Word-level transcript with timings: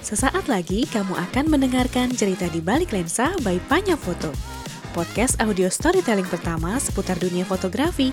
Sesaat 0.00 0.44
lagi 0.44 0.84
kamu 0.84 1.14
akan 1.14 1.44
mendengarkan 1.48 2.10
cerita 2.10 2.44
di 2.46 2.58
balik 2.58 2.90
lensa 2.90 3.32
by 3.40 3.56
Panya 3.64 3.94
Foto. 3.94 4.34
Podcast 4.90 5.38
audio 5.38 5.70
storytelling 5.70 6.26
pertama 6.26 6.76
seputar 6.76 7.16
dunia 7.16 7.46
fotografi. 7.46 8.10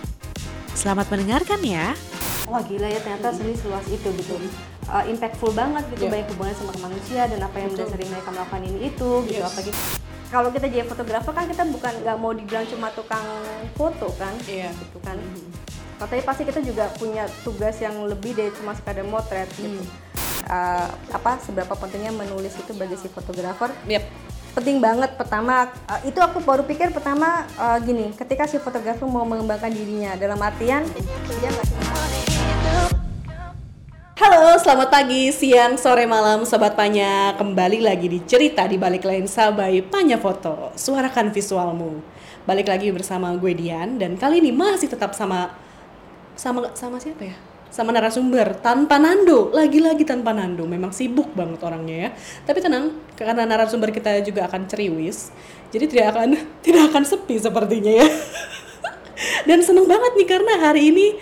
Selamat 0.71 1.09
mendengarkan 1.09 1.59
ya. 1.59 1.97
Wah 2.45 2.61
gila 2.63 2.87
ya 2.87 3.01
ternyata 3.01 3.33
seni 3.33 3.57
seluas 3.57 3.83
itu 3.89 4.07
gitu. 4.13 4.37
Uh, 4.87 5.03
impactful 5.03 5.51
banget 5.51 5.83
gitu 5.91 6.07
Iya. 6.07 6.11
banyak 6.15 6.27
hubungan 6.31 6.55
sama 6.55 6.73
manusia 6.79 7.21
dan 7.27 7.39
apa 7.43 7.57
yang 7.59 7.69
mendasari 7.75 8.05
mereka 8.07 8.29
melakukan 8.31 8.61
ini 8.63 8.79
itu 8.87 9.09
gitu 9.27 9.35
Yes. 9.35 9.51
apalagi 9.51 9.71
kalau 10.27 10.49
kita 10.51 10.65
jadi 10.67 10.83
fotografer 10.83 11.33
kan 11.35 11.43
kita 11.43 11.63
bukan 11.67 11.93
nggak 12.03 12.17
mau 12.17 12.31
dibilang 12.31 12.63
cuma 12.71 12.87
tukang 12.95 13.27
foto 13.75 14.07
kan 14.15 14.31
Iya. 14.47 14.71
gitu 14.71 14.97
kan 15.03 15.19
katanya 15.97 16.23
pasti 16.29 16.45
kita 16.45 16.61
juga 16.61 16.85
punya 17.01 17.25
tugas 17.41 17.81
yang 17.81 18.05
lebih 18.05 18.37
dari 18.37 18.53
cuma 18.53 18.77
sekadar 18.77 19.05
motret 19.05 19.49
gitu 19.57 19.65
Hmm. 19.67 19.89
Uh, 20.47 20.87
apa 21.11 21.43
seberapa 21.43 21.75
pentingnya 21.75 22.13
menulis 22.15 22.55
itu 22.55 22.71
bagi 22.71 22.95
si 22.95 23.11
fotografer 23.11 23.67
Yep. 23.83 23.99
penting 24.55 24.79
banget 24.79 25.11
pertama 25.19 25.67
uh, 25.91 25.99
itu 26.07 26.15
aku 26.23 26.39
baru 26.39 26.63
pikir 26.63 26.95
pertama 26.95 27.43
uh, 27.59 27.75
gini 27.83 28.15
ketika 28.15 28.47
si 28.47 28.55
fotografer 28.55 29.03
mau 29.03 29.27
mengembangkan 29.27 29.67
dirinya 29.67 30.15
dalam 30.15 30.39
artian 30.39 30.87
dia 31.41 31.51
Halo, 34.17 34.57
selamat 34.57 34.89
pagi, 34.89 35.29
siang, 35.29 35.77
sore, 35.77 36.09
malam, 36.09 36.41
Sobat 36.41 36.73
Panya. 36.73 37.37
Kembali 37.37 37.85
lagi 37.85 38.09
di 38.09 38.19
Cerita 38.25 38.65
di 38.65 38.73
Balik 38.73 39.05
Lensa 39.05 39.53
by 39.53 39.77
Panya 39.85 40.17
Foto. 40.17 40.73
Suarakan 40.73 41.29
visualmu. 41.29 42.01
Balik 42.49 42.65
lagi 42.65 42.89
bersama 42.89 43.29
gue 43.37 43.53
Dian 43.53 44.01
dan 44.01 44.17
kali 44.17 44.41
ini 44.41 44.49
masih 44.49 44.89
tetap 44.89 45.13
sama 45.13 45.66
sama 46.37 46.69
sama 46.77 47.01
siapa 47.01 47.25
ya? 47.25 47.35
Sama 47.67 47.91
narasumber 47.91 48.63
tanpa 48.63 48.95
Nando, 48.95 49.51
lagi-lagi 49.51 50.07
tanpa 50.07 50.31
Nando. 50.31 50.63
Memang 50.63 50.95
sibuk 50.95 51.35
banget 51.35 51.59
orangnya 51.59 51.95
ya. 52.07 52.09
Tapi 52.47 52.63
tenang, 52.63 52.95
karena 53.19 53.43
narasumber 53.43 53.91
kita 53.91 54.23
juga 54.23 54.47
akan 54.47 54.69
ceriwis. 54.69 55.35
Jadi 55.73 55.85
tidak 55.91 56.15
akan 56.15 56.37
tidak 56.65 56.93
akan 56.93 57.03
sepi 57.03 57.35
sepertinya 57.41 57.91
ya. 57.91 58.07
Dan 59.49 59.65
seneng 59.65 59.89
banget 59.89 60.13
nih 60.13 60.27
karena 60.29 60.53
hari 60.61 60.93
ini 60.93 61.17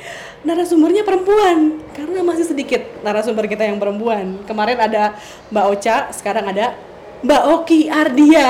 narasumbernya 0.46 1.02
perempuan 1.02 1.82
karena 1.96 2.22
masih 2.22 2.46
sedikit 2.46 2.84
narasumber 3.02 3.50
kita 3.50 3.66
yang 3.66 3.82
perempuan. 3.82 4.44
Kemarin 4.46 4.78
ada 4.78 5.18
Mbak 5.50 5.66
Ocha, 5.74 6.12
sekarang 6.14 6.46
ada 6.52 6.76
Mbak 7.26 7.44
Oki 7.56 7.90
Ardia. 7.90 8.48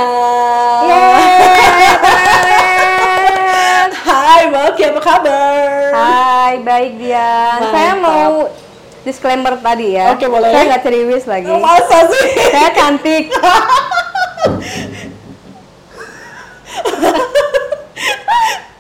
Hai 4.06 4.54
Mbak 4.54 4.78
apa 4.78 5.02
kabar? 5.02 5.90
Hai, 5.90 6.62
baik 6.62 7.02
Dian. 7.02 7.58
Saya 7.74 7.98
Mantap. 7.98 8.06
mau 8.06 8.54
disclaimer 9.02 9.58
tadi 9.58 9.98
ya. 9.98 10.14
Oke, 10.14 10.30
boleh. 10.30 10.54
Saya 10.54 10.64
nggak 10.70 10.84
ceriwis 10.86 11.26
lagi. 11.26 11.50
Oh, 11.50 11.58
masa 11.58 12.06
sih? 12.14 12.26
Saya 12.54 12.70
cantik. 12.70 13.34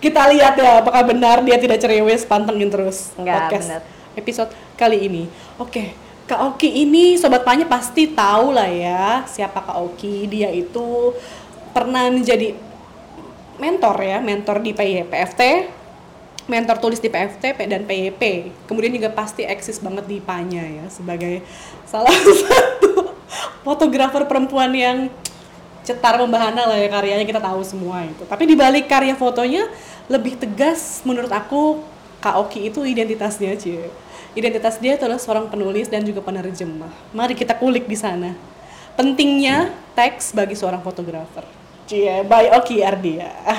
Kita 0.06 0.30
lihat 0.30 0.54
ya 0.62 0.86
apakah 0.86 1.02
benar 1.02 1.42
dia 1.42 1.58
tidak 1.58 1.82
cerewet, 1.82 2.22
pantengin 2.30 2.70
terus 2.70 3.10
Enggak, 3.18 3.50
podcast 3.50 3.66
benar. 3.74 3.82
episode 4.14 4.54
kali 4.78 5.10
ini. 5.10 5.26
Oke, 5.58 5.98
Kak 6.30 6.54
Oki 6.54 6.86
ini 6.86 7.18
sobat 7.18 7.42
Panya 7.42 7.66
pasti 7.66 8.14
tahu 8.14 8.54
lah 8.54 8.70
ya 8.70 9.26
siapa 9.26 9.66
Kak 9.66 9.82
Oki. 9.82 10.30
Dia 10.30 10.54
itu 10.54 11.18
pernah 11.74 12.06
menjadi 12.14 12.54
mentor 13.58 13.96
ya, 14.04 14.18
mentor 14.20 14.60
di 14.62 14.72
PY 14.76 15.08
PFT, 15.08 15.42
mentor 16.46 16.78
tulis 16.78 17.02
di 17.02 17.10
PFT 17.10 17.58
dan 17.66 17.84
PYP. 17.86 18.54
Kemudian 18.70 18.94
juga 18.94 19.10
pasti 19.10 19.42
eksis 19.46 19.82
banget 19.82 20.06
di 20.06 20.22
Panya 20.22 20.62
ya 20.62 20.86
sebagai 20.94 21.42
salah 21.90 22.14
satu 22.46 23.14
fotografer 23.66 24.30
perempuan 24.30 24.70
yang 24.74 25.10
cetar 25.86 26.18
membahana 26.18 26.66
lah 26.66 26.78
ya 26.82 26.90
karyanya 26.90 27.26
kita 27.26 27.42
tahu 27.42 27.62
semua 27.66 28.06
itu. 28.06 28.26
Tapi 28.26 28.44
di 28.46 28.56
balik 28.58 28.90
karya 28.90 29.14
fotonya 29.18 29.70
lebih 30.10 30.38
tegas 30.38 31.02
menurut 31.06 31.30
aku 31.34 31.82
Kak 32.22 32.42
Oki 32.42 32.74
itu 32.74 32.82
identitasnya 32.86 33.54
cie. 33.58 33.90
Identitas 34.34 34.82
dia 34.82 34.98
adalah 34.98 35.22
seorang 35.22 35.48
penulis 35.48 35.88
dan 35.88 36.02
juga 36.04 36.20
penerjemah. 36.26 36.92
Mari 37.14 37.38
kita 37.38 37.56
kulik 37.56 37.86
di 37.86 37.96
sana. 37.96 38.34
Pentingnya 38.98 39.72
teks 39.94 40.34
bagi 40.34 40.58
seorang 40.58 40.82
fotografer. 40.82 41.55
Cie, 41.86 42.24
by 42.24 42.50
Oki 42.52 42.82
Ardia. 42.82 43.30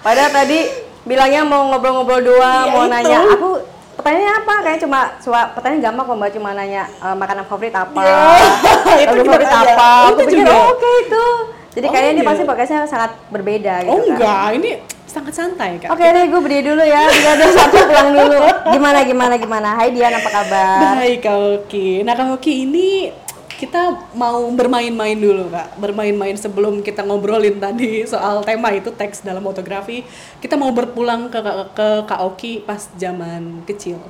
Padahal 0.00 0.30
tadi 0.32 0.58
bilangnya 1.02 1.42
mau 1.42 1.68
ngobrol-ngobrol 1.68 2.22
doang, 2.22 2.64
Iya, 2.64 2.72
mau 2.72 2.84
itu. 2.84 2.92
nanya. 2.92 3.18
Aku 3.28 3.48
pertanyaannya 3.96 4.34
apa? 4.38 4.54
Kayak 4.62 4.78
cuma 4.80 5.00
cuma 5.18 5.40
pertanyaan 5.50 5.82
gampang 5.84 6.04
kok 6.06 6.16
Mbak 6.16 6.30
cuma 6.32 6.50
nanya 6.52 6.82
eh, 6.86 7.16
makanan 7.16 7.44
favorit 7.44 7.74
apa. 7.74 8.00
Iya, 8.00 9.02
itu 9.04 9.16
favorit 9.20 9.46
tanya. 9.46 9.74
apa. 9.74 9.90
Itu 9.90 10.08
Aku 10.08 10.20
pikir 10.24 10.46
oh, 10.46 10.64
oke 10.70 10.90
itu. 11.00 11.26
Jadi 11.70 11.86
Oh, 11.86 11.92
kayaknya 11.92 12.10
ini 12.12 12.20
iya. 12.20 12.28
pasti 12.28 12.42
podcastnya 12.44 12.80
sangat 12.84 13.10
berbeda 13.28 13.74
gitu 13.80 13.90
oh 13.90 13.98
kan. 13.98 14.06
enggak, 14.08 14.46
ini 14.56 14.70
sangat 15.06 15.32
santai 15.32 15.70
kak. 15.78 15.86
Oke 15.88 16.02
deh, 16.02 16.24
gue 16.26 16.40
berdiri 16.40 16.62
dulu 16.64 16.82
ya. 16.82 17.02
Bila 17.04 17.30
ada 17.32 17.46
satu 17.48 17.76
pulang 17.80 18.10
dulu. 18.10 18.38
Gimana 18.70 18.98
gimana 19.02 19.34
gimana? 19.36 19.68
Hai 19.74 19.90
Dian, 19.90 20.10
apa 20.12 20.28
kabar? 20.28 20.78
Baik 20.96 21.18
Kak 21.20 21.36
Oki. 21.60 22.02
Nah 22.02 22.14
Kak 22.14 22.30
Oki 22.32 22.64
ini 22.64 23.10
kita 23.60 24.08
mau 24.16 24.48
bermain-main 24.56 25.20
dulu 25.20 25.52
Kak. 25.52 25.76
Bermain-main 25.76 26.32
sebelum 26.40 26.80
kita 26.80 27.04
ngobrolin 27.04 27.60
tadi 27.60 28.08
soal 28.08 28.40
tema 28.40 28.72
itu 28.72 28.88
teks 28.88 29.20
dalam 29.20 29.44
fotografi. 29.44 30.00
Kita 30.40 30.56
mau 30.56 30.72
berpulang 30.72 31.28
ke, 31.28 31.44
ke, 31.44 31.52
ke 31.76 31.88
Kak 32.08 32.20
Oki 32.24 32.64
pas 32.64 32.88
zaman 32.96 33.60
kecil. 33.68 34.00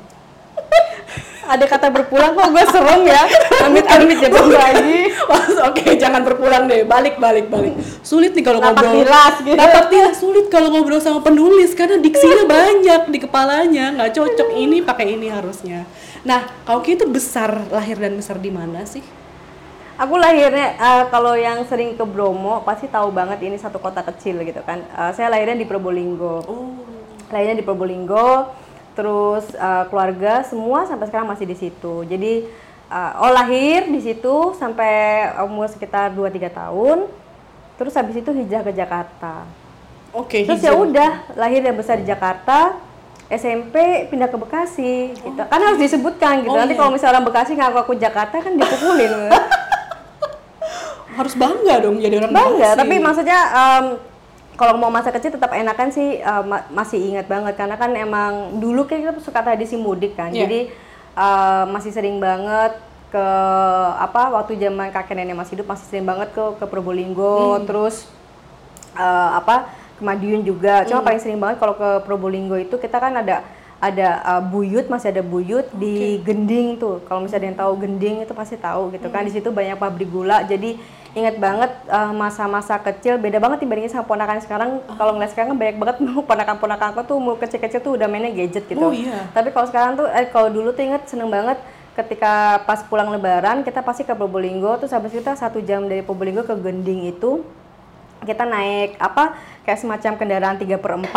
Ada 1.50 1.66
kata 1.66 1.91
berpulang 1.91 2.38
kok 2.38 2.47
gue 2.55 2.65
serem 2.71 3.03
ya. 3.11 3.27
Amit-amit 3.66 4.22
jatuh 4.22 4.55
lagi. 4.55 5.11
Mas, 5.27 5.59
Oke, 5.67 5.99
jangan 5.99 6.22
berpulang 6.22 6.71
deh. 6.71 6.87
Balik, 6.87 7.19
balik, 7.19 7.50
balik. 7.50 7.75
Sulit 8.06 8.31
nih 8.38 8.47
kalau 8.47 8.62
ngobrol. 8.62 9.03
tilas 9.03 9.34
gitu. 9.43 9.59
Tilas 9.59 10.15
sulit 10.22 10.47
kalau 10.47 10.71
ngobrol 10.71 11.03
sama 11.03 11.27
penulis 11.27 11.75
karena 11.75 11.99
diksinya 11.99 12.47
banyak 12.47 13.11
di 13.11 13.19
kepalanya, 13.19 13.99
nggak 13.99 14.15
cocok 14.15 14.49
ini 14.55 14.78
pakai 14.87 15.19
ini 15.19 15.27
harusnya. 15.27 15.91
Nah, 16.22 16.47
Oki 16.71 16.94
itu 16.94 17.11
besar 17.11 17.67
lahir 17.75 17.99
dan 17.99 18.15
besar 18.15 18.38
di 18.38 18.55
mana 18.55 18.87
sih? 18.87 19.03
Aku 20.00 20.16
lahirnya 20.16 20.81
eh, 20.81 21.05
kalau 21.12 21.37
yang 21.37 21.61
sering 21.69 21.93
ke 21.93 22.05
Bromo 22.09 22.65
pasti 22.65 22.88
tahu 22.88 23.12
banget 23.12 23.44
ini 23.44 23.61
satu 23.61 23.77
kota 23.77 24.00
kecil 24.00 24.41
gitu 24.49 24.65
kan. 24.65 24.81
Eh, 24.81 25.12
saya 25.12 25.28
lahirnya 25.28 25.61
di 25.61 25.69
Probolinggo. 25.69 26.41
Oh, 26.49 26.72
Lahirnya 27.28 27.61
di 27.61 27.65
Probolinggo. 27.66 28.49
Terus 28.97 29.44
eh, 29.53 29.84
keluarga 29.93 30.41
semua 30.49 30.88
sampai 30.88 31.05
sekarang 31.05 31.28
masih 31.28 31.44
di 31.44 31.53
situ. 31.53 32.09
Jadi 32.09 32.49
eh, 32.88 33.12
oh 33.21 33.28
lahir 33.28 33.93
di 33.93 34.00
situ 34.00 34.56
sampai 34.56 35.37
umur 35.44 35.69
sekitar 35.69 36.17
2 36.17 36.32
3 36.32 36.49
tahun. 36.49 37.05
Terus 37.77 37.93
habis 37.93 38.17
itu 38.17 38.32
hijrah 38.32 38.65
ke 38.65 38.72
Jakarta. 38.72 39.44
oke. 40.17 40.49
Terus 40.49 40.65
ya 40.65 40.81
udah 40.81 41.28
lahir 41.37 41.61
dan 41.61 41.77
besar 41.77 42.00
di 42.00 42.09
Jakarta. 42.09 42.72
SMP 43.31 44.09
pindah 44.09 44.32
ke 44.32 44.34
Bekasi 44.41 45.12
gitu. 45.12 45.38
Kan 45.44 45.61
harus 45.61 45.77
disebutkan 45.77 46.41
gitu. 46.41 46.50
Oh, 46.50 46.59
Nanti 46.59 46.72
iya. 46.72 46.81
kalau 46.81 46.91
misalnya 46.91 47.21
orang 47.21 47.28
Bekasi 47.28 47.53
ngaku 47.53 47.78
aku 47.84 47.93
Jakarta 48.00 48.41
kan 48.41 48.56
dipukulin. 48.56 49.28
harus 51.20 51.34
bangga 51.34 51.75
dong 51.81 51.97
jadi 51.97 52.14
orang 52.19 52.32
bangga 52.32 52.69
Bekasi. 52.70 52.78
tapi 52.78 52.94
maksudnya 52.98 53.41
em, 53.50 53.84
kalau 54.53 54.75
mau 54.75 54.88
masa 54.88 55.08
kecil 55.08 55.31
tetap 55.31 55.53
enakan 55.53 55.88
sih 55.88 56.16
em, 56.16 56.44
ma- 56.44 56.66
masih 56.70 56.98
ingat 56.98 57.26
banget 57.26 57.54
karena 57.54 57.75
kan 57.75 57.91
emang 57.92 58.32
dulu 58.56 58.84
kan 58.84 58.98
kita 58.98 59.20
suka 59.20 59.41
tradisi 59.41 59.76
mudik 59.76 60.14
kan 60.14 60.28
Iya. 60.28 60.42
jadi 60.42 60.60
em, 61.14 61.64
masih 61.69 61.91
sering 61.91 62.16
banget 62.19 62.72
ke 63.10 63.26
apa 63.98 64.31
waktu 64.31 64.54
zaman 64.56 64.88
kakek 64.88 65.14
nenek 65.14 65.34
masih 65.34 65.53
hidup 65.54 65.66
masih 65.69 65.82
sering 65.84 66.04
banget 66.04 66.31
ke 66.31 66.44
ke 66.56 66.64
Probolinggo 66.64 67.56
Hmm. 67.56 67.66
terus 67.66 68.06
eh, 68.92 69.31
apa 69.32 69.66
ke 69.94 70.02
Madiun 70.02 70.42
juga 70.42 70.81
Hmm. 70.81 70.87
cuma 70.88 71.00
paling 71.02 71.19
sering 71.19 71.37
banget 71.37 71.58
kalau 71.58 71.75
ke 71.75 71.88
Probolinggo 72.00 72.54
itu 72.56 72.72
kita 72.75 72.97
kan 72.97 73.12
ada 73.12 73.42
ada 73.78 74.08
eh, 74.22 74.42
buyut 74.44 74.87
masih 74.87 75.10
ada 75.10 75.22
buyut 75.22 75.66
di 75.75 75.94
Gending 76.20 76.76
tuh 76.76 77.02
kalau 77.02 77.20
misalnya 77.20 77.40
ada 77.40 77.49
yang 77.49 77.58
tahu 77.58 77.73
Gending 77.78 78.16
itu 78.20 78.32
pasti 78.32 78.55
tahu 78.56 78.93
gitu 78.93 79.08
kan 79.08 79.20
Hmm. 79.20 79.28
di 79.28 79.34
situ 79.34 79.49
banyak 79.50 79.75
pabrik 79.75 80.06
gula 80.08 80.44
jadi 80.44 80.78
ingat 81.12 81.37
banget 81.37 81.71
eh, 81.85 82.12
masa-masa 82.12 82.79
kecil 82.79 83.17
beda 83.17 83.37
banget 83.37 83.59
dibandingin 83.61 83.91
sama 83.91 84.05
ponakan 84.05 84.39
sekarang 84.39 84.71
Ah. 84.85 84.95
kalau 84.95 85.12
ngeliat 85.12 85.31
sekarang 85.31 85.49
kan 85.51 85.59
banyak 85.59 85.77
banget 85.77 85.97
ponakan-ponakan 86.31 86.87
aku 86.89 87.01
tuh 87.05 87.17
umur 87.17 87.35
kecil-kecil 87.37 87.81
tuh 87.81 87.93
udah 87.95 88.07
mainnya 88.07 88.31
gadget 88.31 88.65
gitu 88.65 88.79
Oh, 88.81 88.95
iya. 88.95 89.27
tapi 89.31 89.51
kalau 89.51 89.67
sekarang 89.67 89.97
tuh 89.97 90.07
eh, 90.07 90.27
kalau 90.27 90.49
dulu 90.49 90.71
tuh 90.71 90.85
inget 90.85 91.03
seneng 91.05 91.27
banget 91.27 91.59
ketika 91.93 92.33
pas 92.62 92.81
pulang 92.83 93.11
lebaran 93.11 93.61
kita 93.61 93.81
pasti 93.81 94.03
ke 94.03 94.15
Probolinggo 94.15 94.79
terus 94.79 94.91
habis 94.91 95.11
kita 95.11 95.35
satu 95.35 95.59
jam 95.61 95.85
dari 95.85 96.01
Probolinggo 96.01 96.43
ke 96.43 96.55
Gending 96.55 97.11
itu 97.11 97.43
kita 98.21 98.45
naik 98.45 98.95
apa 98.97 99.35
kayak 99.62 99.79
semacam 99.79 100.12
kendaraan 100.15 100.57
3 100.57 100.77
per 100.77 100.93
4 100.95 101.11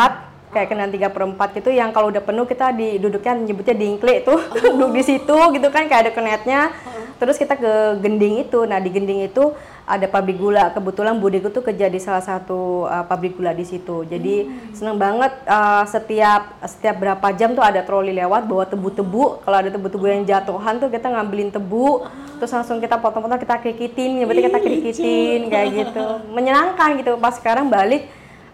kayak 0.50 0.68
kendaraan 0.68 0.92
3 0.92 1.08
per 1.08 1.24
4 1.28 1.58
gitu 1.58 1.70
yang 1.70 1.90
kalau 1.90 2.10
udah 2.10 2.20
penuh 2.20 2.46
kita 2.46 2.72
di 2.72 2.98
duduknya 2.98 3.34
nyebutnya 3.36 3.76
dingklik 3.76 4.24
tuh 4.24 4.40
duduk 4.74 4.92
di 4.92 5.04
situ 5.04 5.38
gitu 5.52 5.68
kan 5.70 5.86
kayak 5.86 6.02
ada 6.02 6.12
kenetnya 6.12 6.74
terus 7.16 7.38
kita 7.38 7.54
ke 7.54 7.72
gending 8.00 8.42
itu 8.42 8.64
nah 8.64 8.78
di 8.78 8.90
gending 8.90 9.22
itu 9.22 9.54
ada 9.84 10.08
pabrik 10.08 10.40
gula. 10.40 10.72
Kebetulan 10.72 11.20
budeku 11.20 11.52
tuh 11.52 11.64
kerja 11.64 11.92
di 11.92 12.00
salah 12.00 12.24
satu 12.24 12.88
uh, 12.88 13.04
pabrik 13.04 13.36
gula 13.36 13.52
di 13.52 13.68
situ. 13.68 14.08
Jadi 14.08 14.48
seneng 14.72 14.96
banget 14.96 15.36
uh, 15.44 15.84
setiap 15.84 16.56
setiap 16.64 16.96
berapa 17.04 17.28
jam 17.36 17.52
tuh 17.52 17.64
ada 17.64 17.84
troli 17.84 18.16
lewat 18.16 18.48
bawa 18.48 18.64
tebu-tebu. 18.64 19.44
Kalau 19.44 19.58
ada 19.60 19.70
tebu-tebu 19.70 20.06
yang 20.08 20.24
jatuhan 20.24 20.80
tuh 20.80 20.88
kita 20.88 21.12
ngambilin 21.12 21.52
tebu, 21.52 22.08
terus 22.40 22.52
langsung 22.56 22.80
kita 22.80 22.96
potong-potong 22.96 23.40
kita 23.44 23.60
krikitin, 23.60 24.24
ya 24.24 24.26
berarti 24.28 24.44
kita 24.48 24.60
krikitin 24.64 25.40
kayak 25.52 25.68
gitu. 25.76 26.06
Menyenangkan 26.32 26.96
gitu. 27.04 27.20
Pas 27.20 27.36
sekarang 27.36 27.68
balik 27.68 28.08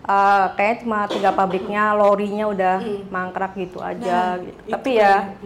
uh, 0.09 0.49
kayaknya 0.57 0.75
cuma 0.81 0.99
tiga 1.05 1.29
pabriknya, 1.29 1.93
lorinya 1.93 2.49
udah 2.49 2.75
mangkrak 3.13 3.53
gitu 3.53 3.77
aja 3.77 4.41
gitu. 4.41 4.59
itu 4.65 4.73
Tapi 4.73 4.89
ya 4.97 5.37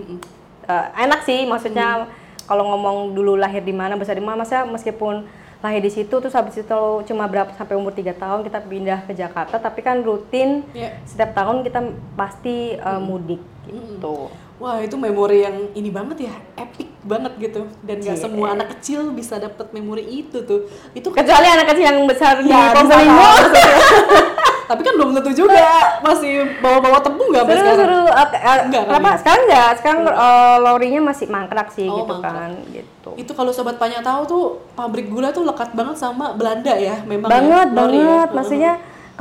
uh, 0.68 0.85
enak 0.95 1.27
sih 1.27 1.44
maksudnya 1.44 2.07
kalau 2.44 2.75
ngomong 2.75 3.15
dulu 3.15 3.39
lahir 3.39 3.63
di 3.63 3.71
mana 3.71 3.95
besar 3.95 4.19
di 4.19 4.24
mana 4.24 4.44
masa 4.44 4.68
meskipun 4.68 5.24
lahir 5.63 5.80
di 5.80 5.88
situ 5.88 6.12
terus 6.12 6.36
habis 6.36 6.60
itu 6.60 6.80
cuma 7.07 7.24
berapa 7.24 7.48
sampai 7.56 7.80
umur 7.80 7.95
tiga 7.95 8.12
tahun 8.12 8.44
kita 8.44 8.60
pindah 8.62 9.07
ke 9.07 9.15
Jakarta 9.15 9.56
tapi 9.56 9.80
kan 9.80 10.04
rutin 10.04 10.68
Iya. 10.75 11.00
setiap 11.07 11.31
tahun 11.31 11.63
kita 11.63 11.80
pasti 12.13 12.75
uh, 12.75 13.00
mudik 13.00 13.39
gitu. 13.63 14.27
Wah 14.60 14.80
itu 14.80 14.95
memori 14.95 15.44
yang 15.44 15.71
ini 15.71 15.88
banget 15.88 16.27
ya, 16.27 16.36
epic 16.56 16.88
banget 17.04 17.31
gitu. 17.39 17.68
Dan 17.80 18.00
nggak 18.00 18.15
semua 18.15 18.54
anak 18.54 18.75
kecil 18.77 19.12
bisa 19.12 19.36
dapet 19.36 19.71
memori 19.71 20.04
itu 20.04 20.44
tuh. 20.44 20.68
Itu 20.92 21.12
Kecuali 21.12 21.48
anak 21.48 21.71
kecil 21.71 21.83
yang 21.83 22.00
besar 22.04 22.39
di 22.39 22.48
Ya, 22.48 22.71
bisa 22.71 22.83
Probolinggo. 22.83 23.31
tapi 24.73 24.81
kan 24.81 24.93
belum 24.93 25.09
tentu 25.13 25.31
juga 25.37 25.61
masih 26.01 26.33
bawa-bawa 26.57 26.97
tebu 26.97 27.23
nggak 27.29 27.45
Seru 27.45 27.53
sekarang? 27.55 27.77
seru. 27.77 27.99
Uh, 28.03 28.17
uh, 28.17 28.57
Enggak, 28.65 28.83
kenapa? 28.83 29.05
kan, 29.05 29.15
Sekarang 29.21 29.41
enggak. 29.45 29.69
Sekarang 29.77 29.99
uh, 30.07 30.55
lorinya 30.59 31.01
masih 31.05 31.25
mangkrak 31.27 31.69
sih 31.69 31.85
Oh, 31.85 32.01
gitu 32.01 32.11
mangkrak. 32.11 32.33
kan 32.33 32.51
gitu. 32.67 33.09
Itu 33.15 33.31
kalau 33.31 33.51
sobat 33.51 33.77
Panya 33.77 34.01
tahu 34.01 34.21
tuh 34.25 34.43
pabrik 34.73 35.07
gula 35.07 35.29
tuh 35.29 35.43
lekat 35.43 35.69
banget 35.71 35.95
sama 35.95 36.33
Belanda 36.33 36.73
ya, 36.73 36.97
memang 37.03 37.29
banget 37.29 37.67
ya, 37.69 37.75
lori 37.75 37.93
ya. 37.93 38.03
banget 38.03 38.29
maksudnya 38.33 38.73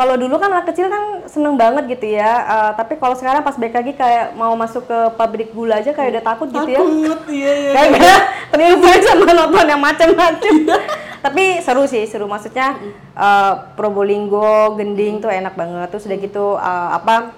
kalau 0.03 0.19
dulu 0.19 0.35
kan 0.35 0.51
anak 0.51 0.67
kecil 0.75 0.91
kan 0.91 1.23
seneng 1.31 1.55
banget 1.55 1.87
gitu 1.95 2.19
ya 2.19 2.43
eh, 2.43 2.71
tapi 2.75 2.99
kalau 2.99 3.15
sekarang 3.15 3.47
pas 3.47 3.55
balik 3.55 3.79
lagi 3.79 3.95
kayak 3.95 4.35
mau 4.35 4.51
masuk 4.59 4.83
ke 4.91 4.99
pabrik 5.15 5.55
gula 5.55 5.79
aja 5.79 5.95
kayak 5.95 6.19
udah 6.19 6.25
takut 6.27 6.51
gitu 6.51 6.71
ya. 6.75 6.83
Takut, 6.83 7.21
iya 7.31 7.53
iya. 7.55 7.73
kayak 7.87 8.21
terinfluence 8.51 9.07
sama 9.15 9.31
nonton 9.31 9.67
yang 9.71 9.79
macam-macam 9.79 10.55
tapi 11.23 11.63
seru 11.63 11.87
sih 11.87 12.03
seru. 12.11 12.27
Maksudnya 12.27 12.83
eh, 13.15 13.53
Probolinggo 13.79 14.75
Gending 14.75 15.23
tuh 15.23 15.31
enak 15.31 15.55
banget. 15.55 15.87
Terus 15.95 16.11
udah 16.11 16.19
gitu 16.19 16.45
eh, 16.59 16.89
apa 16.99 17.31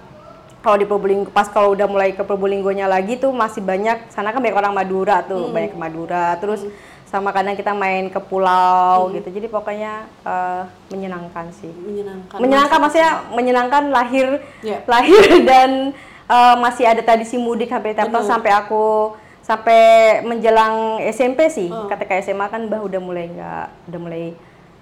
kalau 0.65 0.81
di 0.81 0.89
Probolinggo 0.89 1.29
pas 1.29 1.53
kalau 1.53 1.77
udah 1.77 1.85
mulai 1.85 2.17
ke 2.17 2.25
Probolinggonya 2.25 2.89
lagi 2.89 3.21
tuh 3.21 3.37
masih 3.37 3.61
banyak 3.61 4.09
sana 4.09 4.33
kan 4.33 4.41
banyak 4.41 4.57
orang 4.57 4.73
Madura 4.73 5.21
tuh 5.21 5.53
banyak 5.53 5.77
ke 5.77 5.79
Madura. 5.79 6.41
Terus 6.41 6.65
sama 7.15 7.31
kadang 7.31 7.55
kita 7.55 7.71
main 7.73 8.11
ke 8.11 8.19
pulau 8.19 9.07
gitu. 9.11 9.31
Jadi 9.31 9.47
pokoknya 9.47 9.93
eh, 10.21 10.63
menyenangkan 10.89 11.47
sih. 11.53 11.71
Menyenangkan. 11.71 12.37
menyenangkan 12.37 12.79
maksudnya 12.81 13.11
menyenangkan. 13.31 13.83
lahir 13.89 14.43
Ya. 14.61 14.83
lahir 14.85 15.23
dan 15.49 15.95
eh, 16.27 16.57
masih 16.59 16.85
ada 16.85 16.99
tradisi 17.01 17.39
mudik 17.39 17.71
sampai 17.71 17.95
tahun 17.95 18.11
sampai 18.21 18.51
aku 18.53 19.15
sampai 19.41 19.81
menjelang 20.23 20.75
SMP 21.07 21.47
sih. 21.49 21.69
Oh. 21.69 21.87
ketika 21.87 22.19
SMA 22.19 22.49
kan 22.49 22.65
mbah 22.65 22.81
udah 22.81 22.99
mulai 22.99 23.29
nggak 23.29 23.65
udah 23.87 24.01
mulai 24.01 24.25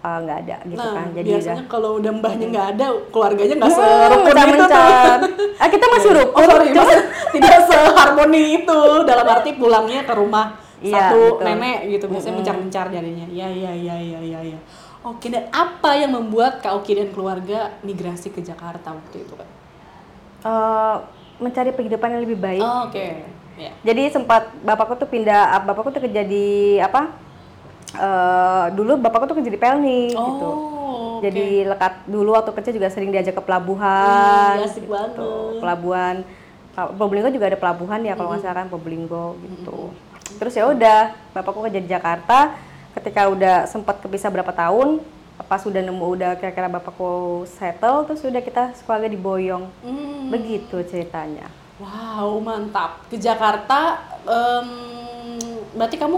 eh, 0.00 0.18
nggak 0.18 0.38
ada 0.40 0.56
gitu 0.64 0.80
Nah, 0.80 0.94
kan. 0.96 1.06
Jadi 1.12 1.28
biasanya 1.28 1.64
kalau 1.66 1.90
udah 1.98 2.12
mbahnya 2.14 2.46
nggak 2.48 2.68
ada, 2.72 2.86
keluarganya 3.10 3.54
nggak 3.54 3.68
udah 3.68 3.76
serukun 3.76 4.32
itu 4.32 4.48
mencar 4.56 5.18
ah 5.58 5.68
kita 5.68 5.84
masih 5.86 6.08
Oh 6.12 6.16
rukun. 6.16 6.46
sorry, 6.46 6.66
cuma- 6.66 6.80
maksudnya 6.80 7.04
tidak 7.34 7.58
seharmoni 7.66 8.42
itu. 8.56 8.80
Dalam 9.04 9.26
arti 9.28 9.50
pulangnya 9.52 10.00
ke 10.02 10.14
rumah 10.14 10.61
Iya, 10.82 11.14
satu 11.14 11.38
betul. 11.38 11.46
nenek 11.46 11.78
gitu 11.88 12.04
biasanya 12.10 12.34
mencar-mencar 12.42 12.86
jadinya. 12.90 13.26
Ya 13.30 13.48
ya 13.48 13.72
ya 13.72 13.96
ya 13.96 14.20
ya 14.20 14.40
ya. 14.42 14.58
Oke 15.02 15.30
dan 15.30 15.46
apa 15.50 15.98
yang 15.98 16.14
membuat 16.14 16.62
Kak 16.62 16.78
Oki 16.82 16.94
dan 16.94 17.10
keluarga 17.10 17.74
migrasi 17.82 18.30
ke 18.30 18.42
Jakarta 18.42 18.94
waktu 18.94 19.26
itu 19.26 19.34
Kak? 19.34 19.50
eh, 20.42 20.96
mencari 21.38 21.70
penghidupan 21.70 22.18
yang 22.18 22.22
lebih 22.26 22.38
baik 22.38 22.62
Oh, 22.62 22.90
Oke. 22.90 23.22
Ya. 23.54 23.70
Jadi 23.84 24.10
sempat 24.10 24.48
bapakku 24.64 24.96
tuh 24.96 25.06
pindah, 25.06 25.54
ah, 25.54 25.60
bapakku 25.62 25.92
tuh 25.94 26.02
kerja 26.02 26.22
di 26.26 26.78
apa? 26.82 27.14
eh 27.92 28.66
dulu 28.72 28.96
bapakku 28.96 29.28
tuh 29.28 29.36
kerja 29.36 29.52
di 29.52 29.60
Pelni 29.60 30.08
gitu. 30.08 30.48
Oh, 30.48 31.20
oke. 31.20 31.28
Jadi 31.28 31.68
lekat 31.68 32.08
dulu 32.08 32.32
waktu 32.32 32.50
kecil 32.56 32.72
juga 32.80 32.88
sering 32.88 33.12
diajak 33.12 33.36
ke 33.36 33.42
pelabuhan. 33.44 34.56
Ih, 34.58 34.66
asik 34.66 34.88
banget. 34.88 35.20
Pelabuhan 35.60 36.24
Probolinggo 36.72 37.28
juga 37.28 37.52
ada 37.52 37.60
pelabuhan 37.60 38.00
ya 38.00 38.16
kalau 38.16 38.32
nggak 38.32 38.42
salah 38.48 38.64
kan 38.64 38.72
Probolinggo 38.72 39.36
gitu. 39.44 39.92
Terus 40.32 40.52
ya 40.52 40.64
udah, 40.66 41.00
bapakku 41.30 41.62
kerja 41.62 41.78
di 41.78 41.86
Jakarta. 41.86 42.54
Ketika 42.92 43.26
udah 43.26 43.64
sempat 43.64 43.98
kepisah 43.98 44.28
berapa 44.28 44.50
tahun, 44.50 45.00
pas 45.42 45.60
udah 45.60 45.80
nemu 45.80 46.06
udah 46.12 46.30
kira-kira 46.36 46.68
bapakku 46.68 47.42
settle, 47.48 48.04
terus 48.04 48.22
udah 48.22 48.38
kita 48.38 48.72
sekolah 48.74 49.04
di 49.04 49.16
Boyong. 49.16 49.64
Hmm. 49.80 50.28
Begitu 50.28 50.76
ceritanya. 50.84 51.48
Wow, 51.76 52.38
mantap. 52.38 53.02
Ke 53.06 53.16
Jakarta, 53.16 53.98
em, 54.22 54.68
berarti 55.72 55.96
kamu 55.96 56.16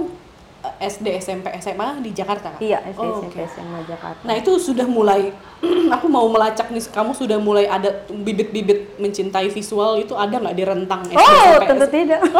eh, 0.61 0.89
SD, 0.89 1.07
SMP, 1.19 1.47
SMA 1.59 2.00
di 2.00 2.11
Jakarta? 2.11 2.53
Kak? 2.53 2.61
Iya, 2.61 2.85
SD, 2.85 3.00
Oh, 3.00 3.23
SMP, 3.23 3.39
oke. 3.39 3.49
SMA 3.49 3.79
Jakarta. 3.87 4.23
Nah 4.23 4.35
itu 4.35 4.50
sudah 4.59 4.85
mulai, 4.85 5.33
aku 5.95 6.07
mau 6.07 6.27
melacak 6.27 6.69
nih, 6.69 6.85
kamu 6.85 7.12
sudah 7.12 7.39
mulai 7.39 7.65
ada 7.65 7.91
bibit-bibit 8.09 8.99
mencintai 8.99 9.49
visual 9.49 9.97
itu 9.97 10.12
ada 10.12 10.35
nggak 10.35 10.53
di 10.53 10.65
rentang 10.65 11.00
SD, 11.07 11.17
Oh, 11.17 11.25
SMP? 11.55 11.65
tentu 11.65 11.87
tidak. 11.89 12.21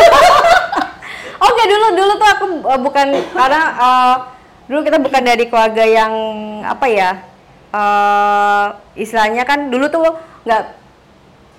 Oke, 1.40 1.62
dulu 1.66 1.86
dulu 1.98 2.12
tuh 2.14 2.28
aku 2.28 2.44
uh, 2.62 2.81
bukan 2.81 3.06
karena 3.34 3.62
uh, 3.76 4.14
dulu 4.70 4.81
kita 4.86 4.98
bukan 5.02 5.22
dari 5.22 5.44
keluarga 5.50 5.84
yang 5.84 6.12
apa 6.62 6.86
ya? 6.88 7.10
uh, 7.75 8.66
istilahnya 8.94 9.42
kan 9.42 9.66
dulu 9.66 9.90
tuh 9.90 10.14
nggak 10.46 10.62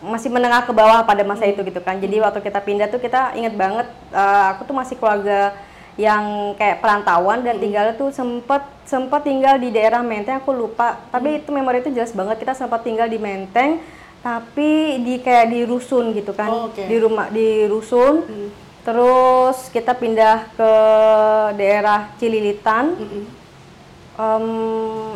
masih 0.06 0.30
menengah 0.31 0.63
ke 0.63 0.72
bawah 0.72 1.04
pada 1.04 1.27
masa 1.27 1.44
itu 1.44 1.60
gitu 1.66 1.81
kan. 1.83 2.00
Jadi 2.00 2.24
waktu 2.24 2.39
kita 2.39 2.60
pindah 2.63 2.88
tuh 2.88 3.04
kita 3.04 3.36
inget 3.36 3.56
banget 3.57 3.88
uh, 4.16 4.56
aku 4.56 4.63
tuh 4.63 4.75
masih 4.75 4.95
keluarga 4.95 5.51
yang 5.95 6.51
kayak 6.60 6.83
perantauan 6.83 7.39
dan 7.44 7.56
tinggalnya 7.56 7.95
tuh 7.95 8.12
sempat 8.12 8.68
sempat 8.83 9.24
tinggal 9.24 9.56
di 9.56 9.72
daerah 9.72 10.04
Menteng 10.04 10.44
aku 10.44 10.51
lupa 10.51 11.00
tapi 11.07 11.39
itu 11.39 11.56
memori 11.56 11.80
itu 11.80 11.88
jelas 11.95 12.12
banget 12.12 12.36
kita 12.36 12.51
sempat 12.51 12.83
tinggal 12.83 13.07
di 13.07 13.16
Menteng 13.16 13.80
tapi 14.19 15.00
di 15.07 15.24
kayak 15.24 15.56
di 15.56 15.63
rusun 15.63 16.12
gitu 16.12 16.36
kan 16.36 16.51
Oh, 16.51 16.68
oke. 16.68 16.83
di 16.83 16.98
rumah 17.00 17.31
di 17.31 17.63
rusun 17.72 18.27
terus 18.86 19.58
kita 19.70 19.92
pindah 19.92 20.54
ke 20.54 20.72
daerah 21.58 22.14
Cililitan. 22.16 22.94
Mm-mm. 22.94 23.24
Em, 24.16 24.46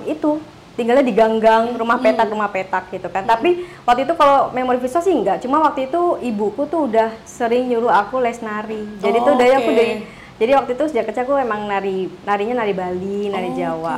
itu 0.04 0.42
tinggalnya 0.74 1.04
di 1.04 1.12
gang-gang 1.12 1.76
rumah 1.76 2.00
petak 2.00 2.28
rumah 2.28 2.50
petak 2.50 2.90
gitu 2.90 3.08
kan. 3.08 3.24
Tapi 3.24 3.64
waktu 3.84 4.04
itu 4.04 4.14
kalau 4.16 4.50
memori 4.50 4.80
visual 4.80 5.00
sih 5.00 5.14
enggak. 5.14 5.40
Cuma 5.40 5.62
waktu 5.62 5.88
itu 5.88 6.02
ibuku 6.20 6.66
tuh 6.66 6.88
udah 6.88 7.14
sering 7.24 7.68
nyuruh 7.68 7.92
aku 7.92 8.18
les 8.18 8.40
nari. 8.40 8.84
Jadi 9.00 9.18
Oh, 9.20 9.26
tuh 9.26 9.34
dari 9.36 9.54
aku 9.54 9.70
oke. 9.70 9.78
dari 9.78 9.94
jadi 10.40 10.52
waktu 10.56 10.72
itu 10.74 10.84
sejak 10.88 11.06
kecil 11.06 11.28
aku 11.28 11.36
emang 11.36 11.68
nari 11.68 12.08
narinya 12.24 12.64
nari 12.64 12.72
Bali 12.74 13.28
nari 13.28 13.50
Oh, 13.52 13.56
Jawa. 13.56 13.98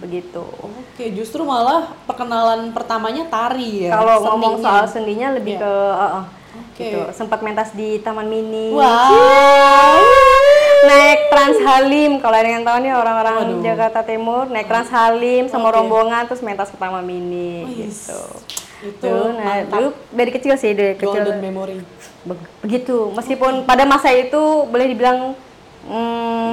begitu. 0.00 0.40
Oke, 0.64 1.12
justru 1.12 1.44
malah 1.44 1.92
perkenalan 2.04 2.72
pertamanya 2.72 3.28
tari 3.28 3.84
ya. 3.84 3.92
kalau 3.94 4.16
ngomong 4.26 4.58
soal 4.58 4.88
sendinya 4.88 5.30
lebih 5.30 5.56
Iya. 5.56 5.62
ke 5.62 5.72
uh, 5.94 6.04
uh, 6.18 6.24
Oke. 6.50 6.82
gitu 6.82 7.00
sempat 7.12 7.40
mentas 7.40 7.70
di 7.70 7.98
Taman 7.98 8.26
Mini 8.26 8.74
Wow. 8.74 10.02
naik 10.80 11.28
Trans 11.28 11.58
Halim 11.60 12.18
kalau 12.18 12.34
ada 12.34 12.48
yang 12.48 12.64
tahu 12.64 12.80
nih 12.80 12.90
orang-orang. 12.90 13.60
Jakarta 13.60 14.00
Timur 14.00 14.48
naik 14.48 14.66
Trans 14.66 14.88
Halim 14.88 15.46
sama 15.46 15.68
Oke. 15.68 15.76
rombongan 15.76 16.24
terus 16.24 16.40
mentas 16.40 16.68
ke 16.68 16.76
Taman 16.76 17.02
Mini 17.02 17.64
Wih, 17.64 17.86
gitu 17.86 18.20
Itu 18.80 19.04
Dulu, 19.04 19.36
nah, 19.36 19.60
mantap. 19.60 19.76
dulu 19.76 19.88
dari 20.08 20.30
kecil 20.32 20.56
sih 20.56 20.72
dari 20.72 20.96
kecil 20.96 21.12
golden 21.20 21.38
memory. 21.38 21.84
Be- 22.20 22.48
begitu 22.60 23.12
meskipun 23.12 23.64
pada 23.64 23.84
masa 23.84 24.08
itu 24.08 24.40
boleh 24.64 24.88
dibilang 24.88 25.36
hmm, 25.84 26.52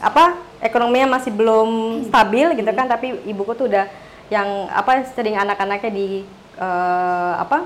apa 0.00 0.34
ekonominya 0.58 1.14
masih 1.14 1.30
belum 1.30 1.68
stabil 2.04 2.50
gitu 2.52 2.70
kan 2.72 2.86
tapi 2.86 3.14
ibuku 3.24 3.54
tuh 3.54 3.66
udah 3.66 3.86
yang 4.26 4.46
apa 4.68 5.06
sering 5.08 5.34
anak-anaknya 5.34 5.88
di 5.88 6.26
eh, 6.54 7.32
apa 7.38 7.62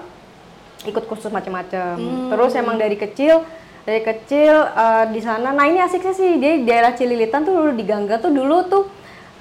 ikut 0.87 1.05
kursus 1.07 1.31
macam-macam. 1.31 1.95
Terus 2.31 2.53
emang 2.59 2.77
dari 2.79 2.99
kecil 2.99 3.43
dari 3.83 3.99
kecil 4.03 4.55
eh, 4.62 5.05
di 5.11 5.19
sana 5.19 5.51
nah 5.51 5.67
ini 5.67 5.83
asiknya 5.83 6.15
sih 6.15 6.39
dia 6.39 6.55
di 6.55 6.62
daerah 6.62 6.95
Cililitan 6.95 7.43
tuh 7.43 7.55
dulu 7.59 7.71
di 7.75 7.83
Gangga 7.83 8.23
tuh 8.23 8.31
dulu 8.31 8.62
tuh 8.71 8.87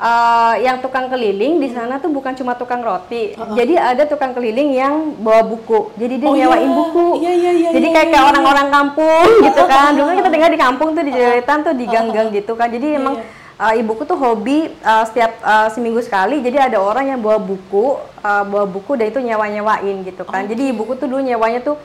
eh, 0.01 0.65
yang 0.65 0.81
tukang 0.81 1.13
keliling 1.13 1.61
di 1.61 1.69
sana 1.69 2.01
tuh 2.01 2.09
bukan 2.09 2.33
cuma 2.33 2.57
tukang 2.57 2.81
roti. 2.81 3.37
Jadi 3.37 3.77
ada 3.77 4.09
tukang 4.09 4.33
keliling 4.33 4.73
yang 4.73 5.13
bawa 5.21 5.45
buku. 5.45 5.93
Jadi 5.93 6.13
dia 6.17 6.29
Oh, 6.29 6.33
nyewain 6.33 6.65
iya. 6.65 6.73
buku. 6.73 7.07
Iya, 7.21 7.33
iya, 7.37 7.51
iya, 7.53 7.69
jadi 7.69 7.85
iya, 7.85 7.93
kayak 7.93 8.07
iya, 8.09 8.13
kayak 8.17 8.25
iya. 8.25 8.31
orang-orang 8.33 8.67
kampung 8.73 9.29
gitu 9.45 9.63
kan. 9.69 9.89
Dulu 9.93 10.05
kan 10.09 10.15
kita 10.17 10.29
tinggal 10.33 10.51
di 10.51 10.61
kampung 10.61 10.89
tuh 10.97 11.03
di 11.05 11.11
Cililitan 11.13 11.57
tuh 11.61 11.73
di 11.77 11.85
gang-gang 11.85 12.27
gitu 12.33 12.53
kan. 12.57 12.67
Jadi 12.73 12.87
emang 12.97 13.15
uh, 13.61 13.73
ibuku 13.77 14.01
tuh 14.09 14.17
hobi 14.17 14.73
uh, 14.81 15.05
setiap 15.05 15.37
uh, 15.45 15.69
seminggu 15.69 16.01
sekali. 16.01 16.41
Jadi 16.41 16.57
ada 16.57 16.81
orang 16.81 17.13
yang 17.13 17.19
bawa 17.21 17.37
buku 17.37 18.01
uh, 18.25 18.43
bawa 18.49 18.65
buku 18.65 18.97
dan 18.97 19.13
itu 19.13 19.21
nyewa-nyewain 19.21 20.01
gitu 20.01 20.25
kan. 20.25 20.49
Jadi 20.49 20.73
ibuku 20.73 20.97
tuh 20.97 21.05
dulu 21.05 21.21
nyewanya 21.21 21.61
tuh 21.61 21.77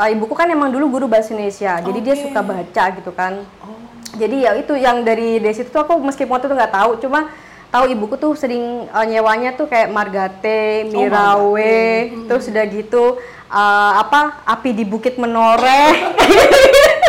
uh, 0.00 0.08
ibuku 0.08 0.32
kan 0.32 0.48
emang 0.48 0.72
dulu 0.72 0.88
guru 0.88 1.06
bahasa 1.06 1.36
Indonesia. 1.36 1.76
Jadi 1.84 1.98
dia 2.00 2.16
suka 2.16 2.40
baca 2.40 2.84
gitu 2.96 3.12
kan. 3.12 3.44
Oh. 3.60 3.76
jadi 4.16 4.36
ya 4.48 4.50
itu 4.56 4.72
yang 4.74 5.04
dari 5.04 5.36
dari 5.38 5.54
situ 5.54 5.68
tuh 5.68 5.84
aku 5.84 6.00
meskipun 6.00 6.32
waktu 6.40 6.48
itu 6.48 6.56
nggak 6.56 6.74
tahu 6.74 6.90
cuma 6.98 7.28
tahu 7.68 7.84
ibuku 7.92 8.16
tuh 8.16 8.32
sering 8.34 8.88
uh, 8.88 9.04
nyewanya 9.04 9.52
tuh 9.52 9.68
kayak 9.68 9.92
Margate, 9.92 10.88
Oh, 10.88 11.04
Mirawe, 11.04 12.08
terus 12.24 12.48
udah 12.48 12.64
gitu 12.72 13.20
uh, 13.52 13.92
apa 14.00 14.42
api 14.48 14.72
di 14.72 14.88
Bukit 14.88 15.20
Menoreh. 15.20 15.92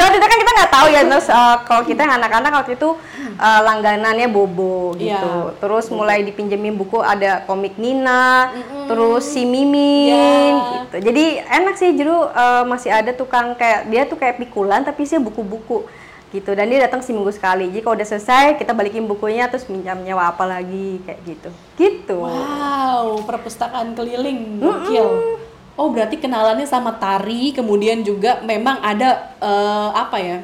Cuma 0.00 0.16
itu 0.16 0.24
kan 0.24 0.38
kita 0.40 0.52
nggak 0.56 0.72
tahu 0.72 0.86
ya 0.88 1.00
terus 1.04 1.26
uh, 1.28 1.56
kalau 1.68 1.82
kita 1.84 2.00
yang 2.08 2.16
anak-anak 2.16 2.52
waktu 2.56 2.72
itu 2.80 2.96
uh, 3.36 3.60
langganannya 3.60 4.32
Bobo 4.32 4.96
gitu. 4.96 5.32
Iya. 5.52 5.60
Terus 5.60 5.92
mulai 5.92 6.24
dipinjemin 6.24 6.72
buku 6.72 7.04
ada 7.04 7.44
komik 7.44 7.76
Nina, 7.76 8.48
terus 8.88 9.28
si 9.28 9.44
Mimin 9.44 10.56
Iya. 10.56 10.88
gitu. 10.88 10.96
Jadi 11.12 11.24
enak 11.44 11.74
sih 11.76 11.92
Juru 11.92 12.32
uh, 12.32 12.64
masih 12.64 12.88
ada 12.88 13.12
tukang 13.12 13.52
kayak 13.60 13.92
dia 13.92 14.08
tuh 14.08 14.16
kayak 14.16 14.40
pikulan 14.40 14.80
tapi 14.80 15.04
sih 15.04 15.20
buku-buku 15.20 15.84
gitu 16.30 16.54
dan 16.54 16.70
dia 16.70 16.86
datang 16.86 17.02
seminggu 17.02 17.28
sekali. 17.34 17.68
Jadi 17.68 17.82
kalau 17.82 17.98
udah 17.98 18.08
selesai 18.08 18.56
kita 18.56 18.72
balikin 18.72 19.04
bukunya 19.04 19.50
terus 19.50 19.66
minjam 19.68 19.98
nyawa 20.00 20.32
apa 20.32 20.46
lagi 20.46 21.02
kayak 21.02 21.20
gitu. 21.26 21.50
Gitu. 21.76 22.16
Wow, 22.16 23.20
perpustakaan 23.26 23.92
keliling, 23.98 24.62
gokil. 24.62 25.36
Oh, 25.80 25.88
berarti 25.88 26.20
kenalannya 26.20 26.68
sama 26.68 26.92
tari, 26.92 27.56
kemudian 27.56 28.04
juga 28.04 28.44
memang 28.44 28.84
ada 28.84 29.32
eh, 29.40 29.90
apa 29.96 30.20
ya? 30.20 30.38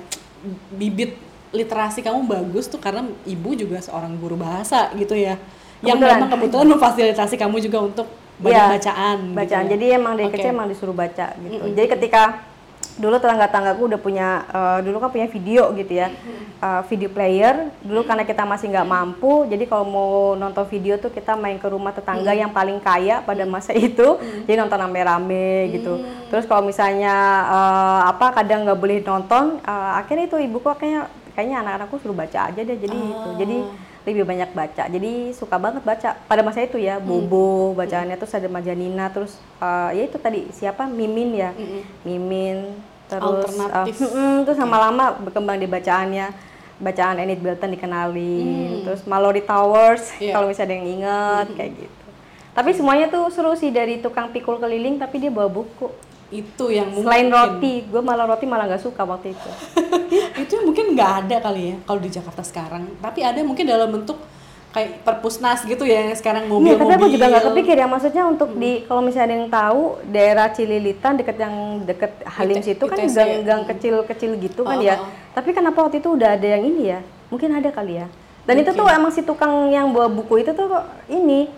bibit 0.73 1.13
literasi 1.53 2.01
kamu 2.01 2.25
bagus 2.25 2.71
tuh 2.71 2.79
karena 2.79 3.05
ibu 3.25 3.53
juga 3.53 3.77
seorang 3.83 4.17
guru 4.17 4.41
bahasa 4.41 4.89
gitu 4.97 5.13
ya. 5.13 5.37
Yang 5.85 6.01
Kebetulan. 6.01 6.17
memang 6.17 6.29
kebetulan 6.33 6.67
memfasilitasi 6.73 7.35
kamu 7.37 7.57
juga 7.61 7.79
untuk 7.85 8.07
banyak 8.37 8.57
Iya, 8.57 8.73
bacaan. 8.81 9.19
gitu 9.21 9.37
Bacaan. 9.37 9.65
ya. 9.65 9.71
Jadi 9.77 9.85
emang 9.93 10.13
dari 10.17 10.29
Oke. 10.29 10.35
kecil 10.39 10.51
emang 10.53 10.69
disuruh 10.73 10.97
baca 10.97 11.27
gitu. 11.37 11.65
Jadi 11.69 11.87
ketika 12.01 12.23
dulu 12.97 13.21
tetangga-tanggaku 13.21 13.93
udah 13.93 14.01
punya 14.01 14.29
eh, 14.49 14.79
dulu 14.85 14.97
kan 15.01 15.13
punya 15.13 15.29
video 15.29 15.69
gitu 15.77 15.93
ya. 15.93 16.09
eh, 16.57 16.83
video 16.89 17.09
player. 17.13 17.69
Dulu 17.85 18.01
karena 18.09 18.25
kita 18.25 18.49
masih 18.49 18.73
nggak 18.73 18.89
mampu, 18.89 19.45
jadi 19.45 19.65
kalau 19.69 19.85
mau 19.85 20.11
nonton 20.35 20.65
video 20.73 20.97
tuh 20.97 21.13
kita 21.13 21.37
main 21.37 21.61
ke 21.61 21.69
rumah 21.69 21.93
tetangga 21.93 22.33
yang 22.33 22.51
paling 22.51 22.81
kaya 22.81 23.21
pada 23.21 23.45
masa 23.45 23.77
itu. 23.89 24.17
Jadi 24.49 24.57
nonton 24.57 24.81
rame-rame 24.81 25.69
gitu. 25.77 26.01
Terus 26.33 26.49
kalau 26.49 26.65
misalnya 26.65 27.15
eh, 27.53 28.01
apa 28.09 28.33
kadang 28.33 28.65
nggak 28.65 28.81
boleh 28.81 28.99
nonton, 29.05 29.61
eh, 29.61 29.91
akhirnya 30.01 30.25
itu 30.27 30.37
ibuku 30.41 30.67
kayaknya 30.75 31.13
kayaknya 31.37 31.57
anak-anakku 31.61 32.01
suruh 32.01 32.17
baca 32.17 32.49
aja 32.49 32.61
deh. 32.65 32.79
Jadi 32.81 32.97
itu. 32.97 33.31
Jadi 33.37 33.57
lebih 34.07 34.23
banyak 34.23 34.51
baca. 34.51 34.87
Jadi 34.87 35.35
suka 35.35 35.59
banget 35.59 35.83
baca. 35.83 36.15
Pada 36.15 36.41
masa 36.41 36.63
itu 36.63 36.79
ya 36.79 36.97
bobo 36.97 37.75
bacaannya 37.75 38.15
terus 38.15 38.33
ada 38.33 38.47
majanina 38.47 39.11
terus 39.11 39.35
eh, 39.59 39.91
ya 39.93 40.03
itu 40.07 40.17
tadi 40.17 40.47
siapa? 40.51 40.87
Mimin 40.87 41.35
ya? 41.35 41.51
Mimin 42.03 42.79
terus 43.07 43.51
eh, 43.51 43.63
Alternatif. 43.67 43.95
mm-mm, 44.01 44.35
terus 44.47 44.59
lama-lama 44.59 45.05
berkembang 45.21 45.59
di 45.59 45.67
bacaannya. 45.67 46.55
Bacaan 46.77 47.17
Enid 47.17 47.41
Blyton 47.41 47.73
dikenalin 47.73 48.85
terus 48.85 49.09
Mallory 49.09 49.41
Towers 49.41 50.13
Iya. 50.21 50.37
kalau 50.37 50.47
misalnya 50.47 50.69
ada 50.69 50.75
yang 50.77 50.87
inget 50.87 51.47
kayak 51.57 51.73
gitu. 51.73 52.05
Tapi 52.53 52.71
semuanya 52.73 53.07
tuh 53.09 53.33
seru 53.33 53.53
sih 53.53 53.69
dari 53.69 53.99
tukang 53.99 54.29
pikul 54.29 54.57
keliling 54.57 54.97
tapi 54.97 55.17
dia 55.17 55.33
bawa 55.33 55.49
buku 55.49 55.89
Itu 56.29 56.69
yang 56.69 56.91
selain 56.93 57.27
mungkin- 57.27 57.55
roti 57.55 57.75
gue 57.85 58.01
malah 58.01 58.27
roti 58.27 58.45
malah 58.45 58.67
nggak 58.67 58.83
suka 58.83 59.03
waktu 59.03 59.31
itu 59.31 59.51
itu 60.43 60.55
mungkin 60.61 60.93
nggak 60.93 61.11
ada 61.23 61.37
kali 61.41 61.63
ya 61.65 61.77
kalau 61.83 62.01
di 62.01 62.11
Jakarta 62.11 62.43
sekarang 62.43 62.83
tapi 62.99 63.21
ada 63.21 63.39
mungkin 63.41 63.63
dalam 63.65 63.87
bentuk 63.89 64.19
kayak 64.69 65.01
perpusnas 65.03 65.63
gitu 65.63 65.83
ya 65.83 66.05
yang 66.05 66.13
sekarang 66.13 66.45
Iya, 66.45 66.51
mobil-mobil 66.51 66.85
tapi 66.85 66.93
aku 66.99 67.09
juga 67.09 67.27
nggak 67.29 67.45
kepikir 67.49 67.77
ya 67.77 67.87
maksudnya 67.87 68.23
untuk 68.25 68.51
di 68.53 68.85
kalau 68.85 69.01
misalnya 69.01 69.25
ada 69.25 69.35
yang 69.35 69.49
tahu 69.49 69.81
daerah 70.05 70.47
Cililitan 70.51 71.13
deket 71.15 71.37
yang 71.39 71.55
deket 71.83 72.13
Halim 72.27 72.57
IT- 72.57 72.67
situ 72.67 72.85
kan 72.85 72.99
gang-gang 73.01 73.63
kecil-kecil 73.67 74.31
gitu 74.37 74.61
kan 74.63 74.77
Oh, 74.77 74.83
ya. 74.83 74.99
oh. 74.99 75.09
Tapi 75.33 75.53
kenapa 75.53 75.79
waktu 75.81 75.97
itu 75.99 76.11
udah 76.11 76.35
ada 76.35 76.49
yang 76.51 76.61
ini 76.63 76.91
ya? 76.91 77.01
Mungkin 77.29 77.53
ada 77.53 77.71
kali 77.71 77.97
ya. 77.97 78.07
Dan 78.43 78.57
itu 78.59 78.71
tuh 78.71 78.85
emang 78.87 79.09
si 79.11 79.21
tukang 79.21 79.51
yang 79.69 79.91
bawa 79.91 80.07
buku 80.07 80.41
itu 80.41 80.51
tuh 80.51 80.69
ini 81.07 81.49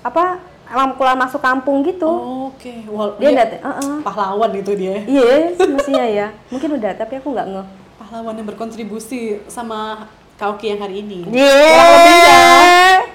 apa 0.00 0.40
emang 0.72 0.96
keluar 0.96 1.14
masuk 1.14 1.38
kampung 1.38 1.84
gitu. 1.84 2.08
Oke, 2.48 2.82
Wal- 2.88 3.20
Dia 3.20 3.28
dia 3.28 3.38
dat- 3.38 3.60
uh-uh. 3.60 4.00
pahlawan 4.00 4.50
itu 4.52 4.72
dia. 4.72 5.04
Iya, 5.04 5.32
semestinya 5.60 6.04
ya. 6.04 6.26
Mungkin 6.48 6.80
udah, 6.80 6.92
tapi 6.96 7.20
aku 7.20 7.28
nggak 7.30 7.46
ngeh. 7.46 7.66
Pahlawan 8.00 8.34
yang 8.34 8.48
berkontribusi 8.48 9.20
sama 9.46 10.08
Kauki 10.34 10.72
yang 10.72 10.80
hari 10.80 11.04
ini. 11.04 11.28
Iya. 11.28 11.54
Kurang 11.70 11.92
lebihnya. 11.94 12.40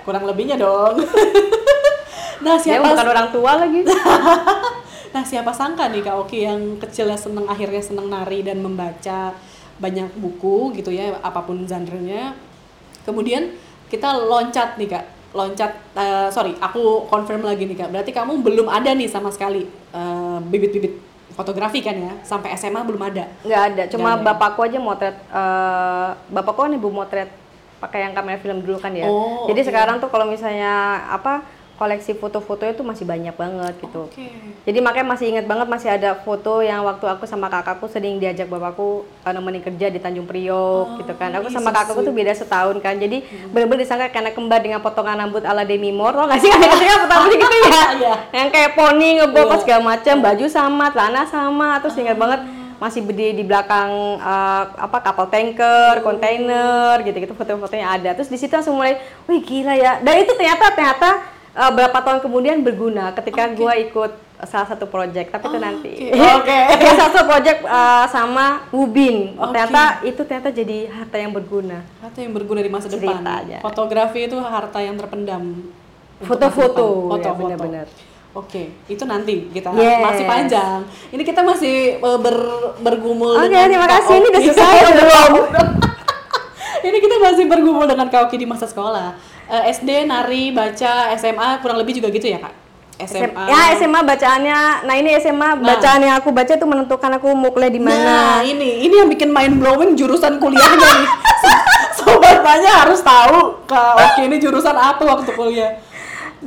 Kurang 0.05 0.23
lebihnya 0.25 0.55
dong. 0.55 0.95
nah, 2.45 2.55
Dia 2.55 2.63
siapa 2.63 2.87
bukan 2.87 3.07
orang 3.09 3.27
tua 3.29 3.51
lagi. 3.57 3.81
Nah, 5.07 5.23
siapa 5.25 5.49
sangka 5.49 5.89
nih 5.89 6.05
Kak 6.05 6.13
Oki 6.19 6.45
yang 6.45 6.77
kecilnya 6.77 7.17
seneng 7.17 7.49
akhirnya 7.49 7.81
seneng 7.81 8.05
nari 8.05 8.45
dan 8.45 8.61
membaca 8.61 9.33
banyak 9.79 10.13
buku 10.13 10.77
gitu 10.77 10.93
ya, 10.93 11.17
apa 11.23 11.41
pun 11.41 11.65
genre-nya. 11.65 12.37
Kemudian 13.01 13.55
kita 13.89 14.13
loncat 14.13 14.77
nih 14.77 14.93
Kak, 14.93 15.05
loncat 15.29 15.71
eh, 15.93 16.29
sorry, 16.29 16.55
aku 16.57 16.81
confirm 17.05 17.41
lagi 17.41 17.63
nih 17.63 17.77
Kak. 17.77 17.89
Berarti 17.89 18.11
kamu 18.11 18.39
belum 18.39 18.67
ada 18.67 18.89
nih 18.89 19.05
sama 19.05 19.27
sekali 19.27 19.63
eh, 19.91 20.37
bibit-bibit 20.43 20.93
fotografi 21.29 21.79
kan 21.79 21.93
ya? 21.93 22.13
Sampai 22.21 22.53
SMA 22.53 22.81
belum 22.81 23.01
ada. 23.03 23.27
nggak 23.41 23.61
ada 23.67 23.83
cuma 23.87 24.09
Nggak 24.09 24.17
ada. 24.17 24.27
bapakku 24.27 24.61
aja 24.61 24.77
motret 24.77 25.15
eh, 25.27 26.09
bapakku 26.27 26.61
kan 26.61 26.71
ibu 26.71 26.87
motret 26.87 27.29
pakai 27.77 28.01
yang 28.01 28.13
kamera 28.13 28.37
film 28.37 28.59
dulu 28.59 28.77
kan 28.77 28.89
ya 28.89 29.05
Oh, 29.05 29.45
jadi 29.45 29.61
oke. 29.61 29.67
sekarang 29.67 29.95
tuh 29.97 30.09
kalau 30.09 30.25
misalnya 30.25 30.73
apa 31.07 31.45
koleksi 31.77 32.17
foto-foto 32.17 32.65
itu 32.65 32.81
masih 32.81 33.05
banyak 33.05 33.37
banget 33.37 33.73
gitu 33.77 34.09
Oke. 34.09 34.27
jadi 34.65 34.81
makanya 34.81 35.07
masih 35.13 35.25
inget 35.29 35.45
banget 35.45 35.69
masih 35.69 35.89
ada 35.93 36.17
foto 36.17 36.65
yang 36.65 36.81
waktu 36.81 37.05
aku 37.05 37.29
sama 37.29 37.53
kakakku 37.53 37.85
sering 37.85 38.17
diajak 38.17 38.49
bapakku 38.49 39.05
uh, 39.21 39.31
nemenin 39.31 39.61
kerja 39.61 39.93
di 39.93 40.01
Tanjung 40.01 40.25
Priok 40.25 41.05
gitu 41.05 41.13
kan 41.13 41.29
aku 41.37 41.47
ih, 41.47 41.53
sama 41.53 41.69
kakakku 41.69 42.01
tuh 42.01 42.11
beda 42.11 42.33
setahun 42.33 42.81
kan 42.81 42.97
jadi 42.97 43.21
bener-bener 43.53 43.85
disangka 43.85 44.09
karena 44.09 44.33
kembar 44.33 44.59
dengan 44.65 44.81
potongan 44.81 45.21
rambut 45.21 45.45
ala 45.45 45.61
Demi 45.61 45.93
Moore 45.93 46.17
tau 46.17 46.25
gak 46.25 46.41
sih 46.41 46.49
kadang-kadang 46.53 46.99
pertama 47.05 47.25
gitu 47.37 47.45
ya 47.45 47.83
Iya. 47.97 48.13
yang 48.33 48.49
kayak 48.49 48.71
poni 48.73 49.09
ngebob 49.21 49.45
Iya. 49.45 49.51
pas 49.53 49.59
segala 49.61 49.81
macam 49.85 50.15
baju 50.19 50.45
sama 50.49 50.85
celana 50.89 51.23
sama 51.29 51.69
terus 51.77 51.95
ingat 52.01 52.17
banget 52.17 52.41
masih 52.77 53.01
berdiri 53.01 53.33
di 53.33 53.41
belakang 53.41 54.21
uh, 54.21 54.63
apa 54.77 55.01
kapal 55.01 55.25
tanker, 55.33 56.05
kontainer 56.05 57.01
gitu-gitu 57.01 57.33
foto-fotonya 57.33 57.87
ada. 57.89 58.09
Terus 58.13 58.29
di 58.29 58.37
situ 58.37 58.53
langsung 58.53 58.77
mulai, 58.77 59.01
wih 59.25 59.41
gila 59.41 59.73
ya. 59.73 59.97
Dan 60.05 60.21
itu 60.21 60.37
ternyata 60.37 60.69
ternyata 60.77 61.09
uh, 61.57 61.71
berapa 61.73 61.97
tahun 61.97 62.19
kemudian 62.21 62.61
berguna 62.61 63.11
ketika 63.11 63.49
gua 63.51 63.73
ikut 63.73 64.13
salah 64.37 64.69
satu 64.69 64.85
project, 64.85 65.33
tapi 65.33 65.49
itu 65.49 65.57
nanti. 65.57 65.93
Oke. 66.13 66.57
Ketika 66.77 66.91
salah 66.93 67.09
satu 67.09 67.25
project 67.25 67.59
uh, 67.65 68.05
sama 68.05 68.69
Ubin. 68.69 69.33
Oh, 69.33 69.49
Oke. 69.49 69.57
Ternyata 69.57 69.81
itu 70.05 70.21
ternyata 70.21 70.49
jadi 70.53 70.77
harta 70.93 71.17
yang 71.17 71.33
berguna. 71.33 71.81
Harta 71.97 72.21
yang 72.21 72.37
berguna 72.37 72.61
di 72.61 72.69
masa 72.69 72.85
depan. 72.85 73.17
Ceritanya. 73.17 73.65
Fotografi 73.65 74.29
itu 74.29 74.37
harta 74.37 74.77
yang 74.77 74.93
terpendam. 74.93 75.73
Foto-foto, 76.21 77.17
depan. 77.17 77.25
ya, 77.25 77.33
benar-benar. 77.33 77.87
Oke, 78.37 78.69
itu 78.85 79.03
nanti 79.09 79.49
kita 79.49 79.73
Yes. 79.73 79.97
masih 80.05 80.25
panjang. 80.29 80.85
Ini 81.09 81.23
kita 81.25 81.41
masih 81.41 81.97
uh, 82.05 82.21
ber- 82.21 82.77
bergumul 82.85 83.33
Oke, 83.33 83.49
dengan 83.49 83.65
terima 83.65 83.89
kasih. 83.89 84.21
Ini 84.21 84.27
udah 84.29 84.41
selesai 84.45 84.77
belum? 85.01 85.31
Ini 86.85 86.97
kita 87.01 87.15
masih 87.17 87.45
bergumul 87.49 87.89
dengan 87.89 88.05
Kak 88.05 88.29
Oki 88.29 88.37
di 88.37 88.45
masa 88.45 88.69
sekolah. 88.69 89.17
Eh, 89.47 89.63
SD, 89.71 90.03
nari, 90.03 90.51
baca, 90.51 91.15
SMA, 91.15 91.63
kurang 91.63 91.79
lebih 91.79 92.03
juga 92.03 92.11
gitu 92.11 92.27
ya 92.27 92.43
kak? 92.43 92.67
SMA. 92.97 93.45
Ya 93.45 93.77
SMA 93.77 94.01
bacaannya, 94.01 94.89
nah 94.89 94.95
ini 94.97 95.13
SMA 95.21 95.61
bacaan 95.61 96.01
yang 96.01 96.17
aku 96.17 96.33
baca 96.33 96.57
itu 96.57 96.65
menentukan 96.65 97.13
aku 97.21 97.29
mau 97.37 97.53
kuliah 97.53 97.69
di 97.69 97.77
mana. 97.77 98.01
Nah, 98.01 98.39
ini 98.41 98.89
ini 98.89 98.95
yang 98.97 99.05
bikin 99.05 99.29
mind 99.29 99.61
blowing 99.61 99.93
jurusan 99.93 100.41
kuliahnya 100.41 100.81
nih. 100.81 101.07
Sobat 102.01 102.41
Tanya 102.41 102.71
harus 102.85 102.99
tahu 103.05 103.61
Kak 103.69 103.93
Oki 104.01 104.25
ini 104.25 104.41
jurusan 104.41 104.73
apa 104.73 105.01
waktu 105.05 105.29
kuliah. 105.37 105.77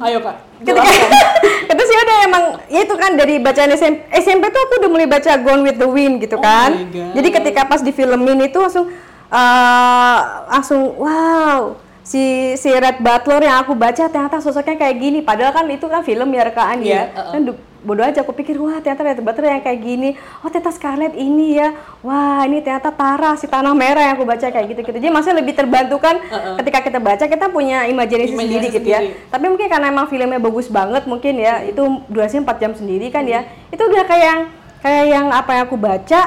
Ayo 0.02 0.18
Kak. 0.22 0.50
ketika 0.60 0.90
itu 1.72 1.82
sih 1.88 1.96
udah 1.96 2.16
emang 2.28 2.44
ya 2.68 2.84
itu 2.84 2.94
kan 2.94 3.16
dari 3.16 3.40
bacaan 3.40 3.72
SMP 3.72 4.04
SMP 4.12 4.52
tuh 4.52 4.60
aku 4.60 4.74
udah 4.84 4.90
mulai 4.92 5.08
baca 5.08 5.40
Gone 5.40 5.64
with 5.64 5.80
the 5.80 5.88
Wind 5.88 6.20
gitu 6.20 6.36
Oh 6.36 6.44
kan 6.44 6.92
jadi 6.92 7.28
ketika 7.32 7.64
pas 7.64 7.80
di 7.80 7.88
filmin 7.88 8.44
itu 8.44 8.60
langsung 8.60 8.92
eh, 9.32 10.18
langsung 10.52 11.00
wow 11.00 11.80
si 12.10 12.24
si 12.54 12.68
Red 12.68 12.98
Butler 12.98 13.38
yang 13.40 13.62
aku 13.62 13.72
baca 13.72 14.04
ternyata 14.04 14.38
sosoknya 14.38 14.74
kayak 14.76 14.96
gini. 14.98 15.18
Padahal 15.20 15.52
kan 15.52 15.66
itu 15.66 15.86
kan 15.86 16.02
film 16.02 16.26
ya 16.28 16.42
rekaan 16.42 16.78
Iya, 16.80 16.90
ya 16.90 17.02
uh-uh. 17.14 17.32
kan 17.32 17.42
du- 17.44 17.60
bodoh 17.80 18.04
aja 18.04 18.20
aku 18.20 18.34
pikir 18.34 18.58
wah 18.58 18.76
ternyata 18.76 19.00
Red 19.06 19.20
Butler 19.20 19.46
yang 19.48 19.62
kayak 19.62 19.80
gini. 19.80 20.12
Oh 20.42 20.48
ternyata 20.48 20.68
Scarlett 20.68 21.14
ini 21.14 21.56
ya. 21.56 21.70
Wah 22.00 22.42
ini 22.42 22.60
ternyata 22.60 22.90
Tara 22.90 23.32
si 23.34 23.46
tanah 23.46 23.72
merah 23.72 24.02
yang 24.02 24.14
aku 24.14 24.26
baca 24.26 24.42
kayak 24.44 24.66
gitu 24.68 24.80
gitu 24.82 24.98
jadi 24.98 25.08
maksudnya 25.08 25.38
lebih 25.38 25.54
terbantu 25.54 25.96
kan 25.96 26.18
Uh-uh. 26.20 26.58
ketika 26.58 26.78
kita 26.82 26.98
baca 26.98 27.24
kita 27.24 27.46
punya 27.48 27.86
imajinasi 27.86 28.34
Imajinasi 28.34 28.36
sendiri 28.36 28.66
gitu 28.70 28.84
ya. 28.86 29.00
sendiri. 29.00 29.30
tapi 29.30 29.44
mungkin 29.46 29.68
karena 29.68 29.86
emang 29.88 30.06
filmnya 30.06 30.36
bagus 30.38 30.66
banget 30.68 31.02
mungkin 31.04 31.34
ya 31.36 31.62
itu 31.62 31.80
durasinya 32.06 32.42
4 32.48 32.58
jam 32.58 32.72
sendiri 32.74 33.06
kan 33.08 33.24
ya. 33.24 33.40
Itu 33.68 33.80
udah 33.82 34.04
kayak 34.04 34.26
yang 34.26 34.40
kayak 34.80 35.04
yang 35.06 35.26
apa 35.30 35.50
yang 35.54 35.64
aku 35.64 35.76
baca 35.78 36.20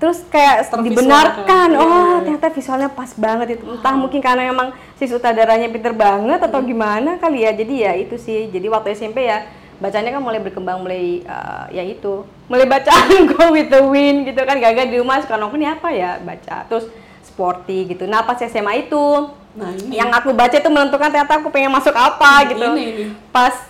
terus 0.00 0.24
kayak 0.32 0.72
dibenarkan. 0.80 1.68
oh 1.76 1.84
iya. 1.84 2.24
ternyata 2.24 2.48
visualnya 2.48 2.88
pas 2.88 3.12
banget 3.12 3.60
itu. 3.60 3.64
Entah 3.68 3.94
mungkin 3.94 4.24
karena 4.24 4.48
emang 4.48 4.72
si 4.96 5.04
sutradaranya 5.04 5.68
pinter 5.68 5.92
banget 5.92 6.40
atau 6.40 6.58
gimana 6.64 7.20
kali 7.20 7.44
ya. 7.44 7.52
Jadi 7.52 7.74
ya 7.84 7.92
itu 7.92 8.16
sih. 8.16 8.48
Jadi 8.48 8.66
waktu 8.72 8.96
SMP 8.96 9.28
ya 9.28 9.44
bacanya 9.76 10.16
kan 10.16 10.24
mulai 10.24 10.40
berkembang 10.40 10.80
mulai 10.80 11.20
uh, 11.28 11.68
ya 11.68 11.84
itu. 11.84 12.24
Mulai 12.48 12.64
bacaan 12.64 13.12
Go 13.36 13.52
with 13.52 13.68
the 13.68 13.84
Wind 13.84 14.24
gitu 14.24 14.40
kan. 14.48 14.56
Gagal 14.56 14.88
di 14.88 14.96
rumah 14.96 15.20
suka 15.20 15.36
nongkrong 15.36 15.68
apa 15.68 15.92
ya? 15.92 16.16
Baca. 16.16 16.64
Terus 16.64 16.88
sporty 17.20 17.92
gitu. 17.92 18.08
Nah 18.08 18.24
pas 18.24 18.40
SMA 18.40 18.88
itu 18.88 19.36
Nah, 19.50 19.74
ini. 19.74 19.98
yang 19.98 20.14
aku 20.14 20.30
baca 20.30 20.54
itu 20.54 20.70
menentukan 20.70 21.10
ternyata 21.10 21.42
aku 21.42 21.50
pengen 21.50 21.74
masuk 21.74 21.90
apa 21.90 22.46
gitu. 22.48 22.62
Ini, 22.70 22.84
ini. 22.86 23.04
pas. 23.34 23.69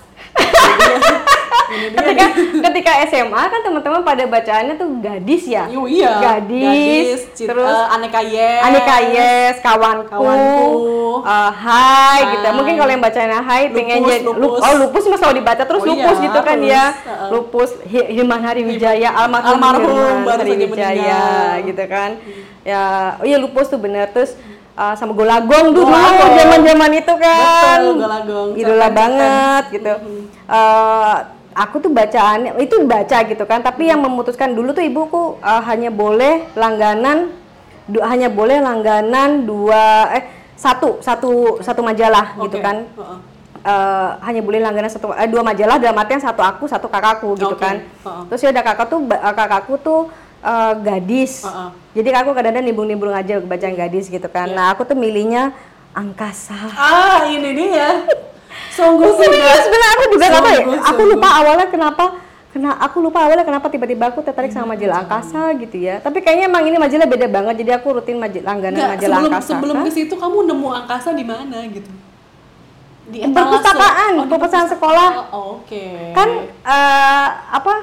Ketika 1.71 2.25
ketika 2.61 2.91
SMA 3.07 3.43
kan 3.47 3.61
teman-teman 3.63 4.03
pada 4.03 4.27
bacaannya 4.27 4.75
tuh 4.75 4.91
gadis 4.99 5.47
ya 5.47 5.71
Yo, 5.71 5.87
iya. 5.87 6.19
gadis, 6.19 7.31
Cit- 7.31 7.47
terus 7.47 7.71
eh, 7.71 7.95
aneka 7.95 8.21
yes. 8.21 8.61
Aneka 8.61 8.97
Yes, 9.01 9.55
kawanku, 9.61 10.11
Kawanku. 10.11 10.67
eh, 11.23 11.51
Hai 11.53 12.21
gitu. 12.29 12.43
Hai. 12.45 12.53
Mungkin 12.53 12.75
kalau 12.75 12.91
yang 12.91 13.01
bacanya 13.01 13.39
Hai 13.41 13.71
pengen 13.71 13.97
Lupus, 13.97 14.11
jadi 14.11 14.25
lupus. 14.27 14.61
oh 14.61 14.75
lupus 14.77 15.03
mah 15.07 15.19
selalu 15.19 15.35
dibaca 15.37 15.63
terus 15.63 15.83
Oh 15.83 15.89
lupus 15.89 16.17
iya, 16.17 16.25
gitu 16.27 16.41
kan 16.41 16.59
harus. 16.59 16.71
ya. 16.71 16.85
Heeh. 16.91 17.29
Lupus 17.31 17.71
Hi- 17.85 18.09
Hilman 18.11 18.41
Hari 18.41 18.63
Wijaya 18.65 19.09
almarhum, 19.13 19.51
Almarhum, 19.55 20.17
Hilman 20.21 20.37
Hari 20.37 20.53
Wijaya 20.61 21.23
gitu 21.63 21.85
kan. 21.87 22.11
Ya, 22.61 22.83
oh 23.17 23.25
iya 23.25 23.39
lupus 23.39 23.67
tuh 23.69 23.79
bener 23.79 24.11
terus 24.11 24.35
eh, 24.81 24.95
sama 24.97 25.13
golagong 25.13 25.67
dulu 25.71 25.87
Golagong. 25.87 26.33
zaman-zaman 26.35 26.91
itu 26.97 27.13
kan. 27.15 27.79
Betul, 27.81 27.95
Golagong. 28.01 28.49
Idola 28.57 28.89
banget 28.91 29.65
gitu. 29.71 29.93
Eh, 30.51 31.15
aku 31.53 31.77
tuh 31.79 31.91
bacaannya 31.91 32.57
itu 32.59 32.75
baca 32.87 33.19
gitu 33.23 33.45
kan, 33.45 33.61
tapi 33.61 33.87
yang 33.87 34.01
memutuskan 34.01 34.51
dulu 34.51 34.73
tuh 34.73 34.83
ibuku 34.83 35.23
eh, 35.41 35.63
hanya 35.65 35.91
boleh 35.93 36.49
langganan 36.55 37.31
du- 37.85 38.03
hanya 38.03 38.31
boleh 38.31 38.59
langganan 38.59 39.45
dua 39.45 40.09
eh 40.15 40.25
satu 40.55 41.01
satu 41.01 41.59
satu 41.59 41.81
majalah 41.81 42.37
gitu 42.39 42.57
Oke, 42.57 42.65
kan. 42.65 42.87
heeh. 42.87 43.19
Eh, 43.61 44.09
hanya 44.25 44.41
boleh 44.41 44.57
langganan 44.57 44.89
satu 44.89 45.13
eh, 45.13 45.29
dua 45.29 45.43
majalah 45.43 45.77
dalam 45.77 45.93
artian 45.95 46.17
satu 46.19 46.41
aku 46.41 46.65
satu 46.65 46.89
kakakku 46.89 47.37
gitu 47.37 47.53
Oke, 47.53 47.61
kan. 47.61 47.77
heeh. 47.85 48.23
Terus 48.29 48.41
ya 48.41 48.49
ada 48.53 48.63
kakak 48.63 48.87
tuh 48.89 49.01
kakakku 49.11 49.75
tuh 49.81 50.01
eh, 50.43 50.73
gadis. 50.81 51.43
Heeh. 51.43 51.69
Jadi 51.93 52.09
aku 52.13 52.31
kadang-kadang 52.31 52.65
nimbrung-nimbrung 52.65 53.13
aja 53.13 53.39
bacaan 53.39 53.75
gadis 53.75 54.07
gitu 54.07 54.27
kan. 54.27 54.47
Iya. 54.47 54.55
Nah, 54.55 54.67
aku 54.71 54.83
tuh 54.83 54.95
milihnya 54.95 55.53
angkasa. 55.91 56.57
Ah, 56.71 57.27
ini 57.27 57.51
dia. 57.53 58.07
Sungguh 58.71 59.11
Sebenarnya 59.11 59.51
sudah. 59.51 59.63
sebenarnya 59.63 59.93
aku 59.93 60.05
juga 60.09 60.25
nggak 60.25 60.33
tahu 60.37 60.47
ya. 60.47 60.57
Sungguh, 60.57 60.79
Aku 60.79 60.87
sungguh. 60.97 61.13
lupa 61.13 61.29
awalnya 61.35 61.67
kenapa 61.67 62.05
kena 62.51 62.71
aku 62.77 62.97
lupa 63.01 63.19
awalnya 63.21 63.47
kenapa 63.47 63.67
tiba-tiba 63.67 64.05
aku 64.07 64.23
tertarik 64.23 64.51
sama 64.51 64.75
majalah 64.75 65.03
angkasa 65.03 65.43
gitu 65.57 65.77
ya. 65.77 65.99
Tapi 65.99 66.19
kayaknya 66.19 66.47
emang 66.47 66.63
ini 66.65 66.77
majalah 66.77 67.07
beda 67.07 67.27
banget. 67.27 67.55
Jadi 67.61 67.71
aku 67.73 67.87
rutin 67.93 68.17
majalah 68.17 68.47
langganan 68.49 68.75
Enggak, 68.77 68.91
majalah 68.93 69.17
sebelum 69.17 69.31
angkasa. 69.31 69.51
sebelum 69.51 69.77
ke 69.83 69.91
situ 69.91 70.15
kamu 70.15 70.39
nemu 70.47 70.69
angkasa 70.77 71.09
di 71.13 71.25
mana 71.25 71.59
gitu? 71.67 71.91
Di 73.07 73.19
perpustakaan, 73.27 74.13
Oh, 74.15 74.23
di 74.23 74.29
perpustakaan 74.29 74.69
sekolah. 74.69 75.09
Oh, 75.31 75.45
Oke. 75.59 76.15
Kan 76.15 76.29
eh, 76.47 77.27
apa? 77.51 77.75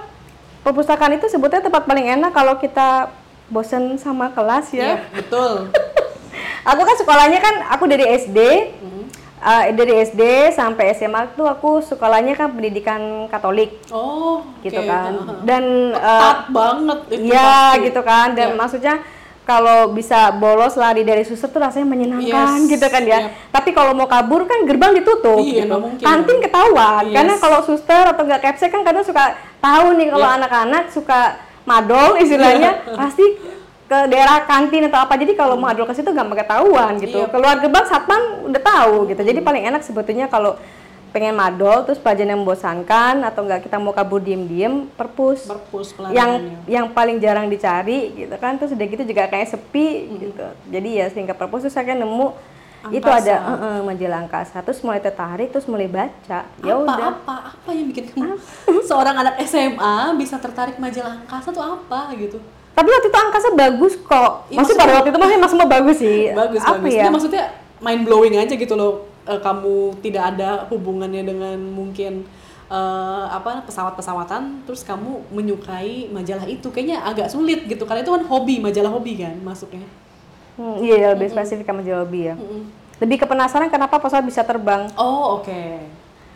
Perpustakaan 0.68 1.16
itu 1.16 1.32
sebutnya 1.32 1.64
tempat 1.64 1.88
paling 1.88 2.12
enak 2.12 2.36
kalau 2.36 2.60
kita 2.60 3.08
bosen 3.48 3.96
sama 3.96 4.28
kelas 4.28 4.76
ya. 4.76 5.00
betul. 5.16 5.72
Aku 6.70 6.84
kan 6.84 6.96
sekolahnya 6.98 7.40
kan 7.40 7.56
aku 7.72 7.88
dari 7.88 8.04
SD. 8.04 8.40
Hmm. 8.76 9.08
eh, 9.40 9.72
dari 9.72 10.04
SD 10.04 10.20
sampai 10.52 10.92
SMA 10.92 11.32
tuh 11.32 11.48
aku 11.48 11.80
sekolahnya 11.80 12.36
kan 12.36 12.52
pendidikan 12.52 13.00
Katolik 13.28 13.80
Oh, 13.88 14.44
gitu 14.60 14.76
oke. 14.76 14.84
kan. 14.84 15.14
Heeh. 15.16 15.40
Dan 15.48 15.64
Ketat 15.96 16.40
banget 16.52 17.00
itu 17.08 17.32
Iya 17.32 17.56
gitu 17.80 18.02
kan 18.04 18.36
dan 18.36 18.52
Iya. 18.52 18.60
maksudnya 18.60 18.96
kalau 19.48 19.96
bisa 19.96 20.36
bolos 20.36 20.76
lari 20.76 21.08
dari 21.08 21.24
suster 21.24 21.48
tuh 21.48 21.64
rasanya 21.64 21.88
menyenangkan 21.88 22.60
Yes, 22.60 22.68
gitu 22.68 22.84
kan 22.86 23.00
ya. 23.02 23.32
yep. 23.32 23.32
Tapi 23.48 23.72
kalau 23.72 23.96
mau 23.96 24.04
kabur 24.04 24.44
kan 24.44 24.68
gerbang 24.68 24.92
ditutup 24.92 25.40
Iya, 25.40 25.64
gitu. 25.64 25.76
mungkin. 25.80 26.04
Kantin 26.04 26.44
ketahuan. 26.44 27.08
Yes. 27.08 27.16
Karena 27.16 27.34
kalau 27.40 27.60
suster 27.64 28.04
atau 28.04 28.28
enggak 28.28 28.44
capsek 28.44 28.68
kan 28.68 28.84
kadang 28.84 29.08
suka 29.08 29.24
tahu 29.58 29.96
nih 29.96 30.12
kalau 30.12 30.28
Yep. 30.28 30.38
anak-anak 30.44 30.84
suka 30.92 31.20
madol 31.64 32.20
istilahnya 32.20 32.72
pasti 32.92 33.24
ke 33.88 34.00
daerah 34.12 34.44
kantin 34.44 34.92
atau 34.92 35.00
apa. 35.00 35.16
Jadi 35.16 35.32
kalau 35.32 35.56
mau 35.56 35.72
madol 35.72 35.88
ke 35.88 35.96
situ 35.96 36.12
gampang 36.12 36.44
ketahuan 36.44 37.00
gitu. 37.00 37.24
Yep. 37.24 37.32
Keluar 37.32 37.56
gerbang 37.58 37.86
satpam 37.88 38.52
udah 38.52 38.60
tahu 38.62 39.08
gitu. 39.08 39.24
Jadi 39.24 39.40
paling 39.40 39.64
enak 39.64 39.80
sebetulnya 39.80 40.28
kalau 40.28 40.60
pengen 41.12 41.36
madol 41.36 41.84
terus 41.88 42.00
pelajaran 42.00 42.36
yang 42.36 42.42
membosankan 42.44 43.24
atau 43.24 43.42
enggak 43.48 43.66
kita 43.66 43.78
mau 43.80 43.96
kabur 43.96 44.20
diem-diem 44.20 44.90
perpus. 44.94 45.48
Perpus 45.48 45.96
yang 46.12 46.60
yang 46.68 46.86
paling 46.92 47.18
jarang 47.18 47.48
dicari 47.48 48.14
gitu 48.14 48.36
kan. 48.38 48.60
Terus 48.60 48.76
udah 48.76 48.88
gitu 48.88 49.04
juga 49.08 49.28
kayak 49.28 49.48
sepi 49.52 50.12
gitu. 50.20 50.48
Jadi 50.68 50.90
ya 51.00 51.06
sehingga 51.12 51.34
perpus 51.34 51.68
terus 51.68 51.76
saya 51.76 51.90
kan 51.94 52.00
nemu 52.00 52.36
itu 52.88 53.04
Angkasa. 53.04 53.26
ada 53.26 53.36
eh, 53.42 53.58
eh, 53.58 53.80
majalah 53.84 54.20
angkasa. 54.24 54.58
Terus 54.64 54.80
mulai 54.86 55.02
tertarik 55.02 55.50
terus 55.52 55.66
mulai 55.68 55.90
baca. 55.90 56.40
Ya 56.64 56.74
apa, 56.78 56.84
udah. 56.84 56.98
apa? 57.12 57.36
Apa 57.58 57.70
yang 57.74 57.86
bikin 57.92 58.14
kamu 58.14 58.38
seorang 58.90 59.16
anak 59.18 59.36
SMA 59.44 60.16
bisa 60.16 60.38
tertarik 60.38 60.78
majalah 60.80 61.20
angkasa 61.20 61.50
tuh 61.52 61.64
apa 61.64 62.14
gitu? 62.16 62.38
Tapi 62.78 62.88
waktu 62.94 63.08
itu 63.10 63.18
angkasa 63.18 63.48
bagus 63.58 63.94
kok. 63.98 64.32
Iya, 64.54 64.58
maksudnya 64.62 64.82
pada 64.86 64.94
waktu 65.02 65.10
itu 65.10 65.20
masih 65.20 65.38
masih 65.42 65.58
bagus 65.66 65.98
sih. 65.98 66.20
Bagus 66.32 66.62
apa 66.62 66.78
bagus. 66.78 66.94
ya? 66.94 67.06
Maksudnya 67.10 67.44
mind 67.82 68.02
blowing 68.06 68.36
aja 68.38 68.54
gitu 68.54 68.74
loh 68.78 69.17
Eh, 69.28 69.40
kamu 69.44 70.00
tidak 70.00 70.24
ada 70.36 70.64
hubungannya 70.72 71.28
dengan 71.28 71.60
mungkin 71.60 72.24
eh, 72.72 73.26
apa 73.28 73.68
pesawat-pesawatan 73.68 74.64
terus 74.64 74.88
kamu 74.88 75.28
menyukai 75.36 76.08
majalah 76.08 76.48
itu. 76.48 76.72
Kayaknya 76.72 77.04
agak 77.04 77.28
sulit 77.28 77.68
gitu 77.68 77.84
karena 77.84 78.08
itu 78.08 78.12
kan 78.16 78.24
hobi 78.24 78.64
majalah 78.64 78.92
hobi 78.96 79.20
kan 79.20 79.36
masuknya. 79.44 79.84
Hmm, 80.56 80.80
iya 80.82 81.12
lebih 81.14 81.30
spesifik 81.30 81.68
sama 81.68 81.84
jawab 81.86 82.10
ya. 82.16 82.34
Mm-mm. 82.34 82.90
lebih 82.98 83.22
ke 83.22 83.30
penasaran 83.30 83.70
kenapa 83.70 84.02
pesawat 84.02 84.26
bisa 84.26 84.42
terbang. 84.42 84.90
Oh 84.98 85.38
oke. 85.38 85.62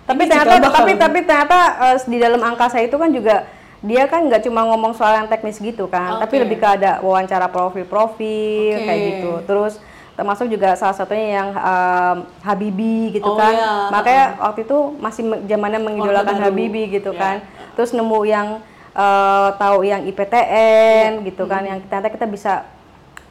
Tapi 0.06 0.21
Ini 0.27 0.30
ternyata 0.30 0.69
tapi 0.69 0.91
tapi 0.93 1.19
ternyata 1.25 1.60
di 2.06 2.17
dalam 2.21 2.41
angkasa 2.43 2.77
itu 2.84 2.93
kan 3.01 3.10
juga 3.10 3.49
dia 3.82 4.06
kan 4.06 4.30
nggak 4.30 4.45
cuma 4.45 4.62
ngomong 4.69 4.93
soal 4.93 5.17
yang 5.17 5.25
teknis 5.25 5.58
gitu 5.58 5.89
kan 5.89 6.21
tapi 6.21 6.38
Oke. 6.38 6.41
lebih 6.45 6.58
ke 6.62 6.67
ada 6.69 7.01
wawancara 7.01 7.49
profil-profil 7.49 8.77
Oke. 8.77 8.86
kayak 8.86 9.01
gitu. 9.01 9.32
Terus 9.49 9.82
termasuk 10.12 10.47
juga 10.47 10.74
salah 10.74 10.93
satunya 10.93 11.39
yang 11.39 11.50
em, 11.52 12.17
Habibi 12.41 13.12
gitu 13.12 13.26
Oh, 13.26 13.36
kan. 13.36 13.54
iya. 13.54 13.74
makanya 13.89 14.26
waktu 14.39 14.62
itu 14.63 14.78
masih 14.97 15.24
zamannya 15.45 15.80
mengidolakan 15.80 16.36
baru. 16.36 16.45
Habibi 16.47 16.84
gitu 16.91 17.12
Ya. 17.12 17.19
kan. 17.19 17.36
Terus 17.74 17.91
nemu 17.91 18.19
yang 18.24 18.47
eh, 18.91 19.50
tahu 19.56 19.78
yang 19.82 20.04
IPTN 20.04 21.24
gitu 21.24 21.43
kan 21.45 21.63
yang 21.63 21.80
ternyata 21.82 22.10
kita 22.10 22.26
bisa 22.26 22.54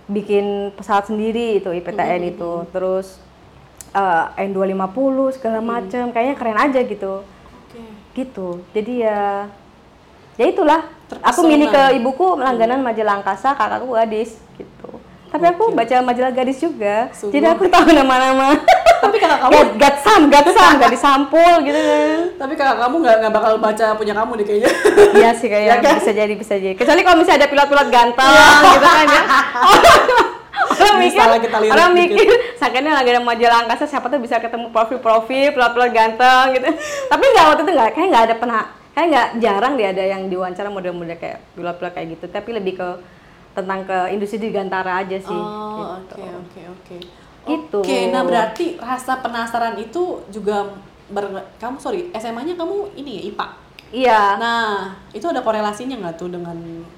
bikin 0.07 0.45
pesawat 0.75 1.07
sendiri 1.07 1.57
itu 1.57 1.69
IPTN 1.71 2.23
itu. 2.29 2.65
Terus 2.69 3.21
eh, 3.93 4.25
N250 4.41 5.07
segala 5.37 5.61
macam 5.61 6.11
kayaknya 6.11 6.35
keren 6.35 6.59
aja 6.59 6.81
gitu. 6.81 7.23
Oke. 7.69 7.81
Gitu. 8.13 8.49
Jadi 8.73 9.05
ya 9.05 9.47
ya 10.35 10.47
itulah. 10.47 10.81
Aku 11.11 11.43
Terpesona. 11.43 11.51
milih 11.51 11.69
ke 11.69 11.83
ibuku 11.99 12.27
langganan 12.39 12.81
majalah 12.81 13.19
angkasa 13.19 13.53
kakakku 13.53 13.93
gadis 13.93 14.39
gitu 14.55 14.90
tapi 15.31 15.45
aku 15.47 15.71
Oke. 15.71 15.79
baca 15.79 15.97
majalah 16.03 16.33
gadis 16.35 16.59
juga. 16.59 17.07
Sungguh. 17.15 17.39
jadi 17.39 17.55
aku 17.55 17.71
tahu 17.71 17.95
nama-nama. 17.95 18.59
Tapi 19.01 19.17
kakak 19.17 19.41
kamu 19.41 19.53
Gat, 19.55 19.71
gatsam 19.81 20.21
gatsam 20.29 20.73
gak 20.77 20.93
disampul 20.93 21.55
gitu 21.65 21.79
kan. 21.79 22.19
Tapi 22.37 22.53
kakak 22.59 22.77
kamu 22.83 22.95
nggak 23.01 23.17
nggak 23.23 23.33
bakal 23.33 23.53
baca 23.57 23.87
punya 23.97 24.15
kamu 24.19 24.33
deh 24.43 24.47
kayaknya. 24.47 24.71
Iya 25.17 25.31
sih 25.39 25.49
Ya 25.49 25.53
kayaknya 25.57 25.77
kan? 25.81 25.95
bisa 26.03 26.13
jadi 26.13 26.35
bisa 26.35 26.55
jadi. 26.59 26.75
Kecuali 26.77 27.01
kalau 27.07 27.17
misalnya 27.23 27.39
ada 27.41 27.49
pilot-pilot 27.49 27.89
ganteng 27.89 28.33
gitu 28.75 28.87
kan 28.87 29.07
ya. 29.09 29.23
Orang 30.81 30.97
mikir 31.01 31.21
kita 31.41 31.59
lirik 31.61 31.73
orang 31.73 31.91
mikir 31.93 32.29
sakitnya 32.61 32.93
lagi 32.93 33.09
ada 33.13 33.21
majalah 33.25 33.59
angkasa 33.65 33.85
siapa 33.89 34.07
tuh 34.13 34.21
bisa 34.21 34.39
ketemu 34.39 34.69
profil-profil 34.71 35.57
pilot-pilot 35.57 35.91
ganteng 35.95 36.47
gitu. 36.59 36.69
Tapi 37.09 37.25
nggak 37.25 37.45
waktu 37.49 37.63
itu 37.65 37.73
nggak 37.73 37.91
kayak 37.97 38.09
nggak 38.13 38.25
ada 38.31 38.35
pernah 38.37 38.63
kayak 38.93 39.07
nggak 39.09 39.29
jarang 39.41 39.73
deh 39.79 39.87
ada 39.89 40.05
yang 40.05 40.23
diwawancara 40.29 40.69
model-model 40.69 41.17
kayak 41.17 41.39
pilot-pilot 41.57 41.93
kayak 41.97 42.09
gitu. 42.19 42.25
Tapi 42.29 42.51
lebih 42.53 42.73
ke 42.77 42.89
tentang 43.53 43.83
ke 43.83 43.99
industri 44.11 44.39
di 44.39 44.49
Gantara 44.49 44.99
aja 44.99 45.17
sih 45.17 45.31
Oh, 45.33 45.97
gitu. 45.99 46.15
oke 46.17 46.31
oke 46.39 46.61
oke. 46.71 46.97
Gitu. 47.41 47.79
Oke, 47.79 47.99
nah 48.09 48.23
berarti 48.23 48.77
rasa 48.77 49.19
penasaran 49.19 49.75
itu 49.75 50.01
juga 50.29 50.77
ber- 51.09 51.33
kamu 51.57 51.77
sorry 51.77 52.13
SMA-nya 52.13 52.55
kamu 52.55 52.95
ini 52.95 53.11
ya 53.13 53.23
IPA. 53.27 53.47
iya 53.91 54.21
Nah, 54.37 54.67
itu 55.11 55.25
ada 55.25 55.41
korelasinya 55.41 55.99
nggak 55.99 56.17
tuh 56.17 56.29
dengan 56.29 56.55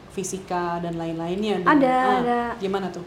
fisika 0.08 0.76
dan 0.78 0.94
lain-lainnya? 0.94 1.62
Ada, 1.62 1.94
Ah, 1.96 2.16
ada. 2.18 2.40
Gimana 2.58 2.88
tuh? 2.88 3.04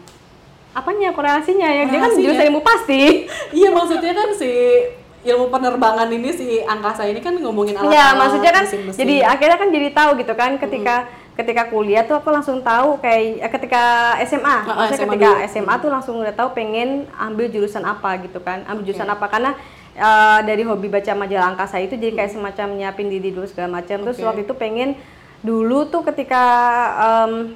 apanya 0.72 1.08
korelasinya 1.10 1.64
ya 1.64 1.84
dia 1.84 1.96
kan 1.98 2.12
jurusan 2.12 2.46
ilmu 2.46 2.60
pasti 2.60 3.24
iya 3.56 3.68
maksudnya 3.70 4.12
kan 4.12 4.28
si 4.30 4.84
ilmu 5.24 5.48
penerbangan 5.48 6.04
ini 6.06 6.28
si 6.28 6.60
angkasa 6.60 7.02
ini 7.02 7.16
kan 7.18 7.32
ngomongin 7.34 7.72
alat 7.74 7.90
Iya, 7.90 8.06
maksudnya 8.12 8.52
kan 8.52 8.62
mesin-mesin. 8.62 8.98
jadi 8.98 9.16
akhirnya 9.26 9.56
kan 9.56 9.68
jadi 9.70 9.88
tahu 9.90 10.10
gitu 10.16 10.32
kan 10.32 10.50
ketika 10.56 11.08
ketika 11.36 11.68
kuliah 11.68 12.00
tuh 12.02 12.16
aku 12.16 12.32
langsung 12.32 12.64
tahu 12.64 12.96
kayak 12.96 13.44
eh, 13.44 13.50
ketika 13.52 13.82
SMA, 14.24 14.48
Ah, 14.48 14.56
ah, 14.64 14.76
maksudnya 14.82 14.96
SMA 14.98 15.12
ketika 15.12 15.28
dulu. 15.30 15.46
SMA 15.46 15.74
tuh 15.78 15.90
langsung 15.92 16.14
udah 16.16 16.32
tahu 16.32 16.48
pengen 16.50 16.88
ambil 17.14 17.46
jurusan 17.46 17.84
apa 17.84 18.16
gitu 18.24 18.40
kan, 18.40 18.64
ambil 18.64 18.82
Oke. 18.82 18.88
jurusan 18.90 19.06
apa 19.06 19.26
karena 19.28 19.50
eh, 19.92 20.38
dari 20.42 20.64
hobi 20.64 20.88
baca 20.88 21.12
majalah 21.12 21.52
angkasa 21.52 21.76
itu 21.78 21.94
jadi 21.94 22.16
kayak 22.16 22.32
semacam 22.32 22.66
nyiapin 22.74 23.06
diri 23.06 23.30
dulu 23.30 23.44
segala 23.44 23.78
macam. 23.78 24.00
Terus 24.02 24.16
Oke. 24.16 24.24
waktu 24.24 24.40
itu 24.42 24.54
pengen 24.56 24.96
dulu 25.40 25.86
tuh 25.86 26.00
ketika 26.02 26.42
em, 27.28 27.52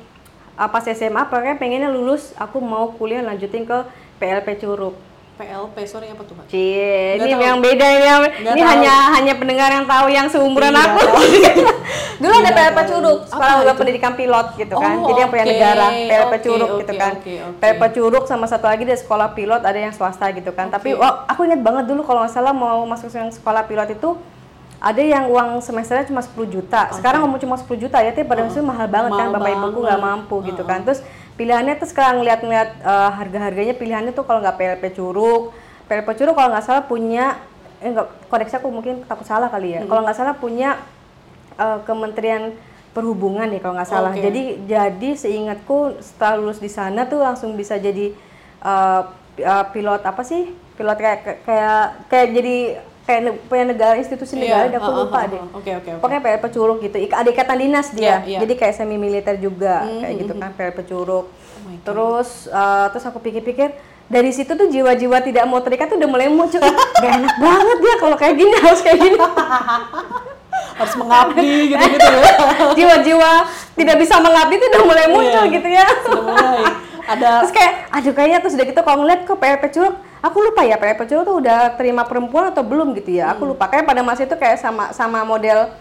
ah, 0.54 0.68
pas 0.68 0.84
SMA 0.84 1.24
pokoknya 1.26 1.56
pengennya 1.56 1.88
lulus 1.88 2.36
aku 2.36 2.60
mau 2.60 2.92
kuliah 2.92 3.24
lanjutin 3.24 3.64
ke 3.64 3.78
PLP 4.20 4.60
Curug. 4.60 4.92
PLP, 5.40 5.76
sorry 5.88 6.12
apa 6.12 6.20
tuh 6.20 6.36
Mbak? 6.36 6.46
Cie, 6.46 7.16
Nggak 7.16 7.24
ini 7.24 7.32
tahu. 7.32 7.40
yang 7.40 7.58
beda 7.58 7.86
ini, 7.88 8.04
yang- 8.04 8.22
Nggak 8.28 8.52
ini 8.52 8.60
tahu. 8.60 8.70
hanya 8.70 8.94
hanya 9.10 9.34
pendengar 9.34 9.68
yang 9.72 9.86
tahu 9.88 10.06
yang 10.08 10.26
seumuran 10.28 10.68
Iya, 10.70 10.82
aku. 10.84 11.00
Dulu 12.20 12.34
ada 12.36 12.50
PLP. 12.52 12.78
Curug, 12.82 13.18
Sekolah 13.24 13.54
Apa? 13.62 13.72
Pendidikan 13.72 14.12
Pilot 14.12 14.46
gitu 14.54 14.74
kan. 14.76 14.92
Oh, 14.94 15.08
Jadi 15.08 15.18
yang 15.18 15.30
punya 15.32 15.46
negara, 15.48 15.86
PLP 15.88 16.32
Curug 16.42 16.68
oke, 16.68 16.80
gitu 16.84 16.92
kan. 16.94 17.12
oke, 17.16 17.32
oke. 17.48 17.56
PLP 17.56 17.82
Curug 17.90 18.24
sama 18.28 18.44
satu 18.44 18.66
lagi 18.68 18.84
dari 18.84 18.98
sekolah 18.98 19.32
pilot 19.32 19.62
ada 19.64 19.78
yang 19.78 19.94
swasta 19.94 20.28
gitu 20.28 20.52
kan. 20.52 20.68
Tapi 20.68 20.92
Oke. 20.92 21.00
wah, 21.00 21.24
aku 21.24 21.40
ingat 21.42 21.60
banget 21.60 21.88
dulu 21.88 22.04
kalau 22.04 22.20
nggak 22.20 22.34
salah 22.34 22.52
mau 22.52 22.84
masuk 22.84 23.08
yang 23.08 23.32
sekolah 23.32 23.64
pilot 23.64 23.96
itu 23.96 24.20
ada 24.76 24.96
yang 24.98 25.28
uang 25.28 25.60
semesternya 25.60 26.04
cuma 26.04 26.20
10 26.20 26.44
juta. 26.46 26.88
Sekarang 26.90 27.20
ngomong 27.22 27.36
cuma 27.38 27.56
10 27.56 27.76
juta 27.78 28.00
ya, 28.00 28.12
tapi 28.12 28.24
pada 28.24 28.44
itu 28.44 28.60
mahal 28.60 28.84
banget 28.84 29.12
kan, 29.12 29.28
Mahal 29.28 29.36
bapak 29.38 29.50
ibuku 29.54 29.78
nggak 29.78 30.00
mampu 30.02 30.36
gitu 30.42 30.62
kan. 30.64 30.84
Terus 30.84 31.00
pilihannya 31.40 31.80
tuh 31.80 31.88
sekarang 31.88 32.20
lihat-lihat 32.20 32.84
eh, 32.84 33.10
harga-harganya 33.16 33.72
pilihannya 33.72 34.12
tuh 34.12 34.28
kalau 34.28 34.44
nggak 34.44 34.60
PLP 34.60 34.84
Curug, 34.92 35.56
PLP 35.88 36.08
Curug 36.20 36.36
kalau 36.36 36.52
nggak 36.52 36.66
salah 36.68 36.84
punya 36.84 37.40
eh 37.80 37.88
enggak 37.88 38.12
koreksi 38.28 38.60
aku 38.60 38.68
mungkin 38.68 39.08
takut 39.08 39.24
salah 39.24 39.48
kali 39.48 39.72
ya. 39.72 39.80
Kalau 39.88 40.04
nggak 40.04 40.18
salah 40.20 40.36
punya 40.36 40.76
eh, 41.56 41.80
Kementerian 41.88 42.52
Perhubungan 42.90 43.48
ya 43.48 43.62
kalau 43.64 43.78
nggak 43.80 43.88
salah. 43.88 44.12
Oke. 44.12 44.20
Jadi 44.20 44.42
jadi 44.68 45.10
seingatku 45.16 45.96
setelah 46.04 46.42
lulus 46.42 46.60
di 46.60 46.68
sana 46.68 47.08
tuh 47.08 47.24
langsung 47.24 47.56
bisa 47.56 47.80
jadi 47.80 48.12
pi- 49.32 49.46
eh, 49.46 49.64
pilot 49.72 50.02
apa 50.04 50.20
sih? 50.20 50.52
Pilot 50.76 50.98
kayak 51.00 51.46
kayak 51.48 52.04
kayak 52.12 52.28
jadi 52.36 52.56
kayak 53.10 53.20
punya 53.44 53.64
negara 53.66 53.94
institusi 53.94 54.38
negara, 54.38 54.70
Iya, 54.70 54.78
aku 54.78 54.86
uh, 54.86 54.98
lupa 55.02 55.18
uh, 55.18 55.20
uh, 55.20 55.26
deh. 55.26 55.40
uh. 55.42 55.58
Oke, 55.58 55.70
oke. 55.74 55.90
Pokoknya 55.98 56.22
PLP 56.22 56.44
Curug 56.48 56.78
gitu. 56.80 56.96
Ada 57.02 57.28
ikatan 57.28 57.58
dinas 57.58 57.88
dia. 57.90 58.06
Iya, 58.06 58.16
iya. 58.24 58.38
Jadi 58.38 58.52
kayak 58.54 58.74
semi 58.76 58.94
militer 58.94 59.34
juga 59.36 59.82
kayak 59.82 60.14
gitu 60.16 60.32
kan 60.36 60.50
PLP 60.54 60.78
Curug. 60.86 61.26
terus 61.80 62.46
eh, 62.46 62.86
terus 62.90 63.04
aku 63.04 63.18
pikir-pikir 63.20 63.70
dari 64.06 64.30
situ 64.30 64.50
tuh 64.50 64.66
jiwa-jiwa 64.66 65.22
tidak 65.22 65.44
mau 65.44 65.60
terikat 65.60 65.86
tuh 65.86 65.96
udah 65.96 66.08
mulai 66.08 66.26
muncul. 66.26 66.58
Gak 66.58 67.12
enak 67.16 67.34
banget 67.36 67.78
ya 67.80 67.94
kalau 67.96 68.16
kayak 68.16 68.34
gini 68.36 68.54
harus 68.64 68.80
kayak 68.80 68.98
gini. 68.98 69.16
Harus 70.74 70.94
mengabdi 70.96 71.50
gitu-gitu 71.68 72.08
ya. 72.16 72.30
Jiwa-jiwa 72.72 73.30
tidak 73.74 73.96
bisa 73.98 74.14
mengabdi 74.18 74.54
tuh 74.56 74.68
udah 74.68 74.82
mulai 74.82 75.06
muncul 75.08 75.44
Iya. 75.44 75.52
gitu 75.52 75.68
ya. 75.68 75.86
Sudah 76.02 76.22
mulai. 76.22 76.62
Ada 77.10 77.42
Terus 77.42 77.52
kayak, 77.52 77.72
aduh 77.90 78.12
kayaknya 78.14 78.38
terus 78.38 78.54
udah 78.54 78.66
gitu 78.70 78.80
kalau 78.86 78.98
ngeliat 79.02 79.20
kok 79.26 79.38
PLP 79.38 79.64
Curug, 79.74 79.94
aku 80.22 80.36
lupa 80.38 80.62
ya 80.62 80.76
PLP 80.78 81.00
Curug 81.10 81.24
tuh 81.26 81.36
udah 81.42 81.74
terima 81.74 82.06
perempuan 82.06 82.54
atau 82.54 82.62
belum 82.62 82.94
gitu 82.94 83.18
ya. 83.18 83.30
Hmm. 83.30 83.34
Aku 83.34 83.42
lupa 83.50 83.66
kayak 83.66 83.84
pada 83.84 84.06
masa 84.06 84.22
itu 84.22 84.36
kayak 84.38 84.62
sama 84.62 84.94
sama 84.94 85.26
model 85.26 85.74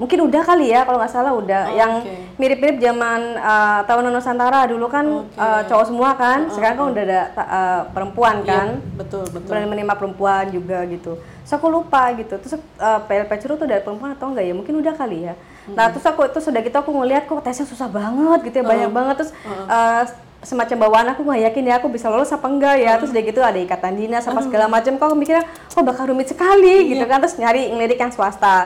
mungkin 0.00 0.16
udah 0.24 0.40
kali 0.40 0.72
ya 0.72 0.88
kalau 0.88 0.96
nggak 0.96 1.12
salah 1.12 1.36
udah 1.36 1.62
Oh, 1.68 1.76
yang 1.76 1.92
oke. 2.00 2.40
mirip-mirip 2.40 2.80
zaman 2.80 3.36
uh, 3.36 3.84
tahun 3.84 4.08
Nusantara 4.08 4.64
dulu 4.64 4.88
kan 4.88 5.04
Oke. 5.04 5.36
uh, 5.36 5.60
cowok 5.68 5.84
semua 5.92 6.16
kan 6.16 6.48
sekarang 6.48 6.76
kan 6.80 6.86
udah 6.96 7.02
ada 7.04 7.20
uh, 7.36 7.80
perempuan 7.92 8.40
kan 8.40 8.80
Iya, 8.80 8.96
betul, 8.96 9.28
betul. 9.28 9.44
berani 9.52 9.68
menerima 9.68 9.94
perempuan 10.00 10.48
juga 10.48 10.88
gitu. 10.88 11.20
So 11.44 11.60
aku 11.60 11.68
lupa 11.68 12.16
gitu. 12.16 12.32
Terus 12.40 12.56
uh, 12.80 13.00
PLP 13.04 13.44
Curug 13.44 13.60
tuh 13.60 13.68
dari 13.68 13.84
perempuan 13.84 14.16
atau 14.16 14.32
enggak 14.32 14.48
ya? 14.48 14.56
Mungkin 14.56 14.74
udah 14.80 14.94
kali 14.96 15.28
ya. 15.28 15.34
Nah 15.68 15.92
terus 15.92 16.08
aku 16.08 16.24
terus 16.32 16.48
udah 16.48 16.60
gitu 16.64 16.76
aku 16.80 16.90
ngeliat 16.96 17.28
kok 17.28 17.44
tesnya 17.44 17.68
susah 17.68 17.92
banget 17.92 18.40
gitu 18.48 18.56
ya 18.56 18.64
banyak 18.64 18.90
banget 18.96 19.14
terus 19.20 19.32
uh, 19.68 20.08
semacam 20.40 20.88
bawaan 20.88 21.08
aku 21.12 21.20
nggak 21.20 21.52
yakin 21.52 21.64
ya 21.68 21.74
aku 21.76 21.92
bisa 21.92 22.08
lolos 22.08 22.32
apa 22.32 22.48
enggak 22.48 22.80
ya. 22.80 22.96
Terus 22.96 23.12
udah 23.12 23.24
gitu 23.28 23.40
ada 23.44 23.60
ikatan 23.60 23.92
dinas 23.92 24.24
sama 24.24 24.40
segala 24.40 24.72
macam 24.72 24.96
kok 24.96 25.06
aku 25.12 25.16
mikirnya 25.16 25.44
kok 25.68 25.84
bakal 25.84 26.08
rumit 26.08 26.32
sekali 26.32 26.88
gitu 26.96 27.04
kan. 27.04 27.20
Terus 27.20 27.36
nyari 27.36 27.68
ngelirik 27.68 28.00
yang 28.00 28.08
swasta. 28.08 28.56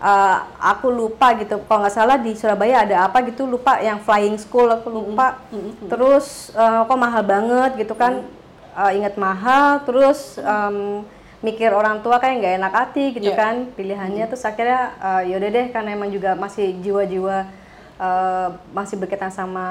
Uh, 0.00 0.36
aku 0.56 0.88
lupa 0.88 1.36
gitu 1.36 1.60
kalau 1.68 1.84
nggak 1.84 1.92
salah 1.92 2.16
di 2.16 2.32
Surabaya 2.32 2.88
ada 2.88 3.04
apa 3.04 3.20
gitu 3.28 3.44
lupa 3.44 3.76
yang 3.78 4.00
flying 4.00 4.40
school 4.40 4.72
aku 4.72 4.88
lupa. 4.88 5.36
Terus 5.84 6.48
uh, 6.56 6.88
kok 6.88 6.96
mahal 6.96 7.20
banget 7.22 7.76
gitu 7.76 7.92
kan. 7.92 8.24
Uh, 8.78 8.94
ingat 8.94 9.18
mahal 9.18 9.82
terus 9.82 10.38
um, 10.38 11.02
mikir 11.42 11.70
orang 11.74 11.98
tua 11.98 12.18
kayak 12.18 12.34
nggak 12.38 12.54
enak 12.62 12.72
hati 12.72 13.04
gitu 13.10 13.30
Iya. 13.30 13.36
kan 13.36 13.54
pilihannya. 13.76 14.24
Terus 14.32 14.48
akhirnya 14.48 14.96
uh, 14.98 15.22
yaudah 15.26 15.50
deh 15.50 15.66
karena 15.74 15.92
emang 15.92 16.08
juga 16.08 16.32
masih 16.38 16.72
jiwa-jiwa 16.80 17.46
uh, 17.98 18.48
masih 18.70 18.96
berkaitan 18.96 19.28
sama 19.28 19.66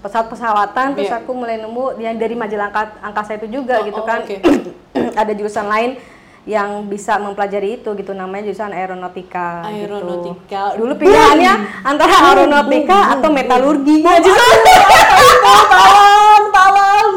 pesawat-pesawatan 0.00 0.94
terus 0.94 1.08
Iya. 1.08 1.18
aku 1.18 1.32
mulai 1.32 1.56
nemu 1.56 1.98
yang 1.98 2.14
dari 2.14 2.32
majalah 2.32 2.68
angka- 2.68 2.98
angkasa 3.02 3.34
itu 3.34 3.48
juga 3.50 3.80
Oh, 3.80 3.84
gitu 3.84 4.00
oh, 4.00 4.06
kan. 4.06 4.22
oke. 4.22 4.36
ada 5.20 5.32
jurusan 5.32 5.66
lain 5.66 5.90
yang 6.42 6.84
bisa 6.84 7.16
mempelajari 7.16 7.76
itu 7.76 7.92
gitu 7.92 8.12
namanya 8.12 8.48
jurusan 8.48 8.72
aeronautika 8.72 9.60
Aeronautika. 9.62 10.72
gitu. 10.72 10.80
dulu 10.80 10.92
pilihannya 10.96 11.52
antara 11.82 12.14
aeronautika 12.26 12.98
atau 13.12 13.28
metalurgi. 13.28 14.00
Nah, 14.00 14.16
tolong, 15.68 16.42
tolong. 16.50 17.08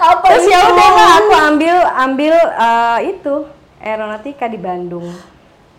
Apa 0.00 0.24
terus 0.26 0.44
ya 0.48 0.64
udah 0.66 0.88
aku 1.20 1.34
ambil 1.46 1.76
ambil 2.00 2.34
uh, 2.56 2.98
itu 3.00 3.34
aeronautika 3.78 4.48
di 4.48 4.56
Bandung 4.56 5.06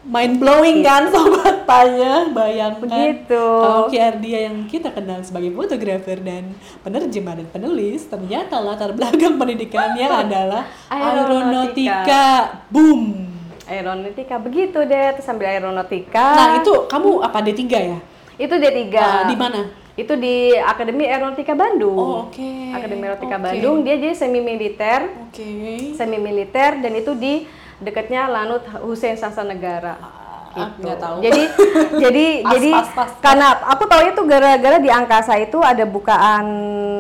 Mind 0.02 0.42
blowing 0.42 0.82
kan 0.82 1.06
sobat 1.14 1.62
tanya, 1.64 2.26
bayangkan 2.28 2.82
Begitu. 2.82 3.46
Oki 3.86 3.98
Ardia 3.98 4.50
yang 4.50 4.66
kita 4.66 4.90
kenal 4.90 5.22
sebagai 5.22 5.54
fotografer 5.54 6.18
dan 6.18 6.58
penerjemah 6.82 7.38
dan 7.38 7.48
penulis 7.48 8.10
ternyata 8.10 8.58
latar 8.58 8.92
belakang 8.92 9.38
pendidikannya 9.38 10.10
adalah 10.10 10.66
Aeronautika. 10.90 12.02
aeronautika. 12.02 12.26
Boom. 12.68 13.30
aeronautika 13.64 14.36
begitu 14.36 14.82
deh 14.82 15.14
terus 15.14 15.30
ambil 15.30 15.48
aeronautika 15.48 16.28
Nah, 16.34 16.50
itu 16.58 16.74
kamu 16.86 17.22
apa 17.22 17.38
D3 17.40 17.62
ya? 17.70 18.00
itu 18.36 18.54
D3 18.54 18.82
Ah, 18.96 19.24
di 19.24 19.38
mana? 19.38 19.70
itu 19.94 20.18
di 20.18 20.36
Akademi 20.58 21.06
Aeronautika 21.06 21.54
Bandung 21.54 21.94
Oh, 21.94 22.26
oke. 22.26 22.52
Akademi 22.74 23.06
Aeronautika 23.06 23.38
Oke. 23.38 23.46
Bandung 23.46 23.86
dia 23.86 23.96
jadi 23.96 24.18
semi 24.18 24.42
militer 24.42 25.14
Oke. 25.24 25.94
semi 25.94 26.18
militer 26.18 26.82
dan 26.82 26.92
itu 26.92 27.14
di 27.14 27.46
dekatnya 27.82 28.30
Lanut 28.30 28.62
Hussein 28.80 29.18
Sastra 29.18 29.44
Negara. 29.44 29.98
Ah, 30.52 30.68
nggak 30.76 30.98
tahu. 31.00 31.16
Jadi 31.24 31.44
jadi 32.04 32.26
Pas, 32.44 32.52
jadi 32.54 32.70
pas, 32.72 32.88
pas, 32.92 33.08
pas. 33.08 33.10
karena 33.24 33.48
aku 33.66 33.84
tahu 33.88 34.02
itu 34.04 34.22
gara-gara 34.28 34.78
di 34.78 34.90
angkasa 34.92 35.40
itu 35.40 35.58
ada 35.64 35.88
bukaan 35.88 36.46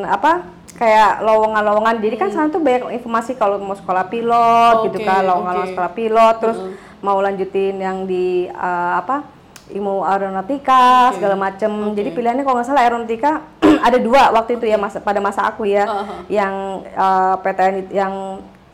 apa 0.08 0.48
kayak 0.76 1.22
lowongan-lowongan. 1.22 2.00
Jadi 2.00 2.15
kan 2.15 2.30
sana 2.32 2.48
tuh 2.48 2.58
banyak 2.58 2.96
informasi 2.96 3.36
kalau 3.36 3.60
mau 3.60 3.76
sekolah 3.76 4.08
pilot 4.08 4.88
gitu 4.89 4.98
Oke, 4.98 5.06
kan, 5.06 5.22
lowongan 5.22 5.56
oke. 5.62 5.67
sekolah 5.76 5.91
pilot 5.91 6.36
terus 6.39 6.60
mau 7.00 7.17
lanjutin 7.20 7.76
yang 7.76 8.08
di 8.08 8.48
eh, 8.48 8.94
apa 8.96 9.22
ilmu 9.72 10.04
aeronautika 10.04 11.12
segala 11.15 11.36
macem. 11.36 11.70
Jadi 11.91 12.10
pilihannya 12.12 12.44
kalau 12.44 12.56
nggak 12.56 12.67
salah 12.67 12.84
aeronautika 12.84 13.32
ada 13.88 13.98
dua 14.00 14.32
waktu 14.32 14.56
itu 14.58 14.65
ya 14.65 14.80
masa 14.80 15.00
pada 15.00 15.20
masa 15.20 15.44
aku 15.44 15.67
ya 15.67 15.84
Uh-huh. 15.86 16.24
yang 16.32 16.54
eh, 16.88 17.36
PTN 17.44 17.76
yang 17.91 18.13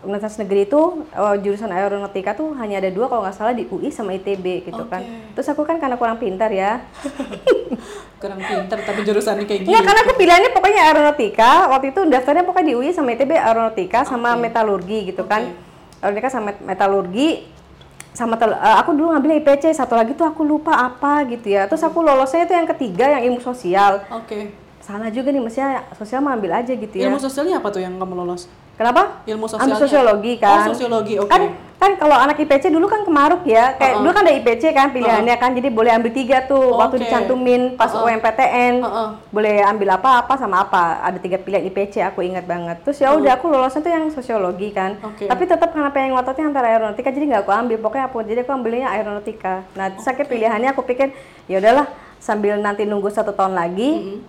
Universitas 0.05 0.37
Negeri 0.37 0.69
itu 0.69 0.81
eh, 1.09 1.35
jurusan 1.41 1.73
aeronautika 1.73 2.37
tuh 2.37 2.53
hanya 2.61 2.77
ada 2.77 2.93
dua 2.93 3.09
kalau 3.09 3.25
nggak 3.25 3.33
salah 3.33 3.53
di 3.57 3.65
UI 3.65 3.89
sama 3.89 4.13
ITB 4.13 4.69
gitu 4.69 4.83
kan. 4.85 5.01
Oke. 5.01 5.33
Terus 5.33 5.47
aku 5.49 5.65
kan 5.65 5.81
karena 5.81 5.97
kurang 5.97 6.21
pintar 6.21 6.53
ya. 6.53 6.81
Kurang 8.21 8.41
pinter 8.41 8.81
tapi 8.81 9.05
jurusannya 9.05 9.45
kayak 9.45 9.59
gitu. 9.61 9.69
Enggak 9.69 9.83
karena 9.85 9.99
aku 10.01 10.13
pilihannya 10.17 10.49
pokoknya 10.49 10.81
aeronautika. 10.89 11.51
Waktu 11.69 11.85
itu 11.93 12.01
daftarnya 12.09 12.43
pokoknya 12.49 12.67
di 12.69 12.75
UI 12.77 12.89
sama 12.89 13.13
ITB 13.13 13.31
aeronautika 13.37 13.99
sama 14.09 14.33
metalurgi 14.33 15.13
gitu 15.13 15.21
kan. 15.29 15.53
Aeronautika 16.01 16.29
sama 16.33 16.45
met- 16.49 16.63
metalurgi 16.65 17.29
sama 18.17 18.33
tel- 18.33 18.57
eh, 18.57 18.75
aku 18.81 18.97
dulu 18.97 19.13
ngambilnya 19.13 19.37
IPC 19.45 19.77
satu 19.77 19.93
lagi 19.93 20.17
tuh 20.17 20.25
aku 20.25 20.41
lupa 20.41 20.73
apa 20.73 21.21
gitu 21.29 21.53
ya 21.53 21.69
terus 21.69 21.85
aku 21.85 22.01
lolosnya 22.01 22.49
itu 22.49 22.53
yang 22.57 22.65
ketiga 22.65 23.05
yang 23.13 23.29
ilmu 23.29 23.37
sosial 23.37 24.01
Oke. 24.09 24.49
salah 24.81 25.13
juga 25.13 25.29
nih 25.29 25.37
mestinya 25.37 25.85
sosial 25.93 26.25
mah 26.25 26.33
ambil 26.33 26.57
aja 26.57 26.73
gitu 26.73 26.97
ya 26.97 27.13
Ilmu 27.13 27.21
sosialnya 27.21 27.61
apa 27.61 27.69
tuh 27.69 27.85
yang 27.85 27.93
kamu 28.01 28.17
lolos? 28.17 28.49
Kenapa? 28.77 29.25
Ilmu 29.25 29.45
ambil 29.45 29.57
sosialnya. 29.57 29.77
sosiologi 29.81 30.33
kan. 30.37 30.69
Oh, 30.69 30.71
sosiologi, 30.71 31.13
oke. 31.17 31.27
kan 31.27 31.41
kan 31.77 31.93
kalau 31.93 32.17
anak 32.17 32.41
IPC 32.41 32.73
dulu 32.73 32.89
kan 32.89 33.05
kemaruk 33.05 33.45
ya. 33.45 33.77
Kayak 33.77 34.01
dulu 34.01 34.09
kan 34.09 34.25
ada 34.25 34.33
IPC 34.33 34.63
kan 34.73 34.89
pilihannya 34.89 35.35
kan. 35.37 35.53
Jadi 35.53 35.69
boleh 35.69 35.93
ambil 35.93 36.09
tiga 36.09 36.41
tuh. 36.49 36.73
Waktu 36.73 36.97
Oke. 36.97 37.01
dicantumin 37.05 37.77
pas 37.77 37.93
UMPTN 37.93 38.81
Heeh. 38.81 39.09
boleh 39.29 39.55
ambil 39.61 39.93
apa 39.93 40.25
apa 40.25 40.33
sama 40.41 40.65
apa. 40.65 41.05
Ada 41.05 41.21
tiga 41.21 41.37
pilihan 41.37 41.69
IPC 41.69 42.01
aku 42.01 42.25
ingat 42.25 42.49
banget. 42.49 42.81
Terus 42.81 42.97
ya 42.97 43.13
udah 43.13 43.37
aku 43.37 43.45
lolosnya 43.53 43.81
tuh 43.85 43.93
yang 43.93 44.09
sosiologi 44.09 44.73
kan. 44.73 44.97
Oke. 45.05 45.29
tapi 45.29 45.43
tetap 45.45 45.69
karena 45.69 45.93
pengen 45.93 46.17
ngototnya 46.17 46.45
antara 46.49 46.67
aeronautika. 46.73 47.13
Jadi 47.13 47.25
nggak 47.29 47.45
aku 47.45 47.53
ambil. 47.53 47.77
Pokoknya 47.77 48.05
aku 48.09 48.17
jadi 48.25 48.41
aku 48.41 48.51
ambilnya 48.57 48.87
aeronautika. 48.89 49.61
Nah 49.77 49.93
terus 49.93 50.05
akhirnya 50.09 50.29
pilihannya 50.33 50.69
aku 50.73 50.81
pikir 50.81 51.13
ya 51.45 51.61
udahlah 51.61 51.85
sambil 52.17 52.57
nanti 52.57 52.89
nunggu 52.89 53.13
satu 53.13 53.37
tahun 53.37 53.53
lagi 53.53 54.21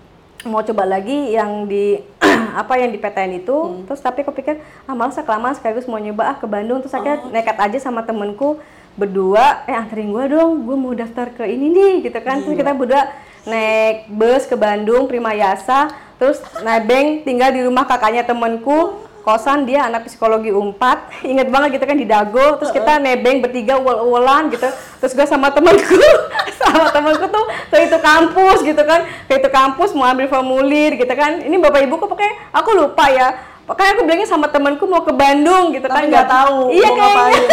mau 0.47 0.63
coba 0.63 0.87
lagi 0.87 1.35
yang 1.35 1.67
di 1.67 1.99
apa 2.61 2.79
yang 2.79 2.95
di 2.95 2.99
PTN 3.01 3.43
itu. 3.43 3.83
Terus 3.91 3.99
tapi 3.99 4.23
aku 4.23 4.31
pikir 4.31 4.63
ah 4.87 4.95
malas 4.95 5.19
kelamaan 5.19 5.57
sekaligus 5.59 5.91
mau 5.91 5.99
nyoba 5.99 6.31
ah 6.31 6.37
ke 6.39 6.47
Bandung. 6.47 6.79
Terus 6.85 6.95
akhirnya 6.95 7.27
nekat 7.33 7.59
aja 7.59 7.79
sama 7.83 8.07
temenku 8.07 8.61
berdua 8.99 9.63
eh 9.71 9.75
anterin 9.79 10.11
gua 10.11 10.27
dong 10.27 10.67
gue 10.67 10.75
mau 10.75 10.91
daftar 10.91 11.31
ke 11.31 11.47
ini 11.47 11.75
nih 11.75 11.95
gitu 12.07 12.19
kan. 12.23 12.47
Terus 12.47 12.55
kita 12.55 12.71
berdua 12.77 13.11
naik 13.49 14.11
bus 14.13 14.47
ke 14.47 14.55
Bandung 14.55 15.11
Prima 15.11 15.35
Yasa. 15.35 15.91
Terus 16.19 16.43
nebeng 16.63 17.23
tinggal 17.27 17.51
di 17.55 17.63
rumah 17.63 17.87
kakaknya 17.87 18.27
temenku 18.27 19.08
kosan 19.23 19.69
dia 19.69 19.87
anak 19.87 20.07
psikologi 20.07 20.51
umpat 20.55 21.11
inget 21.31 21.49
banget 21.53 21.79
gitu 21.79 21.85
kan 21.85 21.97
di 21.99 22.07
Dago 22.07 22.59
terus 22.59 22.71
kita 22.73 22.99
nebeng 22.99 23.45
bertiga 23.45 23.77
uol-uolan 23.79 24.51
gitu. 24.53 24.69
Terus 24.99 25.13
gue 25.15 25.27
sama 25.27 25.53
temenku 25.55 25.99
sama 26.61 26.91
temenku 26.91 27.27
tuh 27.31 27.45
ke 27.71 27.77
itu 27.87 27.99
kampus 27.99 28.59
gitu 28.65 28.83
kan. 28.83 29.07
Ke 29.31 29.39
itu 29.39 29.49
kampus 29.49 29.95
mau 29.95 30.09
ambil 30.11 30.27
formulir 30.27 30.97
gitu 30.97 31.15
kan. 31.15 31.43
Ini 31.43 31.57
bapak 31.59 31.87
ibu 31.87 31.95
kok 32.01 32.11
pakai 32.13 32.31
aku 32.55 32.71
lupa 32.75 33.07
ya. 33.11 33.29
Pokoknya 33.69 33.91
aku 34.01 34.03
bilangnya 34.09 34.29
sama 34.29 34.49
temanku 34.49 34.89
mau 34.89 35.05
ke 35.05 35.13
Bandung 35.13 35.77
gitu 35.77 35.85
kan 35.93 36.01
Tapi 36.01 36.09
nggak 36.09 36.29
tahu 36.33 36.73
Iya 36.73 36.89
mau 36.89 37.13
kayaknya. 37.13 37.49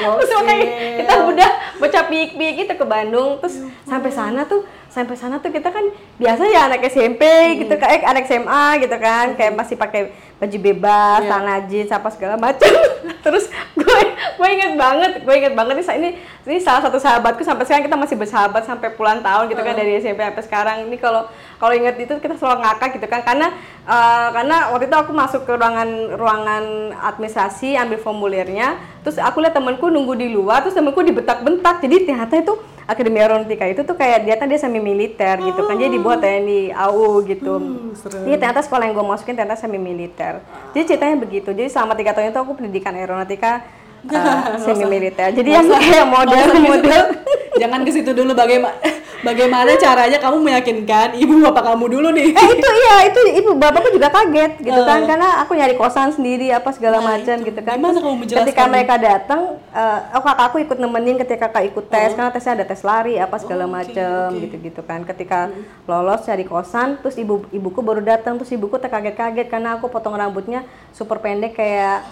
Terus 0.18 0.30
makanya 0.32 0.66
kita 0.96 1.14
udah 1.28 1.50
baca 1.78 2.00
pik-pik 2.08 2.52
gitu 2.66 2.72
ke 2.74 2.84
Bandung. 2.88 3.38
Terus 3.38 3.62
sampai 3.86 4.10
sana 4.10 4.42
tuh 4.42 4.66
sampai 4.90 5.14
sana 5.14 5.38
tuh 5.38 5.54
kita 5.54 5.70
kan 5.70 5.86
biasa 6.18 6.42
ya 6.50 6.66
anak 6.66 6.82
SMP 6.90 7.22
gitu 7.62 7.74
kan 7.78 7.88
eh, 7.94 8.02
anak 8.02 8.26
SMA 8.26 8.82
gitu 8.82 8.96
kan 8.98 9.38
kayak 9.38 9.54
masih 9.54 9.78
pakai 9.78 10.10
baju 10.40 10.56
bebas, 10.56 11.20
Iya. 11.20 11.28
celana 11.28 11.56
jeans 11.68 11.92
apa 11.92 12.08
segala 12.10 12.34
macam. 12.40 12.72
terus 13.24 13.52
gue 13.76 13.98
gue 14.40 14.48
inget 14.50 14.72
banget, 14.74 15.12
gue 15.20 15.34
inget 15.36 15.52
banget 15.52 15.74
nih 15.78 15.86
ini 16.00 16.10
ini 16.48 16.56
salah 16.58 16.80
satu 16.80 16.96
sahabatku 16.96 17.44
sampai 17.44 17.68
sekarang 17.68 17.84
kita 17.84 17.98
masih 18.00 18.16
bersahabat 18.16 18.64
sampai 18.64 18.88
puluhan 18.96 19.20
tahun 19.20 19.52
gitu 19.52 19.60
kan 19.60 19.76
dari 19.76 20.00
SMP 20.00 20.24
sampai 20.24 20.44
sekarang. 20.44 20.76
Ini 20.88 20.96
kalau 20.96 21.28
kalau 21.60 21.76
inget 21.76 22.00
itu 22.00 22.16
kita 22.18 22.40
selalu 22.40 22.64
ngakak 22.64 22.96
gitu 22.96 23.06
kan 23.06 23.20
karena 23.20 23.52
eh, 23.84 24.28
karena 24.32 24.56
waktu 24.72 24.88
itu 24.88 24.96
aku 24.96 25.12
masuk 25.12 25.44
ke 25.44 25.52
ruangan 25.54 25.88
ruangan 26.16 26.64
administrasi 26.98 27.76
ambil 27.76 28.00
formulirnya 28.00 28.80
terus 29.04 29.16
aku 29.20 29.40
lihat 29.40 29.56
temanku 29.56 29.88
nunggu 29.88 30.16
di 30.16 30.28
luar 30.32 30.60
terus 30.64 30.76
temanku 30.76 31.00
dibentak-bentak 31.00 31.80
jadi 31.84 31.96
ternyata 32.04 32.34
itu 32.40 32.54
akademi 32.84 33.20
aeronautika 33.20 33.64
itu 33.68 33.82
tuh 33.84 33.96
kayak 33.96 34.28
dia 34.28 34.36
kan 34.38 34.46
dia 34.46 34.60
semi 34.60 34.78
militer 34.78 35.40
gitu 35.40 35.60
kan 35.64 35.74
jadi 35.76 35.90
dibuat 35.92 36.20
TNI 36.20 36.72
AU 36.72 37.24
gitu. 37.26 37.52
Serem. 37.98 38.28
Iya 38.28 38.36
ternyata 38.38 38.60
sekolah 38.62 38.84
yang 38.86 38.94
gue 38.94 39.06
masukin 39.06 39.34
ternyata 39.34 39.58
semi 39.58 39.80
militer 39.80 40.44
jadi 40.70 40.84
ceritanya 40.94 41.16
begitu. 41.18 41.50
Jadi 41.50 41.68
selama 41.68 41.98
tiga 41.98 42.14
tahun 42.14 42.30
itu 42.30 42.40
aku 42.40 42.52
pendidikan 42.56 42.94
aeronautika 42.94 43.66
uh, 44.02 44.56
semi 44.58 44.84
militer 44.86 45.28
jadi 45.30 45.50
yang 45.52 45.66
kayak 45.66 46.06
model 46.06 46.30
Nggak 46.30 46.40
usah 46.40 46.54
ke 46.54 46.60
model 46.62 47.02
situ. 47.04 47.28
Jangan 47.52 47.80
ke 47.82 47.90
situ 47.90 48.10
dulu 48.10 48.32
bagaimana 48.32 48.78
bagaimana 49.20 49.76
caranya 49.76 50.16
kamu 50.16 50.36
meyakinkan 50.40 51.12
ibu 51.14 51.34
bapak 51.42 51.62
kamu 51.66 51.84
dulu 51.90 52.08
nih. 52.10 52.32
eh 52.32 52.48
itu 52.50 52.68
iya 52.72 52.96
itu 53.04 53.20
ibu 53.36 53.50
bapakku 53.52 53.90
juga 53.90 54.08
kaget 54.08 54.52
gitu 54.60 54.80
kan 54.80 55.04
karena 55.04 55.44
aku 55.44 55.52
nyari 55.52 55.74
kosan 55.74 56.08
sendiri 56.10 56.48
apa 56.48 56.70
segala 56.70 56.98
Nah, 56.98 57.18
macam 57.18 57.36
itu. 57.36 57.46
gitu 57.46 57.60
kan 57.60 57.76
Gimana 57.76 57.92
Terus 57.92 58.00
kamu 58.02 58.16
menjelaskan? 58.16 58.46
ketika 58.46 58.62
mereka 58.66 58.94
datang 58.96 59.40
eh, 59.68 59.98
oh 60.10 60.22
kakakku 60.22 60.56
ikut 60.58 60.78
nemenin 60.78 61.16
ketika 61.18 61.46
kakak 61.46 61.64
ikut 61.66 61.84
tes 61.86 62.10
karena 62.10 62.30
tesnya 62.30 62.52
ada 62.54 62.64
tes 62.64 62.80
lari 62.80 63.14
apa 63.16 63.36
segala 63.36 63.60
Oh, 63.60 63.68
oke, 63.68 63.74
macam 63.74 64.28
oke. 64.30 64.40
gitu 64.40 64.56
gitu 64.62 64.80
kan 64.80 65.00
ketika 65.04 65.38
lolos 65.84 66.20
cari 66.22 66.44
kosan 66.44 66.96
terus 66.96 67.16
ibu 67.16 67.44
ibuku 67.50 67.80
baru 67.80 68.00
datang 68.00 68.36
terus 68.36 68.48
ibuku 68.48 68.78
terkaget-kaget 68.78 69.48
karena 69.48 69.76
aku 69.76 69.86
potong 69.86 70.14
rambutnya 70.14 70.64
super 70.90 71.18
pendek 71.18 71.52
kayak 71.52 72.08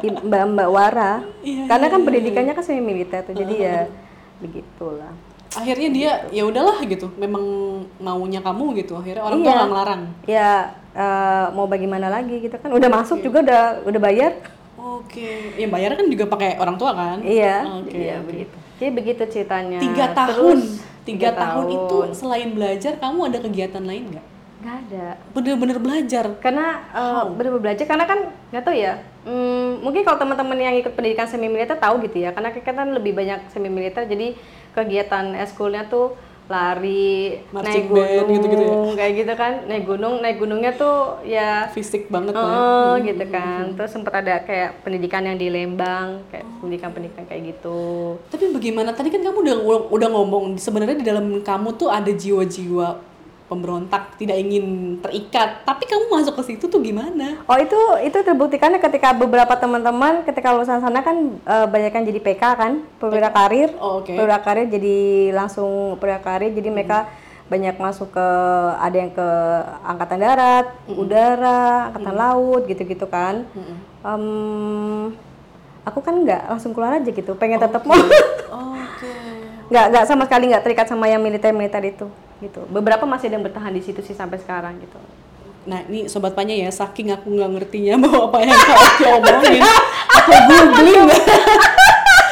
i- 0.00 0.20
mbak-mbak 0.20 0.68
Wara 0.68 1.12
Iya, 1.40 1.64
karena 1.66 1.84
iya, 1.84 1.92
kan 1.92 1.98
iya, 1.98 2.06
pendidikannya 2.06 2.52
kan 2.52 2.62
semi 2.62 2.80
militer 2.80 3.20
tuh 3.22 3.34
jadi 3.34 3.54
ya 3.56 3.78
begitulah 4.38 5.12
Akhirnya 5.50 5.88
dia 5.88 6.10
ya 6.28 6.44
udahlah 6.44 6.76
gitu. 6.84 7.08
Memang 7.16 7.40
maunya 7.98 8.38
kamu 8.38 8.76
gitu. 8.76 8.94
Akhirnya 8.94 9.24
orang 9.24 9.40
tua 9.40 9.48
Iya. 9.48 9.56
nggak 9.56 9.70
ngelarang. 9.72 10.02
ya 10.28 10.50
eh, 10.92 11.46
mau 11.50 11.64
bagaimana 11.64 12.06
lagi 12.08 12.36
gitu 12.38 12.52
kan 12.54 12.68
udah 12.68 12.86
masuk 12.86 13.18
juga 13.20 13.40
udah 13.40 13.62
udah 13.82 14.00
bayar 14.02 14.32
Oke. 14.76 15.56
Ya 15.56 15.66
bayar 15.66 15.94
kan 15.94 16.04
juga 16.06 16.26
pakai 16.26 16.54
orang 16.54 16.76
tua 16.76 16.92
kan? 16.92 17.18
iya 17.20 17.64
Oke. 17.66 17.90
iya 17.92 18.14
oke. 18.18 18.28
begitu 18.28 18.56
jadi 18.76 18.90
begitu 18.92 19.22
ceritanya 19.26 19.78
Tiga 19.80 20.06
Terus, 20.06 20.18
tahun. 20.20 20.58
Tiga 21.02 21.28
tiga 21.28 21.30
tahun 21.34 21.66
itu 21.66 21.96
tahun. 21.98 22.08
selain 22.12 22.48
belajar 22.52 22.92
kamu 22.94 23.20
ada 23.24 23.38
kegiatan 23.40 23.82
lain 23.82 24.04
nggak? 24.06 24.26
Nggak 24.58 24.76
ada 24.90 25.06
Bener-bener 25.30 25.78
belajar. 25.78 26.24
karena 26.42 26.82
uh, 26.90 27.30
bener-bener 27.30 27.62
belajar 27.70 27.86
karena 27.86 28.04
kan 28.10 28.18
nggak 28.50 28.64
tahu 28.66 28.74
ya 28.74 28.98
hmm, 29.22 29.86
mungkin 29.86 30.02
kalau 30.02 30.18
teman-teman 30.18 30.58
yang 30.58 30.74
ikut 30.82 30.92
pendidikan 30.98 31.30
semi 31.30 31.46
militer 31.46 31.78
tahu 31.78 32.02
gitu 32.02 32.26
ya 32.26 32.34
karena 32.34 32.50
kita 32.50 32.74
kan 32.74 32.90
lebih 32.90 33.14
banyak 33.14 33.46
semi 33.54 33.70
militer 33.70 34.02
jadi 34.10 34.34
kegiatan 34.74 35.38
eskulnya 35.38 35.86
tuh 35.86 36.18
lari 36.48 37.36
Marching 37.52 37.92
naik 37.92 37.92
band 37.92 38.08
gunung 38.08 38.28
gitu-gitu 38.32 38.64
ya? 38.64 38.76
kayak 38.96 39.12
gitu 39.20 39.32
kan 39.36 39.52
naik 39.68 39.84
gunung 39.84 40.14
naik 40.24 40.36
gunungnya 40.40 40.72
tuh 40.74 41.20
ya 41.22 41.68
Fisik 41.76 42.08
banget 42.08 42.32
lah 42.32 42.48
ya. 42.48 42.56
Oh, 42.56 42.92
gitu 43.04 43.24
kan. 43.28 43.76
Terus 43.76 43.92
sempat 43.92 44.24
ada 44.24 44.40
kayak 44.40 44.80
pendidikan 44.80 45.20
yang 45.28 45.36
di 45.36 45.52
Lembang, 45.52 46.24
kayak 46.32 46.48
pendidikan-pendidikan 46.64 47.28
kayak 47.28 47.52
gitu. 47.52 48.16
Tapi 48.32 48.48
bagaimana 48.48 48.96
tadi 48.96 49.12
kan 49.12 49.20
kamu 49.20 49.38
udah 49.44 49.56
udah 49.92 50.08
ngomong 50.08 50.56
sebenarnya 50.56 50.96
di 50.96 51.06
dalam 51.06 51.44
kamu 51.44 51.76
tuh 51.76 51.92
ada 51.92 52.08
jiwa-jiwa 52.08 53.07
pemberontak 53.48 54.14
tidak 54.20 54.36
ingin 54.36 54.96
terikat. 55.00 55.64
Tapi 55.64 55.88
kamu 55.88 56.12
masuk 56.12 56.36
ke 56.38 56.52
situ 56.52 56.68
tuh 56.68 56.78
gimana? 56.84 57.40
Oh 57.48 57.56
itu 57.56 57.76
itu 58.04 58.20
terbuktikan 58.20 58.76
ketika 58.76 59.16
beberapa 59.16 59.56
teman-teman 59.56 60.22
ketika 60.28 60.52
lulusan 60.52 60.84
sana 60.84 61.00
kan 61.00 61.40
eh, 61.42 61.66
banyak 61.66 61.92
yang 61.96 62.06
jadi 62.12 62.20
PK 62.20 62.42
kan, 62.54 62.72
perwira 63.00 63.32
karir. 63.32 63.72
Oh, 63.80 64.04
oke. 64.04 64.12
Perwira 64.12 64.38
karir 64.44 64.68
jadi 64.68 64.96
langsung 65.32 65.96
perwira 65.96 66.20
karir, 66.20 66.52
jadi 66.52 66.68
mereka 66.68 67.08
banyak 67.48 67.80
masuk 67.80 68.12
ke 68.12 68.28
ada 68.76 68.96
yang 69.00 69.08
ke 69.16 69.28
angkatan 69.80 70.20
darat, 70.20 70.66
udara, 70.84 71.88
angkatan 71.88 72.14
laut 72.14 72.62
gitu-gitu 72.68 73.08
kan. 73.08 73.48
Em, 74.04 75.16
aku 75.88 76.04
kan 76.04 76.12
nggak 76.20 76.52
langsung 76.52 76.76
keluar 76.76 77.00
aja 77.00 77.08
gitu, 77.08 77.32
pengen 77.40 77.56
tetap 77.56 77.88
mau 77.88 77.96
Oke. 77.96 79.08
nggak 79.72 79.86
nggak 79.92 80.04
sama 80.04 80.28
sekali 80.28 80.52
nggak 80.52 80.64
terikat 80.64 80.86
sama 80.88 81.08
yang 81.08 81.24
militer 81.24 81.52
militer 81.56 81.80
itu 81.84 82.08
gitu 82.38 82.62
beberapa 82.70 83.02
masih 83.04 83.30
ada 83.30 83.36
yang 83.40 83.46
bertahan 83.46 83.72
di 83.74 83.82
situ 83.82 84.00
sih 84.02 84.14
sampai 84.14 84.38
sekarang 84.38 84.78
gitu 84.78 84.98
Nah 85.68 85.84
ini 85.84 86.08
sobat 86.08 86.32
panya 86.32 86.56
ya, 86.56 86.72
saking 86.72 87.12
aku 87.12 87.28
nggak 87.28 87.50
ngertinya 87.60 87.94
bahwa 88.02 88.32
apa 88.32 88.38
yang 88.40 88.56
kau 88.56 88.72
Oki 88.72 89.04
omongin, 89.04 89.60
aku 90.16 90.32
googling. 90.48 91.08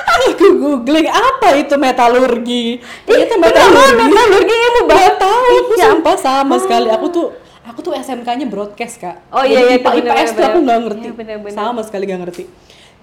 aku 0.08 0.46
googling 0.64 1.08
apa 1.12 1.48
itu 1.60 1.74
metalurgi. 1.76 2.64
Ternyata 3.04 3.34
metalurgi. 3.36 4.00
metalurgi 4.00 4.54
ilmu 4.56 4.80
Gak 4.88 5.14
tahu, 5.20 5.44
aku 5.52 5.72
Ya 5.76 5.86
sumpah 5.92 6.16
sama 6.16 6.56
sekali. 6.56 6.88
Aku 6.88 7.06
tuh 7.12 7.26
aku 7.68 7.78
tuh 7.84 7.92
SMK-nya 7.92 8.48
broadcast 8.48 8.96
kak. 9.04 9.20
Oh, 9.28 9.44
iya, 9.44 9.68
iya, 9.68 9.84
IPA, 9.84 9.90
itu 10.00 10.08
IPS 10.08 10.30
tuh 10.32 10.44
aku 10.48 10.58
nggak 10.64 10.78
ngerti. 10.88 11.04
Iya, 11.04 11.12
bener-bener. 11.12 11.52
Sama 11.52 11.80
sekali 11.84 12.02
nggak 12.08 12.20
ngerti. 12.24 12.44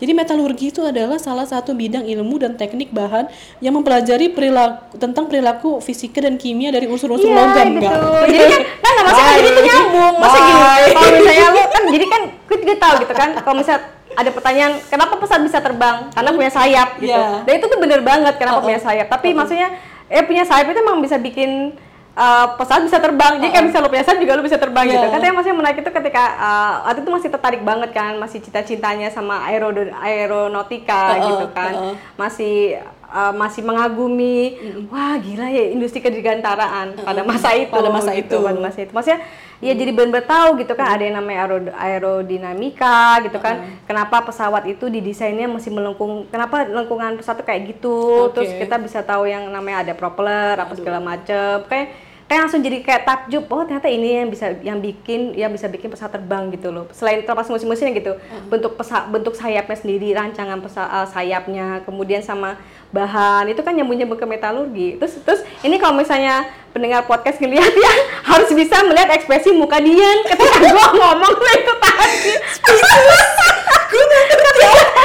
Jadi 0.04 0.12
metalurgi 0.12 0.68
itu 0.68 0.84
adalah 0.84 1.16
salah 1.16 1.48
satu 1.48 1.72
bidang 1.72 2.04
ilmu 2.04 2.36
dan 2.36 2.60
teknik 2.60 2.92
bahan 2.92 3.32
yang 3.64 3.72
mempelajari 3.72 4.36
perilaku 4.36 5.00
tentang 5.00 5.32
perilaku 5.32 5.80
fisika 5.80 6.20
dan 6.20 6.36
kimia 6.36 6.76
dari 6.76 6.92
unsur-unsur 6.92 7.32
Iya, 7.32 7.40
logam. 7.40 7.80
Kak. 7.80 8.28
Jadi 8.28 8.46
kan, 8.52 8.62
kan 8.84 8.94
masalah, 9.00 9.32
Bye. 9.32 9.40
jadi 9.40 9.48
itu 9.48 9.62
nyambung. 9.64 10.16
Masa 10.20 10.38
gini, 10.44 10.62
kalau 10.92 11.10
misalnya 11.16 11.48
lo 11.48 11.64
kan, 11.72 11.84
jadi 11.88 12.06
kan 12.12 12.22
gue 12.36 12.58
juga 12.68 12.76
tahu 12.84 12.94
gitu 13.00 13.14
kan, 13.16 13.30
kalau 13.40 13.56
misalnya 13.56 13.82
ada 14.14 14.30
pertanyaan, 14.36 14.74
kenapa 14.92 15.14
pesawat 15.24 15.42
bisa 15.48 15.60
terbang? 15.64 15.98
Karena 16.12 16.30
punya 16.36 16.52
sayap 16.52 16.90
gitu. 17.00 17.16
Iya. 17.16 17.48
Dan 17.48 17.54
itu 17.56 17.66
tuh 17.72 17.80
bener 17.80 18.00
banget 18.04 18.34
kenapa 18.36 18.60
punya 18.60 18.80
sayap. 18.84 19.08
Tapi 19.08 19.32
maksudnya, 19.32 19.72
eh 20.12 20.24
punya 20.28 20.44
sayap 20.44 20.68
itu 20.68 20.84
emang 20.84 21.00
bisa 21.00 21.16
bikin 21.16 21.80
uh, 22.14 22.46
pesawat 22.58 22.84
bisa 22.86 22.98
terbang. 23.02 23.34
Jadi 23.42 23.52
kan 23.52 23.64
bisa 23.70 23.78
lo 23.82 23.90
punya 23.90 24.06
sayap 24.06 24.20
juga 24.22 24.34
lo 24.38 24.44
bisa 24.46 24.58
terbang 24.62 24.86
Iya. 24.88 24.94
gitu. 24.98 25.08
Katanya 25.14 25.34
maksudnya 25.34 25.58
menarik 25.58 25.78
itu 25.82 25.92
ketika 25.92 26.24
uh, 26.38 26.74
waktu 26.90 27.00
itu 27.02 27.12
masih 27.12 27.30
tertarik 27.34 27.62
banget 27.62 27.90
kan, 27.92 28.14
masih 28.18 28.40
cita-citanya 28.42 29.10
sama 29.10 29.46
aero 29.50 29.70
aeronautika 30.02 31.02
Oh, 31.04 31.18
oh, 31.18 31.28
gitu 31.30 31.46
kan. 31.54 31.74
oh, 31.74 31.84
oh. 31.92 31.96
Masih 32.16 32.80
uh, 33.14 33.34
masih 33.38 33.62
mengagumi, 33.62 34.58
wah 34.90 35.16
gila 35.22 35.48
ya 35.54 35.70
industri 35.70 36.02
kedirgantaraan 36.02 36.98
pada 36.98 37.22
masa 37.22 37.54
itu. 37.54 37.70
Pada 37.70 37.90
masa 37.94 38.12
gitu, 38.18 38.42
itu. 38.42 38.46
pada 38.50 38.60
masa 38.60 38.80
itu. 38.82 38.92
Maksudnya 38.92 39.22
ya 39.64 39.72
jadi 39.78 39.92
benar-benar 39.96 40.28
tahu 40.28 40.50
gitu 40.60 40.74
kan 40.76 40.88
ada 40.92 41.04
yang 41.08 41.16
namanya 41.22 41.40
aero, 41.46 41.58
aerodinamika 41.78 43.22
gitu 43.30 43.38
kan. 43.38 43.80
Kenapa 43.86 44.26
pesawat 44.26 44.66
itu 44.66 44.90
didesainnya 44.90 45.46
masih 45.46 45.70
melengkung, 45.70 46.26
kenapa 46.34 46.66
lengkungan 46.66 47.22
pesawat 47.22 47.46
kayak 47.46 47.78
gitu. 47.78 48.34
Oke. 48.34 48.42
Terus 48.42 48.52
kita 48.58 48.76
bisa 48.82 49.00
tahu 49.06 49.30
yang 49.30 49.48
namanya 49.54 49.86
ada 49.86 49.94
propeller 49.94 50.58
apa 50.58 50.74
segala 50.74 50.98
macem. 50.98 51.64
Kayak 51.70 52.14
kayak 52.34 52.50
langsung 52.50 52.66
jadi 52.66 52.78
kayak 52.82 53.04
takjub 53.04 53.46
oh 53.52 53.62
ternyata 53.68 53.92
ini 53.92 54.24
yang 54.24 54.30
bisa 54.34 54.58
yang 54.64 54.80
bikin 54.80 55.38
yang 55.38 55.52
bisa 55.52 55.68
bikin 55.70 55.92
pesawat 55.92 56.18
terbang 56.18 56.50
gitu 56.50 56.72
loh 56.72 56.90
selain 56.96 57.22
terlepas 57.22 57.52
mesin-mesinnya 57.52 57.94
gitu 58.00 58.18
bentuk 58.48 58.80
pesa, 58.80 59.06
bentuk 59.06 59.36
sayapnya 59.36 59.78
sendiri 59.78 60.16
rancangan 60.16 60.58
pesa, 60.64 60.82
eh, 60.88 61.08
sayapnya 61.14 61.86
kemudian 61.86 62.24
sama 62.24 62.58
bahan 62.94 63.50
itu 63.50 63.66
kan 63.66 63.74
nyambung 63.74 63.98
nyambung 63.98 64.22
ke 64.22 64.28
metalurgi. 64.30 65.02
Terus 65.02 65.18
terus 65.26 65.42
ini 65.66 65.82
kalau 65.82 65.98
misalnya 65.98 66.46
pendengar 66.72 67.04
podcast 67.10 67.42
ngeliat 67.42 67.74
ya 67.74 67.94
harus 68.32 68.54
bisa 68.54 68.86
melihat 68.86 69.10
ekspresi 69.18 69.50
muka 69.52 69.82
Dian 69.82 70.18
ketika 70.30 70.58
gua 70.72 70.88
ngomong 70.94 71.34
lo 71.34 71.52
itu 71.58 71.74
tadi. 71.82 72.32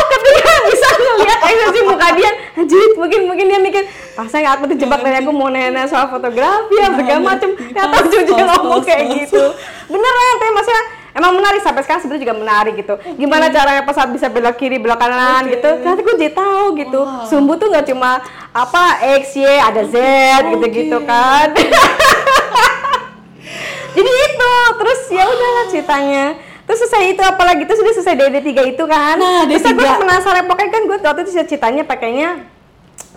Ketika 0.08 0.54
bisa 0.68 0.88
ngeliat 1.00 1.40
ekspresi 1.48 1.80
muka 1.88 2.08
Dian 2.12 2.34
anjir 2.58 2.90
mungkin 3.00 3.20
mungkin 3.24 3.46
dia 3.48 3.60
mikir 3.62 3.84
pasang 4.12 4.44
aku 4.44 4.68
terjebak 4.68 5.00
dari 5.00 5.24
aku 5.24 5.30
mau 5.32 5.48
nanya 5.48 5.88
soal 5.88 6.10
fotografi 6.12 6.74
ya 6.76 6.92
segala 6.92 7.20
macem 7.22 7.56
ternyata 7.56 7.96
ujung 8.04 8.44
ngomong 8.44 8.82
kayak 8.84 9.04
gitu. 9.14 9.42
beneran 9.88 10.34
tapi 10.36 10.52
maksudnya 10.52 10.84
emang 11.18 11.34
menarik 11.34 11.58
sampai 11.58 11.82
sekarang 11.82 12.00
sebenarnya 12.00 12.24
juga 12.24 12.36
menarik 12.36 12.74
gitu 12.76 12.94
gimana 13.12 13.46
caranya 13.48 13.82
pesawat 13.82 14.08
bisa 14.08 14.26
belok 14.26 14.54
kiri 14.54 14.78
belok 14.78 14.96
kanan 14.96 15.42
Oke. 15.42 15.52
gitu 15.52 15.70
ternyata 15.76 16.00
gue 16.00 16.14
jadi 16.16 16.32
tahu 16.32 16.66
gitu 16.76 17.00
Wow. 17.00 17.26
sumbu 17.26 17.52
tuh 17.54 17.68
nggak 17.68 17.86
cuma 17.86 18.22
apa 18.50 18.82
X 19.18 19.34
Y 19.34 19.46
ada 19.58 19.82
Z 19.84 19.94
gitu 20.48 20.66
gitu 20.68 20.96
Oke. 20.96 21.04
kan 21.04 21.48
jadi 23.90 24.12
itu 24.24 24.50
terus 24.76 25.00
ya 25.10 25.24
udahlah 25.24 25.64
ceritanya 25.68 26.24
terus 26.62 26.78
selesai 26.78 27.04
itu 27.08 27.22
apalagi 27.22 27.64
itu 27.64 27.74
sudah 27.74 27.92
selesai 27.92 28.14
DD3 28.14 28.48
itu 28.68 28.84
kan 28.84 29.16
Nah, 29.16 29.42
terus 29.42 29.64
aku 29.64 29.80
D3. 29.80 29.98
penasaran 29.98 30.44
pokoknya 30.44 30.70
kan 30.70 30.82
gue 30.84 30.96
waktu 31.00 31.20
itu 31.22 31.32
ceritanya 31.42 31.82
pakainya 31.82 32.28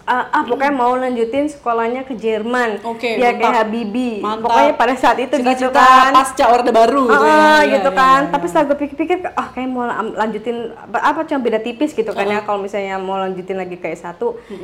ah, 0.04 0.26
ah, 0.30 0.44
pokoknya 0.44 0.72
mau 0.72 0.94
lanjutin 0.94 1.46
sekolahnya 1.46 2.02
ke 2.04 2.14
Jerman 2.14 2.82
biar 2.82 2.98
kayak 3.32 3.38
mantap. 3.38 3.58
Habibie 3.60 4.18
Mantap. 4.18 4.44
pokoknya 4.44 4.72
pada 4.74 4.94
saat 4.96 5.18
itu 5.18 5.34
gitu 5.34 5.46
Cita-cita 5.68 5.78
kan 5.78 6.12
pasca 6.12 6.46
orde 6.48 6.72
baru 6.72 7.04
Ah, 7.04 7.08
gitu 7.08 7.24
ya. 7.24 7.32
ah, 7.32 7.60
Iya, 7.60 7.72
gitu 7.72 7.90
iya, 7.90 7.98
kan 7.98 8.20
iya. 8.20 8.32
tapi 8.32 8.46
setelah 8.46 8.66
gue 8.66 8.78
pikir-pikir 8.80 9.18
ah 9.32 9.48
kayak 9.50 9.68
mau 9.68 9.84
lanjutin 10.12 10.58
apa, 10.92 11.20
cuma 11.24 11.40
beda 11.40 11.60
tipis 11.60 11.92
gitu 11.92 12.12
kan 12.12 12.26
ya 12.26 12.40
kalau 12.42 12.60
misalnya 12.60 12.98
mau 12.98 13.16
lanjutin 13.16 13.56
lagi 13.56 13.76
ke 13.76 13.88
S1 13.92 14.18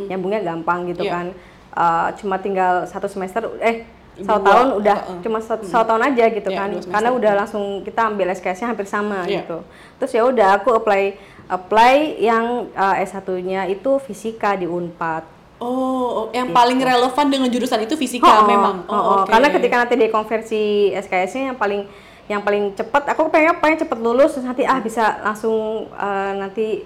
nyambungnya 0.08 0.42
gampang 0.44 0.88
gitu 0.88 1.02
Iya. 1.02 1.14
kan 1.14 1.28
Ah, 1.72 2.10
cuma 2.12 2.38
tinggal 2.38 2.84
satu 2.84 3.06
semester 3.06 3.38
eh 3.60 3.86
satu 4.18 4.42
tahun 4.42 4.68
udah 4.74 4.98
uh-uh. 5.00 5.22
cuma 5.22 5.38
satu, 5.38 5.62
satu 5.64 5.86
tahun 5.88 6.10
aja 6.10 6.26
gitu 6.28 6.50
Iya, 6.50 6.58
kan 6.58 6.70
karena 6.74 7.10
udah 7.12 7.32
langsung 7.38 7.64
kita 7.82 8.02
ambil 8.04 8.34
SKS-nya 8.34 8.68
hampir 8.68 8.90
sama 8.90 9.22
Iya. 9.24 9.46
gitu 9.46 9.62
terus 9.96 10.10
ya 10.10 10.26
udah 10.26 10.58
aku 10.58 10.74
apply 10.74 11.14
apply 11.48 11.96
yang 12.18 12.46
uh, 12.72 12.96
S1-nya 12.98 13.68
itu 13.68 14.00
fisika 14.00 14.54
di 14.54 14.66
Unpad 14.66 15.36
Oh, 15.58 15.66
oh, 15.66 16.26
yang 16.30 16.54
paling 16.54 16.78
relevan 16.78 17.26
dengan 17.28 17.50
jurusan 17.50 17.82
itu 17.82 17.98
fisika 17.98 18.30
Oh, 18.30 18.46
memang. 18.46 18.86
oh, 18.86 18.94
oh. 18.94 19.04
oke. 19.26 19.34
Karena 19.34 19.50
ketika 19.50 19.76
nanti 19.76 19.98
dikonversi 19.98 20.62
SKS-nya 20.94 21.50
yang 21.50 21.58
paling 21.58 21.82
yang 22.28 22.46
paling 22.46 22.78
cepat, 22.78 23.10
aku 23.10 23.26
pengen 23.28 23.58
pengen 23.58 23.82
cepet 23.82 23.98
lulus 23.98 24.36
terus 24.36 24.46
nanti 24.46 24.62
ah 24.62 24.78
bisa 24.78 25.18
langsung 25.20 25.90
eh, 25.90 26.32
nanti 26.38 26.86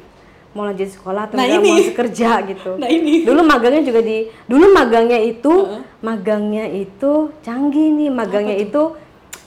mau 0.53 0.63
lanjut 0.63 0.87
sekolah 0.87 1.27
atau 1.27 1.35
Nah, 1.35 1.47
ini. 1.47 1.67
mau 1.67 1.83
kerja 1.91 2.47
gitu. 2.47 2.71
Nah, 2.79 2.87
ini. 2.87 3.27
Dulu 3.27 3.43
magangnya 3.43 3.83
juga 3.83 3.99
di 3.99 4.23
dulu 4.47 4.71
magangnya 4.71 5.19
itu 5.19 5.51
magangnya 5.99 6.63
itu 6.71 7.11
canggih 7.41 7.91
nih, 7.91 8.07
magangnya 8.07 8.55
itu 8.55 8.95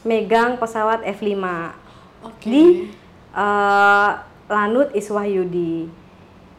megang 0.04 0.60
pesawat 0.60 1.00
F5 1.00 1.32
Oke. 2.28 2.44
di 2.44 2.92
eh, 3.32 4.10
Lanut 4.46 4.92
Iswahyudi. 4.92 5.88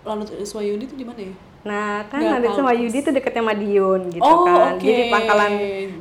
Lalu 0.02 0.21
Swayudi 0.41 0.86
itu 0.86 0.93
di 0.93 1.02
mana 1.02 1.19
ya? 1.19 1.34
Nah, 1.65 2.06
kan 2.06 2.19
Nggak 2.19 2.39
Lanut. 2.39 2.52
Iswahyudi 2.54 2.98
itu 3.00 3.10
deketnya 3.10 3.43
Madiun 3.43 4.02
gitu 4.10 4.21
Oh, 4.21 4.45
kan. 4.45 4.74
oke. 4.74 4.80
Jadi 4.80 5.02
pangkalan 5.10 5.52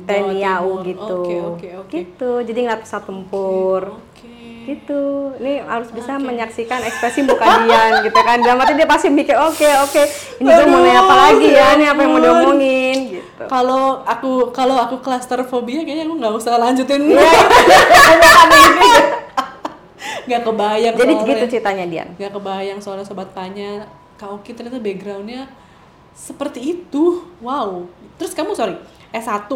TNI 0.03 0.39
AU 0.45 0.71
gitu. 0.83 1.19
Oke, 1.19 1.35
oke, 1.41 1.67
oke. 1.79 1.91
Gitu. 1.91 2.29
Jadi 2.45 2.57
ngeliat 2.59 2.81
pesawat 2.81 3.03
tempur. 3.03 3.81
Oke. 3.97 4.29
Gitu. 4.65 5.01
Ini 5.37 5.61
harus 5.61 5.89
bisa 5.89 6.17
menyaksikan 6.17 6.81
ekspresi 6.81 7.21
muka 7.21 7.61
Dian 7.61 7.91
gitu 8.05 8.15
kan. 8.15 8.39
Dalam 8.39 8.57
hati 8.57 8.73
dia 8.73 8.85
pasti 8.85 9.09
mikir, 9.09 9.35
"Oke, 9.35 9.67
oke. 9.79 10.01
Ini 10.37 10.47
gue 10.47 10.65
mau 10.65 10.79
nanya 10.79 11.01
apa 11.01 11.15
lagi 11.19 11.47
ya? 11.47 11.73
Ini 11.73 11.83
apa 11.87 11.99
yang 11.99 12.11
mau 12.11 12.19
diomongin?" 12.19 12.97
gitu. 13.13 13.43
Kalau 13.45 14.01
aku 14.01 14.49
kalau 14.49 14.79
aku 14.79 14.99
klastrofobia 14.99 15.81
kayaknya 15.81 16.03
aku 16.03 16.15
nggak 16.15 16.33
usah 16.35 16.57
lanjutin. 16.57 17.09
Iya. 17.09 17.25
Nggak 20.25 20.41
kebayang. 20.45 20.93
Jadi 20.97 21.13
soalnya. 21.13 21.29
gitu 21.31 21.45
ceritanya 21.57 21.85
Dian. 21.85 22.09
nggak 22.17 22.33
kebayang 22.33 22.79
soalnya 22.81 23.05
sobat 23.05 23.29
tanya 23.33 23.85
Kak 24.15 24.31
Oki 24.41 24.55
ternyata 24.55 24.79
backgroundnya 24.79 25.47
seperti 26.15 26.79
itu 26.79 27.27
wow 27.43 27.83
terus 28.15 28.31
kamu 28.31 28.55
sorry 28.55 28.79
S1 29.11 29.51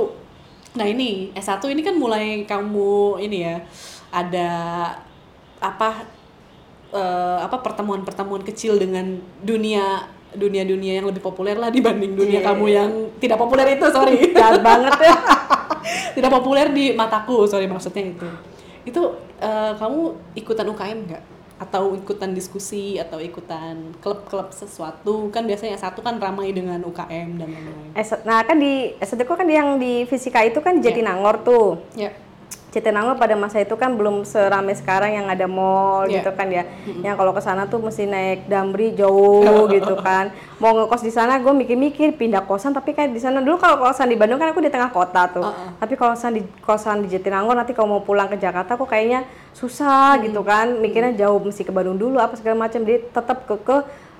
nah 0.76 0.86
ini 0.86 1.32
S1 1.34 1.64
ini 1.72 1.82
kan 1.82 1.96
mulai 1.96 2.44
kamu 2.44 3.24
ini 3.24 3.38
ya 3.48 3.56
ada 4.12 4.50
apa 5.64 6.04
eh, 6.92 7.38
apa 7.40 7.64
pertemuan-pertemuan 7.64 8.44
kecil 8.44 8.76
dengan 8.76 9.24
dunia 9.40 10.04
dunia-dunia 10.30 11.02
yang 11.02 11.08
lebih 11.10 11.26
populer 11.26 11.58
lah 11.58 11.74
dibanding 11.74 12.14
dunia 12.14 12.38
Iya, 12.44 12.46
kamu 12.54 12.66
iya. 12.70 12.76
yang 12.84 12.92
tidak 13.18 13.38
populer 13.42 13.66
itu 13.74 13.86
sorry 13.90 14.30
Jahat 14.30 14.62
banget 14.62 14.94
ya. 15.02 15.16
tidak 16.20 16.30
populer 16.30 16.70
di 16.70 16.94
mataku 16.94 17.50
sorry 17.50 17.66
maksudnya 17.66 18.14
itu 18.14 18.28
itu 18.86 19.02
eh, 19.40 19.74
kamu 19.80 20.02
ikutan 20.36 20.68
UKM 20.70 21.00
nggak? 21.10 21.24
Atau 21.60 21.92
ikutan 21.92 22.32
diskusi 22.32 22.96
atau 22.96 23.20
ikutan 23.20 23.92
klub-klub 24.00 24.56
sesuatu? 24.56 25.28
Kan 25.32 25.44
biasanya 25.44 25.76
satu 25.76 26.00
kan 26.00 26.16
ramai 26.20 26.56
dengan 26.56 26.80
UKM 26.84 27.30
dan 27.36 27.48
lain-lain. 27.52 27.92
Nah, 28.24 28.40
kan 28.48 28.56
di 28.60 28.96
S1 28.96 29.20
kan 29.28 29.48
yang 29.48 29.76
di 29.76 30.08
fisika 30.08 30.40
itu 30.48 30.64
kan 30.64 30.80
di 30.80 30.88
Jatinangor 30.88 31.44
tuh. 31.44 31.84
ya 32.00 32.12
Jatinangor 32.70 33.18
pada 33.18 33.34
masa 33.34 33.58
itu 33.58 33.74
kan 33.74 33.98
belum 33.98 34.22
seramai 34.22 34.78
sekarang 34.78 35.10
yang 35.18 35.26
ada 35.26 35.50
mall 35.50 36.06
Iya. 36.06 36.22
gitu 36.22 36.30
kan 36.38 36.48
ya. 36.54 36.70
Yang 37.02 37.16
kalau 37.18 37.34
ke 37.34 37.42
sana 37.42 37.66
tuh 37.66 37.82
mesti 37.82 38.06
naik 38.06 38.46
damri 38.46 38.94
jauh 38.94 39.66
gitu 39.74 39.98
kan. 39.98 40.30
Mau 40.62 40.78
ngekos 40.78 41.02
di 41.02 41.10
sana 41.10 41.42
gue 41.42 41.50
mikir-mikir 41.50 42.14
pindah 42.14 42.46
kosan 42.46 42.78
tapi 42.78 42.94
kayak 42.94 43.10
di 43.10 43.18
sana 43.18 43.42
dulu 43.42 43.58
kalau 43.58 43.82
kosan 43.82 44.14
di 44.14 44.18
Bandung 44.22 44.38
kan 44.38 44.54
aku 44.54 44.62
di 44.62 44.70
tengah 44.70 44.94
kota 44.94 45.26
tuh. 45.34 45.50
Uh-uh. 45.50 45.82
Tapi 45.82 45.98
kalau 45.98 46.14
kosan 46.14 46.38
di 46.38 46.46
kosan 46.62 47.02
di 47.02 47.10
Jatinangor 47.10 47.58
nanti 47.58 47.74
kalau 47.74 47.98
mau 47.98 48.02
pulang 48.06 48.30
ke 48.30 48.38
Jakarta 48.38 48.78
kok 48.78 48.86
kayaknya 48.86 49.26
susah 49.58 50.22
gitu 50.22 50.46
kan. 50.46 50.78
Mikirnya 50.78 51.18
jauh 51.18 51.42
mesti 51.42 51.66
ke 51.66 51.74
Bandung 51.74 51.98
dulu 51.98 52.22
apa 52.22 52.38
segala 52.38 52.70
macam. 52.70 52.86
Jadi 52.86 53.02
tetap 53.10 53.50
ke 53.50 53.56
ke 53.66 53.78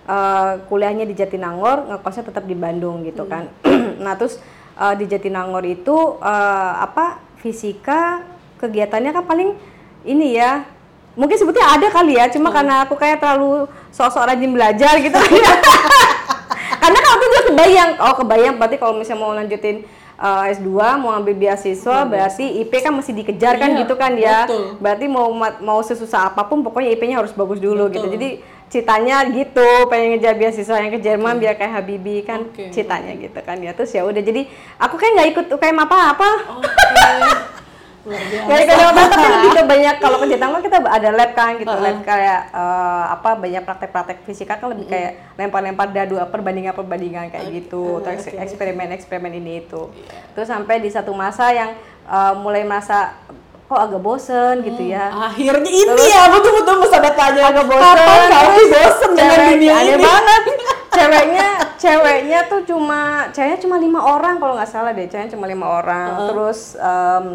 eh, 0.10 0.54
kuliahnya 0.66 1.06
di 1.06 1.14
Jatinangor, 1.14 1.86
ngekosnya 1.86 2.34
tetap 2.34 2.50
di 2.50 2.58
Bandung 2.58 3.06
gitu 3.06 3.30
kan. 3.30 3.46
nah, 4.04 4.18
terus 4.18 4.42
eh, 4.74 4.94
di 4.98 5.06
Jatinangor 5.06 5.62
itu 5.70 6.18
eh, 6.18 6.74
apa 6.82 7.22
fisika 7.40 8.26
kegiatannya 8.60 9.12
kan 9.12 9.24
paling 9.24 9.56
ini 10.04 10.36
ya 10.36 10.68
mungkin 11.16 11.36
sebetulnya 11.36 11.74
ada 11.74 11.88
kali 11.90 12.16
ya 12.16 12.28
cuma 12.28 12.48
karena 12.50 12.84
aku 12.84 12.94
kayak 12.94 13.18
terlalu 13.18 13.66
sok-sok 13.90 14.24
rajin 14.26 14.52
belajar 14.52 14.94
gitu 14.98 15.18
karena 16.82 16.98
kalau 16.98 17.16
aku 17.16 17.26
juga 17.26 17.42
kebayang 17.48 17.92
oh 17.98 18.14
kebayang 18.16 18.56
berarti 18.56 18.76
kalau 18.76 18.94
misalnya 18.94 19.20
mau 19.20 19.34
lanjutin 19.34 19.84
uh, 20.16 20.48
S2 20.48 20.70
mau 20.96 21.12
ambil 21.12 21.36
beasiswa 21.36 21.98
berarti 22.06 22.46
IP 22.60 22.72
kan 22.78 22.92
mesti 22.92 23.12
dikejar 23.12 23.56
kan 23.56 23.70
Iya, 23.70 23.80
gitu 23.80 23.94
kan 23.96 24.12
ya. 24.16 24.46
betul. 24.46 24.64
berarti 24.78 25.06
mau 25.08 25.28
ma- 25.30 25.60
mau 25.60 25.80
sesusah 25.82 26.30
apa 26.30 26.46
pun 26.46 26.62
pokoknya 26.62 26.94
IP-nya 26.94 27.20
harus 27.20 27.32
bagus 27.32 27.58
dulu 27.58 27.88
gitu. 27.90 28.06
Betul. 28.06 28.16
jadi 28.16 28.30
ceritanya 28.70 29.26
gitu 29.28 29.66
pengen 29.90 30.14
ngejar 30.14 30.38
beasiswa 30.38 30.78
yang 30.78 30.94
ke 30.94 31.02
Jerman 31.02 31.36
biar 31.36 31.58
kayak 31.58 31.74
Habibie 31.74 32.22
kan 32.22 32.46
Oke. 32.46 32.70
ceritanya 32.70 33.18
gitu 33.18 33.40
kan 33.42 33.58
ya. 33.58 33.74
Terus 33.74 33.92
ya 33.92 34.06
udah 34.06 34.22
jadi 34.22 34.46
aku 34.78 34.96
kayak 34.96 35.12
nggak 35.16 35.30
ikut 35.34 35.46
UKM 35.52 35.78
apa-apa 35.80 36.30
kalau 38.66 38.86
apa 38.88 39.02
tapi 39.08 39.26
lebih 39.36 39.50
ke 39.52 39.64
banyak 39.64 39.96
kalau 39.98 40.18
ke 40.18 40.26
Jatinangor 40.28 40.62
kita 40.62 40.78
ada 40.82 41.10
lab 41.10 41.32
kan 41.32 41.52
gitu, 41.56 41.70
Uh-uh. 41.70 41.82
lab 41.82 41.98
kayak 42.02 42.40
eh, 42.50 43.04
apa 43.10 43.30
banyak 43.36 43.64
praktek-praktek 43.64 44.18
fisika 44.24 44.56
kan 44.56 44.70
lebih 44.70 44.86
kayak 44.86 45.12
lempar-lempar 45.36 45.88
dadu 45.90 46.18
perbandingan-perbandingan 46.20 47.30
kayak 47.30 47.48
gitu, 47.56 48.00
atau 48.00 48.12
eks- 48.12 48.34
eksperimen-eksperimen 48.34 49.34
ini 49.36 49.64
itu. 49.64 49.90
Terus 50.34 50.48
sampai 50.48 50.78
di 50.78 50.90
satu 50.90 51.12
masa 51.12 51.50
yang 51.50 51.72
eh, 52.06 52.34
mulai 52.36 52.62
merasa 52.62 53.14
kok 53.66 53.78
agak 53.78 54.02
bosen 54.02 54.66
gitu 54.66 54.82
ya. 54.82 55.14
akhirnya 55.14 55.70
ini 55.70 56.06
ya 56.10 56.26
betul-betul 56.28 56.90
sahabat 56.90 57.14
tanya 57.14 57.54
Agak 57.54 57.70
bosen. 57.70 57.86
kapan 57.86 58.18
kamu 58.26 58.50
terus 58.50 58.70
bosen 58.74 59.10
dengan 59.14 59.38
dunia 59.46 59.74
aneh 59.78 59.94
ini 59.94 60.02
banget. 60.02 60.42
ceweknya, 61.00 61.48
ceweknya 61.78 62.40
tuh 62.50 62.62
cuma, 62.66 63.02
ceweknya 63.30 63.62
cuma 63.62 63.78
lima 63.78 64.02
orang 64.02 64.36
kalau 64.36 64.58
nggak 64.58 64.68
salah 64.68 64.90
deh, 64.90 65.06
ceweknya 65.06 65.38
cuma 65.38 65.46
lima 65.46 65.70
orang. 65.70 66.08
Terus 66.28 66.74
em, 66.76 67.26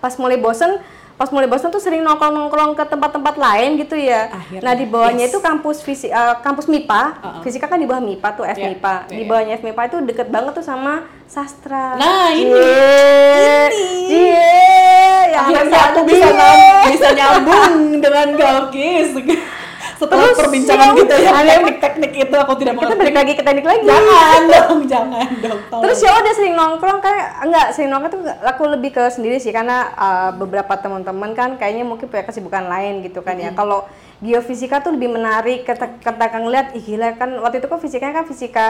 pas 0.00 0.16
mulai 0.16 0.40
bosen, 0.40 0.80
pas 1.14 1.28
mulai 1.28 1.44
bosen 1.44 1.68
tuh 1.68 1.78
sering 1.78 2.00
nongkrong-nongkrong 2.00 2.72
ke 2.72 2.84
tempat-tempat 2.88 3.36
lain 3.36 3.76
gitu 3.76 3.92
ya. 3.94 4.32
Akhirnya, 4.32 4.64
nah 4.64 4.72
di 4.72 4.88
bawahnya 4.88 5.28
yes. 5.28 5.32
itu 5.36 5.38
kampus 5.44 5.84
fisi, 5.84 6.08
eh, 6.08 6.34
kampus 6.40 6.64
MIPA, 6.64 7.02
Uh-uh. 7.20 7.42
fisika 7.44 7.68
kan 7.68 7.76
di 7.76 7.84
bawah 7.84 8.00
MIPA 8.00 8.28
tuh 8.40 8.44
F 8.48 8.56
MIPA. 8.56 8.94
iya, 9.06 9.16
Di 9.20 9.22
bawahnya 9.28 9.52
F 9.60 9.62
MIPA 9.62 9.82
itu 9.92 9.96
deket 10.08 10.28
banget 10.32 10.52
tuh 10.56 10.64
sama 10.64 11.04
sastra. 11.28 12.00
Nah, 12.00 12.32
ini. 12.32 12.48
Cie, 12.50 13.68
Ini. 13.70 14.08
cie, 14.08 14.48
yang 15.30 15.44
akhirnya 15.46 15.76
aku 15.76 15.92
satu 15.92 16.00
bisa 16.08 16.28
nyambung, 16.32 16.84
bisa 16.88 17.08
nyambung 17.14 17.72
dengan 18.00 18.26
Galkis 18.34 19.08
setelah 20.00 20.32
Terus, 20.32 20.38
perbincangan 20.40 20.86
ya 20.88 20.96
kita 20.96 21.14
yang 21.20 21.36
teknik-teknik 21.44 22.12
itu 22.24 22.36
aku 22.40 22.52
tidak 22.56 22.72
Kita 22.72 22.80
mengerti 22.80 22.96
balik 23.04 23.16
lagi 23.20 23.32
ke 23.36 23.42
teknik 23.44 23.66
lagi. 23.68 23.84
jangan 23.84 24.40
dong 24.48 24.80
jangan 24.88 25.28
dong 25.44 25.60
tolong. 25.68 25.82
Terus 25.84 25.98
ya 26.00 26.10
udah 26.16 26.32
sering 26.32 26.54
nongkrong 26.56 26.98
kan 27.04 27.16
enggak 27.44 27.66
sering 27.76 27.88
nongkrong 27.92 28.12
tuh 28.16 28.22
aku 28.40 28.62
lebih 28.72 28.90
ke 28.96 29.04
sendiri 29.12 29.36
sih 29.36 29.52
karena 29.52 29.92
uh, 29.92 30.30
beberapa 30.32 30.72
teman-teman 30.80 31.36
kan 31.36 31.60
kayaknya 31.60 31.84
mungkin 31.84 32.08
punya 32.08 32.24
kesibukan 32.24 32.64
lain 32.64 33.04
gitu 33.04 33.20
kan 33.20 33.36
ya. 33.36 33.52
Kalau 33.52 33.84
geofisika 34.24 34.80
tuh 34.80 34.96
lebih 34.96 35.12
menarik 35.12 35.68
ketika 35.68 36.38
ngeliat 36.40 36.72
ih 36.72 36.80
gila 36.80 37.20
kan 37.20 37.36
waktu 37.44 37.60
itu 37.60 37.68
kan 37.68 37.78
fisikanya 37.80 38.14
kan 38.20 38.26
fisika 38.28 38.66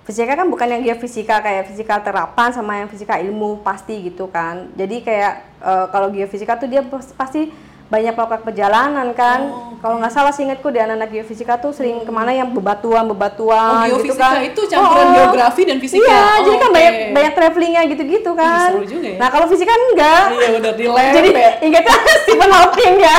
fisika 0.00 0.32
kan 0.32 0.48
bukan 0.48 0.66
yang 0.66 0.82
geofisika 0.82 1.44
kayak 1.44 1.68
fisika 1.68 2.00
terapan 2.00 2.50
sama 2.56 2.80
yang 2.80 2.88
fisika 2.88 3.20
ilmu 3.20 3.60
pasti 3.60 4.08
gitu 4.08 4.32
kan. 4.32 4.72
Jadi 4.80 5.04
kayak 5.04 5.60
uh, 5.60 5.86
kalau 5.92 6.08
geofisika 6.08 6.56
tuh 6.56 6.72
dia 6.72 6.80
pas- 6.80 7.12
pasti 7.12 7.52
banyak 7.90 8.14
melakukan 8.14 8.42
perjalanan 8.42 9.10
kan. 9.12 9.40
Kalau 9.76 9.96
nggak 9.96 10.10
salah 10.10 10.30
sih 10.30 10.44
ingatku 10.44 10.68
di 10.68 10.78
anak-anak 10.78 11.08
geofisika 11.10 11.56
tuh 11.56 11.72
sering 11.72 12.00
ke 12.00 12.12
mana 12.12 12.30
yang 12.30 12.48
bebatuan 12.48 13.02
Oh, 13.02 13.10
bebatuan 13.10 13.88
gitu 13.88 14.12
geofisika 14.12 14.28
kan. 14.30 14.44
itu 14.44 14.60
campuran 14.64 15.02
Oh, 15.02 15.12
geografi 15.12 15.62
dan 15.64 15.76
fisika. 15.76 15.98
Iya, 16.00 16.20
Oh, 16.20 16.36
jadi 16.44 16.56
kan 16.56 16.68
oke. 16.68 16.76
banyak 16.76 16.94
banyak 17.10 17.32
travelingnya 17.34 17.82
gitu-gitu 17.88 18.30
kan. 18.32 18.70
seru 18.70 18.84
juga 18.86 19.08
ya. 19.08 19.18
Nah 19.18 19.28
kalau 19.28 19.46
fisika 19.48 19.72
enggak. 19.72 20.24
Iya 20.30 20.48
udah 20.54 20.72
di 20.72 20.84
lab 20.86 21.10
Jadi 21.10 21.28
ya. 21.32 21.50
ingatnya 21.60 21.94
Stephen 22.22 22.50
Hawking 22.50 22.94
ya. 23.00 23.16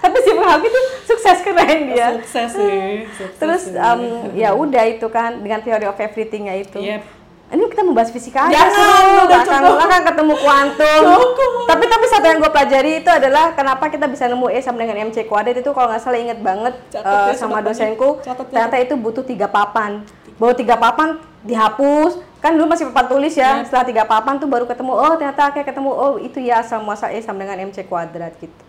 Tapi 0.00 0.16
Stephen 0.18 0.46
Hawking 0.46 0.72
tuh 0.72 0.84
sukses 1.04 1.38
keren 1.40 1.78
dia. 1.88 2.08
Sukses 2.14 2.50
sih. 2.52 2.80
sukses 3.10 3.36
Terus 3.36 3.62
em, 3.70 4.00
ya 4.32 4.54
udah 4.54 4.84
itu 4.86 5.06
kan 5.08 5.36
dengan 5.36 5.60
theory 5.60 5.84
of 5.84 5.96
everything-nya 5.96 6.54
itu. 6.56 6.78
Yep. 6.78 7.02
Ini 7.44 7.60
kita 7.70 7.82
membahas 7.86 8.10
fisika 8.10 8.48
aja 8.48 8.56
Jangan, 8.56 8.72
seru. 8.72 9.20
udah 9.28 9.40
akan, 9.46 9.62
akan 9.78 10.00
ketemu 10.10 10.34
kuantum. 10.42 11.02
Cukup. 11.06 11.50
Tapi 11.70 11.84
tapi 11.86 12.04
satu 12.10 12.26
yang 12.26 12.38
gue 12.42 12.50
pelajari 12.50 12.92
itu 13.04 13.10
adalah 13.12 13.44
kenapa 13.54 13.84
kita 13.92 14.06
bisa 14.08 14.26
nemu 14.26 14.48
E 14.50 14.58
sama 14.58 14.82
dengan 14.82 15.12
MC 15.12 15.28
kuadrat 15.28 15.60
itu 15.60 15.70
kalau 15.70 15.86
nggak 15.92 16.02
salah 16.02 16.18
inget 16.18 16.40
banget 16.42 16.74
ya, 16.90 17.36
sama 17.36 17.62
dosenku 17.62 18.18
ya. 18.26 18.34
ternyata 18.34 18.76
itu 18.80 18.94
butuh 18.98 19.22
tiga 19.22 19.46
papan. 19.46 20.02
Bawa 20.34 20.50
tiga 20.56 20.74
papan 20.74 21.20
dihapus 21.44 22.18
kan 22.40 22.56
dulu 22.56 22.72
masih 22.72 22.88
papan 22.90 23.06
tulis 23.06 23.34
ya 23.36 23.62
setelah 23.62 23.84
tiga 23.84 24.04
papan 24.08 24.40
tuh 24.40 24.48
baru 24.48 24.64
ketemu 24.64 24.92
oh 24.96 25.12
ternyata 25.14 25.52
kayak 25.52 25.68
ketemu 25.70 25.90
oh 25.92 26.16
itu 26.16 26.40
ya 26.40 26.64
asal 26.64 26.80
muasal 26.80 27.12
E 27.12 27.20
sama 27.20 27.44
dengan 27.44 27.68
MC 27.68 27.84
kuadrat 27.84 28.32
gitu 28.40 28.64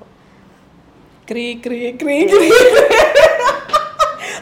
Krik 1.25 1.65
krik 1.65 1.97
krik. 1.97 2.29
krik. 2.29 2.51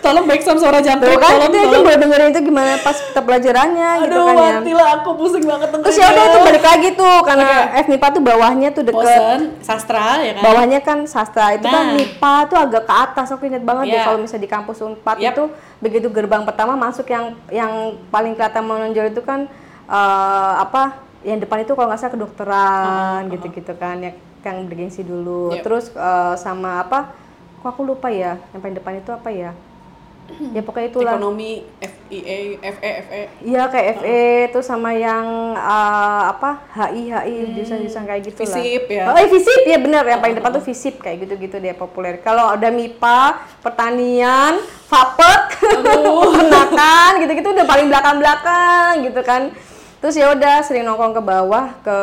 Tolong 0.04 0.26
back 0.26 0.41
sound 0.41 0.60
suara 0.60 0.78
Tuh 0.78 0.86
jantung. 0.86 1.16
kan 1.16 1.32
tolong, 1.32 1.47
itu 1.47 1.56
aja 1.56 1.66
tolong. 1.66 1.82
boleh 1.82 1.97
dengerin 1.97 2.30
itu 2.30 2.41
gimana 2.43 2.72
pas 2.78 2.97
kita 2.99 3.22
pelajarannya 3.24 3.89
gitu 3.97 4.12
Aduh, 4.12 4.26
kan 4.26 4.36
ya 4.36 4.51
mati 4.54 4.72
lah 4.74 4.88
aku 4.93 5.10
pusing 5.16 5.43
banget 5.43 5.68
terus 5.72 5.95
ya 5.95 6.08
udah 6.10 6.24
itu 6.26 6.39
balik 6.43 6.66
lagi 6.66 6.89
tuh 6.93 7.16
karena 7.24 7.43
Oke. 7.45 7.82
FMIPA 7.82 8.08
tuh 8.10 8.22
bawahnya 8.22 8.70
tuh 8.70 8.84
deket 8.84 8.99
Bosen, 8.99 9.39
sastra 9.60 10.04
ya 10.20 10.32
kan? 10.34 10.43
bawahnya 10.43 10.80
kan 10.80 10.97
sastra 11.06 11.45
itu 11.54 11.64
kan 11.66 11.84
Nah. 11.86 11.95
MIPA 11.95 12.34
tuh 12.45 12.58
agak 12.60 12.84
ke 12.84 12.93
atas 12.93 13.28
aku 13.30 13.43
inget 13.45 13.62
banget 13.62 13.86
deh 13.88 13.95
Iya. 13.95 14.04
kalau 14.04 14.20
misalnya 14.20 14.43
di 14.43 14.51
kampus 14.51 14.78
Unpad 14.82 15.18
Yap. 15.18 15.32
itu 15.32 15.43
begitu 15.80 16.08
gerbang 16.10 16.43
pertama 16.43 16.76
masuk 16.76 17.08
yang 17.08 17.26
yang 17.49 17.72
paling 18.08 18.34
kelihatan 18.34 18.62
menonjol 18.62 19.08
itu 19.08 19.22
kan 19.22 19.47
eh, 19.86 20.54
apa 20.58 20.99
yang 21.22 21.39
depan 21.39 21.62
itu 21.62 21.72
kalau 21.72 21.88
nggak 21.88 21.97
salah 21.97 22.14
kedokteran 22.14 23.20
gitu-gitu 23.30 23.72
kan 23.74 23.95
yang 23.97 24.16
yang 24.41 24.58
bergengsi 24.66 25.01
dulu 25.01 25.51
Yap. 25.54 25.64
terus 25.64 25.88
eh, 25.89 26.36
sama 26.36 26.82
apa 26.82 27.16
kok 27.58 27.70
aku 27.70 27.82
lupa 27.86 28.08
ya 28.08 28.36
yang 28.51 28.60
paling 28.60 28.76
depan 28.76 28.93
itu 28.97 29.08
apa 29.10 29.30
ya 29.30 29.51
ya 30.55 30.61
pokoknya 30.63 30.88
itulah 30.89 31.13
Ekonomi, 31.15 31.67
FIA, 31.78 32.57
FE, 32.59 32.91
FE. 33.05 33.21
Iya 33.43 33.63
kayak 33.69 33.88
FE 33.99 34.21
tuh 34.55 34.63
sama 34.63 34.95
yang 34.95 35.53
eh, 35.53 36.24
apa 36.32 36.63
HI 36.74 37.11
HI 37.11 37.36
jurusan-jurusan 37.59 38.03
kayak 38.07 38.21
gitu 38.32 38.41
lah. 38.43 38.55
Visip 38.55 38.84
ya. 38.89 39.03
Oh, 39.11 39.17
eh, 39.19 39.28
Visip 39.30 39.61
ya 39.67 39.78
benar 39.78 40.03
yang 40.07 40.21
paling 40.24 40.36
depan 40.39 40.51
tuh 40.55 40.63
Visip 40.63 40.95
kayak 41.03 41.28
gitu-gitu 41.28 41.59
dia 41.59 41.76
populer. 41.76 42.24
Kalau 42.24 42.55
ada 42.55 42.67
MIPA, 42.71 43.21
pertanian, 43.61 44.63
Fapet, 44.88 45.41
peternakan 45.84 47.11
gitu-gitu 47.24 47.47
udah 47.53 47.67
paling 47.67 47.88
belakang-belakang 47.91 48.91
gitu 49.05 49.21
kan. 49.21 49.51
Terus 50.03 50.15
ya 50.19 50.32
udah 50.36 50.63
sering 50.63 50.84
nongkrong 50.84 51.15
ke 51.15 51.24
bawah 51.24 51.65
ke 51.84 51.97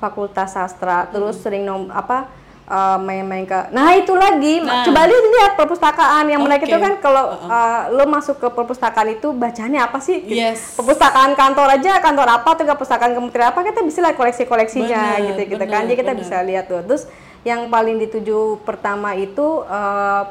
Fakultas 0.00 0.52
Sastra, 0.52 1.08
terus 1.08 1.40
sering 1.40 1.64
nom 1.64 1.88
apa 1.88 2.43
eh, 2.66 2.98
main-main 2.98 3.42
ke 3.42 3.60
nah 3.70 3.92
itu 3.92 4.12
lagi 4.12 4.58
Nah. 4.58 4.82
coba 4.82 5.04
lihat 5.04 5.24
lihat 5.26 5.52
perpustakaan 5.54 6.24
yang 6.26 6.40
mereka 6.40 6.64
itu 6.64 6.72
Oke. 6.72 6.80
kan 6.80 6.94
kalau 6.98 7.24
eh, 7.42 7.82
lo 7.90 8.04
masuk 8.06 8.36
ke 8.36 8.48
perpustakaan 8.48 9.08
itu 9.12 9.30
bacanya 9.30 9.84
apa 9.84 9.98
sih 9.98 10.18
Yes. 10.22 10.74
perpustakaan 10.74 11.32
kantor 11.32 11.68
aja 11.72 11.98
kantor 11.98 12.28
apa 12.34 12.48
atau 12.50 12.64
perpustakaan 12.66 13.12
kementerian 13.12 13.50
apa 13.50 13.60
kita 13.62 13.80
bisa 13.80 14.00
lihat 14.00 14.14
koleksi-koleksinya 14.14 15.00
Bener, 15.14 15.26
gitu 15.30 15.40
gitu 15.52 15.64
kan 15.66 15.84
jadi 15.84 15.94
kita 15.94 16.12
bener. 16.12 16.22
bisa 16.22 16.36
lihat 16.40 16.64
tuh 16.66 16.80
terus 16.82 17.04
yang 17.42 17.68
paling 17.68 17.98
dituju 17.98 18.38
pertama 18.62 19.12
itu 19.14 19.44
eh, 19.62 20.22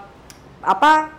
apa 0.59 1.13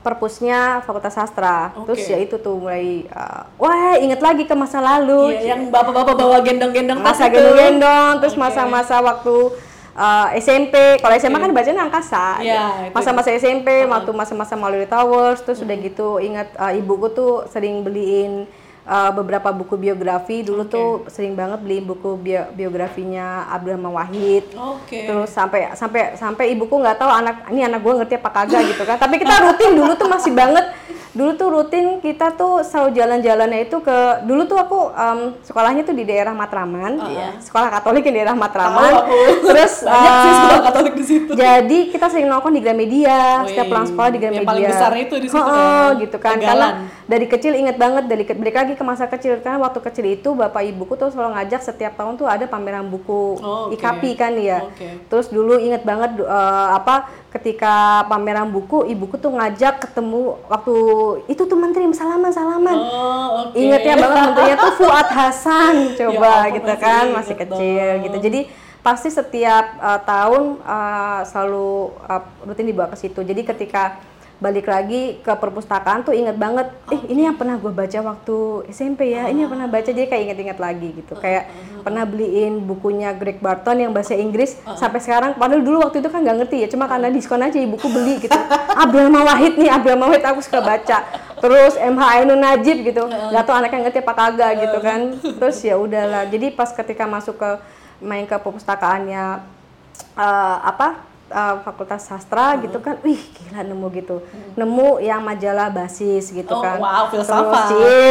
perpusnya 0.00 0.58
Fakultas 0.80 1.14
Sastra 1.14 1.72
terus 1.86 1.96
Oke. 1.98 2.10
ya 2.10 2.18
itu 2.18 2.36
tuh 2.36 2.58
mulai 2.58 3.06
eh, 3.06 3.42
wah 3.56 3.96
inget 3.96 4.20
lagi 4.20 4.44
ke 4.44 4.52
masa 4.52 4.76
lalu 4.78 5.32
Iya, 5.32 5.54
yang 5.54 5.70
bapak-bapak 5.70 6.12
bawa 6.12 6.38
gendong-gendong 6.40 7.00
tas 7.00 7.16
masa 7.16 7.24
itu. 7.24 7.38
gendong-gendong 7.38 8.12
terus 8.20 8.36
masa-masa 8.36 9.00
waktu 9.00 9.36
uh, 9.94 10.28
SMP 10.36 10.98
kalau 10.98 11.14
SMA 11.16 11.38
kan 11.38 11.50
bacanya 11.50 11.82
angkasa 11.86 12.42
Iya, 12.42 12.90
itu. 12.90 12.94
masa-masa 12.94 13.30
SMP 13.32 13.86
waktu 13.86 14.10
masa-masa 14.10 14.54
Mallory 14.54 14.86
Towers 14.86 15.40
terus 15.42 15.62
udah 15.62 15.76
gitu 15.78 16.18
ingat 16.18 16.50
uh, 16.54 16.74
ibuku 16.74 17.10
tuh 17.10 17.32
sering 17.48 17.82
beliin 17.82 18.44
uh, 18.84 19.10
beberapa 19.10 19.48
buku 19.50 19.74
biografi. 19.74 20.40
Dulu 20.40 20.62
Oke. 20.62 20.70
tuh 20.70 20.88
sering 21.08 21.32
banget 21.32 21.60
beliin 21.60 21.84
buku 21.84 22.16
bio- 22.16 22.50
biografinya 22.50 23.48
Abdurrahman 23.48 23.92
Wahid 23.92 24.44
Oke. 24.52 25.04
terus 25.04 25.28
sampai 25.28 25.72
sampai 25.72 26.14
sampai 26.14 26.50
ibuku 26.50 26.74
nggak 26.74 26.96
tahu 26.96 27.10
anak 27.10 27.36
ini 27.48 27.62
anak 27.62 27.80
gue 27.80 27.92
ngerti 27.94 28.14
apa 28.16 28.30
kagak? 28.30 28.62
gitu 28.66 28.82
kan. 28.82 28.96
Tapi 28.96 29.14
kita 29.16 29.34
rutin 29.42 29.72
dulu 29.74 29.92
tuh 29.94 30.06
masih 30.06 30.32
banget. 30.32 30.66
Dulu 31.14 31.38
tuh 31.38 31.46
rutin 31.46 32.02
kita 32.02 32.34
tuh 32.34 32.66
selalu 32.66 32.90
jalan-jalannya 32.90 33.70
itu 33.70 33.78
ke 33.78 33.98
dulu 34.26 34.50
tuh 34.50 34.58
aku 34.58 34.90
em, 34.90 35.18
sekolahnya 35.46 35.86
tuh 35.86 35.94
di 35.94 36.02
daerah 36.02 36.34
Matraman. 36.34 36.98
Ya, 37.06 37.38
sekolah 37.38 37.70
Katolik 37.70 38.02
di 38.02 38.10
daerah 38.10 38.34
Matraman. 38.34 38.90
Terus 39.46 39.86
Banyak 39.86 40.10
sih 40.10 40.26
eh, 40.26 40.34
sekolah 40.34 40.60
Katolik 40.66 40.94
di 40.98 41.04
situ. 41.06 41.30
jadi 41.32 41.78
kita 41.86 42.10
sering 42.10 42.26
nongkrong 42.26 42.50
di 42.50 42.62
Gramedia. 42.66 43.46
Setiap 43.46 43.70
pulang 43.70 43.86
sekolah 43.86 44.10
di 44.10 44.18
yang 44.18 44.24
Gramedia. 44.26 44.48
paling 44.50 44.64
besar 44.66 44.90
itu 44.98 45.14
di 45.14 45.28
situ 45.30 45.38
Heeh, 45.38 45.86
kan, 45.86 46.02
gitu 46.02 46.16
kan. 46.18 46.34
Tegalan. 46.34 46.50
karena 46.50 46.68
dari 47.04 47.26
kecil 47.26 47.52
inget 47.52 47.74
banget 47.74 48.04
dari 48.04 48.22
ke- 48.22 48.32
balik 48.32 48.54
lagi 48.54 48.72
ke 48.72 48.82
masa 48.82 49.04
kecil 49.04 49.36
karena 49.38 49.58
waktu 49.58 49.76
kecil 49.78 50.06
itu 50.06 50.32
bapak 50.32 50.64
ibuku 50.64 50.94
tuh 50.94 51.08
selalu 51.08 51.34
ngajak 51.34 51.60
setiap 51.60 51.92
tahun 51.94 52.14
tuh 52.14 52.24
ada 52.24 52.44
pameran 52.44 52.86
buku 52.86 53.36
Oh, 53.36 53.68
oke. 53.68 53.74
IKAPI 53.74 54.10
kan 54.14 54.32
ya 54.34 54.58
Oke. 54.62 54.88
terus 55.06 55.28
dulu 55.28 55.56
inget 55.56 55.82
banget 55.82 56.16
eh, 56.16 56.28
apa 56.70 57.04
ketika 57.30 57.74
pameran 58.04 58.48
buku 58.48 58.86
ibuku 58.86 59.16
tuh 59.16 59.30
ngajak 59.30 59.82
ketemu 59.82 60.20
waktu 60.46 60.74
itu 61.26 61.42
tuh 61.42 61.56
menteri 61.56 61.84
salaman 61.90 62.30
salaman 62.30 62.78
Oh, 62.78 63.26
oke. 63.44 63.54
Ingat 63.54 63.82
ya 63.82 63.94
banget 63.94 64.20
menterinya 64.24 64.56
tuh 64.58 64.72
Fuad 64.74 65.08
Hasan 65.08 65.74
coba 65.98 66.28
ampun, 66.42 66.54
gitu 66.54 66.68
masih 66.68 66.80
kan 66.80 67.04
masih 67.10 67.34
dong. 67.34 67.42
kecil 67.44 67.88
gitu. 68.02 68.16
Jadi 68.22 68.40
pasti 68.80 69.08
setiap 69.08 69.64
uh, 69.76 69.96
tahun 69.98 70.42
uh, 70.58 71.20
selalu 71.24 71.68
uh, 72.02 72.22
rutin 72.42 72.64
dibawa 72.64 72.88
ke 72.88 72.98
situ. 72.98 73.16
Jadi 73.18 73.40
ketika 73.42 73.96
balik 74.44 74.68
lagi 74.68 75.24
ke 75.24 75.32
perpustakaan 75.32 76.04
tuh 76.04 76.12
inget 76.12 76.36
banget, 76.36 76.68
eh 76.92 77.00
ini 77.08 77.24
yang 77.24 77.40
pernah 77.40 77.56
gue 77.56 77.72
baca 77.72 77.98
waktu 78.04 78.68
SMP 78.68 79.16
ya, 79.16 79.32
ini 79.32 79.48
yang 79.48 79.52
pernah 79.56 79.64
baca 79.64 79.88
jadi 79.88 80.04
kayak 80.04 80.22
inget-inget 80.28 80.58
lagi 80.60 80.88
gitu. 80.92 81.16
Kayak 81.16 81.48
pernah 81.80 82.04
beliin 82.04 82.60
bukunya 82.60 83.16
Greg 83.16 83.40
Barton 83.40 83.80
yang 83.80 83.96
bahasa 83.96 84.12
Inggris 84.12 84.60
sampai 84.76 85.00
sekarang. 85.00 85.40
Padahal 85.40 85.64
dulu 85.64 85.88
waktu 85.88 86.04
itu 86.04 86.12
kan 86.12 86.20
nggak 86.20 86.44
ngerti 86.44 86.56
ya, 86.60 86.68
cuma 86.68 86.84
karena 86.84 87.08
diskon 87.08 87.40
aja 87.40 87.56
ibuku 87.56 87.88
beli 87.88 88.20
gitu. 88.28 88.36
Abdul 88.76 89.08
Mawahid 89.08 89.56
nih, 89.56 89.72
Abdul 89.72 89.96
Mawahid 89.96 90.20
aku 90.28 90.44
suka 90.44 90.60
baca. 90.60 90.98
Terus 91.40 91.80
MH 91.80 92.02
Ainun 92.20 92.40
Najib 92.44 92.84
gitu, 92.84 93.08
nggak 93.08 93.44
tahu 93.48 93.56
anaknya 93.56 93.88
ngerti 93.88 93.98
apa 94.04 94.12
kagak 94.12 94.52
gitu 94.60 94.78
kan. 94.84 95.00
Terus 95.40 95.56
ya 95.64 95.80
udahlah. 95.80 96.28
Jadi 96.28 96.52
pas 96.52 96.68
ketika 96.68 97.08
masuk 97.08 97.40
ke 97.40 97.50
main 98.04 98.28
ke 98.28 98.36
perpustakaannya 98.36 99.40
eh, 100.20 100.56
apa 100.60 101.13
eh, 101.26 101.54
Fakultas 101.60 102.02
Sastra 102.02 102.56
gitu 102.58 102.78
kan, 102.78 103.00
wih 103.00 103.16
gila 103.16 103.62
nemu 103.62 103.86
gitu, 103.94 104.16
nemu 104.54 105.00
yang 105.00 105.20
majalah 105.20 105.68
basis 105.68 106.28
gitu 106.28 106.50
Oh, 106.50 106.60
kan. 106.60 106.76
wow, 106.76 107.08
Terus, 107.08 107.24
filsafat. 107.24 107.66
cie, 107.68 108.02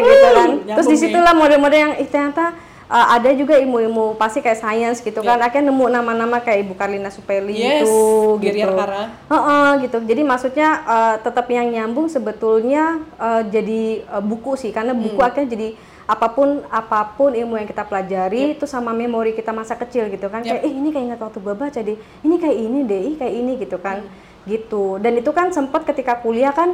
gitu 0.00 0.26
kan. 0.30 0.48
Terus 0.48 0.66
nyambung 0.66 0.88
di 0.88 0.96
situlah 0.98 1.32
model-model 1.32 1.80
yang 1.80 1.94
ih 1.96 2.06
ternyata 2.06 2.44
eh, 2.86 3.06
ada 3.12 3.30
juga 3.32 3.54
ilmu-ilmu 3.56 4.14
pasti 4.14 4.38
kayak 4.38 4.56
sains 4.56 4.98
gitu 5.00 5.18
kan. 5.20 5.38
Akhirnya 5.38 5.68
nemu 5.68 5.84
nama-nama 5.90 6.38
kayak 6.38 6.62
Ibu 6.62 6.74
Karlina 6.74 7.10
Supeli 7.10 7.58
Yes, 7.58 7.82
itu 7.82 7.96
gitu. 8.40 8.70
Kara. 8.70 9.02
Heeh, 9.26 9.68
gitu. 9.82 9.98
Jadi 10.00 10.22
maksudnya 10.22 10.68
eh, 10.84 11.14
tetap 11.20 11.46
yang 11.48 11.66
nyambung 11.66 12.06
sebetulnya 12.06 12.84
eh, 13.16 13.42
jadi 13.44 13.82
eh, 14.02 14.22
buku 14.22 14.54
sih 14.54 14.70
karena 14.70 14.92
buku 14.92 15.14
Hmm. 15.14 15.26
akhirnya 15.26 15.50
jadi 15.50 15.68
apa 16.06 16.26
pun 16.30 16.62
apa 16.70 17.18
pun 17.18 17.34
ilmu 17.34 17.58
yang 17.58 17.66
kita 17.66 17.82
pelajari 17.82 18.54
itu 18.54 18.62
sama 18.64 18.94
memori 18.94 19.34
kita 19.34 19.50
masa 19.50 19.74
kecil 19.74 20.06
gitu 20.06 20.30
kan. 20.30 20.40
Kayak 20.40 20.62
eh 20.62 20.70
ini 20.70 20.94
kayak 20.94 21.04
ingat 21.10 21.20
waktu 21.20 21.38
gua 21.42 21.54
baca 21.54 21.80
deh. 21.82 21.98
Ini 21.98 22.34
kayak 22.38 22.56
ini 22.56 22.78
deh. 22.82 23.06
Kayak 23.18 23.34
ini 23.34 23.52
gitu 23.58 23.76
kan. 23.76 24.06
Hmm. 24.06 24.24
gitu. 24.46 25.02
Dan 25.02 25.18
itu 25.18 25.30
kan 25.34 25.50
sempat 25.50 25.82
ketika 25.82 26.14
kuliah 26.16 26.54
kan 26.54 26.70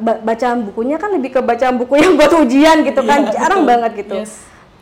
ba- 0.00 0.20
bacaan 0.24 0.64
bukunya 0.64 0.96
kan 0.96 1.12
lebih 1.12 1.36
ke 1.36 1.40
bacaan 1.42 1.76
buku 1.76 2.00
yang 2.00 2.16
buat 2.16 2.32
ujian 2.32 2.80
gitu 2.80 3.04
kan. 3.04 3.28
Iya, 3.28 3.36
jarang 3.36 3.62
betul. 3.62 3.70
banget 3.76 3.92
gitu. 4.00 4.16
Yes. 4.24 4.32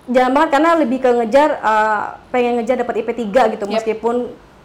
jarang 0.06 0.32
banget 0.32 0.48
karena 0.56 0.70
lebih 0.78 0.98
ke 1.02 1.10
ngejar 1.10 1.50
eh, 1.58 2.02
pengen 2.30 2.52
ngejar 2.62 2.76
dapat 2.78 2.94
IP 3.02 3.10
3 3.28 3.52
gitu. 3.58 3.64
Yep. 3.66 3.74
meskipun 3.74 4.16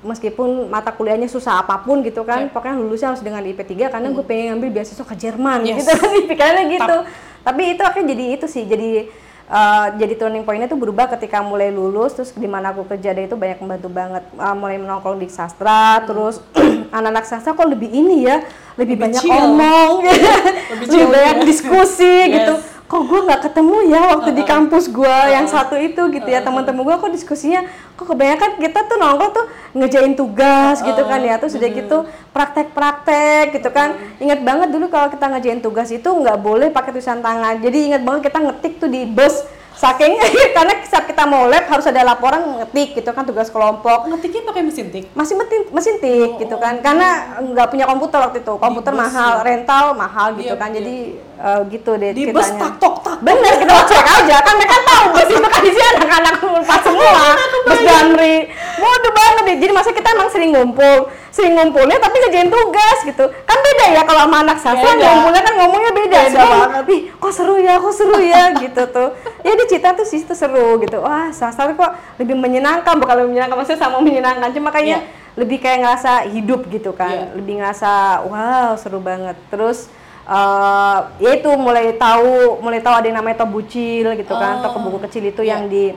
meskipun 0.04 0.50
mata 0.68 0.92
kuliahnya 0.92 1.26
susah 1.26 1.64
apa 1.64 1.80
pun 1.82 2.04
gitu 2.04 2.22
kan. 2.22 2.52
Pokoknya 2.52 2.76
lulusnya 2.78 3.10
harus 3.16 3.24
dengan 3.24 3.42
IP 3.42 3.64
3 3.66 3.90
karena 3.90 4.08
gue 4.12 4.22
pengen 4.22 4.54
ngambil 4.54 4.70
beasiswa 4.70 5.02
ke 5.02 5.16
Jerman 5.18 5.66
Yes. 5.66 5.82
gitu 5.82 5.92
kan. 5.98 6.10
Pikirannya 6.30 6.64
gitu 6.70 6.98
tapi 7.44 7.62
itu 7.70 7.82
akhirnya 7.82 8.10
jadi 8.10 8.26
itu 8.34 8.46
sih 8.46 8.64
jadi 8.64 8.90
eh, 9.46 9.86
jadi 9.96 10.14
turning 10.16 10.42
pointnya 10.42 10.66
tuh 10.66 10.76
berubah 10.76 11.08
ketika 11.10 11.40
mulai 11.40 11.70
lulus 11.70 12.12
terus 12.14 12.32
di 12.32 12.46
mana 12.46 12.72
aku 12.72 12.84
kerja 12.86 13.12
dan 13.12 13.24
itu 13.24 13.36
banyak 13.36 13.60
membantu 13.60 13.90
banget 13.90 14.24
Eh, 14.34 14.56
mulai 14.56 14.78
menongkrong 14.78 15.18
di 15.18 15.28
sastra 15.28 16.02
terus 16.04 16.40
anak-anak 16.92 17.24
sastra 17.24 17.52
kok 17.52 17.66
lebih 17.66 17.88
ini 17.88 18.24
ya 18.24 18.42
lebih, 18.74 18.96
Lebih 18.96 18.96
banyak 18.98 19.22
chill. 19.22 19.44
omong 19.46 19.94
lebih, 20.72 20.86
chill 20.88 21.08
banyak 21.08 21.38
ya. 21.38 21.44
diskusi 21.44 22.14
gitu 22.36 22.54
Yes. 22.56 22.72
Kok 22.94 23.10
gue 23.10 23.20
nggak 23.26 23.42
ketemu 23.50 23.78
ya 23.90 24.02
waktu 24.14 24.30
di 24.38 24.44
kampus 24.46 24.86
gue 24.94 25.18
yang 25.34 25.50
satu 25.50 25.74
itu 25.82 26.14
gitu 26.14 26.30
ya 26.30 26.46
teman-teman 26.46 26.86
gue 26.86 26.96
kok 27.02 27.10
diskusinya 27.10 27.66
kok 27.98 28.06
kebanyakan 28.06 28.62
kita 28.62 28.86
tuh 28.86 29.02
nongkrong 29.02 29.34
tuh 29.34 29.46
ngejain 29.74 30.14
tugas 30.14 30.78
gitu 30.86 31.02
kan 31.02 31.18
ya 31.26 31.42
terus 31.42 31.58
udah 31.58 31.70
gitu 31.74 31.98
praktek-praktek 32.30 33.58
gitu 33.58 33.74
kan. 33.74 33.98
Ingat 34.22 34.46
banget 34.46 34.70
dulu 34.70 34.94
kalau 34.94 35.10
kita 35.10 35.26
ngejain 35.26 35.58
tugas 35.66 35.90
itu 35.90 36.06
nggak 36.06 36.38
boleh 36.38 36.70
pakai 36.70 36.94
tulisan 36.94 37.26
tangan. 37.26 37.58
Jadi 37.66 37.78
ingat 37.90 38.06
banget 38.06 38.30
kita 38.30 38.38
ngetik 38.46 38.74
tuh 38.78 38.90
di 38.94 39.10
bus 39.10 39.42
saking 39.84 40.14
karena 40.56 40.74
saat 40.88 41.04
kita 41.04 41.24
mau 41.24 41.46
lab 41.46 41.68
harus 41.68 41.84
ada 41.84 42.02
laporan 42.02 42.42
ngetik 42.58 42.96
gitu 42.96 43.10
kan 43.12 43.24
tugas 43.24 43.52
kelompok. 43.52 44.08
Ngetiknya 44.08 44.42
pakai 44.48 44.62
mesin 44.64 44.88
tik. 44.88 45.06
masih 45.12 45.36
mesin 45.36 45.62
mesin 45.70 45.96
tik 46.00 46.40
gitu 46.40 46.56
kan. 46.56 46.80
Karena 46.80 47.10
nggak 47.44 47.68
punya 47.68 47.84
komputer 47.84 48.20
waktu 48.22 48.40
itu. 48.40 48.54
Komputer 48.56 48.92
bus 48.92 49.02
mahal 49.04 49.44
rental 49.44 49.86
mahal 49.94 50.28
gitu 50.34 50.48
Iya, 50.48 50.56
kan. 50.56 50.70
iya. 50.72 50.78
jadi 50.80 50.96
eh, 51.38 51.62
gitu 51.70 51.92
deh 51.94 52.12
Di 52.12 52.24
bus 52.32 52.50
tak 52.56 52.80
tok 52.80 52.96
tak. 53.04 53.18
bener 53.20 53.54
kita 53.60 53.74
cek 53.84 54.06
aja. 54.24 54.36
Kan 54.40 54.54
mereka 54.56 54.78
tahu 54.82 55.04
bus 55.12 55.28
itu 55.28 55.40
kan 55.44 55.62
isinya 55.62 55.88
anak-anak 56.00 56.34
pas 56.64 56.80
semua. 56.80 57.24
bus 57.68 57.80
Damri. 57.84 58.36
Waduh 58.80 59.12
banget 59.12 59.44
deh. 59.44 59.58
Jadi 59.60 59.72
masa 59.72 59.90
kita 59.92 60.08
emang 60.10 60.30
sering 60.32 60.56
ngumpul 60.56 60.96
sering 61.34 61.58
ngumpulnya 61.58 61.98
tapi 61.98 62.22
ngerjain 62.22 62.46
tugas 62.46 62.98
gitu. 63.04 63.26
Kan 63.44 63.58
beda 63.58 63.86
ya 63.90 64.02
kalau 64.06 64.30
sama 64.30 64.38
anak 64.46 64.58
sastra 64.62 64.94
ngumpulnya 64.94 65.42
kan 65.42 65.54
ngomongnya 65.58 65.92
beda, 65.92 66.18
Beda 66.30 66.46
banget. 66.46 66.84
"Ih, 66.88 67.02
kok 67.10 67.34
seru 67.34 67.58
ya 67.58 67.82
kok 67.82 67.90
seru 67.90 68.18
ya 68.22 68.54
gitu 68.54 68.84
tuh. 68.88 69.10
Ya 69.42 69.52
di 69.52 69.66
cita 69.74 69.98
tuh 69.98 70.06
sih 70.06 70.22
itu 70.22 70.34
seru 70.38 70.78
gitu. 70.80 71.02
Wah 71.02 71.34
sastra 71.34 71.66
tuh 71.66 71.76
kok 71.76 71.92
lebih 72.22 72.38
menyenangkan 72.38 72.94
bukan 73.02 73.14
lebih 73.26 73.30
menyenangkan 73.34 73.58
maksudnya 73.58 73.82
sama 73.82 73.98
menyenangkan. 73.98 74.54
Cuma 74.54 74.70
kayaknya 74.70 75.02
Iya. 75.02 75.34
lebih 75.34 75.58
kayak 75.58 75.80
ngerasa 75.82 76.12
hidup 76.30 76.70
gitu 76.70 76.94
kan. 76.94 77.10
Iya. 77.10 77.26
lebih 77.34 77.54
ngerasa 77.58 77.92
wow 78.30 78.78
seru 78.78 79.02
banget. 79.02 79.34
Terus 79.50 79.90
eh 80.24 80.98
ya 81.20 81.36
itu 81.36 81.50
mulai 81.60 82.00
tahu 82.00 82.64
mulai 82.64 82.80
tahu 82.80 82.96
ada 82.96 83.06
yang 83.12 83.20
namanya 83.20 83.44
toko 83.44 83.60
bucil 83.60 84.16
gitu 84.16 84.32
kan 84.32 84.64
toko 84.64 84.80
buku 84.80 85.04
kecil 85.04 85.24
itu 85.28 85.44
yang 85.44 85.68
di 85.68 85.92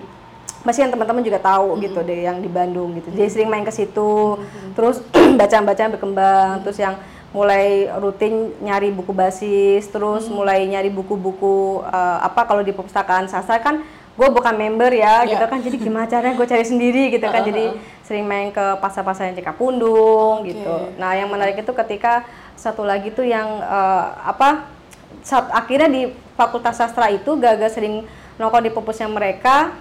pasti 0.66 0.82
yang 0.82 0.90
teman-teman 0.90 1.22
juga 1.22 1.38
tahu 1.38 1.78
gitu 1.78 2.02
deh 2.02 2.26
yang 2.26 2.42
di 2.42 2.50
Bandung 2.50 2.90
gitu. 2.98 3.14
Jadi 3.14 3.30
sering 3.30 3.46
main 3.46 3.62
ke 3.62 3.70
situ. 3.70 4.34
Terus 4.74 4.98
bacaan-bacaan 5.40 5.94
berkembang. 5.94 6.66
Terus 6.66 6.78
yang 6.82 6.98
mulai 7.36 7.84
rutin 8.00 8.56
nyari 8.64 8.88
buku 8.88 9.12
basis 9.12 9.84
terus 9.92 10.24
mulai 10.32 10.64
nyari 10.64 10.88
buku-buku 10.88 11.84
eh, 11.84 12.18
apa 12.24 12.48
kalau 12.48 12.64
di 12.64 12.72
perpustakaan 12.72 13.28
sastra 13.28 13.60
kan 13.60 13.84
gue 14.16 14.28
bukan 14.32 14.56
member 14.56 14.88
ya 14.96 15.28
Iya. 15.28 15.36
gitu 15.36 15.44
kan. 15.44 15.58
Jadi 15.60 15.76
gimana 15.76 16.08
caranya 16.08 16.32
gue 16.32 16.48
cari 16.48 16.64
sendiri 16.64 17.12
gitu 17.12 17.28
kan. 17.28 17.44
Jadi 17.44 17.76
sering 18.00 18.24
main 18.24 18.48
ke 18.48 18.64
pasar-pasar 18.80 19.28
yang 19.28 19.36
Cikapundung 19.36 20.48
gitu. 20.48 20.96
Nah 20.96 21.12
yang 21.12 21.28
menarik 21.28 21.60
itu 21.60 21.72
ketika 21.76 22.24
satu 22.56 22.80
lagi 22.80 23.12
tuh 23.12 23.28
yang 23.28 23.60
eh, 23.60 24.04
apa 24.24 24.64
saat 25.20 25.52
akhirnya 25.52 25.92
di 25.92 26.02
Fakultas 26.32 26.80
Sastra 26.80 27.12
itu 27.12 27.36
gagal 27.36 27.76
sering 27.76 28.08
nongkrong 28.40 28.64
di 28.64 28.72
perpusnya 28.72 29.08
mereka 29.12 29.76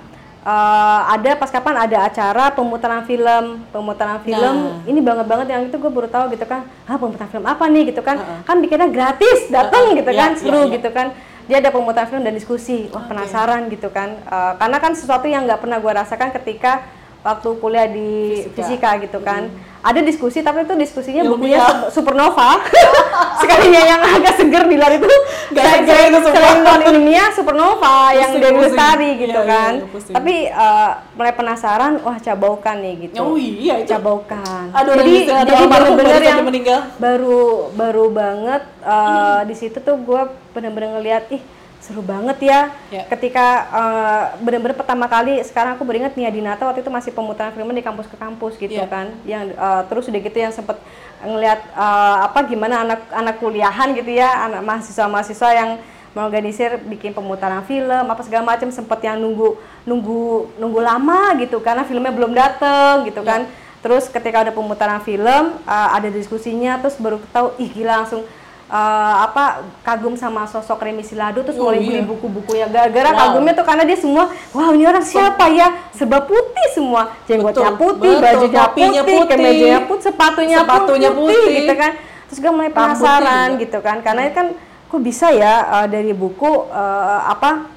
eh, 0.46 1.02
ada 1.10 1.32
pas 1.36 1.50
kapan 1.50 1.76
ada 1.90 1.98
acara 2.06 2.54
pemutaran 2.54 3.02
film 3.04 3.66
pemutaran 3.74 4.22
film. 4.22 4.56
Nah. 4.80 4.90
ini 4.90 5.02
banget 5.02 5.26
banget 5.26 5.48
yang 5.50 5.62
itu 5.66 5.76
gue 5.76 5.92
baru 5.92 6.06
tahu 6.06 6.38
gitu 6.38 6.46
kan. 6.46 6.64
Ah 6.86 6.96
pemutaran 6.96 7.30
film 7.34 7.46
apa 7.50 7.66
nih 7.66 7.90
gitu 7.90 8.02
kan. 8.06 8.18
Kan 8.46 8.62
bikinnya 8.62 8.88
gratis 8.88 9.50
datang 9.50 9.92
Uh-uh. 9.92 9.98
gitu 9.98 10.12
Iya, 10.14 10.22
kan. 10.22 10.30
iya, 10.32 10.40
seru 10.40 10.62
iya. 10.70 10.76
gitu 10.78 10.90
kan. 10.94 11.08
Dia 11.46 11.58
ada 11.62 11.70
pemutaran 11.70 12.10
film 12.10 12.24
dan 12.26 12.34
diskusi. 12.34 12.90
Wah 12.94 13.06
penasaran 13.06 13.68
gitu 13.74 13.90
kan. 13.90 14.18
Eh, 14.22 14.54
karena 14.62 14.78
kan 14.78 14.94
sesuatu 14.94 15.26
yang 15.26 15.50
nggak 15.50 15.62
pernah 15.66 15.78
gue 15.82 15.92
rasakan 15.92 16.30
ketika 16.42 16.86
waktu 17.26 17.50
kuliah 17.58 17.88
di 17.88 18.12
fisika, 18.54 19.02
gitu 19.02 19.18
kan 19.20 19.50
ada 19.82 19.98
diskusi 20.00 20.40
tapi 20.40 20.62
itu 20.62 20.74
diskusinya 20.76 21.22
bukunya 21.24 21.58
Ilmiah. 21.58 21.70
Sup- 21.88 21.90
supernova 21.96 22.58
sekalinya 23.42 23.82
yang 23.84 24.02
agak 24.02 24.34
seger 24.36 24.64
di 24.64 24.76
luar 24.76 24.94
itu 24.94 25.06
saya 25.52 26.10
selain 26.12 26.60
ilmiah 26.88 27.30
supernova 27.30 28.10
yang 28.12 28.30
Pusing, 28.30 28.42
dari 28.42 28.56
pusing. 28.56 28.66
lestari 28.68 29.10
gitu 29.20 29.40
Iya, 29.40 29.46
kan 29.48 29.72
pusing. 29.88 30.14
tapi 30.14 30.34
eh, 30.48 30.90
mulai 31.14 31.34
penasaran 31.34 31.94
wah 32.00 32.18
cabaukan 32.18 32.76
nih 32.80 32.94
gitu 33.04 33.18
Oh 33.20 33.36
iya 33.36 33.78
itu. 33.80 33.88
cabaukan 33.88 34.70
Aduh, 34.72 34.94
jadi 34.96 35.14
jadi 35.46 35.54
saja 35.54 36.18
yang 36.24 36.42
meninggal. 36.44 36.80
baru 36.98 37.42
baru 37.72 38.06
banget 38.10 38.62
eh, 38.82 39.40
di 39.44 39.56
situ 39.56 39.78
tuh 39.80 39.98
gue 40.00 40.22
bener-bener 40.52 40.98
ngeliat 40.98 41.30
ih 41.30 41.42
seru 41.86 42.02
banget 42.02 42.42
ya, 42.42 42.74
Ya. 42.90 43.06
ketika 43.06 43.46
eh, 43.70 44.24
bener-bener 44.42 44.74
pertama 44.74 45.06
kali 45.06 45.38
sekarang 45.46 45.78
aku 45.78 45.86
beringat 45.86 46.18
Nia 46.18 46.34
Dinata 46.34 46.66
waktu 46.66 46.82
itu 46.82 46.90
masih 46.90 47.14
pemutaran 47.14 47.54
filmnya 47.54 47.78
di 47.78 47.86
kampus 47.86 48.10
ke 48.10 48.18
kampus 48.18 48.58
gitu 48.58 48.74
Ya. 48.74 48.90
kan. 48.90 49.14
Yang 49.22 49.54
eh, 49.54 49.82
terus 49.86 50.10
udah 50.10 50.22
gitu 50.26 50.38
yang 50.42 50.50
sempet 50.50 50.82
ngeliat 51.22 51.62
eh, 51.62 52.18
apa 52.26 52.40
gimana 52.50 52.82
anak 52.82 53.06
anak 53.14 53.36
kuliahan 53.38 53.94
gitu 53.94 54.10
ya. 54.10 54.50
Anak 54.50 54.66
mahasiswa-mahasiswa 54.66 55.50
yang 55.54 55.70
mengorganisir 56.18 56.82
bikin 56.90 57.12
pemutaran 57.14 57.62
film 57.70 58.06
apa 58.08 58.24
segala 58.26 58.42
macam 58.48 58.72
sempet 58.74 59.04
yang 59.06 59.22
nunggu 59.22 59.54
nunggu 59.86 60.58
nunggu 60.58 60.80
lama 60.82 61.38
gitu. 61.38 61.62
Karena 61.62 61.86
filmnya 61.86 62.10
belum 62.10 62.34
dateng 62.34 63.06
gitu 63.06 63.22
kan. 63.22 63.46
Terus 63.86 64.10
ketika 64.10 64.42
ada 64.42 64.50
pemutaran 64.50 64.98
film 65.06 65.62
uh, 65.62 65.90
ada 65.94 66.10
diskusinya 66.10 66.82
terus 66.82 66.98
baru 66.98 67.22
tahu 67.30 67.54
ih 67.62 67.70
gila 67.70 68.02
langsung 68.02 68.26
uh, 68.68 69.16
apa 69.24 69.44
kagum 69.82 70.14
sama 70.14 70.46
sosok 70.46 70.82
Remi 70.82 71.02
Silado 71.02 71.42
terus 71.42 71.58
Oh, 71.58 71.70
mulai 71.70 71.82
iya. 71.82 71.88
beli 71.88 72.02
buku-bukunya 72.06 72.66
gara-gara 72.68 73.10
Wow. 73.10 73.20
kagumnya 73.22 73.54
tuh 73.54 73.66
karena 73.66 73.84
dia 73.84 73.98
semua 73.98 74.24
wow 74.52 74.70
ini 74.74 74.86
orang 74.86 75.06
siapa 75.06 75.46
ya 75.50 75.68
serba 75.94 76.22
putih 76.24 76.68
semua 76.74 77.14
jenggotnya 77.26 77.72
putih 77.74 78.14
betul. 78.18 78.24
bajunya 78.24 78.64
putih, 78.70 78.90
putih. 79.02 79.20
kemejanya 79.30 79.80
putih 79.86 80.04
sepatunya, 80.04 80.58
Sepatunya 80.62 81.10
putih, 81.14 81.38
putih. 81.38 81.56
gitu 81.62 81.74
kan 81.74 81.92
terus 82.26 82.40
gue 82.42 82.52
mulai 82.52 82.72
penasaran 82.72 83.48
gitu 83.58 83.78
kan 83.80 83.98
karena 84.02 84.34
kan 84.34 84.48
kok 84.86 85.02
bisa 85.02 85.30
ya 85.30 85.54
uh, 85.82 85.88
dari 85.88 86.14
buku 86.14 86.50
uh, 86.70 87.22
apa 87.28 87.70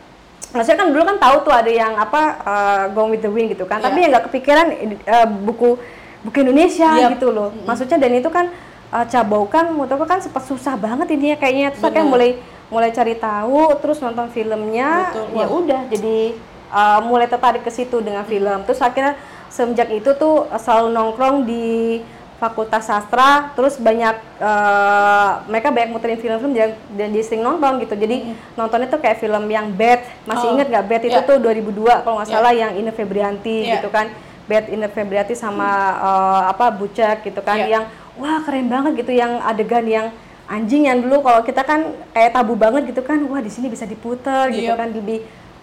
maksudnya 0.48 0.80
kan 0.80 0.88
dulu 0.88 1.02
kan 1.04 1.16
tahu 1.20 1.36
tuh 1.44 1.52
ada 1.52 1.68
yang 1.68 1.92
apa 1.94 2.22
uh, 2.40 2.82
Gone 2.92 3.12
with 3.12 3.20
the 3.20 3.28
Wind 3.28 3.52
gitu 3.52 3.68
kan 3.68 3.84
tapi 3.84 4.00
Iya. 4.00 4.02
yang 4.08 4.10
nggak 4.16 4.24
kepikiran 4.32 4.66
uh, 5.04 5.26
buku 5.44 5.76
buku 6.24 6.36
Indonesia 6.40 6.88
Yap. 6.88 7.20
gitu 7.20 7.28
loh 7.28 7.52
maksudnya 7.62 8.00
dan 8.00 8.12
itu 8.16 8.28
kan 8.32 8.48
uh, 8.90 9.04
cabaukan 9.04 9.72
menurut 9.72 9.90
aku 9.90 10.04
kan 10.04 10.20
sempat 10.20 10.44
susah 10.44 10.74
banget 10.76 11.08
ini 11.12 11.32
ya 11.32 11.36
kayaknya 11.36 11.68
terus 11.72 11.84
Benar. 11.84 12.06
mulai 12.06 12.30
mulai 12.68 12.90
cari 12.92 13.16
tahu 13.16 13.72
terus 13.80 13.98
nonton 13.98 14.28
filmnya 14.28 15.12
ya 15.32 15.46
udah 15.48 15.88
jadi 15.88 16.36
uh, 16.68 17.00
mulai 17.00 17.24
tertarik 17.24 17.64
ke 17.64 17.72
situ 17.72 18.00
dengan 18.00 18.28
film 18.28 18.60
terus 18.64 18.80
akhirnya 18.80 19.16
semenjak 19.48 19.88
itu 19.88 20.12
tuh 20.14 20.44
uh, 20.46 20.60
selalu 20.60 20.92
nongkrong 20.92 21.48
di 21.48 22.00
Fakultas 22.38 22.86
Sastra 22.86 23.50
terus 23.58 23.74
banyak 23.80 24.14
uh, 24.38 25.42
mereka 25.50 25.74
banyak 25.74 25.90
muterin 25.90 26.20
film-film 26.22 26.54
dan, 26.54 26.70
dan 26.94 27.10
sering 27.18 27.42
nonton 27.42 27.82
gitu 27.82 27.98
jadi 27.98 28.30
nontonnya 28.54 28.86
tuh 28.86 29.02
kayak 29.02 29.18
film 29.18 29.42
yang 29.50 29.74
Bad 29.74 30.06
masih 30.22 30.46
Oh, 30.46 30.54
inget 30.54 30.70
gak 30.70 30.86
Bad 30.86 31.02
itu 31.02 31.18
ya. 31.18 31.26
tuh 31.26 31.42
2002 31.42 32.06
kalau 32.06 32.22
nggak 32.22 32.30
Ya. 32.30 32.34
salah 32.38 32.52
yang 32.54 32.78
Ine 32.78 32.94
Febrianti 32.94 33.66
Ya. 33.66 33.82
gitu 33.82 33.90
kan 33.90 34.12
Bad 34.46 34.70
Ine 34.70 34.86
Febrianti 34.86 35.34
sama 35.34 35.66
uh, 35.98 36.42
apa 36.46 36.70
Bucek 36.70 37.26
gitu 37.26 37.42
kan 37.42 37.58
Ya. 37.58 37.80
yang 37.80 37.84
wah 38.18 38.42
keren 38.42 38.66
banget 38.66 38.92
gitu 38.98 39.12
yang 39.12 39.38
adegan 39.40 39.86
yang 39.86 40.06
anjing 40.46 40.84
yang 40.84 40.98
dulu 40.98 41.20
kalau 41.20 41.40
kita 41.40 41.60
kan 41.60 41.80
kayak 42.10 42.32
tabu 42.32 42.54
banget 42.54 42.88
gitu 42.88 43.00
kan 43.00 43.20
wah 43.24 43.38
di 43.38 43.48
sini 43.48 43.68
bisa 43.68 43.84
diputer 43.84 44.48
gitu 44.50 44.72
Yep. 44.72 44.76
kan 44.76 44.88
di 44.90 45.16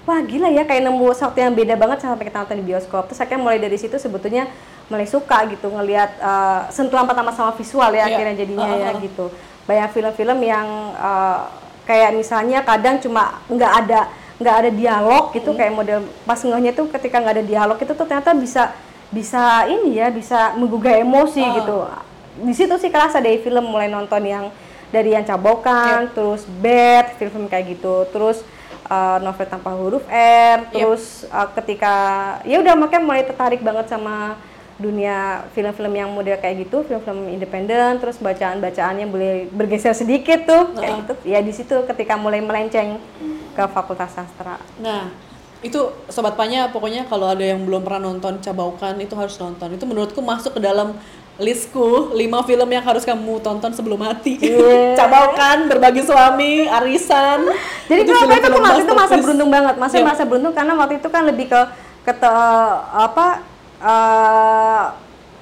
wah 0.05 0.21
gila 0.21 0.47
ya 0.47 0.63
kayak 0.63 0.85
nemu 0.85 1.07
sesuatu 1.11 1.35
yang 1.35 1.51
beda 1.51 1.73
banget 1.73 1.97
sampai 1.99 2.23
kita 2.23 2.37
nonton 2.39 2.61
di 2.61 2.65
bioskop 2.65 3.09
terus 3.09 3.17
akhirnya 3.17 3.41
mulai 3.41 3.57
dari 3.57 3.73
situ 3.73 3.97
sebetulnya 3.97 4.45
mulai 4.85 5.09
suka 5.09 5.49
gitu 5.49 5.65
ngelihat 5.67 6.21
uh, 6.21 6.69
sentuhan 6.69 7.03
pertama 7.03 7.33
sama 7.33 7.51
visual 7.53 7.89
ya 7.89 8.05
Iya. 8.05 8.13
akhirnya 8.13 8.35
jadinya 8.37 8.65
Uh, 8.65 8.73
uh, 8.73 8.79
ya 8.79 8.89
uh. 8.93 9.01
gitu 9.01 9.25
banyak 9.65 9.89
film-film 9.91 10.39
yang 10.39 10.67
uh, 10.93 11.49
kayak 11.89 12.13
misalnya 12.13 12.61
kadang 12.61 13.01
cuma 13.01 13.41
nggak 13.49 13.71
ada 13.81 14.01
nggak 14.37 14.55
ada 14.61 14.69
dialog 14.69 15.23
gitu 15.33 15.49
kayak 15.53 15.73
model 15.73 15.99
pas 16.21 16.37
ngehnya 16.37 16.69
tuh 16.69 16.85
ketika 16.91 17.17
nggak 17.17 17.35
ada 17.41 17.45
dialog 17.45 17.77
itu 17.79 17.89
tuh 17.89 18.05
ternyata 18.05 18.37
bisa 18.37 18.69
bisa 19.09 19.65
ini 19.65 19.97
ya 19.97 20.13
bisa 20.13 20.53
menggugah 20.53 21.01
emosi 21.01 21.41
Ah. 21.41 21.53
gitu 21.57 21.77
di 22.41 22.53
situ 22.55 22.75
sih 22.81 22.91
kerasa 22.91 23.23
dari 23.23 23.39
film 23.39 23.71
mulai 23.71 23.87
nonton 23.87 24.23
yang 24.25 24.51
dari 24.91 25.11
yang 25.11 25.23
cabokan 25.23 26.11
terus 26.11 26.47
bad 26.61 27.15
film-film 27.19 27.47
kayak 27.51 27.77
gitu. 27.77 28.07
Terus 28.11 28.43
uh, 28.89 29.17
novel 29.21 29.47
tanpa 29.49 29.71
huruf 29.73 30.03
R 30.09 30.69
terus 30.71 31.25
uh, 31.29 31.49
ketika 31.57 31.95
ya 32.45 32.61
udah 32.61 32.73
makanya 32.77 33.03
mulai 33.03 33.23
tertarik 33.25 33.61
banget 33.61 33.89
sama 33.89 34.37
dunia 34.75 35.47
film-film 35.55 35.93
yang 35.95 36.11
model 36.11 36.35
kayak 36.35 36.67
gitu 36.67 36.83
film-film 36.83 37.31
independen 37.31 37.95
terus 37.95 38.19
bacaan-bacaannya 38.19 39.07
boleh 39.07 39.33
bergeser 39.47 39.95
sedikit 39.95 40.43
tuh 40.43 40.75
kayak 40.75 40.93
gitu. 41.05 41.13
Ya 41.23 41.39
di 41.39 41.55
situ 41.55 41.75
ketika 41.87 42.19
mulai 42.19 42.43
melenceng 42.43 42.99
ke 43.55 43.63
fakultas 43.71 44.11
sastra. 44.11 44.59
Nah, 44.83 45.15
itu 45.63 45.79
sobat 46.11 46.35
panya 46.35 46.67
pokoknya 46.67 47.07
kalau 47.07 47.31
ada 47.31 47.41
yang 47.41 47.63
belum 47.63 47.87
pernah 47.87 48.11
nonton 48.11 48.43
Cabaukan 48.43 48.99
itu 48.99 49.15
harus 49.15 49.39
nonton. 49.39 49.79
Itu 49.79 49.87
menurutku 49.87 50.19
masuk 50.19 50.59
ke 50.59 50.61
dalam 50.61 50.99
listku 51.37 52.11
5 52.11 52.15
film 52.43 52.67
yang 52.69 52.79
harus 52.81 53.03
kamu 53.03 53.39
tonton 53.39 53.69
sebelum 53.69 53.99
mati. 53.99 54.39
Iya. 54.39 54.95
Cabaukan, 54.99 55.67
Berbagi 55.67 56.01
Suami, 56.01 56.63
Arisan. 56.65 57.43
Jadi 57.85 58.01
kenapa 58.03 58.33
itu 58.33 58.47
tuh 58.47 58.53
film-film 58.53 58.63
waktu 58.63 58.81
itu 58.81 58.93
masa 58.95 59.15
beruntung 59.19 59.49
banget, 59.49 59.75
masa 59.75 59.95
Iya. 59.95 60.05
masa 60.05 60.23
beruntung 60.23 60.53
karena 60.53 60.73
waktu 60.73 60.93
itu 60.95 61.07
kan 61.07 61.23
lebih 61.23 61.45
ke 61.47 61.61
ke 62.01 62.13
te- 62.13 62.79
apa 62.87 63.43
eh, 63.77 64.83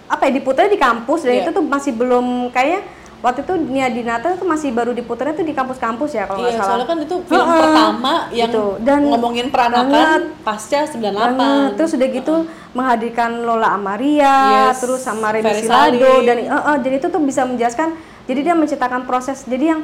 apa 0.05 0.21
ya 0.23 0.31
diputarnya 0.31 0.69
di 0.69 0.79
kampus 0.79 1.21
dan 1.21 1.33
Iya. 1.33 1.41
itu 1.43 1.49
tuh 1.51 1.63
masih 1.63 1.91
belum 1.91 2.25
kayak 2.49 2.81
waktu 3.23 3.39
itu 3.41 3.53
Nia 3.65 3.87
Dinata 3.87 4.35
tuh 4.35 4.43
masih 4.43 4.69
baru 4.69 4.91
diputarnya 4.91 5.31
tuh 5.33 5.41
di 5.41 5.51
kampus-kampus 5.51 6.11
ya 6.11 6.27
kalau 6.27 6.37
nggak 6.37 6.51
Iya, 6.51 6.59
salah. 6.59 6.67
soalnya 6.69 6.85
kan 6.85 6.97
itu 6.99 7.15
film 7.23 7.39
Heeh. 7.41 7.61
pertama 7.63 8.13
yang 8.29 8.51
Gitu. 8.51 8.65
Dan 8.79 8.99
ngomongin 9.07 9.47
peranakan 9.47 9.87
banget. 9.87 10.21
pasca 10.43 10.79
98. 10.85 11.33
Banget. 11.33 11.69
Terus 11.73 11.91
udah 11.93 12.09
gitu 12.11 12.35
menghadirkan 12.73 13.31
Lola 13.41 13.69
Amaria, 13.71 14.35
Yes. 14.67 14.77
terus 14.77 14.99
sama 14.99 15.31
Remy 15.31 15.41
Ferry 15.41 15.61
Silado 15.63 16.11
dan 16.21 16.37
eh, 16.37 16.51
eh, 16.51 16.77
jadi 16.79 16.95
itu 16.97 17.07
tuh 17.07 17.21
bisa 17.21 17.41
menjelaskan. 17.43 17.89
Jadi 18.23 18.39
dia 18.41 18.53
menceritakan 18.53 19.01
proses. 19.03 19.41
Jadi 19.43 19.65
yang 19.67 19.81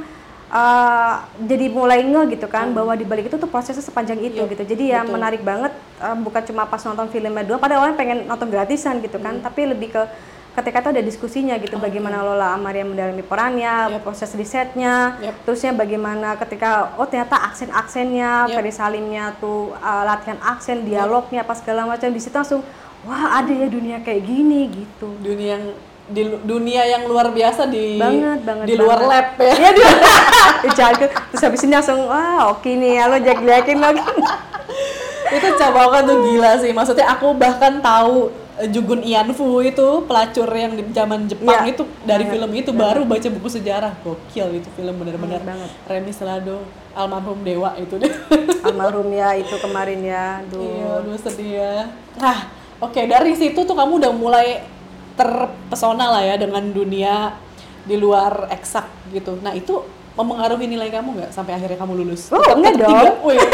eh, 0.50 1.14
jadi 1.42 1.66
mulai 1.70 2.02
nge 2.02 2.34
gitu 2.34 2.48
kan 2.48 2.70
bahwa 2.70 2.92
di 2.92 3.04
balik 3.04 3.28
itu 3.28 3.38
tuh 3.38 3.46
prosesnya 3.46 3.80
sepanjang 3.80 4.20
itu 4.20 4.36
Hmm. 4.36 4.40
Iya, 4.42 4.52
gitu. 4.52 4.64
Jadi 4.68 4.84
ya 4.90 5.00
betul. 5.00 5.14
menarik 5.16 5.42
banget 5.42 5.72
eh, 5.98 6.16
bukan 6.18 6.42
cuma 6.44 6.66
pas 6.66 6.82
nonton 6.82 7.08
filmnya 7.08 7.46
doang. 7.46 7.58
Pada 7.58 7.78
awalnya 7.78 7.96
pengen 7.96 8.26
nonton 8.26 8.48
gratisan 8.48 9.00
gitu 9.00 9.16
kan, 9.18 9.38
Hmm. 9.38 9.46
tapi 9.46 9.64
lebih 9.66 9.90
ke 9.90 10.04
ketika 10.50 10.82
itu 10.82 10.90
ada 10.92 11.02
diskusinya 11.02 11.56
gitu 11.56 11.78
bagaimana 11.78 12.20
Lola 12.20 12.52
Amaria 12.52 12.84
mendalami 12.84 13.22
perannya, 13.22 13.96
Yep. 13.96 14.02
proses 14.02 14.34
risetnya, 14.34 15.16
Yep. 15.22 15.36
terusnya 15.46 15.72
bagaimana 15.72 16.36
ketika 16.36 16.94
oh 16.98 17.06
ternyata 17.06 17.38
aksen-aksennya, 17.48 18.50
Yep. 18.50 18.54
Ferry 18.54 18.74
Salimnya 18.74 19.38
tuh 19.38 19.72
uh, 19.76 20.04
latihan 20.04 20.40
aksen, 20.42 20.84
dialognya 20.84 21.42
apa 21.42 21.54
segala 21.54 21.86
macam 21.86 22.10
di 22.10 22.20
situ 22.20 22.34
langsung 22.34 22.62
wah 23.04 23.40
ada 23.40 23.50
ya 23.50 23.68
dunia 23.68 24.02
kayak 24.02 24.22
gini 24.22 24.68
gitu. 24.74 25.08
dunia 25.24 25.56
yang 25.56 25.66
di 26.10 26.26
dunia 26.42 26.82
yang 26.90 27.06
luar 27.06 27.30
biasa 27.30 27.70
di 27.70 28.02
Banget, 28.02 28.42
banget, 28.42 28.66
di 28.66 28.74
luar 28.74 28.98
banget. 28.98 29.14
lab 29.14 29.28
ya. 29.38 29.54
Iya 29.54 29.70
dia. 29.78 29.92
Dijaga. 30.66 31.06
Terus 31.30 31.44
habis 31.46 31.62
ini 31.62 31.74
langsung 31.78 32.02
wah 32.10 32.50
oke 32.50 32.66
nih 32.66 32.98
ya 32.98 33.04
lo 33.06 33.22
jelek-jelekin 33.22 33.78
lagi. 33.78 34.02
itu 35.38 35.48
cabakan 35.56 36.02
tuh 36.04 36.18
gila 36.26 36.52
sih. 36.58 36.74
Maksudnya 36.74 37.06
aku 37.08 37.38
bahkan 37.38 37.78
tahu 37.80 38.34
Jugun 38.68 39.00
Ianfu 39.00 39.64
itu 39.64 40.04
pelacur 40.04 40.52
yang 40.52 40.76
di 40.76 40.84
zaman 40.92 41.32
Jepang 41.32 41.64
Iya, 41.64 41.72
itu 41.72 41.88
dari 42.04 42.28
film 42.28 42.52
itu 42.52 42.76
baru 42.76 43.08
baca 43.08 43.28
buku 43.32 43.48
sejarah. 43.48 43.96
Gokil 44.04 44.60
itu 44.60 44.68
film 44.76 45.00
bener-bener. 45.00 45.40
Banget, 45.40 45.48
banget. 45.48 45.70
Remi 45.88 46.12
Selado, 46.12 46.68
almarhum 46.92 47.40
dewa 47.40 47.72
itu 47.80 47.96
deh. 47.96 48.12
Almarhum 48.68 49.08
ya 49.16 49.32
itu 49.40 49.56
kemarin 49.64 50.04
ya. 50.04 50.44
Duh. 50.52 50.60
Iya, 50.60 50.90
aduh 51.00 51.16
sedih 51.16 51.52
ya. 51.56 51.76
Nah, 52.20 52.52
oke 52.84 53.00
dari 53.08 53.32
situ 53.40 53.64
tuh 53.64 53.76
kamu 53.80 54.04
udah 54.04 54.12
mulai 54.12 54.48
terpesona 55.16 56.12
lah 56.12 56.24
ya 56.28 56.36
dengan 56.36 56.64
dunia 56.68 57.40
di 57.88 57.96
luar 57.96 58.52
eksak 58.52 58.88
gitu. 59.16 59.40
Nah 59.40 59.56
itu 59.56 59.80
mempengaruhi 60.20 60.68
nilai 60.68 60.92
kamu 60.92 61.16
nggak 61.16 61.32
sampai 61.32 61.56
akhirnya 61.56 61.80
kamu 61.80 62.04
lulus? 62.04 62.28
Oh, 62.36 62.44
Tetap- 62.44 62.60
enggak 62.60 62.76
dong. 62.84 63.24
Wih, 63.24 63.40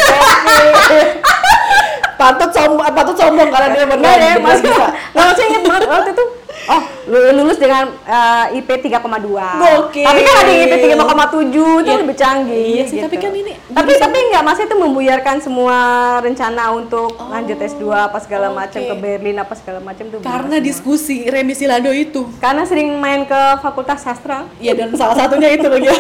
patut 2.16 2.50
sombong, 2.50 2.86
patut 2.90 3.16
sombong 3.16 3.48
karena 3.48 3.68
dia 3.70 3.86
benar 3.86 4.16
benar 4.16 4.38
mas. 4.40 4.60
bisa. 4.60 4.86
Nggak, 5.12 5.32
saya 5.32 5.46
ingat 5.48 5.62
banget 5.64 5.82
waktu 5.86 6.12
itu. 6.12 6.26
Oh, 6.66 6.82
lu- 7.06 7.34
lulus 7.36 7.58
dengan 7.58 7.86
eh, 8.02 8.58
IP 8.58 8.70
3,2. 8.82 8.98
Gokil. 9.30 10.02
Tapi 10.02 10.20
kan 10.20 10.36
ada 10.36 10.50
yang 10.50 10.66
IP 10.66 10.74
3,7 10.88 11.46
itu 11.46 11.62
Iya. 11.86 11.96
lebih 12.00 12.16
canggih. 12.16 12.66
Iya 12.74 12.84
sih, 12.86 12.98
tapi 13.00 13.16
kan 13.16 13.30
ini 13.30 13.54
Tapi 13.68 13.92
tapi 13.94 14.18
enggak 14.20 14.42
Mas 14.42 14.58
itu 14.58 14.74
membuyarkan 14.74 15.36
semua 15.40 15.78
rencana 16.20 16.72
untuk 16.72 17.14
lanjut 17.22 17.60
S2 17.60 17.84
apa 18.02 18.18
segala 18.18 18.50
macam 18.50 18.80
oke. 18.80 18.88
ke 18.88 18.96
Berlin 18.96 19.38
apa 19.38 19.54
segala 19.54 19.80
macam 19.80 20.06
tuh. 20.08 20.20
Karena 20.20 20.58
diskusi 20.58 21.28
Remi 21.28 21.54
Silado 21.54 21.92
itu. 21.92 22.26
karena 22.36 22.64
sering 22.64 22.90
main 22.96 23.24
ke 23.24 23.42
Fakultas 23.60 24.02
Sastra. 24.02 24.50
Iya 24.58 24.74
dan 24.76 24.90
salah 24.92 25.14
satunya 25.16 25.52
itu 25.52 25.68
lagi. 25.68 25.92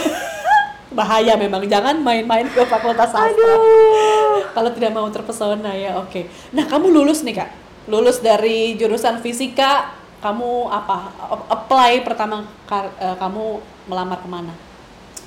Bahaya 0.91 1.35
memang 1.35 1.67
jangan 1.67 1.99
main-main 1.99 2.47
ke 2.47 2.63
fakultas 2.63 3.11
sastra. 3.11 3.27
Aduh. 3.27 4.24
Kalau 4.53 4.69
tidak 4.71 4.91
mau 4.91 5.07
terpesona 5.09 5.71
ya, 5.73 5.97
oke. 5.99 6.27
Nah, 6.55 6.65
kamu 6.67 6.91
lulus 6.91 7.21
nih, 7.21 7.35
Kak. 7.43 7.49
Lulus 7.85 8.19
dari 8.19 8.73
jurusan 8.75 9.21
fisika, 9.21 9.93
kamu 10.19 10.73
apa? 10.73 11.13
Apply 11.53 12.01
pertama 12.01 12.49
kar- 12.65 12.93
eh, 12.97 13.15
kamu 13.21 13.61
melamar 13.85 14.17
ke 14.17 14.27
mana? 14.27 14.53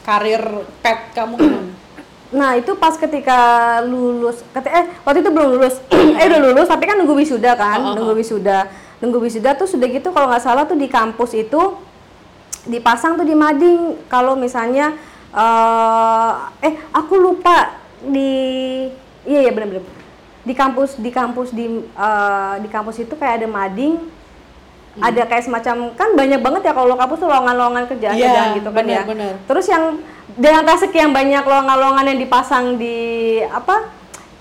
Karir 0.02 0.42
pet 0.82 1.14
kamu 1.14 1.34
ke 1.38 1.46
mana? 1.46 1.72
Nah 2.28 2.60
itu 2.60 2.76
pas 2.76 2.92
ketika 2.92 3.38
lulus, 3.88 4.44
ketika, 4.52 4.74
eh 4.74 4.86
waktu 5.00 5.24
itu 5.24 5.30
belum 5.32 5.48
lulus, 5.56 5.80
eh 6.20 6.28
udah 6.28 6.40
lulus 6.44 6.68
tapi 6.68 6.84
kan 6.84 7.00
nunggu 7.00 7.16
wisuda 7.16 7.54
Oh, 7.54 7.56
oh, 7.56 7.56
kan, 7.56 7.80
nunggu 7.96 8.12
wisuda, 8.20 8.58
nunggu 9.00 9.18
wisuda 9.22 9.56
tuh 9.56 9.64
sudah 9.64 9.88
gitu 9.88 10.12
kalau 10.12 10.28
nggak 10.28 10.44
salah 10.44 10.68
tuh 10.68 10.76
di 10.76 10.92
kampus 10.92 11.32
itu 11.32 11.60
dipasang 12.68 13.16
tuh 13.16 13.24
di 13.24 13.32
mading 13.32 13.96
kalau 14.12 14.36
misalnya 14.36 14.92
eh 15.32 16.32
eh 16.68 16.74
aku 16.92 17.16
lupa 17.16 17.77
di 18.00 18.30
iya 19.24 19.40
iya 19.42 19.50
benar-benar 19.50 19.84
di 20.40 20.54
kampus 20.54 20.96
di 20.96 21.10
kampus 21.10 21.48
di 21.50 21.66
eh, 21.82 22.54
di 22.58 22.68
kampus 22.68 22.96
itu 22.98 23.12
kayak 23.12 23.42
ada 23.42 23.48
mading 23.48 23.98
ada 24.98 25.22
kayak 25.24 25.44
semacam 25.44 25.94
kan 25.94 26.08
banyak 26.12 26.40
banget 26.40 26.62
ya 26.64 26.72
kalau 26.72 26.94
kampus 26.94 27.18
tuh 27.18 27.28
lowongan-lowongan 27.28 27.86
kerjaan-kerjaan 27.86 28.48
Iya, 28.50 28.58
gitu 28.58 28.68
kan 28.68 28.82
ya. 28.82 29.06
benar-benar. 29.06 29.34
Terus 29.46 29.66
yang 29.68 29.84
dengan 30.34 30.66
sekian 30.74 31.10
banyak 31.12 31.38
lowongan-lowongan 31.40 32.04
yang 32.04 32.18
dipasang 32.18 32.74
di 32.74 32.98
apa 33.44 33.94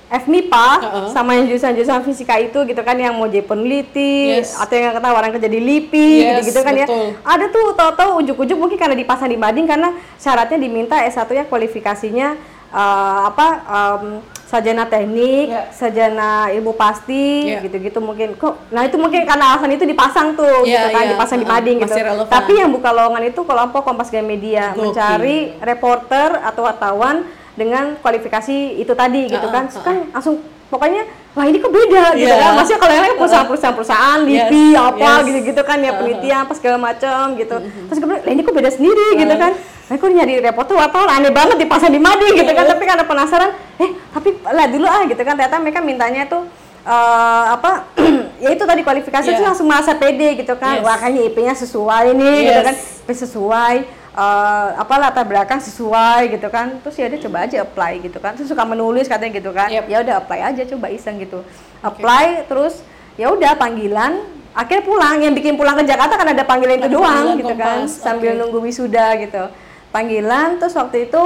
FMIPA 0.07 0.67
Heeh. 0.79 1.07
sama 1.11 1.35
yang 1.35 1.45
jurusan-jurusan 1.45 1.99
fisika 2.01 2.39
itu 2.39 2.63
gitu 2.63 2.79
kan 2.79 2.95
yang 2.95 3.13
mau 3.13 3.27
jadi 3.27 3.43
peneliti 3.43 4.39
Yes. 4.39 4.55
atau 4.55 4.73
yang 4.73 4.95
ketawaran 4.95 5.29
kerja 5.29 5.45
di 5.45 5.59
LIPI 5.59 6.07
Yes, 6.15 6.25
gitu-gitu 6.41 6.59
kan 6.63 6.73
betul. 6.73 7.05
ya. 7.11 7.21
Ada 7.27 7.45
tuh 7.51 7.65
tahu-tahu 7.75 8.09
ujuk-ujuk 8.23 8.57
mungkin 8.57 8.77
karena 8.79 8.95
dipasang 8.95 9.27
di 9.27 9.35
mading 9.35 9.67
karena 9.67 9.91
syaratnya 10.15 10.57
diminta 10.57 10.95
S1-nya 10.97 11.45
kualifikasinya 11.45 12.33
eh, 12.69 12.79
apa 13.25 13.47
em, 13.63 14.03
sarjana 14.43 14.87
teknik, 14.87 15.51
Ya. 15.51 15.67
sarjana 15.69 16.29
ilmu 16.49 16.71
pasti 16.73 17.51
Ya. 17.51 17.59
gitu-gitu 17.59 17.99
mungkin 17.99 18.31
kok. 18.33 18.55
Nah, 18.69 18.81
itu 18.81 18.95
mungkin 18.95 19.21
karena 19.21 19.51
alasan 19.51 19.67
itu 19.69 19.83
dipasang 19.83 20.33
tuh 20.33 20.63
Ya, 20.63 20.87
gitu 20.87 20.87
kan, 20.89 21.03
ya. 21.03 21.09
dipasang 21.11 21.37
di 21.37 21.43
Uh-uh, 21.43 21.53
mading 21.53 21.77
gitu. 21.77 21.93
relevan. 21.93 22.27
Tapi 22.27 22.53
yang 22.55 22.71
buka 22.71 22.89
lowongan 22.89 23.23
itu 23.25 23.41
kelompok 23.41 23.81
Kompas 23.83 24.07
Gramedia 24.07 24.71
Gokil. 24.71 24.81
mencari 24.81 25.37
reporter 25.59 26.39
atau 26.39 26.63
wartawan 26.63 27.27
dengan 27.53 27.99
kualifikasi 27.99 28.55
itu 28.77 28.93
tadi 28.93 29.27
gitu 29.27 29.41
Uh-uh, 29.41 29.51
kan. 29.51 29.63
uh-uh. 29.67 29.83
Kan 29.83 29.95
langsung 30.11 30.39
pokoknya 30.67 31.03
wah 31.33 31.43
ini 31.43 31.57
kok 31.57 31.67
beda 31.69 32.03
gitu 32.13 32.27
Iya. 32.27 32.39
kan. 32.39 32.51
Maksudnya 32.55 32.79
kalau 32.79 32.93
yang 32.93 33.03
lain 33.03 33.15
perusahaan-perusahaan 33.17 33.75
perusahaan 33.75 34.19
LIPI 34.21 34.63
Yes, 34.69 34.79
apa 34.81 35.09
yes. 35.11 35.25
gitu-gitu 35.25 35.61
kan 35.61 35.77
ya 35.77 35.91
penelitian 35.91 36.39
apa 36.43 36.53
segala 36.55 36.77
macam 36.77 37.35
gitu. 37.35 37.55
Terus 37.59 37.97
kemudian 37.99 38.23
ini 38.25 38.41
kok 38.41 38.55
beda 38.55 38.71
sendiri 38.71 39.07
gitu 39.17 39.35
kan. 39.35 39.51
Nah, 39.87 39.95
kok 39.95 40.09
nyari 40.09 40.43
reporter 40.43 40.75
wartawan 40.75 41.07
aneh 41.09 41.31
banget 41.31 41.55
dipasang 41.57 41.89
di 41.89 41.99
mading 41.99 42.35
gitu 42.35 42.51
kan. 42.51 42.67
Tapi 42.67 42.83
karena 42.83 43.03
penasaran, 43.03 43.49
eh 43.79 43.89
tapi 44.11 44.35
lihat 44.35 44.69
dulu 44.69 44.83
ah 44.83 45.03
gitu 45.03 45.21
kan. 45.21 45.33
Ternyata 45.33 45.57
mereka 45.57 45.79
mintanya 45.79 46.27
tuh 46.27 46.43
eh, 46.83 47.45
apa 47.51 47.87
ya 48.43 48.49
itu 48.49 48.63
tadi 48.63 48.81
kualifikasi 48.81 49.27
Iya. 49.27 49.35
itu 49.35 49.43
langsung 49.43 49.67
merasa 49.67 49.91
pede 49.93 50.39
gitu 50.39 50.55
kan 50.55 50.79
Yes. 50.79 50.83
wah 50.83 50.95
kayaknya 50.95 51.21
IP-nya 51.25 51.53
sesuai 51.53 52.05
nih 52.13 52.37
gitu 52.45 52.59
Yes. 52.59 52.67
kan 52.67 52.75
IP 52.75 53.09
sesuai 53.17 53.75
eh, 54.15 54.67
apa 54.75 54.93
latar 54.95 55.23
belakang 55.23 55.59
sesuai 55.59 56.31
gitu 56.31 56.47
kan 56.47 56.79
terus 56.79 56.95
ya 56.95 57.07
udah 57.07 57.19
coba 57.23 57.37
aja 57.43 57.57
apply 57.59 57.91
gitu 58.01 58.17
kan 58.17 58.31
terus 58.35 58.47
suka 58.47 58.63
menulis 58.63 59.05
katanya 59.05 59.35
gitu 59.35 59.51
kan 59.51 59.67
Yep. 59.67 59.83
ya 59.83 59.97
udah 59.99 60.15
apply 60.19 60.39
aja 60.47 60.61
coba 60.63 60.87
iseng 60.87 61.19
gitu 61.19 61.43
apply 61.79 62.47
terus 62.47 62.79
ya 63.15 63.31
udah 63.31 63.51
panggilan 63.55 64.23
akhirnya 64.55 64.83
pulang 64.83 65.15
yang 65.19 65.33
bikin 65.35 65.53
pulang 65.53 65.75
ke 65.75 65.83
Jakarta 65.83 66.15
kan 66.15 66.27
ada 66.31 66.43
panggilan 66.43 66.79
itu 66.79 66.89
doang 66.89 67.35
gitu 67.35 67.51
kan 67.53 67.83
sambil 67.85 68.31
oke. 68.31 68.39
nunggu 68.41 68.59
wisuda 68.63 69.17
gitu 69.21 69.43
panggilan 69.89 70.57
terus 70.57 70.73
waktu 70.73 71.07
itu 71.07 71.21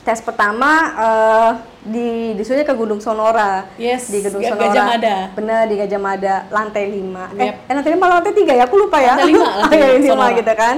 tes 0.00 0.20
pertama 0.20 0.70
eh, 0.94 1.50
di 1.82 2.08
disuruhnya 2.34 2.62
ke 2.62 2.74
Gunung 2.74 3.00
Sonora. 3.00 3.64
Yes, 3.76 4.08
di 4.08 4.20
Gedung 4.20 4.38
Ga- 4.38 4.50
Sonora. 4.50 4.68
Gajah 4.68 4.84
Mada. 4.86 5.16
bener 5.32 5.62
di 5.64 5.76
Gajah 5.76 5.96
Mada 5.98 6.34
lantai 6.48 6.84
5 6.86 7.00
eh, 7.34 7.40
Yep. 7.42 7.54
eh 7.62 7.74
lantai 7.74 7.92
5 7.92 8.04
lantai 8.06 8.32
3 8.34 8.52
ya? 8.54 8.64
Aku 8.64 8.76
lupa 8.76 8.96
ya. 8.98 9.12
Lantai 9.14 9.28
lima, 9.30 9.44
lantai 9.60 9.60
Lantai 9.78 9.80
lima, 9.90 9.96
lima 9.98 10.12
Sonora. 10.14 10.38
gitu 10.38 10.52
kan. 10.54 10.76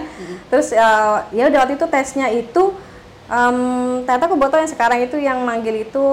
Terus 0.48 0.68
eh, 0.70 1.16
ya 1.32 1.42
udah 1.44 1.58
waktu 1.60 1.74
itu 1.74 1.86
tesnya 1.88 2.26
itu 2.28 2.62
em, 3.26 3.56
ternyata 4.04 4.24
aku 4.24 4.36
botol 4.36 4.58
yang 4.58 4.70
sekarang 4.70 4.98
itu 5.00 5.16
yang 5.16 5.38
manggil 5.40 5.74
itu 5.76 6.04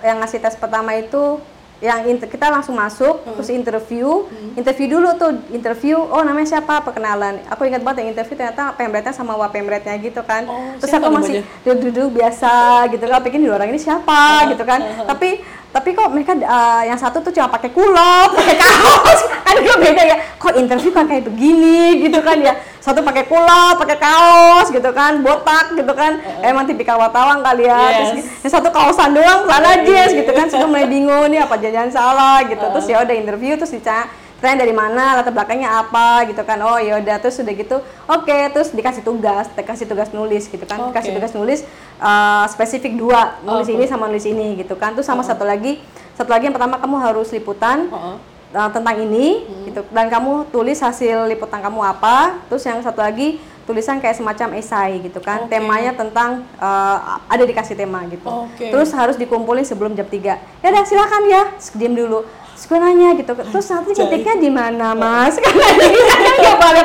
yang 0.00 0.20
ngasih 0.20 0.38
tes 0.38 0.54
pertama 0.54 0.92
itu 0.92 1.38
yang 1.76 2.08
inter- 2.08 2.24
kita 2.26 2.48
langsung 2.48 2.72
masuk 2.72 3.20
terus 3.36 3.52
interview. 3.52 4.24
Interview 4.56 4.96
dulu 4.96 5.08
tuh 5.20 5.30
interview 5.52 6.00
oh 6.00 6.24
namanya 6.24 6.56
siapa? 6.56 6.80
Perkenalan. 6.80 7.44
Aku 7.52 7.68
ingat 7.68 7.84
banget 7.84 8.04
yang 8.04 8.16
interview 8.16 8.32
ternyata 8.32 8.72
pemretnya 8.72 9.12
sama 9.12 9.36
wapemretnya 9.36 9.92
gitu 10.00 10.24
kan. 10.24 10.48
Oh, 10.48 10.72
terus 10.80 10.92
aku 10.92 11.12
masih 11.12 11.44
duduk-duduk 11.62 12.16
biasa 12.16 12.52
gitu 12.88 13.04
kan 13.04 13.20
pikir 13.20 13.38
"Ini 13.44 13.52
orang 13.52 13.68
ini 13.68 13.80
siapa 13.80 14.48
gitu 14.48 14.64
kan. 14.64 14.80
tapi 15.04 15.44
tapi 15.76 15.92
kok 15.92 16.08
mereka 16.08 16.32
uh, 16.40 16.80
yang 16.88 16.96
satu 16.96 17.20
tuh 17.20 17.28
cuma 17.36 17.52
pakai 17.52 17.68
kulot 17.68 18.32
pakai 18.32 18.56
kaos. 18.56 19.20
Kan 19.46 19.60
dia 19.60 19.76
beda 19.76 20.02
ya. 20.08 20.16
Kok 20.40 20.56
interview 20.56 20.90
kan 20.90 21.04
kayak 21.04 21.28
begini 21.28 22.00
gitu 22.00 22.18
kan 22.24 22.40
ya? 22.40 22.56
Satu 22.80 23.04
pakai 23.04 23.28
kulot 23.28 23.76
pakai 23.76 23.98
kaos 24.00 24.72
gitu 24.72 24.90
kan 24.96 25.20
botak 25.20 25.76
gitu 25.76 25.92
kan. 25.92 26.16
Emang 26.40 26.64
tipikal 26.64 26.96
wartawan 26.96 27.44
kali 27.44 27.68
ya. 27.68 27.76
Terus 27.92 28.10
Yes. 28.16 28.42
yang 28.48 28.52
satu 28.56 28.68
kaosan 28.72 29.12
doang 29.12 29.44
celana 29.44 29.84
jeans 29.84 30.12
gitu 30.16 30.32
kan. 30.32 30.48
Suka 30.48 30.64
mulai 30.64 30.88
bingung 30.88 31.28
nih 31.28 31.44
apa 31.44 31.60
jangan 31.60 31.92
salah 31.92 32.40
gitu. 32.48 32.64
Terus 32.64 32.86
ya 32.88 33.04
udah 33.04 33.14
interview 33.16 33.52
terus 33.60 33.70
dica 33.70 34.08
tanya 34.46 34.62
dari 34.62 34.70
mana 34.70 35.18
latar 35.18 35.34
belakangnya 35.34 35.82
apa 35.82 36.30
gitu 36.30 36.46
kan. 36.46 36.62
Oh 36.62 36.78
ya 36.78 37.02
udah 37.02 37.18
terus 37.18 37.42
udah 37.42 37.50
gitu 37.50 37.76
oke 38.06 38.38
terus 38.54 38.70
dikasih 38.70 39.02
tugas 39.02 39.50
dikasih 39.58 39.90
tugas 39.90 40.14
nulis 40.14 40.46
gitu 40.46 40.62
kan. 40.62 40.78
Oke. 40.86 40.94
dikasih 40.94 41.18
tugas 41.18 41.32
nulis 41.34 41.60
uh, 41.98 42.46
spesifik 42.46 42.94
dua 42.94 43.42
nulis 43.42 43.66
Oke. 43.66 43.74
ini 43.74 43.84
sama 43.90 44.06
nulis 44.06 44.22
ini 44.22 44.62
gitu 44.62 44.78
kan. 44.78 44.94
Terus 44.94 45.10
sama 45.10 45.26
satu 45.26 45.42
lagi 45.42 45.82
satu 46.14 46.30
lagi 46.30 46.46
yang 46.46 46.54
pertama 46.54 46.78
kamu 46.78 46.96
harus 47.02 47.34
liputan 47.34 47.90
Oh, 47.90 48.14
oh. 48.14 48.16
uh, 48.54 48.70
tentang 48.70 49.02
ini 49.02 49.42
gitu. 49.66 49.82
Dan 49.90 50.06
kamu 50.06 50.54
tulis 50.54 50.78
hasil 50.78 51.26
liputan 51.26 51.58
kamu 51.58 51.82
apa. 51.82 52.38
Terus 52.46 52.62
yang 52.62 52.78
satu 52.86 53.02
lagi 53.02 53.42
tulisan 53.66 53.98
kayak 53.98 54.14
semacam 54.14 54.54
esai 54.62 55.02
gitu 55.02 55.18
kan. 55.18 55.50
Oke. 55.50 55.58
temanya 55.58 55.90
tentang 55.90 56.46
uh, 56.62 57.18
ada 57.26 57.42
dikasih 57.42 57.74
tema 57.74 58.06
gitu. 58.06 58.46
Oke. 58.46 58.70
terus 58.70 58.94
harus 58.94 59.18
dikumpulin 59.18 59.66
sebelum 59.66 59.92
jam 59.98 60.06
3 60.06 60.62
ya 60.62 60.66
udah 60.70 60.84
silakan 60.86 61.22
ya 61.26 61.42
diam 61.74 61.98
dulu 61.98 62.22
terus 62.56 62.64
gue 62.72 62.78
nanya 62.80 63.12
gitu. 63.20 63.32
Terus 63.36 63.66
nanti 63.68 63.90
ngetiknya 63.92 64.34
di 64.40 64.48
mana 64.48 64.96
mas? 64.96 65.36
Kan 65.44 65.52
gitu 65.52 66.08
kan 66.08 66.34
nggak 66.40 66.56
boleh 66.56 66.82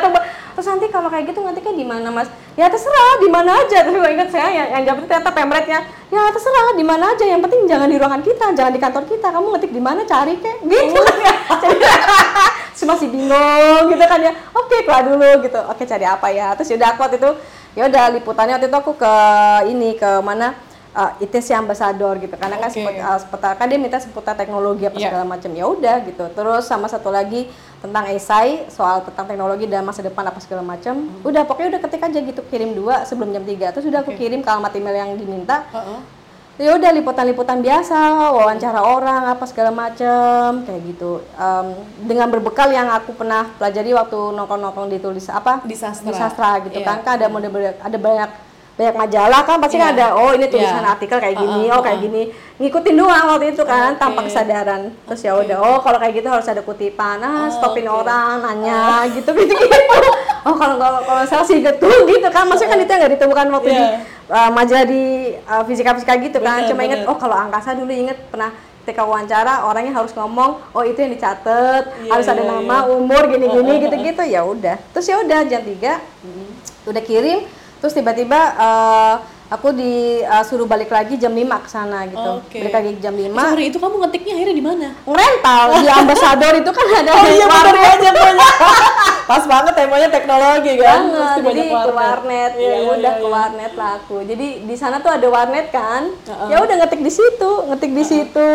terus 0.52 0.68
nanti 0.68 0.94
kalau 0.94 1.10
kayak 1.10 1.32
gitu 1.32 1.40
ngetiknya 1.42 1.74
di 1.74 1.86
mana 1.88 2.08
mas? 2.12 2.28
Ya 2.60 2.68
terserah 2.68 3.24
di 3.24 3.30
mana 3.32 3.64
aja. 3.64 3.88
Tapi 3.88 3.98
gue 3.98 4.12
ingat 4.14 4.30
saya 4.30 4.52
yang, 4.52 4.68
yang 4.78 4.84
jawab 4.92 5.08
ternyata 5.08 5.32
pemretnya 5.32 5.80
ya. 6.12 6.22
Terserah 6.30 6.76
di 6.76 6.86
mana 6.86 7.16
aja. 7.16 7.26
Yang 7.26 7.42
penting 7.48 7.62
jangan 7.66 7.88
di 7.88 7.98
ruangan 7.98 8.22
kita 8.22 8.46
jangan 8.54 8.72
di 8.76 8.82
kantor 8.84 9.04
kita. 9.08 9.28
Kamu 9.32 9.48
ngetik 9.56 9.72
di 9.72 9.82
mana 9.82 10.04
cari 10.04 10.36
kek. 10.38 10.62
Gitu 10.62 11.00
kan 11.02 11.18
ya. 11.18 11.34
Jadi, 11.66 11.78
terus 12.76 12.84
masih 12.84 13.08
bingung 13.10 13.84
gitu 13.90 14.06
kan 14.06 14.20
ya. 14.20 14.32
Oke 14.54 14.84
keluar 14.84 15.02
dulu 15.08 15.30
gitu. 15.42 15.60
Oke 15.72 15.88
cari 15.88 16.06
apa 16.06 16.28
ya? 16.30 16.54
Terus 16.60 16.76
yaudah 16.76 16.90
aku 16.94 17.00
waktu 17.08 17.18
itu 17.18 17.32
ya 17.72 17.88
udah 17.88 18.06
liputannya 18.20 18.60
waktu 18.60 18.68
itu 18.68 18.78
aku 18.78 18.94
ke 19.00 19.14
ini 19.72 19.96
ke 19.96 20.20
mana 20.20 20.52
uh, 20.94 21.12
ITC 21.18 21.52
Ambassador 21.54 22.18
gitu 22.18 22.34
karena 22.34 22.58
kan 22.58 22.68
Oke. 22.68 22.78
sepet- 22.78 23.00
uh, 23.00 23.18
seputar 23.18 23.52
kan 23.54 23.66
dia 23.66 23.76
minta 23.76 23.98
seputar 23.98 24.34
teknologi 24.34 24.84
apa 24.84 24.96
Iya. 24.96 25.08
segala 25.08 25.26
macam 25.26 25.50
ya 25.50 25.66
udah 25.66 25.96
gitu 26.04 26.26
terus 26.32 26.64
sama 26.64 26.86
satu 26.86 27.10
lagi 27.10 27.48
tentang 27.80 28.06
esai 28.08 28.68
soal 28.68 29.02
tentang 29.02 29.26
teknologi 29.26 29.66
dan 29.66 29.82
masa 29.82 30.00
depan 30.00 30.22
apa 30.22 30.38
segala 30.38 30.62
macam. 30.62 31.02
Udah 31.22 31.42
pokoknya 31.44 31.76
udah 31.76 31.82
ketik 31.82 32.04
aja 32.04 32.20
gitu 32.22 32.42
kirim 32.46 32.72
dua 32.72 33.04
sebelum 33.04 33.32
jam 33.32 33.42
3 33.42 33.74
terus 33.74 33.84
udah 33.84 34.00
aku 34.00 34.14
Oke. 34.14 34.20
kirim 34.20 34.40
ke 34.40 34.50
alamat 34.50 34.72
email 34.76 34.96
yang 34.96 35.12
diminta. 35.16 35.66
Heeh. 35.72 36.00
Ya 36.62 36.78
udah 36.78 36.94
liputan-liputan 36.94 37.58
biasa, 37.58 37.98
wawancara 38.30 38.86
orang 38.86 39.26
apa 39.26 39.50
segala 39.50 39.74
macam 39.74 40.62
kayak 40.62 40.82
gitu. 40.86 41.26
Em, 41.34 41.68
dengan 42.06 42.30
berbekal 42.30 42.70
yang 42.70 42.86
aku 42.92 43.18
pernah 43.18 43.50
pelajari 43.58 43.90
waktu 43.92 44.20
nongkrong-nongkrong 44.38 44.92
di 44.92 45.02
tulis 45.02 45.26
apa 45.26 45.66
Di 45.66 45.74
sastra. 45.74 46.06
di 46.06 46.14
sastra 46.14 46.50
gitu 46.62 46.78
Iya. 46.78 46.86
kan 46.86 46.98
kan 47.02 47.12
ada 47.18 47.26
model 47.26 47.50
ada 47.74 47.98
banyak 47.98 48.30
banyak 48.72 48.96
majalah 48.96 49.42
kan 49.44 49.60
pasti 49.60 49.76
kan 49.76 49.92
Iya. 49.92 49.94
ada 49.94 50.08
oh 50.16 50.32
ini 50.32 50.48
tulisan 50.48 50.80
Iya. 50.80 50.90
artikel 50.90 51.18
kayak 51.18 51.38
gini 51.38 51.62
Uh-uh, 51.64 51.76
oh 51.76 51.82
kayak 51.82 52.00
gini 52.02 52.24
ngikutin 52.58 52.96
doang 52.96 53.26
waktu 53.28 53.46
itu 53.52 53.64
kan 53.64 53.94
tanpa 53.96 54.22
Oke. 54.22 54.28
kesadaran 54.28 54.82
terus 55.06 55.22
ya 55.22 55.34
udah 55.34 55.58
oh 55.60 55.78
kalau 55.80 55.98
kayak 55.98 56.14
gitu 56.16 56.28
harus 56.28 56.46
ada 56.46 56.62
kutipan 56.62 57.20
ah 57.20 57.46
stopin 57.48 57.86
Oke. 57.86 58.00
orang 58.00 58.42
nanya 58.42 58.82
gitu 59.16 59.30
gitu 59.30 59.54
gitu 59.54 59.78
oh 60.42 60.56
kalau 60.56 60.76
kalau 60.76 61.00
kalau 61.04 61.24
saya 61.26 61.44
sih 61.44 61.60
gitu 61.60 61.84
gitu 62.08 62.28
kan 62.28 62.48
maksudnya 62.48 62.70
kan 62.70 62.80
itu 62.80 62.90
yang 62.90 63.02
nggak 63.02 63.14
ditemukan 63.16 63.46
waktu 63.52 63.70
di 63.70 63.78
Iya. 63.78 63.98
uh, 64.30 64.50
majalah 64.50 64.86
di 64.86 65.04
uh, 65.44 65.64
fisika-fisika 65.64 66.14
gitu 66.18 66.38
kan 66.40 66.64
Bener, 66.64 66.70
cuma 66.72 66.82
inget 66.82 67.00
bener. 67.04 67.12
oh 67.12 67.18
kalau 67.18 67.36
angkasa 67.38 67.74
dulu 67.74 67.92
inget 67.92 68.18
pernah 68.28 68.50
ketika 68.82 69.06
wawancara 69.06 69.62
orangnya 69.62 69.94
harus 69.94 70.10
ngomong 70.12 70.58
oh 70.72 70.82
itu 70.82 70.98
yang 70.98 71.12
dicatat 71.12 71.86
Iya, 72.02 72.10
harus 72.10 72.26
ada 72.26 72.40
iya, 72.40 72.50
nama 72.50 72.78
iya. 72.82 72.90
umur 72.90 73.24
gini-gini 73.28 73.68
Uh, 73.68 73.78
uh, 73.78 73.82
gitu-gitu 73.84 74.24
ya 74.24 74.42
udah 74.42 74.76
terus 74.90 75.06
ya 75.06 75.20
udah 75.20 75.40
jam 75.46 75.62
3 75.62 76.02
udah 76.88 77.04
kirim 77.04 77.46
terus 77.82 77.92
tiba-tiba 77.92 78.40
uh, 78.56 79.16
aku 79.50 79.74
disuruh 79.74 80.64
balik 80.64 80.88
lagi 80.88 81.18
jam 81.18 81.30
5 81.30 81.44
ke 81.60 81.68
sana 81.68 82.06
gitu 82.06 82.30
Oke. 82.40 82.62
balik 82.62 82.72
lagi 82.74 82.90
jam 82.98 83.12
5 83.12 83.20
Eh, 83.20 83.28
Sorry, 83.28 83.66
itu 83.68 83.78
kamu 83.78 83.96
ngetiknya 84.00 84.34
akhirnya 84.34 84.56
di 84.56 84.64
mana? 84.64 84.88
ngerental 85.04 85.62
di 85.76 85.90
ambasador 86.00 86.54
itu 86.56 86.72
kan 86.72 86.86
ada 86.96 87.10
Oh 87.12 87.26
iya 87.28 87.46
warnet 87.46 87.84
banyak 87.84 88.14
banyak. 88.16 88.56
Pas 89.30 89.44
banget 89.46 89.74
temanya 89.74 90.10
teknologi 90.10 90.72
kan. 90.76 91.00
banget 91.04 91.20
Pasti 91.22 91.40
jadi 91.42 91.62
banyak 91.64 91.82
ke 91.82 91.92
warnet 91.94 92.52
Iya, 92.54 92.64
ya 92.64 92.76
iya, 92.78 92.90
udah 92.92 93.00
iya, 93.10 93.12
ke 93.14 93.26
iya. 93.26 93.34
warnet 93.34 93.72
lah 93.76 93.92
aku 93.98 94.16
jadi 94.24 94.48
di 94.62 94.76
sana 94.76 94.96
tuh 94.98 95.12
ada 95.12 95.28
warnet 95.28 95.68
kan 95.70 96.04
Heeh. 96.22 96.48
ya 96.48 96.58
udah 96.58 96.76
ngetik 96.78 97.02
di 97.02 97.12
situ 97.12 97.52
ngetik 97.66 97.92
di 97.92 98.04
situ 98.06 98.52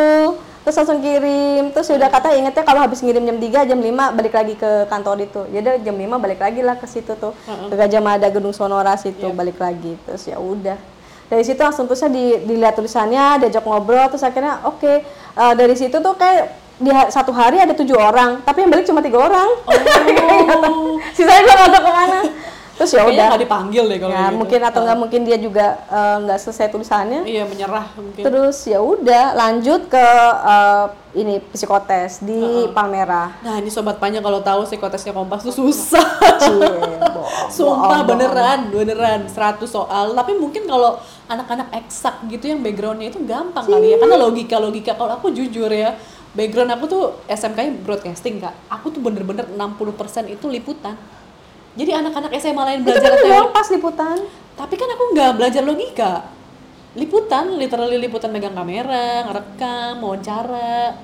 terus 0.66 0.76
langsung 0.76 0.98
kirim. 0.98 1.70
Terus 1.70 1.86
udah 1.88 2.10
kata 2.10 2.34
ingetnya 2.34 2.66
kalau 2.66 2.82
habis 2.82 2.98
ngirim 2.98 3.22
jam 3.22 3.38
3 3.38 3.70
jam 3.70 3.78
5 3.78 3.86
balik 4.12 4.34
lagi 4.34 4.54
ke 4.54 4.90
kantor 4.90 5.22
itu. 5.22 5.46
Ya 5.48 5.62
udah 5.62 5.74
jam 5.78 5.94
5 5.94 6.18
balik 6.18 6.42
lagi 6.42 6.60
lah 6.60 6.74
ke 6.74 6.90
situ 6.90 7.14
tuh. 7.14 7.30
Ke 7.46 7.74
Gajah 7.76 8.02
Mada 8.02 8.26
Gedung 8.26 8.50
Sonora 8.50 8.98
situ 8.98 9.30
Iya. 9.30 9.32
balik 9.32 9.56
lagi. 9.56 9.94
Terus 10.02 10.26
ya 10.26 10.42
udah. 10.42 10.74
Dari 11.26 11.42
situ 11.42 11.58
langsung 11.58 11.86
terusnya 11.86 12.10
di, 12.10 12.42
dilihat 12.42 12.74
tulisannya 12.74 13.38
diajak 13.40 13.62
ngobrol 13.62 14.10
terus 14.10 14.26
akhirnya 14.26 14.58
oke. 14.62 15.06
Eh, 15.32 15.54
dari 15.54 15.78
situ 15.78 15.94
tuh 15.94 16.14
kayak 16.14 16.50
di 16.76 16.90
ha- 16.90 17.08
satu 17.08 17.30
hari 17.30 17.56
ada 17.56 17.72
tujuh 17.72 17.94
orang 17.94 18.42
tapi 18.42 18.60
yang 18.60 18.68
balik 18.68 18.84
cuma 18.84 18.98
tiga 18.98 19.22
orang. 19.22 19.48
Oh. 19.64 20.98
sisanya 21.16 21.40
gue 21.40 21.54
nggak 21.56 21.70
tahu 21.70 21.82
ke 21.82 21.92
mana 21.92 22.18
terus 22.76 22.92
ya 22.92 23.02
udah 23.02 23.24
nggak 23.32 23.42
dipanggil 23.42 23.84
deh 23.88 23.98
kalau 23.98 24.12
ya 24.12 24.28
gitu. 24.28 24.36
mungkin 24.36 24.60
atau 24.60 24.80
nggak 24.84 24.98
mungkin 25.00 25.20
dia 25.24 25.38
juga 25.40 25.66
eh, 25.88 26.16
nggak 26.22 26.38
selesai 26.38 26.68
tulisannya 26.68 27.24
Iya 27.24 27.48
menyerah 27.48 27.86
mungkin. 27.96 28.22
terus 28.22 28.56
ya 28.68 28.84
udah 28.84 29.32
lanjut 29.32 29.88
ke 29.88 30.06
eh, 30.44 30.86
ini 31.16 31.40
psikotes 31.40 32.20
di 32.20 32.68
Palmera 32.76 33.40
Nah 33.40 33.56
ini 33.56 33.72
sobat 33.72 33.96
panya 33.96 34.20
kalau 34.20 34.44
tahu 34.44 34.68
psikotesnya 34.68 35.16
kompas 35.16 35.40
tuh 35.40 35.54
susah. 35.54 36.04
Cie, 36.42 36.60
bohong, 36.60 37.48
Sumpah 37.56 38.04
bohong, 38.04 38.08
beneran, 38.12 38.58
beneran 38.68 39.20
100 39.24 39.64
soal. 39.64 40.12
Tapi 40.12 40.36
mungkin 40.36 40.68
kalau 40.68 41.00
anak-anak 41.26 41.72
eksak 41.72 42.28
gitu 42.28 42.52
yang 42.52 42.60
backgroundnya 42.60 43.08
itu 43.08 43.24
gampang 43.24 43.64
kali 43.64 43.94
ya. 43.94 43.96
Karena 43.96 44.16
logika-logika 44.20 44.92
kalau 44.92 45.16
aku 45.16 45.32
jujur 45.32 45.72
ya, 45.72 45.96
background 46.36 46.76
aku 46.76 46.84
tuh 46.84 47.02
SMK-nya 47.26 47.80
broadcasting 47.80 48.36
kak. 48.36 48.52
Aku 48.68 48.92
tuh 48.92 49.00
bener-bener 49.00 49.48
60% 49.48 50.28
itu 50.28 50.46
liputan. 50.52 51.00
Jadi 51.76 51.90
anak-anak 51.92 52.32
SMA 52.34 52.62
lain 52.64 52.78
itu 52.80 52.86
belajar 52.86 53.10
kan 53.10 53.20
teori. 53.20 53.48
pas 53.52 53.68
liputan 53.68 54.16
Tapi 54.54 54.74
kan 54.74 54.88
aku 54.88 55.04
nggak 55.12 55.30
belajar 55.34 55.62
logika. 55.62 56.12
Liputan, 56.94 57.52
literally 57.54 57.98
liputan 57.98 58.30
megang 58.30 58.52
kamera, 58.52 59.22
ngerekam, 59.22 60.00
wawancara. 60.00 60.96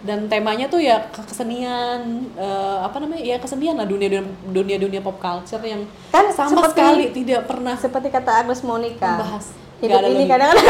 Dan 0.00 0.26
temanya 0.26 0.66
tuh 0.66 0.78
ya 0.78 0.98
ke- 1.04 1.22
kesenian, 1.24 1.98
eh, 2.32 2.78
apa 2.80 2.94
namanya? 2.96 3.22
Ya 3.24 3.36
kesenian 3.36 3.74
lah 3.74 3.82
dunia 3.82 4.22
dunia 4.44 4.74
dunia 4.76 4.98
pop 4.98 5.14
culture 5.16 5.58
yang 5.60 5.82
Kan 6.08 6.26
sama 6.28 6.62
seperti- 6.62 6.74
sekali 6.76 7.04
tidak 7.12 7.42
pernah 7.44 7.74
seperti 7.74 8.08
kata 8.08 8.30
Agnes 8.40 8.62
Monica 8.62 9.18
Membahas. 9.18 9.46
Nggak 9.78 9.82
hidup 9.82 9.98
ada 10.00 10.08
ini 10.08 10.24
kadang-kadang 10.24 10.66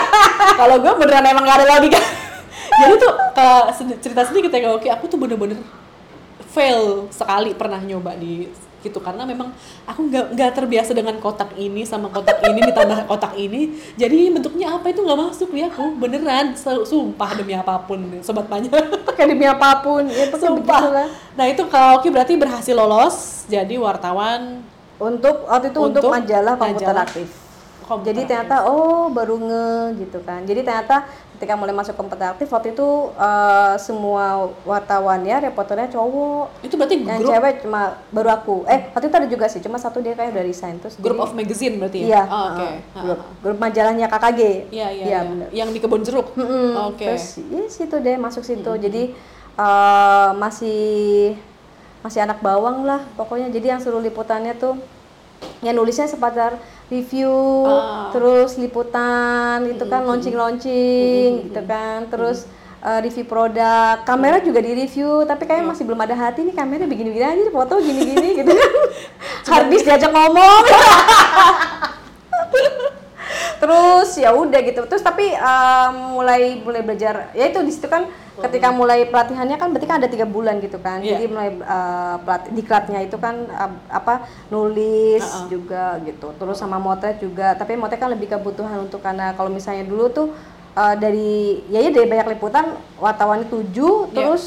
kalau 0.60 0.76
gue 0.78 0.92
beneran 0.94 1.24
emang 1.26 1.44
gak 1.44 1.56
ada 1.58 1.66
logika 1.70 2.00
jadi 2.80 2.94
tuh 2.96 3.12
ke 3.30 3.48
cerita 3.98 4.24
sedikit 4.24 4.48
ya 4.48 4.72
oke 4.72 4.88
aku 4.90 5.04
tuh 5.06 5.18
bener-bener 5.18 5.60
fail 6.46 7.04
sekali 7.10 7.52
pernah 7.52 7.76
nyoba 7.78 8.16
di 8.16 8.48
gitu. 8.86 9.02
Karena 9.02 9.26
memang 9.26 9.50
aku 9.84 10.06
nggak 10.06 10.38
nggak 10.38 10.50
terbiasa 10.54 10.94
dengan 10.94 11.18
kotak 11.18 11.58
ini 11.58 11.82
sama 11.82 12.06
kotak 12.08 12.38
ini 12.46 12.62
ditambah 12.70 13.10
kotak 13.10 13.34
ini. 13.34 13.74
Jadi 13.98 14.30
bentuknya 14.30 14.78
apa 14.78 14.94
itu 14.94 15.02
nggak 15.02 15.18
masuk 15.18 15.50
di 15.50 15.66
aku. 15.66 15.98
Beneran 15.98 16.54
su- 16.54 16.86
sumpah 16.86 17.30
demi 17.34 17.58
apa 17.58 17.82
pun 17.82 17.98
sobat 18.22 18.46
panya 18.46 18.70
kayak 19.16 19.28
demi 19.34 19.46
apa 19.48 19.82
pun 19.82 20.06
ya 20.06 20.30
itu 20.30 20.36
sumpah. 20.38 21.10
nah 21.36 21.44
itu 21.44 21.62
kalau 21.68 22.00
Oki 22.00 22.08
berarti 22.08 22.38
berhasil 22.38 22.72
lolos 22.72 23.44
jadi 23.50 23.76
wartawan 23.76 24.64
untuk 24.96 25.44
waktu 25.44 25.68
itu 25.72 25.80
untuk, 25.80 26.02
Untuk 26.04 26.12
majalah 26.12 26.54
komputer 26.56 26.88
majalah 26.88 27.04
aktif. 27.04 27.28
Komputer 27.86 28.06
jadi 28.12 28.20
ternyata 28.24 28.56
oh 28.66 29.12
baru 29.12 29.36
nge 29.38 29.68
gitu 30.00 30.18
kan. 30.24 30.40
Jadi 30.48 30.60
ternyata 30.64 31.06
ketika 31.36 31.52
mulai 31.52 31.70
masuk 31.70 31.92
komputer 31.92 32.26
aktif 32.28 32.48
waktu 32.48 32.72
itu 32.72 32.88
eh, 33.12 33.74
semua 33.76 34.24
wartawannya 34.62 35.36
reporternya 35.44 35.88
cowok 35.90 36.64
itu 36.64 36.74
berarti 36.74 36.96
yang 36.98 37.20
grup 37.20 37.30
cewek 37.30 37.54
cuma 37.60 37.80
baru 38.08 38.28
aku 38.32 38.56
eh 38.64 38.88
waktu 38.88 39.06
itu 39.06 39.16
ada 39.16 39.28
juga 39.28 39.46
sih 39.46 39.60
cuma 39.60 39.76
satu 39.76 40.00
dia 40.00 40.12
kayak 40.12 40.32
udah 40.32 40.42
resign 40.42 40.76
terus 40.76 40.96
group 40.96 41.14
jadi- 41.14 41.22
of 41.22 41.32
magazine 41.32 41.74
berarti 41.76 41.98
ya 42.00 42.08
iya 42.08 42.22
Oh, 42.26 42.44
oke 42.50 42.64
eh, 42.64 42.74
Ha, 42.88 42.98
grup, 42.98 43.18
ha. 43.18 43.26
grup 43.38 43.58
majalahnya 43.58 44.06
KKG 44.06 44.40
Iya 44.68 44.88
iya. 44.90 45.04
Iya. 45.06 45.18
bener. 45.22 45.48
Yang 45.52 45.68
di 45.70 45.78
kebun 45.78 46.00
jeruk. 46.00 46.32
Mm-mm. 46.32 46.72
Oke. 46.88 47.04
Terus 47.06 47.38
ya 47.44 47.64
situ 47.68 47.96
deh 47.98 48.16
masuk 48.16 48.42
situ. 48.42 48.66
Jadi 48.66 49.12
eh, 49.54 50.30
masih 50.32 51.36
masih 52.00 52.20
anak 52.22 52.40
bawang 52.40 52.82
lah 52.82 53.04
pokoknya. 53.14 53.48
Jadi 53.48 53.66
yang 53.68 53.78
suruh 53.78 54.00
liputannya 54.00 54.54
tuh 54.54 54.80
yang 55.60 55.72
nulisnya 55.72 56.06
seputar 56.06 56.56
review, 56.86 57.64
Ah. 57.64 58.08
terus 58.10 58.56
liputan 58.56 59.66
itu 59.66 59.84
kan 59.84 60.04
launching-launching 60.04 61.50
gitu 61.50 61.60
kan. 61.62 62.06
Terus 62.06 62.46
eh, 62.78 62.98
review 63.02 63.24
produk, 63.24 64.02
kamera 64.02 64.38
juga 64.38 64.60
di 64.60 64.72
review, 64.72 65.24
tapi 65.24 65.42
kayaknya 65.42 65.66
masih 65.66 65.82
belum 65.82 65.98
ada 65.98 66.14
hati 66.14 66.42
nih 66.42 66.54
kamera 66.54 66.84
begini-begini 66.84 67.26
aja, 67.26 67.50
foto 67.50 67.78
gini-gini 67.78 68.38
gitu 68.38 68.50
kan. 68.54 68.70
Harddisk 69.44 69.84
diajak 69.84 70.10
ngomong. 70.10 70.62
terus 73.58 74.10
ya 74.20 74.30
udah 74.32 74.60
gitu. 74.62 74.84
Terus 74.86 75.02
tapi 75.02 75.32
em, 75.32 75.94
mulai 76.12 76.60
mulai 76.60 76.82
belajar 76.84 77.30
ya 77.32 77.48
itu 77.48 77.60
di 77.62 77.72
situ 77.72 77.88
kan 77.88 78.08
ketika 78.36 78.68
mulai 78.68 79.08
pelatihannya 79.08 79.56
kan 79.56 79.72
berarti 79.72 79.88
kan 79.88 79.96
ada 80.04 80.08
tiga 80.12 80.28
bulan 80.28 80.60
gitu 80.60 80.76
kan. 80.76 81.00
Iya. 81.00 81.16
jadi 81.16 81.24
mulai 81.32 81.50
eh, 81.56 82.16
pelat 82.20 82.42
diklatnya 82.52 83.00
itu 83.08 83.16
kan 83.16 83.48
eh, 83.48 83.72
apa 83.88 84.28
nulis 84.52 85.24
Uh-uh. 85.24 85.48
juga 85.48 85.96
gitu. 86.04 86.36
Terus 86.36 86.56
sama 86.60 86.76
motret 86.76 87.16
juga. 87.16 87.56
Tapi 87.56 87.80
motret 87.80 87.96
kan 87.96 88.12
lebih 88.12 88.28
kebutuhan 88.36 88.84
untuk 88.84 89.00
karena 89.00 89.32
kalau 89.32 89.48
misalnya 89.48 89.88
dulu 89.88 90.12
tuh 90.12 90.28
eh, 90.76 90.94
dari 90.96 91.32
ya 91.66 91.80
ya 91.80 91.88
dari 91.88 92.04
banyak 92.04 92.36
liputan 92.36 92.76
wartawannya 92.96 93.48
tujuh 93.48 94.08
Iya. 94.08 94.14
terus 94.14 94.42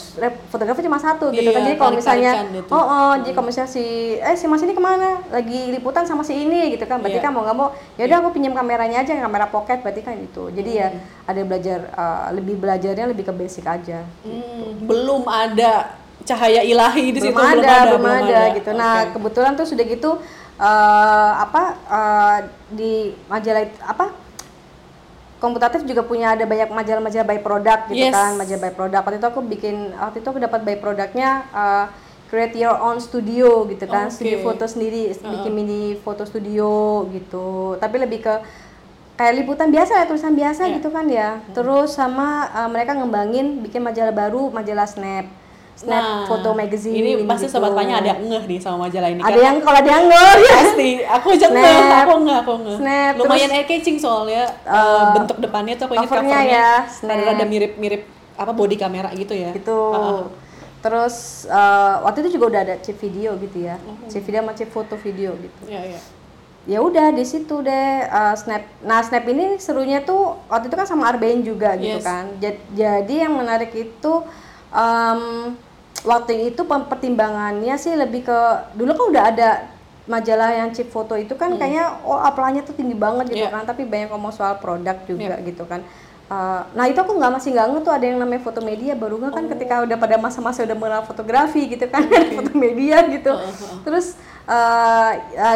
fotografi 0.47 0.81
cuma 0.81 0.97
satu 0.97 1.29
gitu 1.29 1.49
kan. 1.49 1.61
Iya, 1.61 1.67
jadi 1.67 1.77
kalau 1.77 1.91
misalnya 1.91 2.31
gitu. 2.49 2.69
oh, 2.69 2.85
oh 2.85 3.13
jadi 3.17 3.33
kalau 3.33 3.47
misalnya 3.49 3.69
si 3.69 3.85
eh 4.15 4.33
si 4.33 4.45
mas 4.45 4.61
ini 4.61 4.73
ke 4.73 4.81
mana? 4.81 5.21
Lagi 5.29 5.69
liputan 5.69 6.05
sama 6.05 6.21
si 6.21 6.37
ini 6.37 6.73
gitu 6.73 6.85
kan. 6.85 7.01
Berarti 7.01 7.17
Iya. 7.17 7.25
kan 7.25 7.31
mau 7.33 7.41
nggak 7.41 7.57
mau 7.57 7.69
ya 7.97 8.05
udah 8.05 8.17
aku 8.21 8.29
pinjam 8.31 8.53
kameranya 8.53 9.01
aja 9.01 9.13
kamera 9.17 9.45
pocket 9.45 9.81
berarti 9.81 10.01
kan 10.01 10.15
itu 10.15 10.43
jadi 10.49 10.71
ya 10.71 10.87
ada 11.25 11.41
belajar 11.43 11.79
eh, 11.89 12.27
lebih 12.33 12.55
belajarnya 12.57 13.05
lebih 13.09 13.25
ke 13.25 13.33
basic 13.33 13.65
aja 13.65 14.05
Hmm, 14.21 14.85
belum 14.85 15.25
ada 15.25 15.97
cahaya 16.19 16.61
ilahi 16.61 17.09
di 17.09 17.19
belum 17.23 17.31
situ 17.31 17.41
ada, 17.41 17.75
belum 17.89 18.05
ada, 18.05 18.39
gitu. 18.53 18.69
Nah 18.75 19.09
kebetulan 19.09 19.57
tuh 19.57 19.65
sudah 19.65 19.81
gitu 19.81 20.19
eh, 20.57 21.31
apa 21.41 21.63
eh, 21.87 22.37
di 22.69 22.93
majalah 23.25 23.65
apa 23.81 24.05
komputatif 25.39 25.81
juga 25.83 26.03
punya 26.03 26.31
ada 26.31 26.43
banyak 26.43 26.67
majalah-majalah 26.69 27.25
by 27.25 27.39
product 27.39 27.81
gitu 27.87 28.05
Yes. 28.05 28.13
kan 28.13 28.35
majalah 28.35 28.61
by 28.61 28.73
product 28.73 29.01
waktu 29.01 29.17
itu 29.17 29.27
aku 29.27 29.41
bikin 29.41 29.75
waktu 29.93 30.17
itu 30.19 30.27
aku 30.27 30.39
dapat 30.39 30.59
by 30.61 30.75
produknya 30.75 31.29
eh, 31.49 31.85
create 32.27 32.55
your 32.55 32.75
own 32.75 32.99
studio 32.99 33.65
gitu 33.65 33.85
kan 33.85 34.07
Oke. 34.07 34.13
studio 34.13 34.37
foto 34.41 34.63
sendiri 34.63 35.09
bikin 35.09 35.51
mini 35.51 35.81
foto 35.97 36.23
studio 36.23 36.69
gitu 37.09 37.47
tapi 37.75 37.95
lebih 37.97 38.19
ke 38.19 38.35
kayak 39.15 39.33
liputan 39.35 39.67
biasa 39.67 39.91
ya 39.93 40.05
tulisan 40.05 40.31
biasa 40.31 40.61
Iya. 40.63 40.75
gitu 40.77 40.89
kan 40.89 41.05
ya 41.07 41.29
terus 41.51 41.91
sama 41.91 42.27
eh, 42.53 42.67
mereka 42.67 42.93
ngembangin 42.93 43.59
bikin 43.59 43.79
majalah 43.79 44.11
baru 44.11 44.47
majalah 44.49 44.85
snap 44.85 45.25
snap 45.79 45.95
Nah, 45.95 46.27
foto 46.27 46.51
magazine 46.51 46.91
Ini 46.93 47.11
pasti 47.23 47.47
gitu. 47.47 47.55
sobat 47.55 47.71
panya 47.71 48.03
ada 48.03 48.19
ngeh 48.19 48.43
nih 48.45 48.59
sama 48.59 48.85
majalah 48.85 49.07
ini. 49.07 49.19
ada 49.19 49.29
karena 49.29 49.45
yang 49.45 49.57
kalau 49.63 49.79
dia 49.79 49.95
nggak 49.97 50.23
pasti 50.51 50.89
aku 51.01 51.27
aja 51.31 51.47
ngeh, 51.47 51.63
Snap. 51.71 52.03
aku 52.03 52.13
ngeh, 52.19 52.37
aku 52.37 52.53
ngeh. 52.59 52.77
Snap, 52.77 53.13
Lumayan 53.15 53.49
eye 53.53 53.63
catching 53.63 53.95
soalnya 53.95 54.43
eh, 54.61 55.03
bentuk 55.13 55.37
depannya 55.39 55.73
tuh 55.73 55.87
aku 55.87 55.93
ingat 55.95 56.03
covernya 56.05 56.35
covernya 56.35 56.59
ya, 56.59 56.69
Snap. 56.85 57.15
rada 57.23 57.45
mirip-mirip 57.45 58.01
apa 58.35 58.51
body 58.51 58.75
kamera 58.75 59.07
gitu 59.13 59.31
ya. 59.31 59.51
gitu 59.51 59.79
Heeh. 59.89 60.21
terus 60.79 61.15
eh, 61.45 61.95
waktu 62.01 62.17
itu 62.21 62.35
juga 62.35 62.45
udah 62.49 62.61
ada 62.61 62.75
chip 62.77 62.95
video 62.97 63.35
gitu 63.37 63.57
ya 63.61 63.75
Oh. 63.79 63.95
chip 64.05 64.21
video 64.21 64.39
sama 64.41 64.51
chip 64.53 64.67
foto 64.69 64.95
video 64.95 65.31
gitu 65.33 65.61
Iya, 65.65 65.81
iya. 65.89 65.99
ya 66.65 66.79
udah 66.79 67.07
di 67.09 67.23
situ 67.23 67.55
deh 67.59 67.71
eh, 68.01 68.35
snap 68.35 68.63
nah 68.81 68.99
snap 68.99 69.23
ini 69.25 69.55
serunya 69.57 69.99
tuh 70.01 70.21
waktu 70.45 70.67
itu 70.67 70.75
kan 70.75 70.83
sama 70.85 71.07
Arbain 71.07 71.39
juga 71.41 71.75
gitu 71.75 71.95
Yes. 71.95 72.03
kan 72.05 72.35
Ja- 72.37 72.59
jadi 72.69 73.15
yang 73.25 73.35
menarik 73.37 73.71
itu 73.71 74.13
em, 74.69 75.21
waktu 76.01 76.51
itu 76.51 76.61
pertimbangannya 76.63 77.75
sih 77.75 77.91
lebih 77.93 78.23
ke 78.23 78.39
dulu 78.73 78.91
kan 78.93 79.05
udah 79.11 79.23
ada 79.27 79.49
majalah 80.05 80.49
yang 80.49 80.73
chip 80.73 80.89
foto 80.89 81.13
itu 81.13 81.35
kan 81.35 81.53
kayaknya 81.53 82.01
oh 82.01 82.17
apply-nya 82.17 82.63
tuh 82.63 82.73
tinggi 82.73 82.95
banget 82.95 83.29
gitu 83.29 83.45
Hmm. 83.45 83.45
Iya. 83.45 83.55
kan 83.55 83.63
tapi 83.67 83.85
banyak 83.85 84.09
ngomong 84.09 84.33
soal 84.33 84.57
produk 84.57 84.97
juga 85.05 85.37
gitu 85.43 85.63
kan. 85.63 85.85
Eh, 86.29 86.61
nah 86.73 86.85
itu 86.85 86.97
aku 86.97 87.13
nggak 87.13 87.33
masih 87.35 87.53
nggak 87.53 87.67
nge 87.67 87.79
tuh 87.81 87.93
ada 87.93 88.05
yang 88.05 88.17
namanya 88.17 88.41
foto 88.41 88.61
media 88.61 88.93
baru 88.93 89.17
nggak 89.17 89.33
kan 89.33 89.45
ketika 89.49 89.75
udah 89.81 89.97
pada 89.97 90.15
masa-masa 90.17 90.61
udah 90.61 90.77
mengenal 90.77 91.03
fotografi 91.03 91.65
gitu 91.67 91.85
kan 91.85 92.05
foto 92.37 92.53
media 92.53 93.01
gitu. 93.05 93.33
Terus 93.81 94.13
eh, 94.45 95.11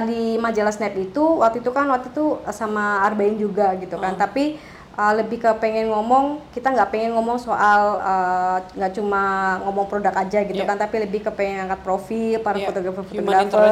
di 0.05 0.21
majalah 0.37 0.69
Snap 0.69 0.93
itu 0.97 1.23
waktu 1.39 1.61
itu 1.61 1.69
kan 1.69 1.85
waktu 1.87 2.09
itu 2.09 2.25
sama 2.49 3.01
Arbain 3.01 3.37
juga 3.37 3.73
gitu 3.77 3.97
kan 3.97 4.13
tapi 4.13 4.57
eh, 4.93 5.13
lebih 5.15 5.37
ke 5.37 5.49
pengen 5.57 5.87
ngomong 5.87 6.25
kita 6.49 6.69
nggak 6.69 6.89
pengen 6.89 7.11
ngomong 7.13 7.37
soal 7.37 7.97
eh, 7.97 8.57
nggak 8.73 8.93
cuma 8.93 9.23
ngomong 9.61 9.85
produk 9.85 10.13
aja 10.13 10.39
gitu 10.41 10.53
Iya. 10.55 10.67
kan 10.67 10.77
tapi 10.77 10.95
lebih 10.99 11.19
ke 11.19 11.31
pengen 11.31 11.65
angkat 11.65 11.81
profil 11.81 12.37
para 12.39 12.55
Iya, 12.55 12.69
fotografer 12.69 13.03
fotografer 13.03 13.69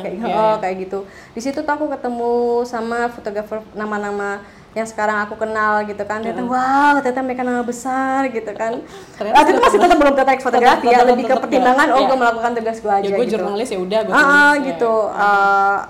kayak 0.00 0.14
Iya, 0.16 0.26
oh, 0.26 0.52
iya. 0.52 0.58
kayak 0.58 0.76
gitu. 0.80 0.98
Di 1.30 1.40
situ 1.40 1.58
tuh 1.58 1.72
aku 1.72 1.86
ketemu 1.88 2.32
sama 2.64 3.06
fotografer 3.08 3.62
nama-nama 3.72 4.42
yang 4.74 4.82
sekarang 4.84 5.22
aku 5.22 5.38
kenal 5.38 5.86
gitu 5.86 6.02
kan. 6.02 6.18
Ternyata 6.18 6.42
wow 6.42 6.98
ternyata 6.98 7.22
mereka 7.22 7.42
nama 7.42 7.62
besar 7.62 8.26
gitu 8.26 8.50
kan. 8.52 8.82
Ternyata 9.14 9.38
waktu 9.38 9.50
itu 9.52 9.60
masih 9.62 9.78
tetap 9.78 9.96
belum 9.96 10.14
tertarik 10.16 10.42
fotografi 10.42 10.86
ya 10.88 11.06
lebih 11.06 11.24
ke 11.24 11.34
pertimbangan 11.36 11.86
oh 11.88 11.98
Iya. 12.02 12.06
gue 12.10 12.18
melakukan 12.18 12.50
tugas 12.52 12.78
gue 12.78 12.90
aja 12.92 13.06
Ya 13.06 13.14
gue 13.14 13.22
gitu. 13.22 13.32
jurnalis 13.38 13.68
ya 13.70 13.78
udah 13.78 14.00
gue 14.02 14.10
Ah, 14.10 14.18
ah, 14.18 14.26
tulis. 14.52 14.66
gitu. 14.66 14.94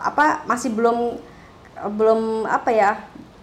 Apa 0.05 0.25
masih 0.45 0.69
belum 0.71 1.17
belum 1.87 2.21
apa 2.45 2.71
ya 2.71 2.91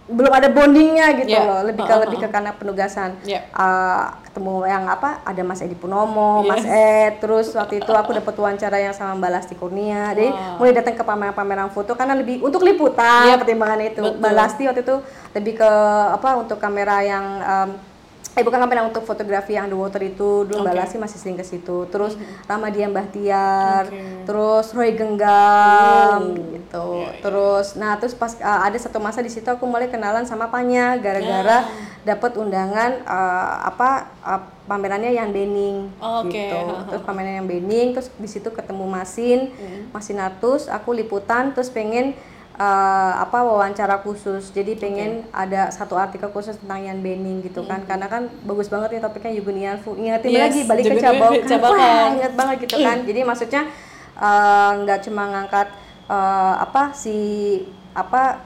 belum 0.04 0.28
ada 0.28 0.48
bondingnya 0.48 1.14
gitu 1.14 1.30
Iya. 1.30 1.42
loh 1.42 1.60
lebih 1.62 1.82
ke 1.82 1.88
Ah, 1.88 1.94
ah, 1.94 2.02
lebih 2.02 2.18
ke 2.18 2.28
karena 2.28 2.50
penugasan 2.52 3.14
Iya. 3.22 3.40
Eh, 3.44 4.02
ketemu 4.24 4.64
yang 4.64 4.84
apa 4.84 5.22
ada 5.22 5.42
Mas 5.42 5.60
Edi 5.60 5.74
Punomo, 5.74 6.42
Mas 6.42 6.64
Ed, 6.64 7.18
terus 7.18 7.52
waktu 7.52 7.78
itu 7.78 7.92
aku 7.92 8.10
dapat 8.12 8.32
wawancara 8.32 8.78
yang 8.78 8.90
sama 8.90 9.14
Mbak 9.14 9.30
Lasti 9.30 9.54
Kurnia. 9.54 10.10
Jadi 10.10 10.28
mulai 10.56 10.72
datang 10.72 10.92
ke 10.92 11.02
pameran-pameran 11.02 11.68
foto 11.68 11.92
karena 11.92 12.12
lebih 12.12 12.40
untuk 12.40 12.60
liputan 12.60 13.28
Iya, 13.28 13.36
pertimbangan 13.36 13.80
itu. 13.80 14.02
betul. 14.02 14.18
Mbak 14.18 14.32
Lasti 14.32 14.62
waktu 14.64 14.80
itu 14.80 14.96
lebih 15.32 15.54
ke 15.56 15.70
apa 16.10 16.28
untuk 16.34 16.56
kamera 16.56 16.98
yang 17.00 17.24
em, 17.38 17.68
eh 18.32 18.40
bukan 18.40 18.56
kamera 18.58 18.80
untuk 18.82 19.04
fotografi 19.04 19.52
yang 19.52 19.68
underwater 19.68 20.00
itu 20.00 20.48
dulu 20.48 20.64
Mbak 20.64 20.72
Oke. 20.72 20.80
Lasti 20.80 20.96
masih 20.96 21.18
sering 21.20 21.36
ke 21.36 21.44
situ. 21.44 21.84
Terus 21.86 22.16
Ramadian 22.48 22.88
Bahtiar, 22.90 23.92
Oke. 23.92 24.24
terus 24.24 24.72
Roy 24.72 24.96
Genggam 24.96 26.32
Oh, 26.32 26.48
gitu. 26.48 26.86
iya, 26.96 27.12
iya. 27.12 27.20
Terus 27.20 27.66
nah 27.76 27.92
terus 28.00 28.16
pas 28.16 28.32
uh, 28.34 28.60
ada 28.64 28.78
satu 28.80 28.96
masa 28.96 29.20
di 29.20 29.28
situ 29.28 29.44
aku 29.44 29.68
mulai 29.68 29.92
kenalan 29.92 30.24
sama 30.24 30.48
Panya 30.48 30.96
gara-gara 30.96 31.68
dapat 32.02 32.32
undangan 32.34 33.04
uh, 33.04 33.68
apa 33.68 34.08
uh, 34.24 34.40
pamerannya 34.64 35.12
yang 35.12 35.28
Bening 35.28 35.92
Oh, 36.00 36.24
oke. 36.24 36.32
gitu. 36.32 36.60
Terus 36.88 37.02
pameran 37.04 37.36
yang 37.36 37.48
Bening 37.48 37.92
terus 37.92 38.08
di 38.16 38.28
situ 38.28 38.48
ketemu 38.48 38.88
Masin, 38.88 39.52
Masinatus, 39.92 40.72
aku 40.72 40.96
liputan 40.96 41.52
terus 41.52 41.68
pengen 41.68 42.16
uh, 42.58 43.12
apa 43.22 43.38
wawancara 43.44 44.00
khusus. 44.02 44.52
Jadi 44.52 44.76
pengen 44.76 45.24
ada 45.32 45.72
satu 45.72 45.96
artikel 45.96 46.28
khusus 46.32 46.58
tentang 46.58 46.84
Yan 46.84 47.00
Bening 47.00 47.40
gitu 47.44 47.64
kan. 47.64 47.84
Karena 47.88 48.10
kan 48.10 48.28
bagus 48.44 48.68
banget 48.68 48.98
nih 48.98 49.02
topiknya 49.04 49.32
Yugenian 49.36 49.78
Fu. 49.80 49.96
Ingetin 49.96 50.30
Yes, 50.32 50.42
lagi 50.50 50.60
balik 50.68 50.84
ke 50.88 50.96
Cabakan. 51.00 51.44
Cabakan. 51.48 51.78
Wah, 51.78 52.06
ingat 52.18 52.32
banget 52.36 52.56
gitu 52.68 52.76
kan. 52.80 52.98
Jadi 53.04 53.20
maksudnya 53.22 53.62
eh, 54.16 54.70
nggak 54.84 54.98
cuma 55.08 55.22
ngangkat 55.32 55.68
eh, 56.10 56.54
apa 56.60 56.82
si 56.92 57.16
apa 57.92 58.40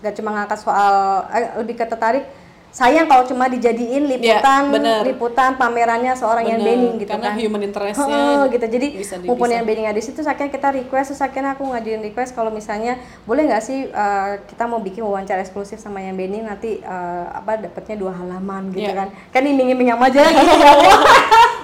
nggak 0.00 0.14
cuma 0.16 0.30
ngangkat 0.32 0.58
soal 0.62 1.26
eh, 1.34 1.58
lebih 1.60 1.74
ke 1.76 1.84
tertarik 1.84 2.24
sayang 2.70 3.04
kalau 3.04 3.26
cuma 3.26 3.50
dijadiin 3.50 4.06
liputan 4.06 4.70
bener. 4.70 5.02
liputan 5.02 5.50
pamerannya 5.54 6.14
seorang 6.14 6.46
yang 6.46 6.62
Bener, 6.62 6.78
Bening 6.78 6.94
gitu 6.98 7.10
karena 7.10 7.28
kan 7.28 7.36
human 7.36 7.62
interest-nya 7.62 8.06
Heeh, 8.06 8.40
gitu 8.54 8.66
jadi 8.70 8.86
bisa. 8.94 9.14
yang 9.52 9.66
Bening 9.66 9.86
ada 9.86 9.98
di 9.98 10.04
situ 10.06 10.22
akhirnya 10.22 10.48
kita 10.48 10.68
request 10.72 11.06
terus 11.10 11.20
akhirnya 11.20 11.50
aku 11.52 11.66
ngajuin 11.66 11.98
request 12.00 12.30
kalau 12.32 12.48
misalnya 12.48 12.94
boleh 13.26 13.42
nggak 13.44 13.58
sih 13.60 13.84
eh, 13.84 14.30
kita 14.46 14.64
mau 14.64 14.78
bikin 14.78 15.02
wawancara 15.02 15.42
eksklusif 15.42 15.76
sama 15.76 15.98
yang 15.98 16.14
Bening 16.14 16.46
nanti 16.46 16.78
eh, 16.78 17.24
apa 17.28 17.58
dapatnya 17.58 17.96
dua 17.96 18.14
halaman 18.14 18.70
gitu 18.70 18.86
Iya. 18.86 18.94
kan 18.96 19.08
kan 19.28 19.42
iming-iming 19.42 19.90
aja 19.92 20.22
gitu 20.24 20.54
ya 20.62 20.72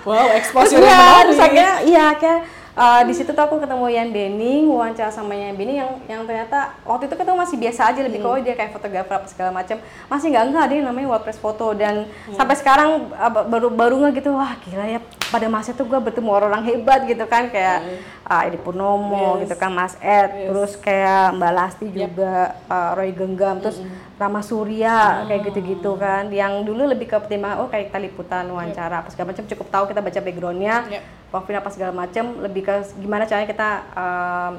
Wow, 0.03 0.31
exposure 0.35 0.79
iya, 0.79 0.87
yang 0.87 0.99
menarik. 1.01 1.23
terus 1.25 1.41
akhirnya 1.41 1.73
iya 1.83 2.07
kayak 2.15 2.41
eh, 2.77 3.03
di 3.03 3.13
situ 3.13 3.31
tuh 3.31 3.41
aku 3.41 3.57
ketemu 3.57 3.85
Yan 3.89 4.11
Bening, 4.11 4.69
wawancara 4.69 5.09
sama 5.09 5.33
Yan 5.33 5.57
Bening 5.57 5.77
yang 5.77 5.91
yang 6.07 6.21
ternyata 6.23 6.77
waktu 6.83 7.09
itu 7.09 7.17
ketemu 7.17 7.37
masih 7.37 7.57
biasa 7.57 7.81
aja 7.89 8.01
lebih 8.01 8.21
ke 8.21 8.29
oh 8.29 8.37
dia 8.37 8.53
kayak 8.53 8.71
fotografer 8.71 9.15
apa 9.15 9.27
segala 9.27 9.51
macam. 9.51 9.81
Masih 10.07 10.29
nggak 10.29 10.45
nggak 10.47 10.63
ada 10.63 10.75
yang 10.75 10.87
namanya 10.87 11.07
WordPress 11.11 11.41
foto 11.41 11.73
dan 11.73 12.05
sampai 12.31 12.55
sekarang 12.55 12.89
eh, 13.09 13.31
ba- 13.33 13.47
baru 13.47 13.69
baru 13.69 13.95
nggak 13.99 14.13
gitu 14.21 14.31
wah 14.33 14.53
gila 14.61 14.85
ya 14.87 15.01
pada 15.27 15.47
masa 15.49 15.73
itu 15.73 15.83
gua 15.83 15.99
bertemu 15.99 16.29
orang-orang 16.29 16.65
hebat 16.67 17.01
gitu 17.05 17.25
kan. 17.25 17.49
Kayak 17.49 17.83
ah, 18.23 18.45
Edi 18.45 18.59
Purnomo 18.59 19.39
Yes. 19.39 19.49
gitu 19.49 19.55
kan 19.57 19.71
Mas 19.71 19.95
Ed, 19.99 20.51
terus 20.51 20.77
kayak 20.77 21.35
Mbak 21.35 21.53
Lasti 21.53 21.87
Yep. 21.89 21.97
juga 21.97 22.33
eh, 22.67 22.91
Roy 22.93 23.11
Genggam, 23.11 23.57
terus 23.59 23.81
Rama 24.17 24.41
Surya 24.41 25.29
kayak 25.29 25.53
gitu-gitu 25.53 25.93
kan. 26.01 26.33
Yang 26.33 26.73
dulu 26.73 26.89
lebih 26.89 27.05
ke 27.05 27.17
pertimbangan 27.21 27.61
oh 27.61 27.69
kayak 27.69 27.93
kita 27.93 27.99
liputan 28.01 28.49
wawancara 28.49 29.05
apa 29.05 29.13
segala 29.13 29.37
macam. 29.37 29.45
Cukup 29.45 29.69
tahu 29.69 29.85
kita 29.93 30.01
baca 30.01 30.21
backgroundnya 30.25 30.77
Yep. 30.89 31.03
profil 31.29 31.57
apa 31.61 31.69
segala 31.69 31.93
macam. 31.93 32.25
Lebih 32.41 32.63
ke 32.65 32.75
gimana 32.97 33.29
caranya 33.29 33.49
kita 33.49 33.69
um, 33.93 34.53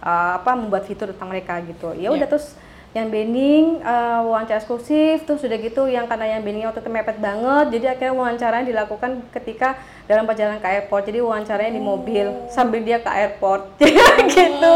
uh, 0.00 0.32
apa 0.40 0.50
membuat 0.56 0.88
fitur 0.88 1.12
tentang 1.12 1.28
mereka 1.28 1.60
gitu. 1.60 1.92
Ya 1.92 2.08
udah 2.08 2.24
Yep. 2.24 2.32
terus 2.32 2.56
yang 2.96 3.12
Bening 3.12 3.84
uh, 3.84 4.24
wawancara 4.24 4.56
eksklusif 4.56 5.28
terus 5.28 5.44
udah 5.44 5.60
gitu 5.60 5.84
yang 5.84 6.08
karena 6.08 6.32
yang 6.32 6.40
Bening 6.40 6.64
waktu 6.64 6.80
itu 6.80 6.88
mepet 6.88 7.20
banget 7.20 7.76
jadi 7.76 7.92
akhirnya 7.92 8.16
wawancaranya 8.16 8.64
dilakukan 8.64 9.20
ketika 9.36 9.76
dalam 10.08 10.24
perjalanan 10.24 10.56
ke 10.64 10.68
airport. 10.72 11.04
Jadi 11.04 11.20
wawancaranya 11.20 11.72
di 11.76 11.82
mobil 11.84 12.48
sambil 12.48 12.80
dia 12.80 12.96
ke 12.96 13.10
airport. 13.12 13.76
Gitu. 14.32 14.74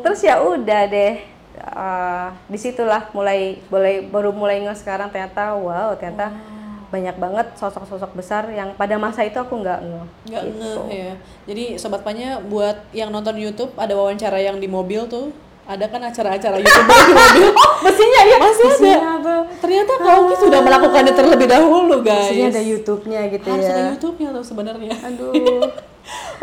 Terus 0.00 0.20
ya 0.24 0.40
udah 0.40 0.88
deh 0.88 1.31
uh, 1.64 2.28
di 2.46 2.58
situlah 2.58 3.08
mulai 3.10 3.62
mulai 3.66 4.02
baru 4.02 4.30
mulai 4.30 4.60
nge 4.60 4.82
sekarang 4.82 5.08
ternyata 5.08 5.54
wow 5.54 5.94
ternyata 5.94 6.34
banyak 6.88 7.16
banget 7.16 7.46
sosok-sosok 7.56 8.12
besar 8.12 8.52
yang 8.52 8.76
pada 8.76 9.00
masa 9.00 9.24
itu 9.24 9.40
aku 9.40 9.64
nggak 9.64 9.80
nge 9.80 10.02
Nggak 10.28 10.42
gitu. 10.44 10.60
ngeh 10.60 10.76
ya. 10.92 11.14
Jadi 11.48 11.64
sobat 11.80 12.04
Panya 12.04 12.36
buat 12.36 12.84
yang 12.92 13.08
nonton 13.08 13.32
YouTube 13.36 13.72
ada 13.74 13.96
wawancara 13.96 14.36
yang 14.36 14.60
di 14.60 14.68
mobil 14.68 15.08
tuh. 15.08 15.32
Ada 15.62 15.88
kan 15.88 16.02
acara-acara 16.02 16.58
YouTuber 16.62 16.98
di 17.00 17.14
mobil. 17.14 17.48
Mesinnya 17.80 18.22
ya 18.26 18.36
Masih 18.36 18.60
ada. 18.60 18.68
Mesinnya 18.68 18.98
apa? 19.08 19.34
Ternyata 19.56 19.92
Kauki 19.96 20.34
sudah 20.36 20.60
melakukannya 20.60 21.14
terlebih 21.14 21.48
dahulu, 21.48 21.94
guys. 22.02 22.28
Mesinnya 22.28 22.48
ada 22.50 22.60
YouTube-nya 22.60 23.20
gitu 23.30 23.46
Harus 23.48 23.64
ya 23.64 23.72
ada 23.72 23.82
YouTube-nya 23.96 24.28
tuh 24.34 24.44
sebenarnya. 24.44 24.92
aduh 25.00 25.32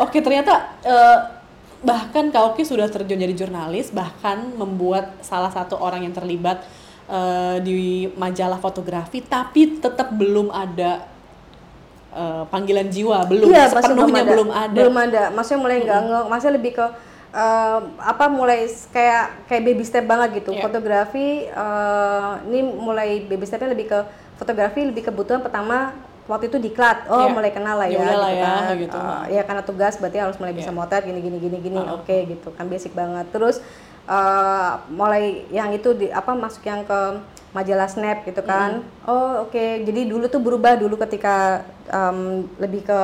Oke, 0.02 0.18
ternyata 0.18 0.52
eh, 0.82 1.16
bahkan 1.80 2.28
Kauki 2.28 2.62
sudah 2.62 2.86
terjun 2.86 3.16
jadi 3.16 3.32
jurnalis, 3.32 3.88
bahkan 3.90 4.52
membuat 4.52 5.16
salah 5.20 5.48
satu 5.48 5.76
orang 5.76 6.04
yang 6.04 6.12
terlibat 6.12 6.60
eh, 7.08 7.56
di 7.60 7.76
majalah 8.14 8.60
fotografi, 8.60 9.20
tapi 9.20 9.80
tetap 9.80 10.12
belum 10.12 10.52
ada 10.52 11.08
eh, 12.12 12.44
panggilan 12.46 12.88
jiwa, 12.88 13.24
belum 13.24 13.48
iya 13.48 13.66
sepenuhnya 13.66 14.22
belum 14.24 14.48
ada. 14.50 14.76
belum 14.76 14.96
ada 14.98 15.22
maksudnya 15.30 15.60
mulai 15.62 15.76
nggak 15.80 16.00
nge 16.04 16.20
maksudnya 16.28 16.54
lebih 16.58 16.72
ke 16.76 16.86
eh, 17.30 17.78
apa 18.02 18.24
mulai 18.28 18.60
kayak 18.90 19.24
kayak 19.46 19.62
baby 19.62 19.84
step 19.86 20.04
banget 20.04 20.42
gitu 20.42 20.50
Iya. 20.52 20.62
fotografi 20.66 21.46
eh, 21.46 22.30
ini 22.50 22.60
mulai 22.66 23.22
baby 23.24 23.46
stepnya 23.46 23.70
lebih 23.70 23.86
ke 23.88 23.98
fotografi 24.36 24.82
lebih 24.82 25.06
kebutuhan 25.06 25.40
pertama 25.40 25.94
waktu 26.30 26.46
itu 26.46 26.62
diklat 26.62 27.10
oh 27.10 27.26
Iya. 27.26 27.34
mulai 27.34 27.50
kenal 27.50 27.74
lah 27.74 27.84
Ya 27.84 27.98
ya, 27.98 28.06
gitu 28.06 28.14
ya, 28.14 28.46
kan 28.46 28.62
gitu. 28.78 28.96
Eh, 28.96 29.22
ya 29.34 29.42
karena 29.42 29.62
tugas 29.62 29.98
berarti 29.98 30.18
harus 30.18 30.38
mulai 30.38 30.54
bisa 30.54 30.70
Iya. 30.70 30.78
motret 30.78 31.02
gini 31.02 31.18
gini 31.18 31.38
gini 31.38 31.58
gini 31.58 31.76
Uh-uh. 31.76 31.98
oke 31.98 32.16
gitu 32.30 32.48
kan 32.54 32.64
basic 32.64 32.94
banget 32.94 33.26
terus 33.28 33.58
eh, 34.06 34.70
mulai 34.88 35.24
yang 35.50 35.70
itu 35.70 35.90
di 35.92 36.06
apa 36.08 36.30
masuk 36.32 36.62
yang 36.62 36.82
ke 36.82 37.00
majalah 37.50 37.86
snap 37.86 38.22
gitu 38.22 38.40
kan 38.40 38.78
oh 39.04 39.42
oke 39.44 39.64
jadi 39.82 40.06
dulu 40.06 40.24
tuh 40.26 40.38
berubah 40.38 40.78
dulu 40.78 40.94
ketika 40.96 41.66
em, 41.86 42.46
lebih 42.56 42.86
ke 42.86 43.00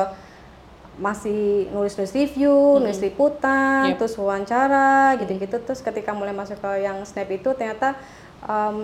masih 0.97 1.69
nulis-nulis 1.69 2.09
review, 2.09 2.81
nulis 2.81 2.97
liputan, 2.97 3.93
Yep. 3.93 4.01
terus 4.01 4.17
wawancara, 4.17 5.13
gitu-gitu. 5.21 5.61
Terus 5.61 5.77
ketika 5.79 6.09
mulai 6.09 6.33
masuk 6.33 6.57
ke 6.57 6.81
yang 6.81 7.05
snap 7.05 7.29
itu 7.29 7.53
ternyata 7.53 7.93
em, 8.39 8.77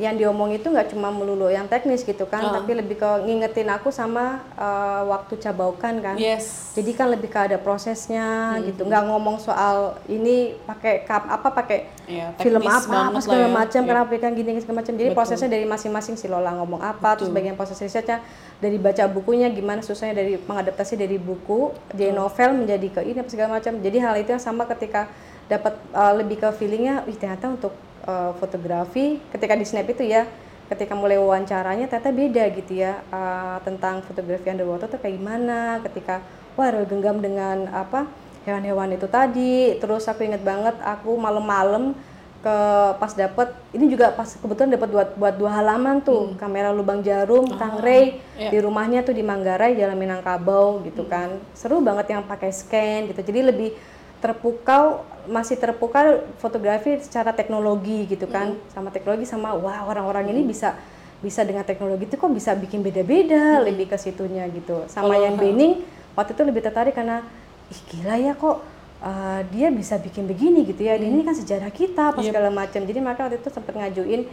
yang 0.00 0.14
diomong 0.14 0.48
itu 0.50 0.64
nggak 0.64 0.90
cuma 0.90 1.12
melulu 1.12 1.46
yang 1.46 1.68
teknis 1.68 2.00
gitu 2.02 2.24
kan, 2.24 2.40
Ah. 2.40 2.52
tapi 2.56 2.72
lebih 2.72 2.96
ke 2.96 3.10
ngingetin 3.22 3.68
aku 3.68 3.90
sama 3.90 4.40
eh, 4.56 5.02
waktu 5.04 5.36
cabaukan 5.36 5.94
kan. 6.00 6.16
Yes. 6.16 6.72
Jadi 6.72 6.96
kan 6.96 7.12
lebih 7.12 7.28
ke 7.28 7.36
ada 7.36 7.58
prosesnya 7.58 8.56
gitu, 8.64 8.86
nggak 8.86 9.04
ngomong 9.06 9.36
soal 9.38 9.98
ini 10.06 10.56
pakai 10.64 11.04
kap 11.04 11.28
apa 11.28 11.48
pakai 11.52 11.78
Iya, 12.08 12.32
film 12.40 12.64
apa 12.64 13.12
apa 13.12 13.20
segala 13.20 13.44
ya. 13.44 13.52
macam, 13.52 13.80
Iya. 13.84 13.88
kenapa 13.92 14.10
ikan 14.16 14.32
gini 14.32 14.56
segala 14.58 14.80
macam. 14.80 14.94
Jadi 14.96 15.08
Betul. 15.12 15.18
prosesnya 15.20 15.48
dari 15.50 15.66
masing-masing 15.68 16.14
si 16.16 16.24
Lola 16.24 16.56
ngomong 16.56 16.80
apa, 16.80 17.20
terus 17.20 17.28
Betul. 17.28 17.36
bagian 17.44 17.54
proses 17.54 17.76
risetnya 17.78 18.24
dari 18.58 18.80
baca 18.80 19.04
bukunya 19.06 19.52
gimana 19.52 19.84
susahnya 19.84 20.16
dari 20.16 20.40
mengadaptasi 20.40 20.96
dari 20.96 21.20
buku 21.20 21.70
jadi 21.92 22.10
novel 22.10 22.64
menjadi 22.64 22.88
ke 22.88 23.00
ini 23.04 23.20
apa 23.20 23.28
segala 23.28 23.60
macam. 23.60 23.76
Jadi 23.76 23.96
hal 24.00 24.14
itu 24.16 24.30
yang 24.32 24.40
sama 24.40 24.64
ketika 24.66 25.06
dapat 25.46 25.76
uh, 25.92 26.12
lebih 26.12 26.40
ke 26.40 26.48
feelingnya, 26.56 27.04
wih 27.04 27.14
ternyata 27.14 27.48
untuk 27.48 27.72
uh, 28.08 28.32
fotografi 28.40 29.20
ketika 29.28 29.52
di 29.52 29.68
snap 29.68 29.84
itu 29.92 30.08
ya 30.08 30.24
ketika 30.72 30.96
mulai 30.96 31.20
wawancaranya 31.20 31.88
ternyata 31.88 32.12
beda 32.12 32.44
gitu 32.56 32.72
ya 32.80 33.04
uh, 33.12 33.60
tentang 33.64 34.00
fotografi 34.04 34.48
underwater 34.48 34.88
tuh 34.88 35.00
kayak 35.00 35.20
gimana 35.20 35.80
ketika 35.84 36.24
wah 36.56 36.72
genggam 36.88 37.20
dengan 37.20 37.68
apa 37.70 38.08
hewan-hewan 38.48 38.96
itu 38.96 39.04
tadi. 39.04 39.76
Terus 39.76 40.08
aku 40.08 40.24
inget 40.24 40.40
banget 40.40 40.80
aku 40.80 41.12
malam-malam 41.20 41.92
ke 42.38 42.56
pas 43.02 43.10
dapet 43.18 43.50
ini 43.74 43.90
juga 43.90 44.14
pas 44.14 44.30
kebetulan 44.30 44.70
dapat 44.78 44.88
buat 44.94 45.08
buat 45.18 45.34
dua 45.34 45.58
halaman 45.58 45.98
tuh 45.98 46.38
kamera 46.38 46.70
lubang 46.70 47.02
jarum 47.02 47.50
Tangray 47.50 48.22
iya. 48.38 48.54
di 48.54 48.58
rumahnya 48.62 49.02
tuh 49.02 49.10
di 49.10 49.26
Manggarai 49.26 49.74
Jalan 49.74 49.98
Minangkabau 49.98 50.80
gitu 50.86 51.04
kan. 51.10 51.34
Seru 51.52 51.82
banget 51.82 52.14
yang 52.14 52.22
pakai 52.24 52.54
scan 52.54 53.10
gitu 53.10 53.20
jadi 53.20 53.50
lebih 53.52 53.74
terpukau 54.18 55.02
masih 55.28 55.54
terpukau 55.54 56.24
fotografi 56.40 56.96
secara 56.98 57.30
teknologi 57.30 58.08
gitu 58.08 58.24
kan. 58.26 58.56
Sama 58.72 58.88
teknologi 58.88 59.28
sama 59.28 59.52
wah 59.54 59.84
orang-orang 59.84 60.32
ini 60.32 60.42
bisa 60.42 60.74
bisa 61.18 61.42
dengan 61.42 61.66
teknologi 61.66 62.06
itu 62.06 62.14
kok 62.14 62.30
bisa 62.30 62.54
bikin 62.54 62.80
beda-beda 62.80 63.60
lebih 63.60 63.90
ke 63.90 63.98
situnya 63.98 64.46
gitu. 64.48 64.86
Sama 64.88 65.12
Kalau- 65.14 65.24
yang 65.28 65.34
Bening 65.36 65.84
waktu 66.16 66.32
itu 66.32 66.42
lebih 66.42 66.62
tertarik 66.64 66.94
karena 66.94 67.22
ih 67.68 67.80
gila 67.90 68.16
ya 68.16 68.32
kok 68.32 68.64
uh, 69.04 69.40
dia 69.52 69.68
bisa 69.68 69.98
bikin 69.98 70.24
begini 70.24 70.64
gitu 70.64 70.82
ya. 70.82 70.94
Dan 70.96 71.12
ini 71.12 71.22
kan 71.22 71.34
sejarah 71.34 71.68
kita 71.70 72.16
apa 72.16 72.22
Yep. 72.22 72.28
segala 72.32 72.48
macam. 72.48 72.80
Jadi 72.82 72.98
maka 72.98 73.20
waktu 73.26 73.36
itu 73.38 73.50
sempat 73.50 73.74
ngajuin 73.74 74.24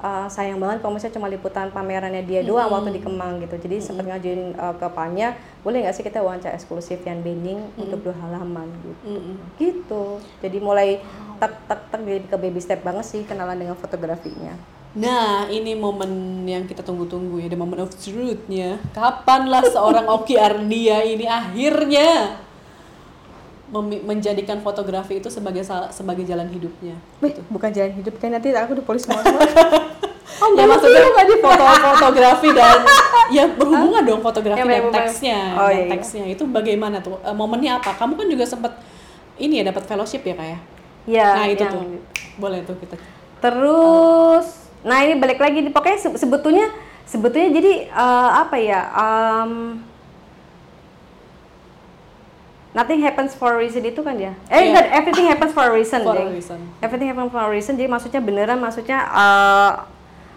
uh, 0.00 0.26
sayang 0.26 0.58
banget 0.58 0.82
kalau 0.82 0.96
misalnya 0.96 1.16
cuma 1.18 1.28
liputan 1.30 1.70
pamerannya 1.70 2.22
dia 2.26 2.40
doang 2.42 2.70
waktu 2.72 2.96
di 2.96 3.00
Kemang 3.04 3.42
gitu. 3.44 3.54
Jadi 3.58 3.76
sempat 3.82 4.08
ngajuin 4.08 4.56
uh, 4.56 4.74
ke 4.74 4.86
Panya 4.90 5.38
boleh 5.60 5.84
nggak 5.84 5.94
sih 5.94 6.04
kita 6.06 6.24
wawancara 6.24 6.56
eksklusif 6.56 7.02
yang 7.06 7.20
Bening 7.20 7.60
untuk 7.78 8.00
dua 8.10 8.14
halaman 8.18 8.70
gitu? 8.82 9.18
Mm-mm. 9.18 9.36
gitu. 9.60 10.18
Jadi 10.40 10.56
mulai 10.58 11.02
tak 11.38 11.54
tak 11.68 11.80
tak 11.92 12.00
jadi 12.02 12.24
ke 12.26 12.36
baby 12.40 12.60
step 12.62 12.80
banget 12.82 13.04
sih 13.04 13.22
kenalan 13.26 13.58
dengan 13.58 13.76
fotografinya. 13.78 14.56
Nah, 14.94 15.50
ini 15.50 15.74
momen 15.74 16.46
yang 16.46 16.70
kita 16.70 16.78
tunggu-tunggu 16.78 17.42
ya, 17.42 17.50
the 17.50 17.58
moment 17.58 17.82
of 17.82 17.90
truth-nya. 17.98 18.78
Kapanlah 18.94 19.66
seorang 19.66 20.06
Oki 20.06 20.38
Ardia 20.38 21.02
ini 21.02 21.26
akhirnya 21.26 22.38
menjadikan 23.80 24.60
fotografi 24.60 25.18
itu 25.18 25.26
sebagai 25.26 25.62
sebagai 25.90 26.22
jalan 26.22 26.46
hidupnya. 26.46 26.94
Wih, 27.18 27.34
bukan 27.48 27.70
jalan 27.70 27.90
hidup 27.92 28.14
kan 28.16 28.30
nanti 28.30 28.50
aku 28.50 28.74
di 28.74 28.82
polisi 28.82 29.06
semua 29.08 29.24
Oh, 30.34 30.50
ya 30.52 30.66
maksudnya 30.66 31.02
foto 31.38 31.64
fotografi 31.94 32.48
dan 32.50 32.82
ya 33.30 33.44
berhubungan 33.48 34.02
dong 34.02 34.20
fotografi 34.20 34.58
Ya, 34.58 34.66
dan 34.66 34.72
bener-bener. 34.82 34.98
teksnya, 35.00 35.38
Oh, 35.54 35.66
dan 35.66 35.70
iya, 35.70 35.80
iya. 35.80 35.90
teksnya 35.94 36.24
itu 36.26 36.42
bagaimana 36.44 36.98
tuh? 36.98 37.16
Eh, 37.18 37.32
momennya 37.32 37.78
apa? 37.78 37.94
Kamu 37.94 38.14
kan 38.14 38.26
juga 38.26 38.44
sempat 38.44 38.72
ini 39.36 39.62
ya 39.62 39.70
dapat 39.70 39.82
fellowship 39.84 40.22
ya 40.22 40.34
kayak. 40.34 40.60
ya 41.04 41.26
nah, 41.34 41.46
itu 41.46 41.62
yang- 41.62 41.72
tuh. 41.72 41.82
Boleh 42.36 42.60
tuh 42.62 42.74
kita. 42.76 42.98
Terus, 43.38 44.46
nah 44.80 45.00
ini 45.00 45.16
balik 45.16 45.38
lagi, 45.38 45.60
pokoknya 45.68 45.98
se- 45.98 46.18
sebetulnya 46.18 46.66
sebetulnya 47.04 47.48
jadi 47.52 47.72
eh, 47.86 48.30
apa 48.34 48.56
ya? 48.56 48.80
um, 48.90 49.78
nothing 52.74 53.00
happens 53.00 53.32
for 53.32 53.54
a 53.54 53.58
reason 53.58 53.80
itu 53.80 54.02
kan 54.02 54.18
ya? 54.18 54.34
Eh 54.46 54.58
Iya. 54.58 54.62
enggak, 54.68 54.86
everything 54.92 55.26
happens 55.26 55.52
for 55.52 55.64
a 55.64 55.72
reason. 55.72 56.02
For 56.02 56.18
a 56.18 56.26
reason. 56.26 56.58
Everything 56.82 57.08
happens 57.08 57.30
for 57.30 57.40
a 57.40 57.48
reason. 57.48 57.72
Jadi 57.74 57.86
maksudnya 57.86 58.20
beneran, 58.20 58.58
maksudnya 58.58 58.98
eh, 59.00 59.70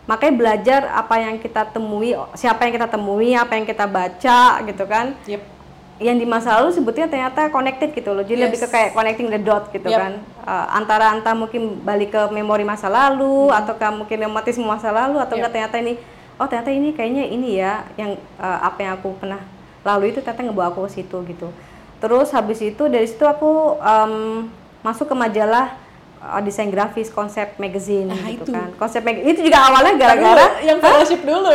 makanya 0.05 0.33
belajar 0.33 0.81
apa 0.93 1.15
yang 1.17 1.35
kita 1.35 1.67
temui, 1.67 2.15
siapa 2.33 2.63
yang 2.63 2.73
kita 2.73 2.87
temui, 2.87 3.33
apa 3.33 3.57
yang 3.57 3.65
kita 3.65 3.83
baca, 3.83 4.39
gitu 4.63 4.85
kan? 4.85 5.17
Yep. 5.25 5.59
yang 5.97 6.13
di 6.13 6.29
masa 6.29 6.61
lalu 6.61 6.69
sebetulnya 6.69 7.09
ternyata 7.09 7.49
connected 7.49 7.89
gitu 7.89 8.13
loh 8.13 8.21
jadi 8.21 8.45
lebih 8.45 8.61
ke 8.61 8.69
Yes. 8.69 8.73
kayak 8.77 8.89
connecting 8.93 9.33
the 9.33 9.41
dot 9.41 9.73
gitu 9.73 9.89
Yep. 9.89 9.97
kan 9.97 10.13
Uh, 10.45 10.65
antara 10.77 11.09
antara 11.09 11.33
mungkin 11.33 11.81
balik 11.81 12.13
ke 12.13 12.21
memori 12.29 12.61
masa 12.61 12.85
lalu 12.85 13.49
atau 13.49 13.73
ke 13.73 13.87
mungkin 13.89 14.17
reumatisme 14.21 14.61
masa 14.61 14.93
lalu 14.93 15.17
atau 15.17 15.33
Yep. 15.33 15.41
enggak 15.41 15.51
ternyata 15.57 15.75
ini 15.81 15.93
oh 16.37 16.45
ternyata 16.45 16.69
ini 16.69 16.93
kayaknya 16.93 17.25
ini 17.25 17.49
ya 17.57 17.81
yang 17.97 18.13
uh, 18.37 18.59
apa 18.61 18.77
yang 18.77 18.93
aku 18.93 19.17
pernah 19.17 19.41
lalu 19.81 20.13
itu 20.13 20.21
ternyata 20.21 20.45
ngebawa 20.45 20.69
aku 20.69 20.85
ke 20.85 21.01
situ 21.01 21.17
gitu 21.33 21.49
terus 21.97 22.29
habis 22.29 22.59
itu 22.59 22.83
dari 22.85 23.03
situ 23.03 23.23
aku 23.23 23.49
um, 23.75 24.45
masuk 24.79 25.05
ke 25.05 25.15
majalah 25.15 25.73
uh, 26.19 26.39
desain 26.39 26.67
grafis 26.67 27.09
konsep 27.09 27.57
magazine 27.57 28.05
Nah, 28.05 28.21
gitu 28.27 28.43
itu. 28.43 28.51
kan 28.51 28.69
konsep 28.75 29.01
mag- 29.01 29.19
itu 29.19 29.41
juga 29.41 29.57
awalnya 29.63 29.93
gara-gara 29.95 30.61
yang 30.61 30.77
fellowship 30.77 31.21
dulu 31.21 31.53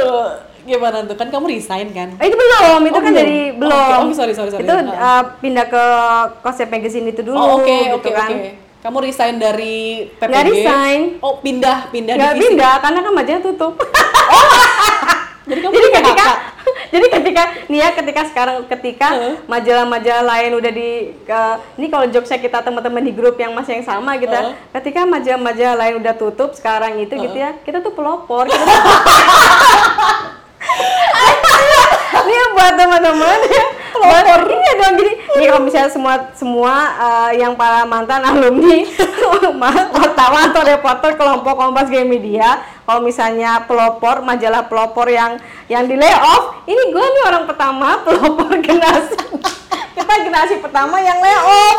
gimana 0.62 1.03
tuh? 1.03 1.14
Kan 1.14 1.26
kamu 1.26 1.47
resign 1.49 1.90
kan? 1.90 2.14
Eh, 2.16 2.26
itu 2.26 2.36
belum, 2.36 2.80
itu 2.80 2.95
Oh, 2.95 3.03
kan 3.03 3.11
belum. 3.11 3.18
dari 3.18 3.38
Oh, 3.49 3.59
belum. 3.59 3.74
oke. 3.74 3.95
Oh, 4.01 4.14
sorry, 4.14 4.30
sorry, 4.30 4.47
sorry. 4.49 4.62
Itu 4.62 4.70
uh, 4.70 5.22
pindah 5.38 5.66
ke 5.66 5.84
konsep 6.38 6.70
magazine 6.70 7.03
itu 7.05 7.18
dulu, 7.20 7.34
oh, 7.34 7.59
oke, 7.59 7.66
gitu 7.66 7.99
oke, 7.99 8.11
kan. 8.14 8.30
oke. 8.30 8.51
Kamu 8.78 8.99
resign 8.99 9.38
dari 9.38 10.07
PPG? 10.12 10.26
Nggak 10.28 10.45
resign. 10.47 11.01
Oh, 11.18 11.38
pindah, 11.38 11.90
pindah 11.90 12.14
Nggak 12.14 12.32
divisi. 12.32 12.47
pindah 12.49 12.74
karena 12.78 12.99
kan 13.01 13.12
majalah 13.12 13.43
tutup. 13.43 13.72
Jadi 15.43 15.59
kamu 15.59 15.72
jadi 15.74 15.82
di 15.82 15.90
ketika? 15.93 16.26
Jadi 16.93 17.07
ketika 17.11 17.43
nih 17.66 17.78
ya 17.78 17.88
ketika 17.90 18.22
sekarang 18.26 18.57
ketika 18.68 19.09
majalah-majalah 19.47 20.24
lain 20.26 20.53
udah 20.55 20.70
di 20.70 20.88
ke- 21.18 21.59
ini 21.74 21.88
kalau 21.88 22.05
jokesnya 22.07 22.36
kita 22.38 22.61
teman-teman 22.61 23.01
di 23.01 23.11
grup 23.11 23.34
yang 23.34 23.51
masih 23.51 23.72
yang 23.74 23.86
sama 23.86 24.14
gitu 24.16 24.28
ya. 24.28 24.45
Heeh. 24.47 24.55
ketika 24.74 25.03
majalah-majalah 25.03 25.76
lain 25.78 25.95
udah 25.99 26.14
tutup 26.14 26.53
sekarang 26.53 27.01
itu 27.01 27.16
gitu 27.18 27.34
ya 27.34 27.57
kita 27.59 27.80
tuh 27.80 27.90
pelopor 27.90 28.45
kita 28.45 28.64
ini 32.22 32.34
buat 32.55 32.72
teman-teman 32.74 33.38
ya. 33.43 33.64
Pelopor. 33.93 34.40
Ini 34.49 34.70
dong 34.74 34.95
gini. 34.97 35.12
Ini 35.32 35.45
kalau 35.47 35.62
misalnya 35.62 35.90
semua 35.90 36.14
semua 36.32 36.74
eh, 36.97 37.40
yang 37.40 37.55
para 37.55 37.84
mantan 37.84 38.24
alumni 38.28 38.82
wartawan 39.93 40.43
atau 40.49 40.62
reporter 40.62 41.11
kelompok 41.14 41.55
kompas 41.55 41.86
game 41.86 42.09
media 42.11 42.61
kalau 42.83 43.01
misalnya 43.01 43.62
pelopor 43.64 44.20
majalah 44.20 44.66
pelopor 44.66 45.07
yang 45.07 45.39
yang 45.66 45.87
di 45.87 45.95
layoff 45.95 46.66
ini 46.66 46.83
gue 46.91 47.05
nih 47.05 47.22
orang 47.26 47.45
pertama 47.47 48.03
pelopor 48.03 48.51
generasi 48.66 49.16
kita 49.93 50.14
generasi 50.24 50.55
pertama 50.59 50.99
yang 50.99 51.18
layoff 51.18 51.78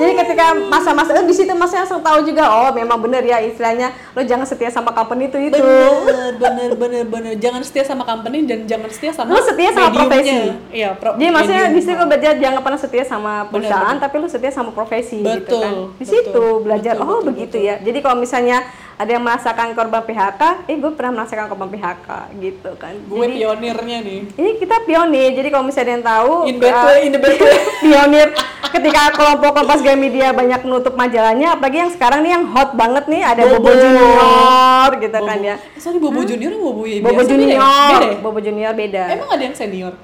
jadi 0.00 0.16
ketika 0.24 0.56
masa-masa 0.56 1.12
eh, 1.12 1.26
di 1.26 1.34
situ 1.36 1.52
masa 1.52 1.84
langsung 1.84 2.00
tahu 2.00 2.24
juga 2.24 2.48
oh 2.48 2.70
memang 2.72 2.96
bener 2.96 3.20
ya 3.20 3.44
istilahnya 3.44 3.92
lo 4.16 4.24
jangan 4.24 4.48
setia 4.48 4.72
sama 4.72 4.88
company 4.90 5.28
itu 5.28 5.36
itu 5.36 5.60
Bener, 5.60 6.32
bener, 6.40 6.70
bener, 6.78 7.04
bener. 7.04 7.32
Jangan 7.36 7.60
setia 7.60 7.84
sama 7.84 8.08
company 8.08 8.48
dan 8.48 8.64
jangan 8.64 8.88
setia 8.88 9.12
sama 9.12 9.36
Lu 9.36 9.42
setia 9.44 9.68
sama 9.74 9.92
profesi. 9.92 10.32
Iya, 10.72 10.96
pro- 10.96 11.18
Jadi 11.20 11.28
maksudnya 11.28 11.64
di 11.68 11.80
situ 11.84 11.98
lo 11.98 12.06
belajar 12.08 12.32
jangan 12.40 12.60
pernah 12.64 12.80
setia 12.80 13.04
sama 13.04 13.32
perusahaan, 13.52 13.98
bener. 13.98 14.04
tapi 14.08 14.14
lu 14.16 14.28
setia 14.30 14.52
sama 14.54 14.70
profesi 14.72 15.20
gitu 15.20 15.28
Betul, 15.44 15.60
kan. 15.60 15.74
Di 16.00 16.06
situ 16.08 16.44
belajar 16.64 16.94
betul, 16.96 17.04
oh 17.04 17.18
betul, 17.20 17.28
begitu 17.34 17.56
betul. 17.60 17.68
ya. 17.68 17.74
Jadi 17.84 17.98
kalau 18.00 18.16
misalnya 18.16 18.58
ada 19.00 19.10
yang 19.10 19.24
merasakan 19.24 19.72
korban 19.72 20.04
PHK, 20.04 20.42
eh 20.68 20.76
gue 20.76 20.92
pernah 20.92 21.12
merasakan 21.16 21.48
korban 21.48 21.72
PHK 21.72 22.08
gitu 22.36 22.70
kan. 22.76 22.92
Gue 23.00 23.24
Jadi 23.24 23.34
pionirnya 23.40 23.98
nih. 24.04 24.20
ini 24.30 24.50
kita 24.60 24.84
pionir. 24.84 25.32
Jadi 25.32 25.48
kalau 25.48 25.64
misalnya 25.64 25.80
ada 25.80 25.92
yang 25.96 26.04
tahu 26.04 26.32
In 26.44 26.56
bad 26.60 26.74
uh, 26.74 26.84
way, 26.84 26.98
in 27.00 27.10
the 27.10 27.18
bad 27.18 27.32
way. 27.34 27.56
pionir 27.80 28.28
ketika 28.70 29.02
kelompok 29.16 29.50
Kompas 29.56 29.80
Game 29.80 29.98
Media 29.98 30.30
banyak 30.30 30.60
nutup 30.62 30.92
majalahnya, 30.94 31.56
apalagi 31.56 31.80
yang 31.80 31.90
sekarang 31.90 32.20
nih 32.20 32.32
yang 32.34 32.44
hot 32.46 32.76
banget 32.76 33.08
nih 33.08 33.22
ada 33.24 33.42
Bobo, 33.48 33.56
Bobo. 33.58 33.70
Junior 33.72 34.88
gitu 35.00 35.18
kan 35.18 35.38
Bobo. 35.40 35.48
ya. 35.48 35.56
Eh, 35.56 35.80
Sorry, 35.80 35.98
Bobo 35.98 36.20
Junior 36.20 36.52
Bobo 36.54 36.82
biasa 36.84 37.00
Bobo 37.00 37.16
beda 37.16 37.24
ya? 37.24 37.30
Junior, 37.32 37.56
Beda 37.96 38.04
ya? 38.04 38.18
Bobo 38.20 38.38
Junior 38.38 38.72
beda. 38.76 39.02
Emang 39.10 39.28
ada 39.32 39.42
yang 39.42 39.56
senior? 39.56 39.94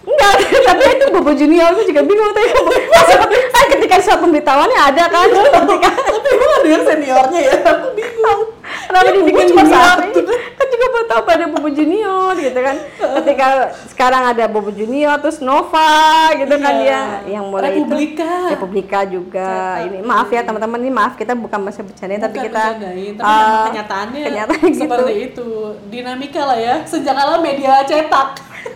Enggak, 0.00 0.32
tapi 0.66 0.82
itu 0.90 1.06
Bobo 1.12 1.32
Junior 1.32 1.70
aku 1.70 1.84
juga 1.84 2.00
bingung 2.00 2.32
tapi 2.32 2.48
kan 3.54 3.64
ketika 3.70 3.96
suatu 4.00 4.24
pemberitahuannya 4.24 4.78
ada 4.80 5.02
kan 5.06 5.28
ketika 5.28 5.90
Tapi 5.92 6.28
emang 6.30 6.50
ada 6.56 6.68
yang 6.68 6.84
seniornya 6.84 7.40
ya? 7.42 7.52
Aku 7.60 7.88
bingung. 7.92 8.40
kenapa 8.86 9.02
Ya, 9.02 9.12
dibikin 9.12 9.44
cuma 9.50 9.64
satu 9.66 10.18
kan 10.30 10.66
juga 10.68 10.86
baru 10.88 11.04
tahu 11.06 11.22
pada 11.24 11.44
Bobo 11.46 11.68
Junior 11.68 12.32
gitu 12.34 12.58
kan 12.58 12.76
ketika 13.20 13.46
sekarang 13.86 14.22
ada 14.30 14.44
Bobo 14.46 14.70
Junior 14.70 15.18
terus 15.18 15.38
Nova 15.40 15.90
gitu 16.32 16.54
kan 16.54 16.74
Iya. 16.78 17.02
ya 17.26 17.36
yang 17.36 17.50
mulai 17.50 17.74
Republika. 17.74 18.30
itu 18.30 18.50
Republika 18.50 18.98
juga 19.04 19.50
ini 19.82 20.00
maaf 20.00 20.28
ya 20.28 20.40
teman-teman 20.40 20.78
ini 20.78 20.92
maaf 20.92 21.14
kita 21.14 21.34
bukan 21.34 21.60
masa 21.60 21.82
bercanda 21.82 22.14
tapi 22.20 22.36
kita 22.40 22.62
bercandain, 22.78 23.12
tapi 23.14 23.26
eh, 23.26 23.62
kenyataannya 23.68 24.20
kenyataan 24.22 24.60
gitu 24.64 24.80
seperti 24.80 25.12
itu. 25.26 25.48
Dinamika 25.90 26.42
lah 26.46 26.58
ya, 26.58 26.74
sejak 26.86 27.12
kala 27.12 27.36
media 27.40 27.82
cetak. 27.82 28.28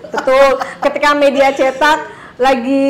Betul. 0.09 0.49
Ketika 0.80 1.09
media 1.12 1.49
cetak 1.51 1.99
lagi 2.35 2.87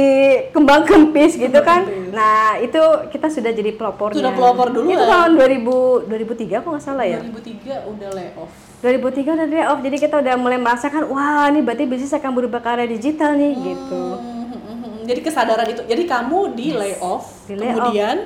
kembang 0.56 0.88
kempis 0.88 1.36
gitu 1.36 1.60
kan. 1.60 1.84
kempis. 1.84 2.16
Nah, 2.16 2.56
itu 2.56 2.80
kita 3.12 3.28
sudah 3.28 3.52
jadi 3.52 3.76
pelopornya. 3.76 4.16
Sudah 4.16 4.32
pelopor 4.32 4.72
duluan. 4.72 4.96
Itu 4.96 5.04
tahun 5.04 5.30
2000 5.36 6.08
2003 6.08 6.64
kok 6.64 6.70
nggak 6.72 6.84
salah 6.84 7.04
ya? 7.04 7.20
2003 7.20 7.92
udah 7.92 8.08
layoff 8.16 8.52
2003 8.80 9.36
udah 9.36 9.46
layoff. 9.48 9.80
Jadi 9.84 9.96
kita 10.00 10.14
udah 10.20 10.34
mulai 10.36 10.56
merasakan 10.56 11.02
wah, 11.08 11.48
ini 11.48 11.60
berarti 11.60 11.84
bisnis 11.84 12.12
akan 12.12 12.30
berubah 12.32 12.60
ke 12.60 12.68
arah 12.68 12.88
digital 12.88 13.36
nih 13.36 13.52
gitu. 13.52 14.04
Hmm, 14.16 15.04
jadi 15.04 15.20
kesadaran 15.20 15.68
itu 15.68 15.82
jadi 15.84 16.02
kamu 16.08 16.38
di 16.56 16.72
layoff 16.72 17.44
Di 17.44 17.54
layoff. 17.56 17.76
kemudian 17.84 18.16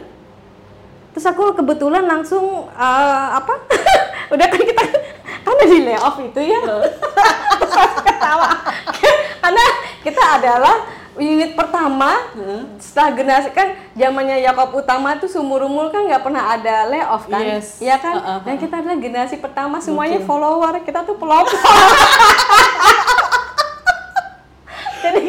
Terus 1.19 1.35
aku 1.35 1.51
kebetulan 1.51 2.07
langsung 2.07 2.71
eh, 2.71 3.27
apa? 3.35 3.51
udah 4.39 4.47
kan 4.47 4.63
kita 4.63 4.83
karena 5.43 5.65
di 5.67 5.79
layoff 5.83 6.15
itu 6.23 6.41
ya. 6.47 6.63
Terus 7.59 7.75
aku 7.75 8.07
ketawa. 8.07 8.55
karena 9.43 9.65
kita 10.07 10.23
adalah 10.39 10.87
unit 11.19 11.59
pertama 11.59 12.23
setelah 12.79 13.19
generasi 13.19 13.51
kan 13.51 13.75
zamannya 13.99 14.47
Yakob 14.47 14.79
Utama 14.79 15.19
tuh 15.19 15.27
sumur 15.27 15.67
umur 15.67 15.91
kan 15.91 16.07
nggak 16.07 16.23
pernah 16.23 16.55
ada 16.55 16.87
layoff 16.87 17.27
kan, 17.27 17.43
Yes. 17.43 17.83
Iya 17.83 17.99
kan? 17.99 18.15
Uh, 18.15 18.39
uh, 18.39 18.47
Dan 18.47 18.55
kita 18.63 18.79
adalah 18.79 18.95
generasi 19.03 19.43
pertama 19.43 19.83
semuanya 19.83 20.23
Gokil. 20.23 20.31
follower, 20.31 20.87
kita 20.87 21.03
tuh 21.03 21.19
pelopor. 21.19 21.51
jadi 25.03 25.23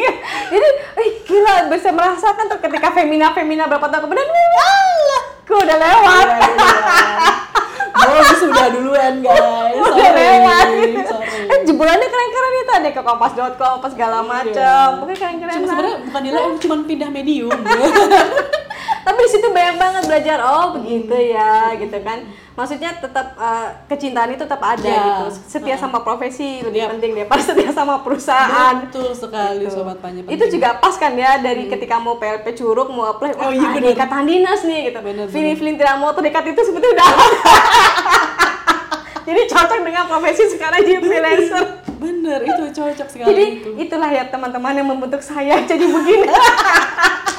jadi 0.54 0.68
eh, 1.02 1.10
gila 1.26 1.74
bisa 1.74 1.90
merasakan 1.90 2.46
tuh 2.46 2.62
ketika 2.62 2.94
Femina 2.94 3.34
Femina 3.34 3.66
berapa 3.66 3.90
tahun 3.90 4.06
kemudian 4.06 4.30
Allah, 4.30 5.39
gue 5.50 5.60
udah 5.66 5.78
lewat. 5.82 6.28
oh 8.06 8.22
sudah 8.38 8.68
duluan 8.70 9.14
guys. 9.26 9.74
Udah 9.76 9.90
Sorry, 9.98 10.14
lewat. 10.14 10.66
sorry. 11.10 11.50
eh 11.50 11.60
jebolannya 11.66 12.08
keren-keren 12.08 12.54
itu 12.54 12.72
ada 12.78 12.90
ke 12.94 13.02
kompas.com 13.02 13.72
apa 13.82 13.88
segala 13.90 14.18
macam 14.22 14.86
pokoknya 15.02 15.18
keren-keren 15.18 15.54
Cuma 15.58 15.68
sebenarnya 15.68 15.98
bukan 16.06 16.22
di 16.22 16.32
layoff 16.32 16.58
cuma 16.62 16.76
pindah 16.86 17.10
medium. 17.10 17.60
Tapi 19.10 19.20
di 19.26 19.30
situ 19.32 19.48
banyak 19.50 19.76
banget 19.82 20.04
belajar 20.06 20.38
oh 20.46 20.78
begitu 20.78 21.16
ya 21.34 21.74
gitu 21.76 21.98
kan 22.06 22.30
maksudnya 22.60 22.92
tetap 22.94 23.32
eh, 23.34 23.68
kecintaan 23.88 24.30
itu 24.30 24.44
tetap 24.44 24.60
ada 24.60 24.84
Ya. 24.84 25.00
gitu. 25.00 25.26
Setia 25.48 25.76
sama 25.76 26.00
profesi 26.00 26.60
lebih 26.60 26.84
Yap. 26.84 26.90
penting 26.92 27.16
daripada 27.16 27.40
setia 27.48 27.72
sama 27.72 28.04
perusahaan. 28.04 28.84
Betul 28.84 29.16
sekali 29.16 29.64
Gitu. 29.64 29.72
sobat 29.74 29.98
panjang 29.98 30.28
itu 30.28 30.46
juga 30.50 30.76
pas 30.76 30.92
kan 30.94 31.16
ya 31.16 31.38
dari 31.38 31.66
ketika 31.66 31.96
mau 31.98 32.16
PLP 32.16 32.52
curug 32.54 32.90
mau 32.90 33.08
apply 33.08 33.32
Oh, 33.38 33.48
iya, 33.50 33.72
bener. 33.72 33.96
ikatan 33.96 34.24
dinas 34.26 34.60
nih 34.62 34.92
gitu. 34.92 35.00
Bener, 35.00 35.26
Vini 35.26 35.54
Flintiran 35.54 35.98
mau 35.98 36.12
terdekat 36.12 36.44
itu 36.46 36.62
sebetulnya 36.62 37.00
udah 37.00 37.08
jadi 39.26 39.42
cocok 39.48 39.80
dengan 39.80 40.04
profesi 40.06 40.44
sekarang 40.50 40.80
jadi 40.82 41.00
freelancer. 41.00 41.66
Bener 41.96 42.40
itu 42.42 42.64
cocok 42.74 43.08
sekali 43.08 43.28
jadi 43.30 43.44
itu. 43.56 43.70
itulah 43.78 44.10
ya 44.10 44.24
teman-teman 44.26 44.74
yang 44.74 44.88
membentuk 44.88 45.22
saya 45.22 45.60
jadi 45.62 45.86
begini 45.86 46.28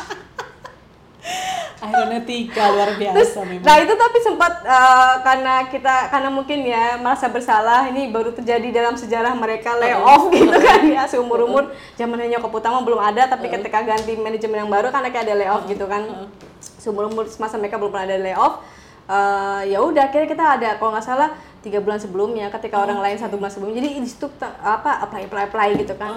aeronautika 1.81 2.64
luar 2.76 2.91
Terus, 2.93 3.01
biasa 3.01 3.39
memang. 3.49 3.64
nah 3.64 3.76
itu 3.81 3.95
tapi 3.97 4.18
sempat 4.20 4.53
eh, 4.64 5.14
karena 5.24 5.55
kita 5.72 5.95
karena 6.12 6.28
mungkin 6.28 6.59
ya 6.64 7.01
merasa 7.01 7.26
bersalah 7.33 7.89
ini 7.89 8.12
baru 8.12 8.31
terjadi 8.37 8.68
dalam 8.70 8.95
sejarah 9.01 9.33
mereka 9.33 9.74
layoff 9.81 10.28
gitu 10.37 10.53
kan 10.61 10.81
ya 10.85 11.03
seumur 11.09 11.41
umur 11.49 11.72
zamannya 11.97 12.37
nyokap 12.37 12.53
utama 12.53 12.85
belum 12.85 13.01
ada 13.01 13.26
tapi 13.26 13.49
ketika 13.49 13.81
ganti 13.81 14.12
manajemen 14.20 14.68
yang 14.68 14.70
baru 14.70 14.93
kan 14.93 15.05
kayak 15.09 15.24
ada 15.26 15.35
layoff 15.37 15.64
gitu 15.66 15.85
kan. 15.89 16.28
Seumur 16.61 17.09
umur 17.09 17.24
masa 17.41 17.57
mereka 17.57 17.76
belum 17.81 17.93
pernah 17.93 18.07
ada 18.09 18.18
layoff 18.20 18.55
eh, 19.09 19.61
ya 19.72 19.78
udah 19.81 20.12
akhirnya 20.12 20.28
kita 20.28 20.45
ada 20.45 20.68
kalau 20.76 20.93
nggak 20.93 21.05
salah 21.05 21.33
tiga 21.61 21.78
bulan 21.80 22.00
sebelumnya 22.00 22.48
ketika 22.48 22.80
orang 22.80 23.00
lain 23.04 23.16
satu 23.20 23.36
bulan 23.36 23.52
sebelumnya. 23.52 23.84
Jadi 23.84 24.00
di 24.00 24.08
situ 24.08 24.26
apa 24.61 25.04
apply 25.04 25.28
apply 25.28 25.42
apply 25.52 25.68
gitu 25.76 25.94
kan. 25.96 26.12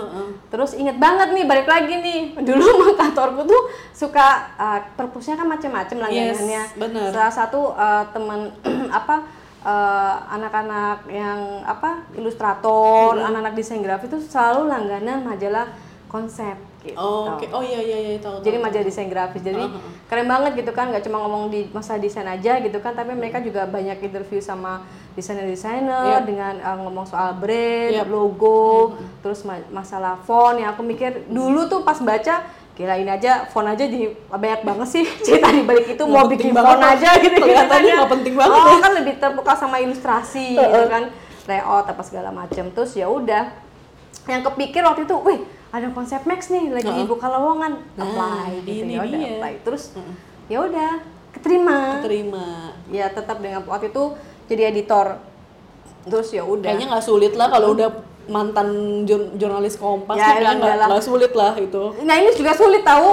Terus 0.47 0.75
inget 0.75 0.97
banget 0.97 1.35
nih 1.35 1.43
balik 1.43 1.67
lagi 1.67 1.93
nih. 1.99 2.19
Dulu 2.47 2.95
kantorku 2.95 3.43
tuh 3.43 3.61
suka 3.91 4.49
uh, 4.55 4.79
perpusnya 4.95 5.35
kan 5.35 5.47
macam-macam 5.47 6.09
langganannya 6.09 6.61
Yes, 6.67 6.79
bener. 6.79 7.11
salah 7.11 7.33
satu 7.33 7.75
uh, 7.75 8.03
teman 8.11 8.51
apa 8.99 9.23
uh, 9.63 10.15
anak-anak 10.31 11.07
yang 11.07 11.63
apa 11.63 12.03
ilustrator 12.15 13.17
anak-anak 13.17 13.55
desain 13.55 13.81
grafis 13.81 14.11
itu 14.11 14.19
selalu 14.31 14.67
langganan 14.69 15.23
majalah 15.23 15.71
konsep 16.11 16.55
gitu. 16.84 16.95
Oh, 16.95 17.34
oke. 17.34 17.47
Oh 17.49 17.59
iya 17.59 17.79
iya 17.79 17.97
iya 17.97 18.15
tahu 18.17 18.39
jadi 18.39 18.59
tahu. 18.59 18.65
majalah 18.67 18.86
desain 18.86 19.07
grafis. 19.07 19.39
Jadi 19.39 19.63
keren 20.05 20.27
banget 20.27 20.51
gitu 20.55 20.71
kan 20.71 20.88
nggak 20.88 21.03
cuma 21.03 21.17
ngomong 21.19 21.47
di 21.47 21.67
masa 21.69 21.95
desain 21.95 22.23
aja 22.25 22.59
gitu 22.59 22.77
kan 22.77 22.91
tapi 22.91 23.11
mereka 23.11 23.39
juga 23.39 23.63
banyak 23.63 23.97
interview 23.99 24.38
sama 24.38 24.84
desainer-desainer 25.13 26.19
Yep. 26.19 26.23
dengan 26.23 26.53
uh, 26.59 26.77
ngomong 26.79 27.05
soal 27.05 27.34
brand 27.34 27.95
Yep. 27.95 28.07
logo 28.07 28.93
terus 29.19 29.41
ma- 29.41 29.65
masalah 29.71 30.19
font. 30.21 30.55
Yang 30.55 30.69
aku 30.71 30.81
mikir 30.84 31.11
dulu 31.25 31.65
tuh 31.65 31.81
pas 31.81 31.97
baca 31.97 32.43
gila 32.73 32.97
ini 32.97 33.05
aja 33.07 33.45
font 33.47 33.63
aja 33.63 33.86
jadi 33.86 34.11
banyak 34.27 34.61
banget 34.63 34.88
sih 34.89 35.05
cerita 35.25 35.47
di 35.47 35.61
balik 35.61 35.88
itu 35.88 36.03
mau 36.03 36.25
bikin 36.25 36.51
font 36.51 36.81
aja 36.81 37.15
gitu. 37.17 37.38
Kelihatannya 37.38 37.91
nggak 37.95 38.11
penting 38.11 38.34
banget 38.34 38.59
oh 38.59 38.67
ya. 38.67 38.77
kan 38.81 38.91
lebih 38.93 39.13
terbuka 39.17 39.53
sama 39.53 39.77
ilustrasi 39.77 40.57
gitu 40.57 40.81
kan 40.89 41.13
layout 41.43 41.86
apa 41.86 42.01
segala 42.01 42.31
macam 42.31 42.71
terus 42.71 42.91
ya 42.93 43.05
udah 43.05 43.51
yang 44.23 44.39
kepikir 44.41 44.79
waktu 44.79 45.03
itu, 45.03 45.15
wih 45.19 45.43
ada 45.74 45.89
konsep 45.89 46.21
Max 46.24 46.47
nih 46.47 46.69
lagi 46.69 46.86
Heeh. 46.86 47.03
buka 47.03 47.26
lowongan, 47.28 47.82
Nah, 47.91 48.05
apply 48.05 48.61
gitu 48.61 48.86
ini 48.86 48.93
ya 48.93 49.01
udah 49.01 49.09
dia. 49.11 49.30
apply 49.34 49.53
terus 49.59 49.84
ya 50.45 50.57
udah 50.61 50.91
keterima. 51.34 51.97
terima 51.99 52.45
Ya 52.88 53.09
tetap 53.09 53.41
dengan 53.41 53.65
waktu 53.65 53.89
itu 53.89 54.03
jadi 54.45 54.69
editor. 54.69 55.17
Terus 56.03 56.30
ya 56.30 56.43
udah. 56.43 56.67
kayaknya 56.67 56.88
nggak 56.89 57.03
sulit 57.03 57.34
lah 57.34 57.47
kalau 57.47 57.74
udah 57.74 57.89
mantan 58.24 58.67
jur- 59.03 59.34
jurnalis 59.34 59.74
kompas 59.74 60.13
Ya, 60.13 60.38
kayaknya 60.38 60.55
nggak 60.55 60.76
nggak 60.86 61.03
sulit 61.03 61.34
lah 61.34 61.51
itu 61.55 61.84
Nah 62.01 62.15
ini 62.15 62.30
juga 62.32 62.53
sulit 62.53 62.80
tahu. 62.82 63.09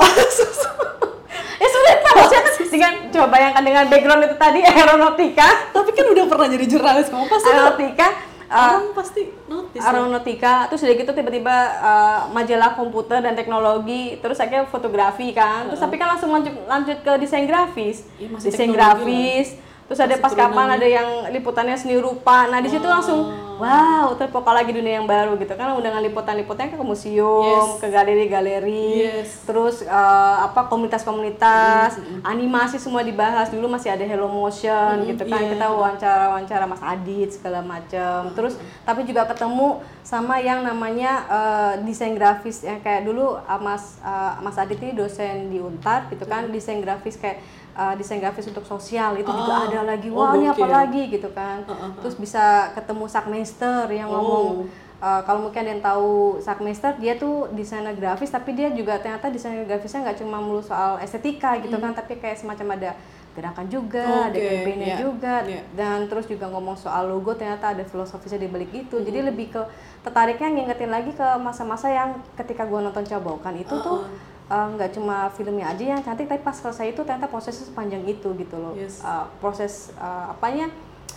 ya 1.60 1.68
sulit 1.68 1.98
lah 1.98 2.12
maksudnya 2.14 2.42
kan 2.42 2.54
dengan 2.70 2.92
coba 3.10 3.26
bayangkan 3.30 3.62
dengan 3.62 3.84
background 3.86 4.22
itu 4.22 4.36
tadi 4.36 4.58
aeronautika, 4.60 5.48
tapi 5.72 5.90
kan 5.90 6.06
udah 6.08 6.24
pernah 6.26 6.46
jadi 6.46 6.64
jurnalis 6.66 7.08
kompas 7.08 7.40
aeronautika. 7.42 8.08
Uh, 8.50 8.58
orang 8.58 8.92
pasti 8.92 9.30
notice 9.46 9.78
ya. 9.78 9.94
aeronautika 9.94 10.54
terus 10.66 10.82
udah 10.82 10.94
gitu 10.98 11.12
tiba-tiba 11.14 11.56
uh, 11.80 12.20
majalah 12.34 12.74
komputer 12.74 13.22
dan 13.22 13.38
teknologi 13.38 14.18
terus 14.18 14.42
akhirnya 14.42 14.66
fotografi 14.66 15.30
kan. 15.30 15.70
Terus 15.70 15.80
tapi 15.80 15.96
kan 15.96 16.18
langsung 16.18 16.34
lanjut 16.34 16.54
lanjut 16.66 16.98
ke 17.00 17.12
desain 17.22 17.46
grafis. 17.46 18.04
Masih 18.18 18.50
desain 18.50 18.70
grafis 18.74 19.56
terus 19.90 20.06
ada 20.06 20.22
pas 20.22 20.30
kapan 20.30 20.78
ada 20.78 20.86
yang 20.86 21.08
liputannya 21.34 21.74
seni 21.74 21.98
rupa. 21.98 22.46
Nah 22.46 22.62
di 22.62 22.70
situ 22.70 22.86
langsung 22.86 23.49
wow 23.60 24.16
terbuka 24.16 24.50
lagi 24.50 24.72
dunia 24.72 24.96
yang 24.96 25.04
baru 25.04 25.36
gitu 25.36 25.52
kan. 25.52 25.76
Undangan 25.76 26.00
liputan-liputannya 26.00 26.74
ke 26.74 26.80
museum 26.80 27.44
Yes. 27.44 27.80
ke 27.80 27.86
galeri-galeri. 27.92 28.88
Yes. 29.04 29.44
terus 29.44 29.84
uh, 29.84 30.36
apa 30.48 30.66
komunitas-komunitas. 30.66 32.00
Animasi 32.24 32.80
semua 32.80 33.04
dibahas. 33.04 33.52
Dulu 33.52 33.68
masih 33.68 33.92
ada 33.92 34.04
Hello 34.08 34.26
Motion 34.26 35.04
gitu 35.04 35.28
kan. 35.28 35.40
iya. 35.44 35.52
kita 35.52 35.66
wawancara-wawancara 35.68 36.64
Mas 36.64 36.82
Adit 36.82 37.36
segala 37.36 37.60
macam. 37.60 38.32
Terus 38.32 38.56
tapi 38.82 39.04
juga 39.04 39.28
ketemu 39.28 39.84
sama 40.00 40.40
yang 40.40 40.64
namanya 40.64 41.12
uh, 41.28 41.72
desain 41.84 42.16
grafis. 42.16 42.64
Yang 42.64 42.80
kayak 42.80 43.02
dulu 43.04 43.36
uh, 43.36 43.60
Mas 43.60 44.00
uh, 44.00 44.40
Mas 44.40 44.56
Adit 44.56 44.80
ini 44.80 44.96
dosen 44.96 45.52
di 45.52 45.60
Untar 45.60 46.08
gitu 46.08 46.24
kan. 46.24 46.48
Desain 46.48 46.80
grafis 46.80 47.20
kayak 47.20 47.44
uh, 47.74 47.94
desain 47.94 48.18
grafis 48.18 48.46
untuk 48.46 48.62
sosial 48.64 49.14
itu 49.14 49.28
juga 49.28 49.52
Oh. 49.52 49.66
ada 49.68 49.80
lagi. 49.84 50.08
Oh, 50.10 50.20
wah 50.20 50.32
ini 50.34 50.46
apa 50.46 50.66
lagi 50.66 51.08
gitu 51.08 51.28
kan. 51.30 51.62
Terus 52.00 52.16
bisa 52.16 52.70
ketemu 52.74 53.04
Sakmeister 53.06 53.86
yang 53.90 54.08
ngomong 54.08 54.66
Oh. 54.66 54.88
Uh, 55.00 55.16
kalau 55.24 55.48
mungkin 55.48 55.64
ada 55.64 55.72
yang 55.72 55.80
tahu 55.80 56.36
Sakmeister 56.44 56.92
dia 57.00 57.16
tuh 57.16 57.48
desainer 57.56 57.96
grafis 57.96 58.28
tapi 58.28 58.52
dia 58.52 58.68
juga 58.68 59.00
ternyata 59.00 59.32
desainer 59.32 59.64
grafisnya 59.64 60.04
nggak 60.04 60.20
cuma 60.20 60.36
melulu 60.36 60.60
soal 60.60 61.00
estetika 61.00 61.56
gitu 61.56 61.72
kan 61.80 61.96
tapi 61.96 62.20
kayak 62.20 62.36
semacam 62.36 62.76
ada 62.76 62.92
gerakan 63.32 63.64
juga 63.72 64.28
ada 64.28 64.36
Oke, 64.36 64.44
campaignnya 64.44 64.88
iya, 64.92 64.96
juga 65.00 65.34
iya. 65.48 65.64
dan 65.72 66.04
terus 66.04 66.28
juga 66.28 66.52
ngomong 66.52 66.76
soal 66.76 67.08
logo 67.08 67.32
ternyata 67.32 67.72
ada 67.72 67.80
filosofisnya 67.80 68.44
di 68.44 68.52
balik 68.52 68.76
itu. 68.76 69.00
Jadi 69.00 69.24
lebih 69.24 69.48
ke 69.48 69.62
tertariknya 70.04 70.52
ngingetin 70.52 70.92
lagi 70.92 71.16
ke 71.16 71.28
masa-masa 71.40 71.88
yang 71.88 72.20
ketika 72.36 72.68
gua 72.68 72.84
nonton 72.84 73.00
Cabokan 73.00 73.56
itu 73.56 73.72
tuh 73.80 74.04
uh, 74.04 74.10
nggak 74.50 74.90
cuma 74.98 75.30
filmnya 75.30 75.70
aja 75.70 75.94
yang 75.94 76.02
cantik 76.02 76.26
tapi 76.26 76.42
pas 76.42 76.58
selesai 76.58 76.90
itu 76.90 77.06
ternyata 77.06 77.30
prosesnya 77.30 77.70
sepanjang 77.70 78.02
itu 78.02 78.34
gitu 78.34 78.56
loh. 78.58 78.74
Yes. 78.74 78.98
Uh, 79.00 79.30
proses 79.38 79.94
uh, 79.96 80.34
apanya? 80.34 80.66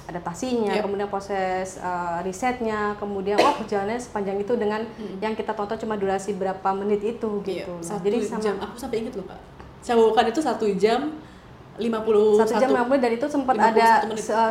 Adaptasinya, 0.04 0.76
Yep. 0.76 0.84
kemudian 0.84 1.08
proses 1.08 1.80
uh, 1.80 2.20
risetnya, 2.28 2.92
kemudian 3.00 3.40
oh 3.40 3.56
perjalanannya 3.56 4.04
sepanjang 4.04 4.36
itu 4.36 4.52
dengan 4.60 4.84
yang 5.24 5.32
kita 5.32 5.56
tonton 5.56 5.80
cuma 5.80 5.96
durasi 5.96 6.36
berapa 6.36 6.76
menit 6.76 7.00
itu 7.00 7.40
Iya, 7.48 7.64
gitu. 7.64 7.74
Nah, 7.80 7.88
satu 7.88 8.04
jadi 8.04 8.18
sama 8.20 8.44
jam 8.44 8.56
aku 8.60 8.76
sampai 8.76 8.98
inget 9.00 9.14
loh 9.16 9.24
kak 9.32 9.40
Cabokan 9.80 10.26
itu 10.28 10.42
satu 10.44 10.66
jam 10.76 11.02
51 11.80 12.36
satu. 12.36 12.60
Jam 12.60 12.70
lima 12.76 12.84
menit 12.84 13.00
dan 13.00 13.12
itu 13.16 13.28
sempat 13.32 13.56
51 13.56 13.64
ada 13.64 13.90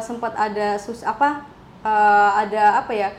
sempat 0.01 0.32
ada 0.35 0.69
sus 0.81 1.05
apa 1.05 1.44
uh, 1.85 2.31
ada 2.32 2.81
apa 2.81 2.93
ya 2.97 3.12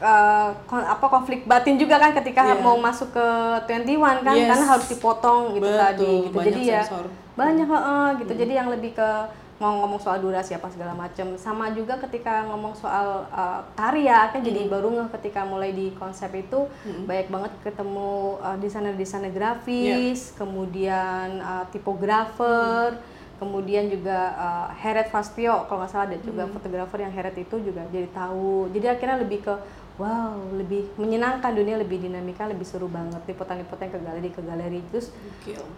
uh, 0.00 0.50
kon- 0.64 0.84
apa 0.84 1.06
konflik 1.06 1.44
batin 1.44 1.74
juga 1.74 1.96
kan 1.96 2.14
ketika 2.14 2.42
Iya. 2.44 2.58
mau 2.58 2.76
masuk 2.76 3.10
ke 3.10 3.26
21 3.66 4.22
kan 4.22 4.34
Yes. 4.34 4.48
karena 4.48 4.66
harus 4.68 4.86
dipotong 4.88 5.42
gitu 5.52 5.64
Betul, 5.64 5.78
tadi 5.78 6.12
gitu. 6.22 6.32
banyak 6.32 6.46
jadi 6.48 6.60
ya 6.64 6.82
sensor. 6.82 7.06
banyak 7.34 7.68
heeh, 7.68 8.06
gitu. 8.18 8.32
Jadi 8.34 8.52
yang 8.52 8.68
lebih 8.68 8.92
ke 8.92 9.10
mau 9.58 9.74
ngomong 9.76 9.98
soal 9.98 10.18
durasi 10.18 10.54
apa 10.54 10.70
segala 10.70 10.94
macam 10.94 11.34
sama 11.34 11.66
juga 11.70 11.98
ketika 11.98 12.46
ngomong 12.46 12.74
soal 12.74 13.26
uh, 13.28 13.58
karya 13.74 14.30
kan 14.30 14.38
jadi 14.38 14.66
baru 14.66 14.86
ngeh 14.88 15.08
ketika 15.18 15.42
mulai 15.42 15.70
di 15.70 15.90
konsep 15.92 16.30
itu. 16.32 16.70
Banyak 17.04 17.26
banget 17.26 17.52
ketemu 17.64 18.10
uh, 18.38 18.54
desainer-desainer 18.54 19.30
grafis 19.30 20.30
kemudian 20.32 21.38
uh, 21.40 21.66
tipografer 21.68 23.02
kemudian 23.38 23.86
juga 23.86 24.34
uh, 24.34 24.66
Heret 24.74 25.10
Fastio 25.10 25.62
kalau 25.66 25.82
nggak 25.82 25.90
salah 25.92 26.06
ada 26.06 26.18
juga 26.18 26.42
fotografer 26.46 26.98
yang 27.00 27.10
Heret 27.10 27.34
itu 27.36 27.58
juga 27.60 27.82
jadi 27.88 28.10
tahu. 28.10 28.70
Jadi 28.70 28.86
akhirnya 28.88 29.18
lebih 29.18 29.42
ke 29.42 29.54
wow 29.98 30.38
lebih 30.54 30.94
menyenangkan 30.94 31.50
dunia 31.52 31.74
lebih 31.74 31.98
dinamika 31.98 32.46
lebih 32.46 32.64
seru 32.64 32.86
banget. 32.86 33.18
Liputan-liputan 33.26 33.90
ke 33.90 33.98
galeri 33.98 34.30
ke 34.30 34.40
galeri. 34.40 34.80
Terus 34.94 35.10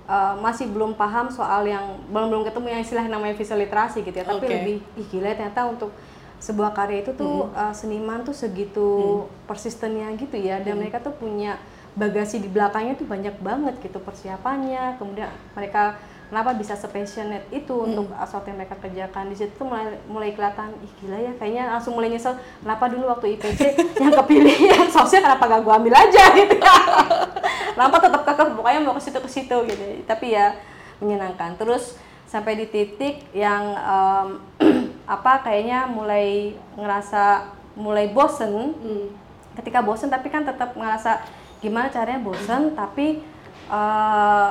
uh, 0.06 0.36
masih 0.38 0.68
belum 0.68 0.94
paham 0.94 1.32
soal 1.32 1.64
yang 1.64 1.98
belum 2.12 2.28
belum 2.28 2.44
ketemu 2.46 2.66
yang 2.68 2.82
istilah 2.84 3.06
namanya 3.08 3.34
visual 3.34 3.58
literasi 3.58 4.04
gitu 4.04 4.14
ya. 4.14 4.28
Tapi 4.28 4.44
Oke. 4.44 4.52
lebih 4.52 4.76
ih 5.00 5.06
gila 5.08 5.32
ternyata 5.32 5.64
untuk 5.66 5.90
sebuah 6.40 6.72
karya 6.72 7.04
itu 7.04 7.12
tuh 7.16 7.52
uh, 7.52 7.72
seniman 7.72 8.24
tuh 8.24 8.36
segitu 8.36 9.24
persistennya 9.48 10.12
gitu 10.20 10.36
ya. 10.36 10.60
Dan 10.60 10.78
mereka 10.78 11.00
tuh 11.00 11.16
punya 11.16 11.56
bagasi 11.96 12.38
di 12.38 12.46
belakangnya 12.52 13.00
tuh 13.00 13.08
banyak 13.08 13.40
banget 13.40 13.74
gitu 13.80 13.98
persiapannya. 14.04 15.00
Kemudian 15.00 15.32
mereka 15.56 15.96
kenapa 16.30 16.54
bisa 16.54 16.78
sepassionate 16.78 17.50
itu 17.50 17.74
untuk 17.74 18.14
sesuatu 18.14 18.46
yang 18.46 18.62
mereka 18.62 18.78
kerjakan? 18.78 19.34
Di 19.34 19.36
situ 19.36 19.60
mulai 19.66 19.98
mulai 20.06 20.30
kelihatan 20.30 20.70
ih 20.78 20.92
gila 21.02 21.18
ya 21.18 21.32
kayaknya 21.34 21.74
langsung 21.74 21.98
mulai 21.98 22.14
nyesel 22.14 22.38
kenapa 22.62 22.86
dulu 22.86 23.10
waktu 23.10 23.34
IPC 23.34 23.60
yang 24.06 24.14
kepilih 24.14 24.58
yang 24.70 24.86
sosial 24.86 25.26
kenapa 25.26 25.50
gak 25.50 25.62
gua 25.66 25.82
ambil 25.82 25.98
aja? 25.98 26.22
Gitu. 26.38 26.56
Kenapa 27.74 27.96
tetap 27.98 28.22
kekeh 28.22 28.46
pokoknya 28.54 28.80
mau 28.86 28.94
ke 28.94 29.02
situ 29.02 29.18
ke 29.18 29.30
situ 29.30 29.56
gitu. 29.66 29.84
Tapi 30.06 30.36
ya 30.38 30.54
menyenangkan. 31.02 31.58
Terus 31.58 31.98
sampai 32.30 32.54
di 32.54 32.66
titik 32.70 33.26
yang 33.34 33.74
em, 33.74 34.28
apa 35.18 35.42
kayaknya 35.42 35.90
mulai 35.90 36.54
ngerasa 36.78 37.50
mulai 37.74 38.06
bosen. 38.14 38.78
Hmm. 38.78 39.08
ketika 39.50 39.82
bosen 39.82 40.08
tapi 40.08 40.30
kan 40.30 40.46
tetap 40.46 40.78
ngerasa 40.78 41.26
gimana 41.58 41.90
caranya 41.90 42.22
bosen 42.22 42.72
tapi 42.72 43.20
eh, 43.66 44.50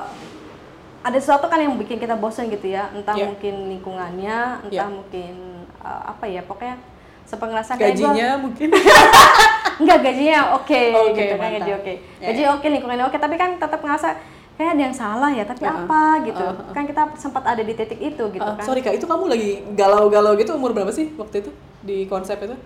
ada 1.01 1.15
sesuatu 1.15 1.45
kan 1.45 1.57
yang 1.57 1.75
bikin 1.75 1.95
kita 1.95 2.13
bosen 2.13 2.47
gitu 2.47 2.67
ya 2.67 2.91
entah 2.91 3.13
Iya. 3.13 3.25
mungkin 3.27 3.53
lingkungannya 3.69 4.37
entah 4.61 4.87
Iya. 4.87 4.91
mungkin 4.91 5.33
eh, 5.79 6.01
apa 6.05 6.25
ya 6.25 6.41
pokoknya 6.41 6.75
sempat 7.23 7.47
ngerasa 7.47 7.71
kayak 7.73 7.93
gua- 7.95 8.09
Gajinya 8.09 8.29
mungkin. 8.43 8.67
Enggak 9.79 9.99
gajinya 10.01 10.39
oke 10.53 10.81
Oke, 10.91 11.15
gitu 11.15 11.35
kan 11.35 11.49
gaji 11.53 11.71
oke. 11.73 11.93
Ya, 12.19 12.25
Gaji 12.27 12.43
oke 12.51 12.65
lingkungannya 12.67 13.05
oke 13.05 13.17
tapi 13.17 13.35
kan 13.35 13.55
tetap 13.55 13.79
ngerasa 13.79 14.07
kayak 14.53 14.75
ada 14.75 14.81
yang 14.81 14.91
salah 14.93 15.31
ya 15.31 15.45
tapi 15.45 15.63
Uh-uh. 15.63 15.77
apa 15.79 16.01
gitu. 16.25 16.43
Uh-uh. 16.43 16.73
Kan 16.73 16.83
kita 16.83 17.01
sempat 17.15 17.43
ada 17.43 17.61
di 17.61 17.71
titik 17.71 17.95
itu 17.97 18.23
gitu 18.27 18.43
Ah, 18.43 18.59
kan. 18.59 18.65
sorry 18.65 18.81
kak, 18.81 18.91
itu 18.91 19.05
kamu 19.05 19.29
lagi 19.29 19.51
galau-galau 19.71 20.35
gitu 20.35 20.51
umur 20.51 20.73
berapa 20.73 20.91
sih 20.91 21.15
waktu 21.15 21.39
itu 21.39 21.51
di 21.79 22.03
konsep 22.05 22.35
itu? 22.39 22.59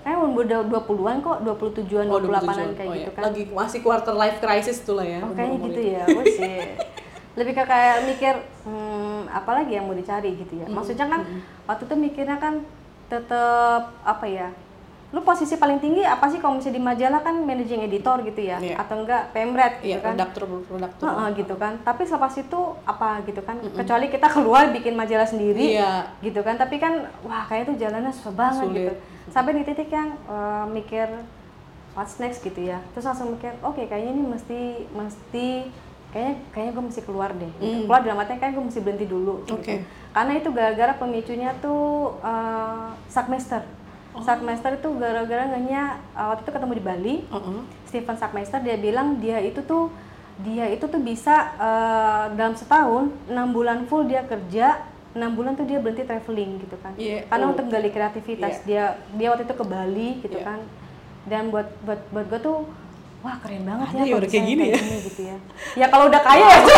Kayak 0.00 0.16
udah 0.16 0.60
20-an 0.64 1.16
kok, 1.20 1.36
27-an, 1.44 2.08
28-an 2.08 2.72
27. 2.72 2.72
kayak 2.72 2.88
Oh, 2.88 2.94
gitu 2.96 3.04
iya. 3.04 3.10
kan. 3.12 3.22
Lagi 3.28 3.42
masih 3.52 3.78
quarter 3.84 4.14
life 4.16 4.38
crisis 4.38 4.80
tuh 4.80 4.96
lah 4.96 5.04
ya. 5.04 5.20
Oh, 5.20 5.28
kayaknya 5.30 5.58
gitu 5.62 5.76
itu. 5.78 5.92
ya, 5.92 6.02
oh 6.08 6.24
sih. 6.24 6.56
Lebih 7.40 7.52
ke 7.54 7.64
kayak 7.64 7.96
mikir, 8.04 8.34
hmm, 8.62 9.32
apa 9.32 9.50
lagi 9.54 9.72
yang 9.72 9.88
mau 9.88 9.96
dicari 9.96 10.36
gitu 10.36 10.54
ya. 10.54 10.66
Maksudnya 10.68 11.08
kan 11.08 11.20
waktu 11.64 11.82
itu 11.82 11.94
mikirnya 11.96 12.36
kan 12.36 12.60
tetap 13.08 13.96
apa 14.04 14.26
ya? 14.28 14.52
Lu 15.10 15.26
posisi 15.26 15.56
paling 15.56 15.82
tinggi 15.82 16.06
apa 16.06 16.30
sih 16.30 16.38
kalau 16.38 16.54
misalnya 16.54 16.76
di 16.76 16.84
majalah 16.84 17.18
kan 17.18 17.34
managing 17.34 17.82
editor 17.82 18.22
gitu 18.22 18.46
ya, 18.46 18.62
Iya. 18.62 18.78
atau 18.78 19.02
enggak 19.02 19.34
pemret 19.34 19.82
gitu 19.82 19.90
Iya, 19.90 19.98
kan. 19.98 20.14
redaktur 20.14 20.42
redaktur. 20.70 21.02
Heeh, 21.02 21.28
gitu 21.34 21.54
kan. 21.56 21.72
Tapi 21.82 22.02
selepas 22.04 22.30
itu 22.36 22.60
apa 22.84 23.08
gitu 23.24 23.42
kan? 23.42 23.56
Kecuali 23.58 24.06
kita 24.06 24.28
keluar 24.30 24.70
bikin 24.70 24.94
majalah 24.94 25.26
sendiri, 25.26 25.74
Iya. 25.74 26.14
gitu 26.20 26.46
kan. 26.46 26.54
Tapi 26.54 26.78
kan 26.78 27.10
wah 27.26 27.42
kayak 27.42 27.66
itu 27.66 27.82
jalannya 27.82 28.12
susah 28.12 28.34
banget 28.36 28.66
Sulit. 28.68 28.76
gitu. 28.78 28.92
Sampai 29.34 29.58
di 29.58 29.62
titik 29.64 29.90
yang 29.90 30.14
eh, 30.14 30.64
mikir 30.70 31.10
what's 31.98 32.22
next 32.22 32.38
gitu 32.40 32.62
ya. 32.62 32.78
Terus 32.94 33.02
langsung 33.02 33.34
mikir, 33.34 33.50
oke 33.66 33.82
kayaknya 33.82 34.14
ini 34.14 34.22
mesti 34.22 34.60
mesti 34.94 35.46
kayaknya 36.10 36.34
kayaknya 36.50 36.72
gue 36.74 36.84
mesti 36.90 37.00
keluar 37.06 37.30
deh. 37.34 37.52
Gitu. 37.58 37.86
Keluar 37.86 38.00
dalam 38.02 38.18
artinya 38.18 38.40
kan 38.42 38.50
gue 38.54 38.64
mesti 38.66 38.80
berhenti 38.82 39.06
dulu. 39.06 39.34
Gitu. 39.46 39.54
Oke. 39.56 39.74
Karena 40.10 40.32
itu 40.34 40.48
gara-gara 40.50 40.92
pemicunya 40.98 41.50
tuh 41.62 42.18
uh, 42.20 42.90
Sackmeister. 43.06 43.62
Oh. 44.10 44.22
Sackmeister 44.22 44.74
itu 44.74 44.88
gara-gara 44.98 45.46
ngenya 45.54 46.02
uh, 46.18 46.34
waktu 46.34 46.42
itu 46.46 46.52
ketemu 46.52 46.72
di 46.74 46.84
Bali. 46.84 47.14
Heeh. 47.30 47.60
Stephen 47.86 48.16
Sackmeister 48.18 48.58
dia 48.62 48.74
bilang 48.78 49.18
dia 49.22 49.38
itu 49.38 49.62
tuh 49.62 49.90
dia 50.40 50.72
itu 50.72 50.88
tuh 50.88 51.00
bisa 51.04 51.52
eh, 51.60 52.24
dalam 52.32 52.56
setahun 52.56 53.12
enam 53.28 53.52
bulan 53.52 53.84
full 53.84 54.08
dia 54.08 54.24
kerja 54.24 54.80
enam 55.12 55.36
bulan 55.36 55.52
tuh 55.58 55.66
dia 55.66 55.82
berhenti 55.82 56.06
traveling 56.06 56.62
gitu 56.64 56.76
kan 56.80 56.94
Iya, 56.96 57.26
karena 57.26 57.44
oh. 57.44 57.52
untuk 57.52 57.66
gali 57.68 57.90
kreativitas 57.90 58.62
dia 58.64 58.96
dia 59.18 59.28
waktu 59.34 59.44
itu 59.44 59.52
ke 59.58 59.66
Bali 59.66 60.08
gitu 60.22 60.38
Iya. 60.38 60.46
kan 60.46 60.60
dan 61.28 61.52
buat 61.52 61.68
buat 61.84 62.00
buat 62.14 62.26
gue 62.30 62.40
tuh 62.40 62.58
wah 63.20 63.36
keren 63.38 63.62
banget 63.62 63.86
Ada 63.86 63.98
ya 63.98 64.04
ya 64.04 64.14
udah 64.16 64.28
kayak 64.28 64.44
gini 64.46 64.64
ya? 64.66 64.80
gitu 65.02 65.20
ya 65.22 65.36
ya 65.76 65.86
kalau 65.86 66.08
udah 66.08 66.20
kaya 66.20 66.46
ya 66.46 66.60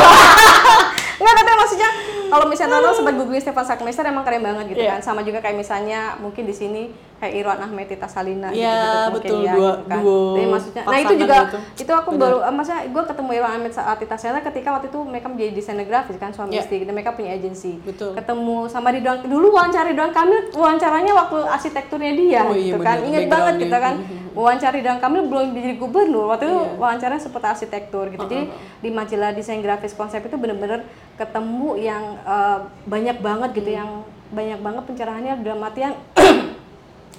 Enggak, 1.12 1.34
tapi 1.38 1.50
maksudnya 1.54 1.90
kalau 2.26 2.46
misalnya 2.50 2.72
nonton 2.74 2.94
sempat 2.96 3.14
googling 3.14 3.38
Stefan 3.38 3.62
Sackmeister 3.62 4.02
emang 4.02 4.26
keren 4.26 4.42
banget 4.42 4.64
gitu 4.68 4.82
Iya. 4.82 4.98
kan. 4.98 5.00
Sama 5.04 5.22
juga 5.22 5.38
kayak 5.38 5.54
misalnya 5.54 6.18
mungkin 6.18 6.42
di 6.42 6.52
sini 6.52 6.90
kayak 7.22 7.34
Irwan 7.38 7.60
Ahmed 7.60 7.86
Tita 7.86 8.04
Salina 8.04 8.50
Iya, 8.50 8.66
gitu, 8.74 8.98
mungkin 9.08 9.14
betul, 9.30 9.40
ya, 9.40 9.52
dua- 9.54 9.70
gitu 9.72 9.86
kan. 9.86 10.00
duo 10.02 10.42
maksudnya 10.50 10.82
nah 10.82 10.98
itu 10.98 11.14
juga 11.14 11.36
gitu. 11.40 11.58
itu 11.78 11.92
aku 11.94 12.10
baru 12.12 12.38
eh, 12.40 12.50
maksudnya 12.50 12.80
gue 12.84 13.02
ketemu 13.06 13.30
Irwan 13.32 13.52
Ahmed 13.54 13.72
saat 13.72 13.96
Tita 13.96 14.16
Salina 14.16 14.40
ketika 14.42 14.68
waktu 14.72 14.86
itu 14.88 14.98
mereka 15.00 15.26
menjadi 15.28 15.50
desainer 15.52 15.86
grafis 15.86 16.18
kan 16.18 16.30
suami 16.30 16.50
Iya. 16.50 16.60
istri 16.60 16.76
gitu. 16.78 16.90
Mereka 16.90 17.14
punya 17.14 17.30
agensi. 17.30 17.78
Betul. 17.80 18.10
Ketemu 18.12 18.56
sama 18.66 18.90
Ridwan 18.90 19.22
dulu 19.22 19.46
wawancara 19.50 19.86
Ridwan 19.86 20.10
Kamil 20.10 20.50
wawancaranya 20.50 21.12
waktu 21.14 21.36
arsitekturnya 21.46 22.12
dia 22.12 22.40
Oh 22.42 22.52
iya, 22.52 22.74
gitu 22.74 22.76
kan. 22.76 22.98
bener, 22.98 23.06
Ingat 23.08 23.24
banget 23.28 23.54
kita 23.60 23.76
kan 23.78 23.94
wawancara 24.34 24.72
Ridwan 24.74 24.98
Kamil 24.98 25.22
belum 25.24 25.46
jadi 25.52 25.72
gubernur 25.76 26.26
waktu 26.26 26.44
itu 26.44 26.58
Iya. 26.58 26.74
wawancara 26.76 27.14
seputar 27.16 27.48
arsitektur 27.52 28.08
gitu. 28.08 28.24
Jadi 28.24 28.50
di 28.80 28.90
majalah 28.90 29.30
desain 29.30 29.60
grafis 29.60 29.92
konsep 29.92 30.20
itu 30.20 30.34
bener-bener 30.34 30.82
ketemu 31.14 31.78
yang 31.78 32.02
eh, 32.20 32.58
banyak 32.84 33.16
banget 33.18 33.50
gitu 33.54 33.70
Hmm. 33.70 33.78
yang 33.78 33.90
banyak 34.28 34.58
banget 34.58 34.82
pencerahannya 34.86 35.34
dalam 35.40 35.60
artian 35.60 35.92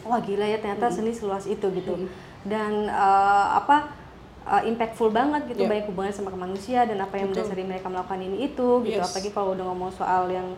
wah 0.04 0.20
gila 0.20 0.44
ya 0.44 0.58
ternyata 0.58 0.86
Hmm. 0.86 0.96
seni 0.96 1.12
seluas 1.12 1.46
itu 1.46 1.68
gitu 1.70 1.94
dan 2.44 2.72
eh, 2.86 3.48
apa 3.54 3.88
eh, 4.46 4.68
impactful 4.68 5.10
banget 5.10 5.48
gitu 5.48 5.64
Yeah. 5.64 5.72
banyak 5.72 5.86
hubungan 5.88 6.12
sama 6.12 6.28
ke 6.28 6.38
manusia 6.38 6.84
dan 6.84 6.98
apa 6.98 7.16
yang 7.16 7.28
Betul. 7.28 7.44
mendasari 7.44 7.64
mereka 7.66 7.88
melakukan 7.88 8.20
ini 8.20 8.38
itu 8.46 8.68
gitu 8.82 8.98
Yes. 8.98 9.08
apalagi 9.08 9.30
kalau 9.32 9.50
udah 9.52 9.66
ngomong 9.66 9.90
soal 9.90 10.28
yang 10.28 10.52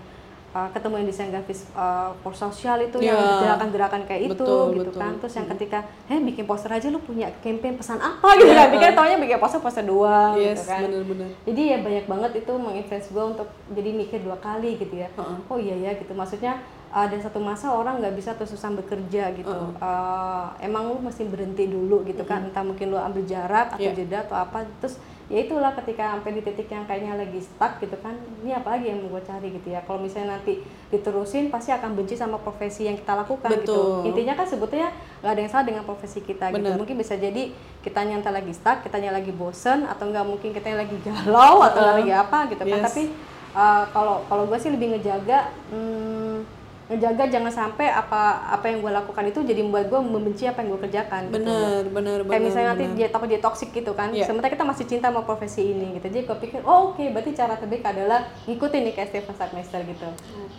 uh, 0.52 0.72
ketemu 0.72 0.96
yang 0.98 1.08
desain 1.08 1.30
grafis 1.30 1.68
uh, 1.74 2.16
for 2.20 2.34
sosial 2.34 2.80
itu 2.80 2.98
Ya. 2.98 3.12
yang 3.12 3.22
gerakan-gerakan 3.40 4.02
kayak 4.04 4.22
itu 4.26 4.40
Betul, 4.40 4.66
gitu 4.74 4.92
kan 4.96 5.14
terus 5.16 5.36
yang 5.36 5.48
ketika 5.48 5.80
eh 6.06 6.18
bikin 6.18 6.46
poster 6.46 6.72
aja 6.72 6.88
lu 6.88 6.98
punya 6.98 7.28
campaign 7.40 7.76
pesan 7.76 8.00
apa 8.00 8.26
gitu 8.34 8.48
Ya. 8.48 8.58
kan 8.58 8.68
pikir 8.72 8.90
taunya 8.94 9.18
bikin 9.20 9.38
poster 9.38 9.60
poster 9.60 9.84
doang 9.84 10.34
Yes, 10.34 10.58
gitu 10.58 10.64
kan 10.66 10.82
bener-bener. 10.82 11.30
jadi 11.44 11.62
ya 11.68 11.78
banyak 11.80 12.06
banget 12.08 12.32
itu 12.40 12.54
menginfluence 12.56 13.08
gue 13.08 13.24
untuk 13.28 13.48
jadi 13.70 13.90
mikir 13.94 14.20
dua 14.24 14.38
kali 14.40 14.72
gitu 14.76 14.96
ya 14.96 15.12
Heeh. 15.12 15.38
oh 15.46 15.60
iya 15.60 15.76
ya 15.78 15.92
gitu 15.94 16.10
maksudnya 16.12 16.58
ada 16.96 17.20
satu 17.20 17.38
masa 17.38 17.68
orang 17.70 18.00
nggak 18.00 18.16
bisa 18.16 18.32
terus-terusan 18.34 18.80
bekerja 18.80 19.36
gitu 19.36 19.52
Eh, 19.76 20.46
emang 20.62 20.88
lu 20.88 21.00
mesti 21.02 21.24
berhenti 21.24 21.68
dulu 21.68 22.02
gitu 22.04 22.24
kan 22.24 22.48
entah 22.48 22.64
mungkin 22.64 22.88
lu 22.88 22.98
ambil 22.98 23.22
jarak 23.24 23.76
atau 23.76 23.84
Iya. 23.84 23.92
jeda 23.94 24.24
atau 24.24 24.38
apa 24.38 24.64
terus 24.80 24.96
ya 25.26 25.42
itulah 25.42 25.74
ketika 25.74 26.14
sampai 26.14 26.32
di 26.32 26.42
titik 26.42 26.70
yang 26.70 26.86
kayaknya 26.86 27.18
lagi 27.18 27.42
stuck 27.42 27.82
gitu 27.82 27.98
kan 27.98 28.14
ini 28.40 28.54
apa 28.54 28.78
lagi 28.78 28.86
yang 28.88 29.02
mau 29.02 29.12
gue 29.12 29.24
cari 29.24 29.50
gitu 29.52 29.68
ya 29.68 29.82
kalau 29.82 29.98
misalnya 29.98 30.38
nanti 30.38 30.62
diterusin 30.88 31.50
pasti 31.50 31.74
akan 31.74 31.92
benci 31.94 32.14
sama 32.14 32.38
profesi 32.38 32.86
yang 32.86 32.94
kita 32.94 33.18
lakukan 33.18 33.50
gitu 33.58 33.66
Betul. 33.66 34.08
intinya 34.08 34.34
kan 34.34 34.46
sebetulnya 34.46 34.94
nggak 35.20 35.34
ada 35.34 35.42
yang 35.42 35.52
salah 35.52 35.66
dengan 35.66 35.84
profesi 35.84 36.22
kita 36.22 36.54
gitu 36.54 36.62
Benar. 36.62 36.78
mungkin 36.78 36.96
bisa 36.96 37.18
jadi 37.18 37.50
kita 37.82 38.00
nyanta 38.02 38.30
lagi 38.30 38.54
stuck 38.54 38.80
kitanya 38.82 39.12
lagi 39.12 39.34
bosen 39.34 39.84
atau 39.84 40.08
enggak 40.08 40.24
mungkin 40.24 40.54
kita 40.54 40.72
lagi 40.72 40.94
galau 41.02 41.60
atau 41.60 41.82
Uh-uh. 41.82 41.98
lagi 42.00 42.14
apa 42.14 42.38
gitu 42.48 42.62
kan 42.64 42.80
Yes. 42.80 42.86
tapi 42.86 43.04
uh, 43.52 43.84
kalau 43.90 44.22
kalau 44.24 44.46
gue 44.46 44.58
sih 44.58 44.70
lebih 44.70 44.94
ngejaga 44.94 45.50
hmm, 45.74 46.55
ngejaga 46.86 47.34
jangan 47.34 47.50
sampai 47.50 47.90
apa 47.90 48.46
apa 48.46 48.70
yang 48.70 48.86
gue 48.86 48.94
lakukan 48.94 49.26
itu 49.26 49.42
jadi 49.42 49.58
membuat 49.66 49.90
gue 49.90 50.00
membenci 50.06 50.46
apa 50.46 50.62
yang 50.62 50.78
gue 50.78 50.82
kerjakan 50.86 51.22
gitu. 51.34 51.42
Bener, 51.42 51.82
bener, 51.90 52.18
kayak 52.22 52.30
bener, 52.30 52.46
misalnya 52.46 52.68
nanti 52.78 52.86
bener. 52.86 52.98
dia 53.02 53.08
takut 53.10 53.26
dia 53.26 53.42
toxic 53.42 53.70
gitu 53.74 53.92
kan 53.98 54.14
Iya. 54.14 54.30
sementara 54.30 54.54
kita 54.54 54.66
masih 54.70 54.86
cinta 54.86 55.10
sama 55.10 55.26
profesi 55.26 55.66
ini 55.66 55.98
gitu. 55.98 56.14
Jadi 56.14 56.30
gue 56.30 56.38
pikir 56.46 56.60
oh 56.62 56.94
oke 56.94 57.02
berarti 57.10 57.34
cara 57.34 57.58
terbaik 57.58 57.82
adalah 57.82 58.30
ngikutin 58.46 58.82
nih 58.86 58.94
kayak 58.94 59.10
Stephen 59.10 59.34
Sackmeister 59.34 59.82
gitu. 59.82 60.06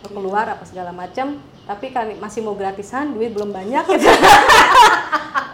Lu 0.03 0.07
keluar 0.11 0.51
apa 0.51 0.67
segala 0.67 0.91
macam 0.91 1.39
tapi 1.63 1.95
kan 1.95 2.11
masih 2.19 2.43
mau 2.43 2.59
gratisan 2.59 3.15
duit 3.15 3.31
belum 3.31 3.55
banyak. 3.55 3.87
Gitu 3.87 4.03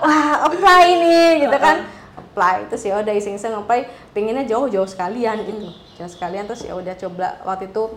wah 0.01 0.49
apply 0.49 0.85
nih 0.89 1.29
gitu 1.45 1.57
kan. 1.61 1.85
Apply 2.17 2.65
terus 2.65 2.81
ya 2.81 2.97
udah 2.97 3.13
iseng-iseng 3.13 3.53
apply 3.53 3.85
pengennya 4.09 4.49
jauh-jauh 4.49 4.89
sekalian 4.89 5.37
gitu. 5.45 5.69
Jauh 6.01 6.09
sekalian 6.09 6.49
terus 6.49 6.65
ya 6.65 6.73
udah 6.73 6.97
coba 6.97 7.37
waktu 7.45 7.69
itu 7.69 7.93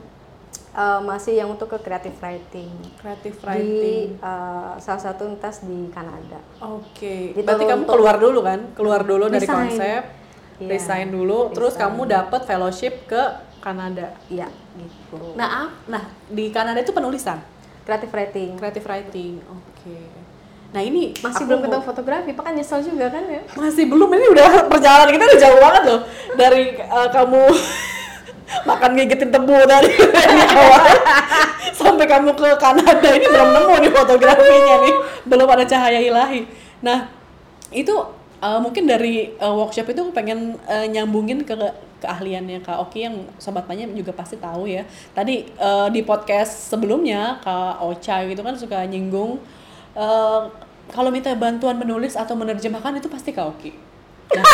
eh, 0.77 1.01
masih 1.01 1.33
yang 1.35 1.49
untuk 1.49 1.67
ke 1.67 1.79
creative 1.79 2.15
writing 2.17 2.69
Creative 2.97 3.33
di 3.33 3.43
writing. 3.43 4.07
eh, 4.15 4.73
salah 4.79 5.03
satu 5.03 5.25
universitas 5.25 5.65
di 5.65 5.89
Kanada 5.89 6.39
Oke. 6.61 7.33
Gitu 7.33 7.43
Berarti 7.43 7.65
kamu 7.65 7.83
keluar 7.85 8.17
dulu 8.17 8.41
kan? 8.41 8.61
Keluar 8.73 9.01
dulu 9.03 9.25
dari 9.27 9.41
Resign. 9.41 9.57
konsep. 9.69 10.03
Iya, 10.57 10.69
Resign 10.71 11.09
dulu, 11.11 11.51
terus 11.51 11.73
resign. 11.73 11.85
kamu 11.91 12.03
dapat 12.07 12.41
fellowship 12.43 13.05
ke 13.05 13.23
Kanada. 13.59 14.09
Iya, 14.27 14.49
gitu. 14.75 15.35
Nah, 15.35 15.69
ap- 15.69 15.85
nah 15.85 16.01
di 16.25 16.49
Kanada 16.49 16.79
itu 16.79 16.91
penulisan, 16.91 17.37
Creative 17.83 18.09
writing. 18.11 18.51
creative 18.55 18.85
writing. 18.85 19.37
Oke. 19.45 20.01
Nah 20.67 20.81
ini 20.81 21.13
Masih 21.15 21.29
aku 21.39 21.45
belum 21.47 21.61
ketemu 21.61 21.85
fotografi, 21.85 22.31
Pak 22.33 22.43
kan 22.43 22.53
nyesel 22.53 22.81
juga 22.81 23.07
kan 23.07 23.25
ya? 23.25 23.43
Masih 23.53 23.85
belum, 23.85 24.09
ini 24.09 24.27
udah 24.31 24.49
perjalanan 24.73 25.09
kita 25.11 25.25
udah 25.27 25.41
jauh 25.41 25.61
banget 25.61 25.83
loh 25.85 26.01
dari 26.35 26.63
uh, 26.81 27.09
kamu 27.09 27.43
makan 28.67 28.91
gigitin 28.95 29.31
tebu 29.35 29.53
awal 29.53 29.85
sampai 31.77 32.07
kamu 32.07 32.31
ke 32.33 32.49
Kanada 32.57 33.09
ini 33.13 33.27
belum 33.27 33.49
nemu 33.53 33.75
nih 33.83 33.93
fotografinya 33.93 34.75
nih, 34.87 34.95
belum 35.27 35.49
ada 35.51 35.65
cahaya 35.67 36.01
ilahi. 36.01 36.47
Nah 36.81 37.11
itu 37.75 37.93
uh, 38.41 38.59
mungkin 38.63 38.87
dari 38.87 39.35
uh, 39.43 39.53
workshop 39.53 39.93
itu 39.93 40.03
pengen 40.15 40.57
uh, 40.65 40.87
nyambungin 40.87 41.43
ke 41.43 41.55
keahliannya 41.97 42.61
Kak 42.61 42.77
Oki 42.89 43.09
yang 43.09 43.25
sobat 43.41 43.65
tanya 43.65 43.89
juga 43.91 44.13
pasti 44.13 44.37
tahu 44.37 44.69
ya. 44.69 44.85
Tadi 45.17 45.49
uh, 45.59 45.89
di 45.91 46.05
podcast 46.05 46.71
sebelumnya 46.71 47.41
Kak 47.43 47.83
Ocha 47.83 48.23
gitu 48.29 48.45
kan 48.45 48.55
suka 48.55 48.85
nyinggung 48.85 49.41
uh, 49.97 50.41
kalau 50.93 51.11
minta 51.11 51.35
bantuan 51.35 51.81
menulis 51.81 52.15
atau 52.15 52.39
menerjemahkan 52.39 53.01
itu 53.01 53.09
pasti 53.11 53.35
Kak 53.35 53.47
Oki. 53.57 53.73
Nah, 54.27 54.43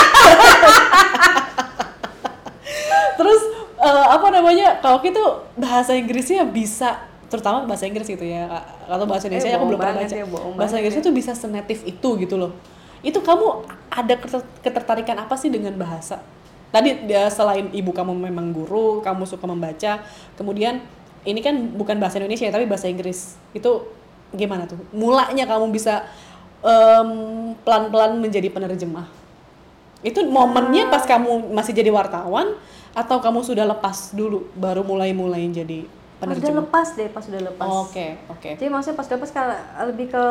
terus 3.19 3.43
eh, 3.82 4.06
apa 4.09 4.26
namanya? 4.30 4.78
Oki 4.80 5.10
tuh 5.10 5.42
bahasa 5.54 5.92
Inggrisnya 5.92 6.46
bisa 6.46 7.02
terutama 7.26 7.64
bahasa 7.64 7.88
Inggris 7.88 8.04
gitu 8.04 8.20
ya 8.20 8.44
kalau 8.84 9.09
bahasa 9.09 9.24
Indonesia 9.26 9.48
Eh, 9.48 9.56
aku 9.56 9.64
belum 9.66 9.80
pernah 9.80 10.04
baca. 10.04 10.14
ya, 10.14 10.26
bahasa 10.54 10.74
Inggrisnya 10.76 11.02
tuh 11.02 11.14
bisa 11.16 11.32
senetif 11.32 11.80
itu 11.82 12.09
gitu 12.20 12.36
loh. 12.36 12.52
Itu 13.00 13.18
kamu 13.18 13.66
ada 13.88 14.14
keter- 14.14 14.48
ketertarikan 14.60 15.16
apa 15.18 15.34
sih 15.34 15.48
dengan 15.48 15.74
bahasa? 15.74 16.20
Tadi 16.70 17.04
dia 17.04 17.28
selain 17.28 17.68
ibu 17.68 17.90
kamu 17.90 18.16
memang 18.16 18.52
guru 18.52 19.00
kamu 19.00 19.24
suka 19.24 19.44
membaca 19.44 20.00
kemudian 20.36 20.80
ini 21.22 21.38
kan 21.38 21.54
bukan 21.72 21.96
bahasa 21.96 22.18
Indonesia 22.18 22.48
ya, 22.48 22.52
tapi 22.52 22.64
bahasa 22.68 22.86
Inggris. 22.86 23.34
Itu 23.52 23.88
gimana 24.30 24.64
tuh? 24.64 24.76
Mulanya 24.92 25.44
kamu 25.44 25.70
bisa 25.70 26.04
em, 26.60 27.09
pelan-pelan 27.60 28.18
menjadi 28.18 28.48
penerjemah. 28.48 29.06
Itu 30.02 30.26
momennya 30.26 30.90
pas 30.90 31.06
kamu 31.06 31.52
masih 31.54 31.72
jadi 31.72 31.88
wartawan 31.88 32.59
atau 32.93 33.16
kamu 33.19 33.40
sudah 33.40 33.64
lepas 33.66 34.12
dulu 34.12 34.48
baru 34.55 34.81
mulai-mulai 34.82 35.48
jadi 35.48 35.89
penerjemah 36.20 36.62
lepas 36.62 36.89
deh, 36.94 37.09
pas 37.09 37.24
udah 37.24 37.43
lepas. 37.43 37.66
oke 37.66 38.06
oke 38.31 38.51
Jadi 38.55 38.69
maksudnya 38.69 38.94
pas 38.94 39.09
lepas 39.09 39.31
kalau 39.31 39.56
lebih 39.86 40.06
ke 40.09 40.24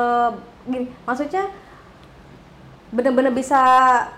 gini, 0.66 0.86
maksudnya 1.04 1.44
bener-bener 2.92 3.32
bisa 3.32 3.60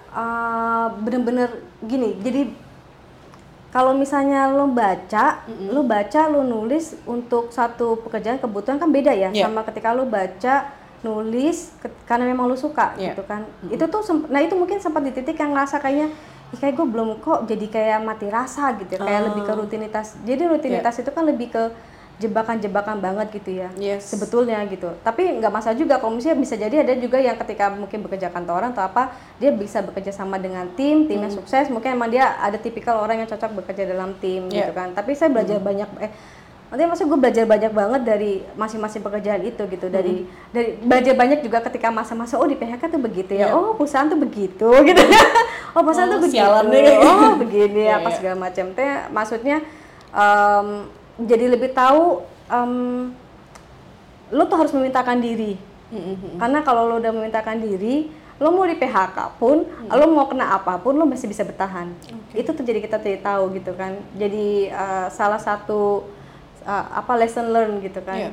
uh, 0.10 0.88
bener-bener 1.00 1.50
gini. 1.82 2.18
Jadi 2.20 2.54
kalau 3.70 3.94
misalnya 3.94 4.46
lo 4.48 4.70
baca, 4.70 5.42
lo 5.50 5.82
baca, 5.82 6.22
lo 6.28 6.46
nulis 6.46 6.94
untuk 7.06 7.50
satu 7.50 7.98
pekerjaan 8.00 8.38
kebutuhan 8.38 8.78
kan 8.78 8.90
beda 8.90 9.10
ya, 9.10 9.30
Iya. 9.30 9.50
sama 9.50 9.66
ketika 9.66 9.90
lo 9.92 10.06
baca 10.06 10.70
nulis 11.02 11.74
ke- 11.78 11.90
karena 12.04 12.24
memang 12.24 12.46
lo 12.46 12.54
suka 12.54 12.94
Iya. 12.96 13.14
gitu 13.14 13.26
kan. 13.26 13.50
Itu 13.68 13.90
tuh 13.90 14.02
nah 14.28 14.40
itu 14.40 14.54
mungkin 14.54 14.78
sempat 14.78 15.02
di 15.02 15.10
titik 15.12 15.36
yang 15.36 15.54
ngerasa 15.54 15.78
kayaknya 15.78 16.10
"Ih, 16.10 16.14
kayak 16.54 16.74
gue 16.74 16.88
belum 16.88 17.10
kok 17.18 17.46
jadi 17.46 17.66
kayak 17.68 18.00
mati 18.02 18.28
rasa 18.28 18.74
gitu, 18.76 18.96
kayak 18.96 19.20
Ah. 19.20 19.26
lebih 19.28 19.42
ke 19.42 19.54
rutinitas. 19.54 20.16
Jadi 20.22 20.44
rutinitas 20.44 20.96
itu 20.98 21.10
kan 21.10 21.24
lebih 21.24 21.50
ke 21.50 21.64
jebakan-jebakan 22.14 23.02
banget 23.02 23.28
gitu 23.34 23.58
ya 23.58 23.74
Yes. 23.76 24.06
sebetulnya 24.06 24.62
gitu 24.66 24.94
tapi 25.02 25.42
nggak 25.42 25.50
masalah 25.50 25.74
juga 25.74 25.98
kalau 25.98 26.14
misalnya 26.14 26.40
bisa 26.40 26.56
jadi 26.56 26.86
ada 26.86 26.94
juga 26.96 27.18
yang 27.18 27.34
ketika 27.36 27.74
mungkin 27.74 28.00
bekerja 28.00 28.30
kantoran 28.30 28.70
atau 28.70 28.86
apa 28.86 29.12
dia 29.36 29.50
bisa 29.50 29.82
bekerja 29.82 30.14
sama 30.14 30.38
dengan 30.38 30.70
tim 30.72 31.10
timnya 31.10 31.28
Hmm. 31.28 31.42
sukses 31.42 31.68
mungkin 31.68 31.98
emang 31.98 32.14
dia 32.14 32.38
ada 32.38 32.56
tipikal 32.56 33.02
orang 33.02 33.18
yang 33.18 33.28
cocok 33.28 33.58
bekerja 33.58 33.90
dalam 33.90 34.14
tim 34.16 34.46
Yeah. 34.46 34.62
gitu 34.62 34.72
kan 34.72 34.94
tapi 34.94 35.18
saya 35.18 35.34
belajar 35.34 35.58
Hmm. 35.58 35.66
banyak 35.66 35.90
eh 36.00 36.12
nanti 36.74 36.90
maksud 36.90 37.06
gue 37.06 37.20
belajar 37.20 37.46
banyak 37.46 37.70
banget 37.70 38.02
dari 38.02 38.32
masing-masing 38.54 39.00
pekerjaan 39.00 39.46
itu 39.46 39.62
gitu 39.64 39.88
dari 39.88 40.26
Hmm. 40.26 40.50
dari 40.50 40.70
belajar 40.76 41.14
banyak 41.14 41.40
juga 41.40 41.62
ketika 41.62 41.88
masa-masa 41.88 42.34
oh 42.34 42.50
di 42.50 42.58
PHK 42.58 42.90
tuh 42.90 42.98
begitu 42.98 43.30
ya 43.32 43.46
Yeah. 43.46 43.54
oh 43.54 43.78
perusahaan 43.78 44.10
tuh 44.10 44.18
begitu 44.18 44.66
gitu 44.90 45.02
oh 45.70 45.82
perusahaan 45.82 46.10
Oh, 46.10 46.18
tuh 46.18 46.22
begitu 46.26 46.50
deh. 46.66 46.98
oh 47.06 47.32
begini 47.38 47.82
Yeah, 47.86 48.02
apa 48.02 48.10
yeah. 48.10 48.18
segala 48.18 48.36
macam 48.42 48.66
teh 48.74 48.90
maksudnya 49.08 49.58
em, 50.10 50.68
jadi 51.22 51.46
lebih 51.48 51.70
tahu 51.72 52.26
em, 52.50 52.74
lo 54.30 54.44
tuh 54.44 54.58
harus 54.58 54.74
memintakan 54.74 55.22
diri 55.22 55.62
Mm-mm. 55.94 56.42
karena 56.42 56.60
kalau 56.60 56.90
lo 56.90 56.98
udah 56.98 57.14
memintakan 57.14 57.62
diri 57.62 58.10
lo 58.42 58.50
mau 58.50 58.66
di 58.66 58.74
PHK 58.74 59.38
pun 59.38 59.62
lo 59.88 60.06
mau 60.10 60.26
kena 60.26 60.58
apa 60.58 60.82
pun 60.82 60.98
lo 60.98 61.06
masih 61.06 61.30
bisa 61.30 61.46
bertahan 61.46 61.94
itu 62.34 62.50
tuh 62.50 62.66
jadi 62.66 62.82
kita 62.82 62.98
jadi 62.98 63.22
tahu 63.22 63.54
gitu 63.54 63.78
kan 63.78 63.94
jadi 64.12 64.48
eh, 64.68 65.08
salah 65.14 65.38
satu 65.38 66.02
eh, 66.64 66.86
apa 66.92 67.14
lesson 67.16 67.52
learn 67.52 67.80
gitu 67.80 68.00
kan. 68.00 68.18
Iya. 68.18 68.32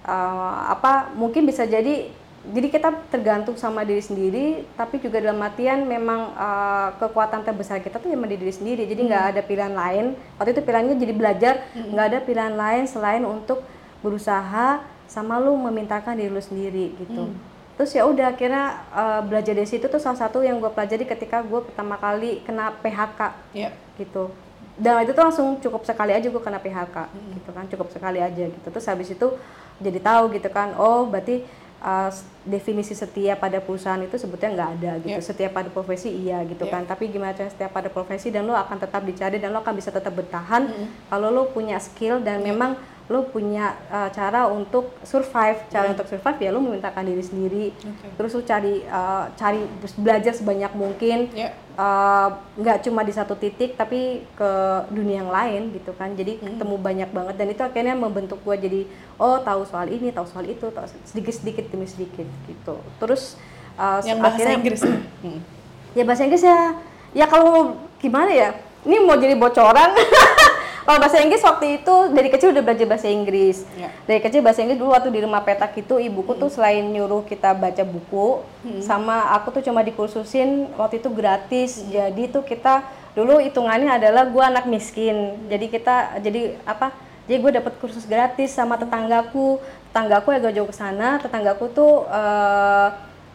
Eh, 0.00 0.56
apa 0.68 1.12
mungkin 1.12 1.44
bisa 1.44 1.64
jadi 1.64 2.08
jadi 2.40 2.72
kita 2.72 3.12
tergantung 3.12 3.52
sama 3.54 3.84
diri 3.84 4.00
sendiri 4.00 4.64
tapi 4.72 4.96
juga 4.96 5.20
dalam 5.20 5.36
artian 5.38 5.84
memang 5.84 6.32
eh, 6.32 6.88
kekuatan 6.96 7.42
terbesar 7.42 7.78
kita 7.78 7.96
tuh 7.96 8.08
emang 8.08 8.28
di 8.28 8.36
diri 8.36 8.50
sendiri. 8.50 8.84
Jadi 8.84 9.00
nggak 9.04 9.24
ada 9.32 9.40
pilihan 9.40 9.72
lain. 9.72 10.04
Waktu 10.36 10.50
itu 10.52 10.62
pilihannya 10.62 10.96
jadi 10.96 11.12
belajar 11.12 11.54
nggak 11.74 12.06
ada 12.06 12.18
pilihan 12.20 12.54
lain 12.54 12.84
selain 12.84 13.22
untuk 13.22 13.60
berusaha 14.00 14.80
sama 15.04 15.36
lu 15.36 15.52
memintakan 15.58 16.16
diri 16.16 16.30
lu 16.30 16.40
sendiri 16.40 16.96
gitu. 16.96 17.28
Terus 17.76 17.92
ya 17.92 18.04
udah 18.04 18.32
akhirnya 18.32 18.64
eh, 18.90 19.20
belajar 19.24 19.52
dari 19.52 19.68
situ 19.68 19.84
tuh 19.84 20.00
salah 20.00 20.16
satu 20.18 20.40
yang 20.40 20.56
gue 20.58 20.68
pelajari 20.68 21.04
ketika 21.04 21.40
gue 21.40 21.60
pertama 21.60 21.96
kali 21.96 22.40
kena 22.40 22.72
PHK 22.80 23.20
Iya. 23.52 23.70
gitu 23.96 24.32
dan 24.76 25.02
itu 25.02 25.12
tuh 25.16 25.24
langsung 25.26 25.58
cukup 25.58 25.82
sekali 25.82 26.12
aja 26.14 26.26
gue 26.30 26.42
kena 26.42 26.60
PHK 26.62 26.96
gitu 27.36 27.50
kan 27.50 27.64
cukup 27.66 27.88
sekali 27.90 28.18
aja 28.22 28.44
gitu. 28.46 28.68
Terus 28.70 28.86
habis 28.86 29.08
itu 29.10 29.26
jadi 29.80 29.98
tahu 29.98 30.36
gitu 30.36 30.48
kan 30.52 30.76
oh 30.76 31.08
berarti 31.08 31.42
uh, 31.80 32.12
definisi 32.44 32.92
setia 32.92 33.36
pada 33.36 33.58
perusahaan 33.60 34.00
itu 34.00 34.16
sebetulnya 34.20 34.52
nggak 34.56 34.70
ada 34.78 34.90
gitu. 35.04 35.16
Yeah. 35.16 35.24
setia 35.24 35.48
pada 35.48 35.68
profesi 35.72 36.12
iya 36.12 36.44
gitu 36.44 36.64
Yeah. 36.68 36.72
kan. 36.80 36.82
Tapi 36.84 37.08
gimana 37.08 37.32
cara 37.32 37.48
setia 37.48 37.68
pada 37.72 37.88
profesi 37.88 38.28
dan 38.28 38.44
lo 38.44 38.54
akan 38.56 38.76
tetap 38.76 39.02
dicari 39.04 39.36
dan 39.40 39.52
lo 39.52 39.60
akan 39.64 39.74
bisa 39.76 39.90
tetap 39.92 40.12
bertahan 40.12 40.68
kalau 41.08 41.28
lo 41.32 41.48
punya 41.50 41.80
skill 41.80 42.20
dan 42.20 42.40
memang 42.44 42.76
lo 43.10 43.26
punya 43.26 43.74
uh, 43.90 44.06
cara 44.08 44.46
untuk 44.46 44.94
survive. 45.02 45.58
Cara 45.66 45.90
untuk 45.90 46.06
survive 46.06 46.38
ya 46.38 46.54
lo 46.54 46.62
memintakan 46.62 47.02
diri 47.02 47.20
sendiri. 47.20 47.66
Oke. 47.74 48.06
terus 48.14 48.30
lo 48.32 48.42
cari 48.42 48.86
uh, 48.86 49.26
cari 49.34 49.66
belajar 49.98 50.30
sebanyak 50.30 50.70
mungkin. 50.72 51.26
Iya. 51.34 51.50
Uh, 51.74 52.28
nggak 52.54 52.86
cuma 52.86 53.02
di 53.02 53.10
satu 53.10 53.34
titik 53.34 53.74
tapi 53.74 54.22
ke 54.30 54.50
dunia 54.88 55.26
yang 55.26 55.28
lain 55.28 55.74
gitu 55.74 55.90
kan. 55.92 56.14
Jadi 56.14 56.38
ketemu 56.38 56.78
banyak 56.78 57.10
banget. 57.10 57.34
Dan 57.34 57.50
itu 57.50 57.60
akhirnya 57.60 57.98
membentuk 57.98 58.38
gua 58.40 58.54
jadi 58.54 58.86
oh 59.18 59.42
tahu 59.42 59.66
soal 59.66 59.90
ini 59.90 60.14
tahu 60.14 60.24
soal 60.24 60.46
itu 60.46 60.70
tahu 60.70 60.86
sedikit 61.02 61.34
sedikit 61.34 61.64
demi 61.66 61.90
sedikit 61.90 62.30
gitu. 62.46 62.78
Terus 63.02 63.34
uh, 63.74 63.98
Yang 64.06 64.18
bahasa 64.22 64.36
akhirnya- 64.38 64.56
Inggris. 64.56 64.80
Mm. 65.20 65.36
ya 65.92 66.02
bahasa 66.06 66.22
Inggris 66.22 66.40
ya. 66.40 66.78
Ya 67.10 67.26
kalau 67.26 67.74
gimana 67.98 68.30
ya? 68.30 68.54
Ini 68.80 69.02
mau 69.02 69.12
jadi 69.12 69.34
bocoran 69.34 69.92
kalau 70.90 71.06
bahasa 71.06 71.22
Inggris 71.22 71.38
waktu 71.46 71.78
itu 71.78 71.94
dari 72.10 72.28
kecil 72.34 72.50
udah 72.50 72.66
belajar 72.66 72.86
bahasa 72.90 73.06
Inggris. 73.06 73.62
Ya. 73.78 73.94
dari 74.10 74.18
kecil 74.18 74.42
bahasa 74.42 74.58
Inggris 74.66 74.74
dulu 74.74 74.90
waktu 74.90 75.14
di 75.14 75.22
rumah 75.22 75.38
petak 75.46 75.70
itu 75.78 76.02
ibuku 76.02 76.34
tuh 76.34 76.50
selain 76.50 76.82
nyuruh 76.82 77.22
kita 77.22 77.54
baca 77.54 77.86
buku 77.86 78.42
sama 78.82 79.30
aku 79.38 79.54
tuh 79.54 79.62
cuma 79.70 79.86
dikursusin 79.86 80.66
waktu 80.74 80.98
itu 80.98 81.06
gratis. 81.14 81.86
Jadi 81.86 82.34
tuh 82.34 82.42
kita 82.42 82.82
dulu 83.14 83.38
hitungannya 83.38 84.02
adalah 84.02 84.26
gua 84.26 84.50
anak 84.50 84.66
miskin. 84.66 85.38
Jadi 85.46 85.70
kita 85.70 86.18
jadi 86.18 86.58
apa 86.66 86.90
jadi 87.30 87.38
gue 87.38 87.52
dapat 87.62 87.78
kursus 87.78 88.02
gratis 88.10 88.50
sama 88.50 88.74
tetanggaku. 88.74 89.62
Tetanggaku 89.94 90.34
agak 90.34 90.58
jauh 90.58 90.66
ke 90.66 90.74
sana 90.74 91.22
tetanggaku 91.22 91.70
tuh 91.70 92.02
eh, 92.10 92.88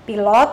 pilot 0.03 0.51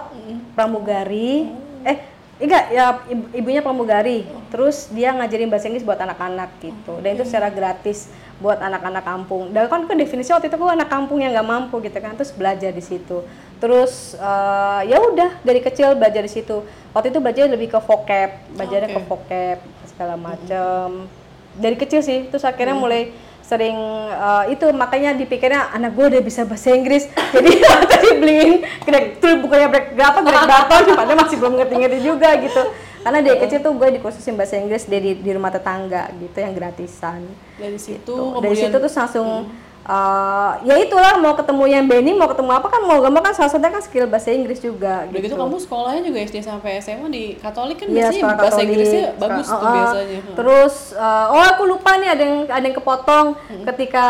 pramugari. 0.55 1.51
Eh 1.83 2.12
enggak 2.43 2.65
ya 2.75 2.85
ibu- 3.07 3.31
ibunya 3.33 3.63
pramugari. 3.63 4.27
Terus 4.51 4.91
dia 4.91 5.15
ngajarin 5.15 5.49
bahasa 5.49 5.71
Inggris 5.71 5.87
buat 5.87 5.97
anak-anak 5.97 6.59
gitu. 6.59 6.99
Dan 6.99 7.15
itu 7.15 7.25
secara 7.25 7.49
gratis 7.49 8.11
buat 8.43 8.59
anak-anak 8.59 9.05
kampung. 9.07 9.55
Dan 9.55 9.71
kan 9.71 9.87
kan 9.87 9.97
definisi 9.97 10.35
waktu 10.35 10.51
itu 10.51 10.59
gue 10.59 10.71
anak 10.71 10.91
kampung 10.91 11.23
yang 11.23 11.31
nggak 11.31 11.47
mampu 11.47 11.79
gitu 11.81 11.99
kan 12.03 12.19
terus 12.19 12.35
belajar 12.35 12.75
di 12.75 12.83
situ. 12.83 13.23
Terus 13.63 14.19
eh, 14.19 14.81
ya 14.91 14.99
udah 14.99 15.39
dari 15.47 15.63
kecil 15.63 15.95
belajar 15.95 16.21
di 16.27 16.33
situ. 16.33 16.67
Waktu 16.93 17.15
itu 17.15 17.19
belajar 17.23 17.47
lebih 17.49 17.73
ke 17.73 17.79
vocab 17.79 18.31
belajarnya 18.59 18.91
ke 18.91 19.01
Oke. 19.01 19.09
vocab 19.09 19.59
segala 19.89 20.15
macam 20.19 21.07
dari 21.53 21.77
kecil 21.77 22.01
sih 22.01 22.33
terus 22.33 22.49
akhirnya 22.49 22.73
mulai 22.73 23.13
sering 23.43 23.77
eh, 24.11 24.45
itu 24.55 24.67
makanya 24.73 25.13
dipikirnya 25.13 25.75
anak 25.75 25.93
gue 25.93 26.07
udah 26.17 26.23
bisa 26.23 26.47
bahasa 26.49 26.73
Inggris. 26.73 27.11
Jadi 27.35 27.51
tadi 27.93 28.09
beliin 28.17 28.53
grek 28.87 29.21
tuh 29.21 29.39
bukannya 29.43 29.69
break 29.69 29.87
berapa 29.99 30.19
grek 30.23 30.43
Barton 30.49 30.83
padahal 30.97 31.19
masih 31.27 31.37
belum 31.39 31.55
ngerti-ngerti 31.61 31.99
juga 32.01 32.31
gitu. 32.41 32.63
Karena 33.03 33.19
dari 33.19 33.39
kecil 33.43 33.59
tuh 33.67 33.75
gue 33.75 33.89
dikursusin 33.99 34.39
bahasa 34.39 34.55
Inggris 34.63 34.87
dari 34.87 35.19
di 35.19 35.31
rumah 35.35 35.51
tetangga 35.51 36.07
gitu 36.23 36.39
yang 36.39 36.55
gratisan. 36.55 37.27
Dari 37.59 37.75
situ 37.75 38.07
Tuh, 38.07 38.39
kemudian 38.39 38.47
dari 38.47 38.57
situ 38.63 38.77
terus 38.79 38.95
langsung 38.95 39.51
eh, 39.85 40.51
ya 40.63 40.75
itulah 40.79 41.17
mau 41.17 41.35
ketemu 41.35 41.65
yang 41.67 41.85
Benny 41.85 42.13
mau 42.13 42.27
ketemu 42.27 42.51
apa 42.53 42.67
kan 42.67 42.81
mau 42.81 42.99
gambar 42.99 43.21
kan 43.21 43.33
salah 43.33 43.49
satunya 43.49 43.71
kan 43.71 43.81
skill 43.81 44.07
bahasa 44.07 44.31
Inggris 44.31 44.59
juga 44.59 45.05
Udah 45.05 45.21
gitu 45.21 45.35
kamu 45.35 45.57
sekolahnya 45.59 46.03
juga 46.03 46.19
SD 46.21 46.37
sampai 46.41 46.79
SMA 46.79 47.09
di 47.09 47.25
Katolik 47.37 47.77
kan 47.77 47.87
Iya, 47.87 48.09
biasanya 48.09 48.23
bahasa 48.33 48.43
Katolik. 48.53 48.67
Inggrisnya 48.69 49.05
bagus 49.17 49.45
Sekolah- 49.45 49.59
tuh 49.59 49.67
uh-uh. 49.67 49.77
biasanya. 49.77 50.19
Hmm. 50.21 50.35
Terus 50.35 50.75
uh, 50.95 51.27
oh 51.31 51.43
aku 51.45 51.63
lupa 51.65 51.91
nih 51.97 52.09
ada 52.09 52.23
yang 52.23 52.37
ada 52.47 52.63
yang 52.63 52.77
kepotong 52.77 53.27
Hmm. 53.43 53.65
ketika 53.67 54.07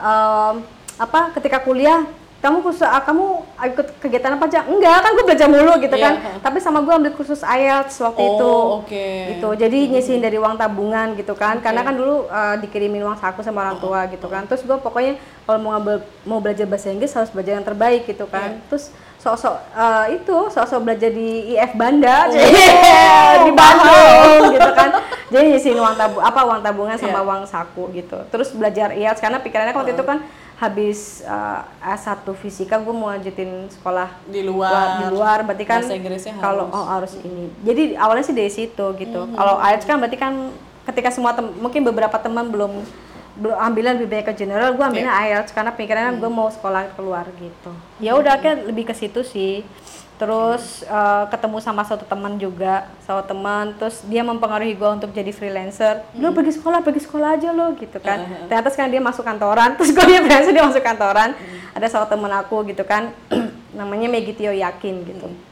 um, 0.00 0.54
apa 0.96 1.20
ketika 1.32 1.58
kuliah 1.60 2.02
kamu 2.38 2.62
kursus 2.62 2.86
ah, 2.86 3.02
kamu 3.02 3.42
ikut 3.66 3.86
kegiatan 3.98 4.38
apa 4.38 4.46
aja? 4.46 4.62
Enggak, 4.62 5.02
kan 5.02 5.10
gue 5.10 5.24
belajar 5.26 5.48
mulu 5.50 5.74
gitu 5.82 5.96
Iya, 5.98 6.04
kan. 6.06 6.14
Tapi 6.38 6.58
sama 6.58 6.78
gue 6.80 6.94
ambil 6.94 7.10
kursus 7.10 7.42
IELTS 7.42 7.98
waktu 7.98 8.22
Oh, 8.22 8.30
itu. 8.30 8.52
oke. 8.78 9.08
Gitu. 9.34 9.48
Jadi 9.58 9.78
nyisihin 9.90 10.22
dari 10.22 10.38
uang 10.38 10.54
tabungan 10.54 11.18
gitu 11.18 11.34
kan. 11.34 11.58
Karena 11.58 11.82
kan 11.82 11.98
dulu 11.98 12.26
uh, 12.26 12.54
dikirimin 12.56 13.02
uang 13.02 13.18
saku 13.18 13.42
sama 13.42 13.66
orang 13.66 13.78
tua 13.78 14.06
gitu 14.06 14.30
kan. 14.30 14.46
Terus 14.46 14.62
gue 14.62 14.76
pokoknya 14.76 15.18
kalau 15.42 15.58
mau 15.58 15.74
ngambil 15.74 15.96
mau 16.22 16.38
belajar 16.38 16.62
bahasa 16.64 16.88
Inggris 16.88 17.10
harus 17.10 17.28
belajar 17.28 17.58
yang 17.58 17.66
terbaik 17.66 18.06
gitu 18.06 18.24
kan. 18.24 18.54
Iya. 18.54 18.62
Terus 18.70 18.84
sok-sok 19.18 19.54
uh, 19.74 20.06
itu 20.08 20.36
sok-sok 20.48 20.80
belajar 20.80 21.10
di 21.10 21.50
IF 21.50 21.74
Banda 21.74 22.30
Oh, 22.30 22.38
di 23.46 23.50
Bandung 23.50 24.42
gitu 24.54 24.70
kan 24.70 24.90
jadi 25.26 25.44
nyisihin 25.50 25.74
uang 25.74 25.98
tabu 25.98 26.22
apa 26.22 26.40
uang 26.46 26.62
tabungan 26.62 26.94
sama 26.94 27.18
Iya. 27.18 27.26
uang 27.26 27.42
saku 27.42 27.90
gitu 27.92 28.14
terus 28.30 28.54
belajar 28.54 28.94
IELTS 28.94 29.18
karena 29.18 29.42
pikirannya 29.42 29.74
waktu 29.74 29.98
itu 29.98 30.06
kan 30.06 30.22
habis 30.58 31.22
uh, 31.22 31.62
S1 31.80 32.26
fisika 32.34 32.74
gue 32.76 32.90
mau 32.90 33.08
lanjutin 33.08 33.46
sekolah 33.70 34.10
Di 34.26 34.42
luar. 34.42 34.98
di 34.98 35.06
luar 35.08 35.38
berarti 35.42 35.62
kan 35.64 35.80
kalau 36.36 36.66
harus. 36.66 36.74
oh 36.74 36.86
harus 36.88 37.12
ini. 37.20 37.46
Jadi 37.62 37.82
awalnya 37.94 38.24
sih 38.24 38.34
dari 38.34 38.50
situ 38.50 38.84
gitu. 38.96 39.20
Kalau 39.30 39.54
IELTS 39.56 39.86
kan 39.86 39.96
berarti 39.96 40.18
kan 40.18 40.34
ketika 40.84 41.08
semua 41.08 41.30
tem- 41.32 41.54
mungkin 41.54 41.82
beberapa 41.82 42.18
teman 42.18 42.50
belum 42.50 42.82
belum 43.38 43.54
ambilnya 43.54 43.94
lebih 43.94 44.10
banyak 44.10 44.26
ke 44.26 44.34
general 44.36 44.74
gue 44.74 44.82
ambilnya 44.82 45.14
IELTS 45.14 45.54
karena 45.54 45.70
pikirannya 45.70 46.18
gue 46.18 46.26
mau 46.28 46.50
sekolah 46.50 46.90
keluar 46.92 47.22
gitu. 47.32 47.70
Ya 47.96 48.18
udah 48.18 48.34
akhirnya 48.34 48.66
lebih 48.66 48.82
ke 48.84 48.94
situ 48.94 49.22
sih 49.22 49.62
terus 50.18 50.82
eh, 50.84 51.24
ketemu 51.30 51.58
sama 51.62 51.82
satu 51.86 52.04
teman 52.04 52.36
juga 52.36 52.90
sama 53.06 53.22
teman. 53.24 53.72
Terus 53.78 54.02
dia 54.04 54.26
mempengaruhi 54.26 54.74
gue 54.74 54.90
untuk 54.90 55.10
jadi 55.14 55.30
freelancer. 55.30 56.04
Lu 56.18 56.34
pergi 56.34 56.58
sekolah 56.58 56.82
pergi 56.82 57.06
sekolah 57.06 57.38
aja 57.38 57.54
lo 57.54 57.72
gitu 57.78 57.96
kan. 58.02 58.26
Ternyata 58.50 58.68
sekarang 58.74 58.92
dia 58.92 59.02
masuk 59.02 59.24
kantoran. 59.24 59.72
Terus 59.78 59.90
gue 59.94 60.04
dia 60.04 60.20
freelancer 60.20 60.52
dia 60.52 60.66
masuk 60.66 60.82
kantoran. 60.84 61.32
Ada 61.72 61.86
salah 61.88 62.08
teman 62.10 62.30
aku 62.34 62.66
gitu 62.68 62.84
kan. 62.84 63.14
Namanya 63.78 64.10
Maggie 64.10 64.34
Tio 64.34 64.50
Yakin 64.50 64.94
gitu 65.06 65.47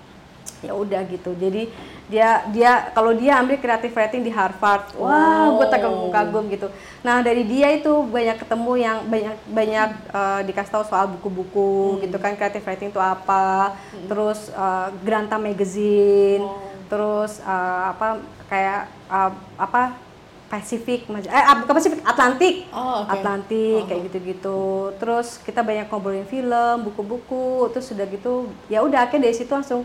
ya 0.66 0.74
udah 0.74 1.00
gitu. 1.06 1.30
Jadi 1.38 1.70
dia 2.06 2.46
dia 2.54 2.90
kalau 2.94 3.10
dia 3.10 3.38
ambil 3.42 3.58
creative 3.58 3.94
writing 3.94 4.22
di 4.22 4.30
Harvard. 4.30 4.94
Wah 4.98 5.50
gue 5.54 5.66
kagum 5.70 6.10
kagum 6.10 6.44
gitu. 6.50 6.68
Nah 7.02 7.22
dari 7.22 7.42
dia 7.46 7.70
itu 7.74 7.90
banyak 8.06 8.36
ketemu 8.42 8.72
yang 8.78 8.98
banyak 9.06 9.34
banyak 9.50 9.90
eh, 10.10 10.40
dikasih 10.50 10.72
tahu 10.74 10.84
soal 10.86 11.06
buku-buku 11.18 12.02
gitu 12.02 12.16
kan. 12.18 12.34
Creative 12.38 12.62
writing 12.62 12.90
itu 12.90 13.02
apa. 13.02 13.74
Terus 14.06 14.50
eh, 14.50 14.88
Granta 15.02 15.38
magazine. 15.38 16.42
Terus 16.86 17.42
eh, 17.42 17.82
apa 17.90 18.22
kayak 18.46 18.82
eh, 19.10 19.32
apa 19.58 20.06
Pacific 20.46 21.10
eh 21.10 21.42
ah, 21.42 21.58
bukan 21.58 21.74
Pacific 21.74 22.00
Atlantik. 22.06 22.70
Oh, 22.70 23.02
oke. 23.02 23.10
Atlantik 23.10 23.90
kayak 23.90 24.00
gitu-gitu. 24.10 24.94
Terus 24.94 25.42
kita 25.42 25.66
banyak 25.66 25.90
ngobrolin 25.90 26.22
film 26.22 26.86
buku-buku 26.86 27.66
terus 27.74 27.90
sudah 27.90 28.06
gitu 28.06 28.46
ya 28.70 28.78
udah 28.86 29.10
akhirnya 29.10 29.26
dari 29.26 29.34
situ 29.34 29.50
langsung 29.50 29.82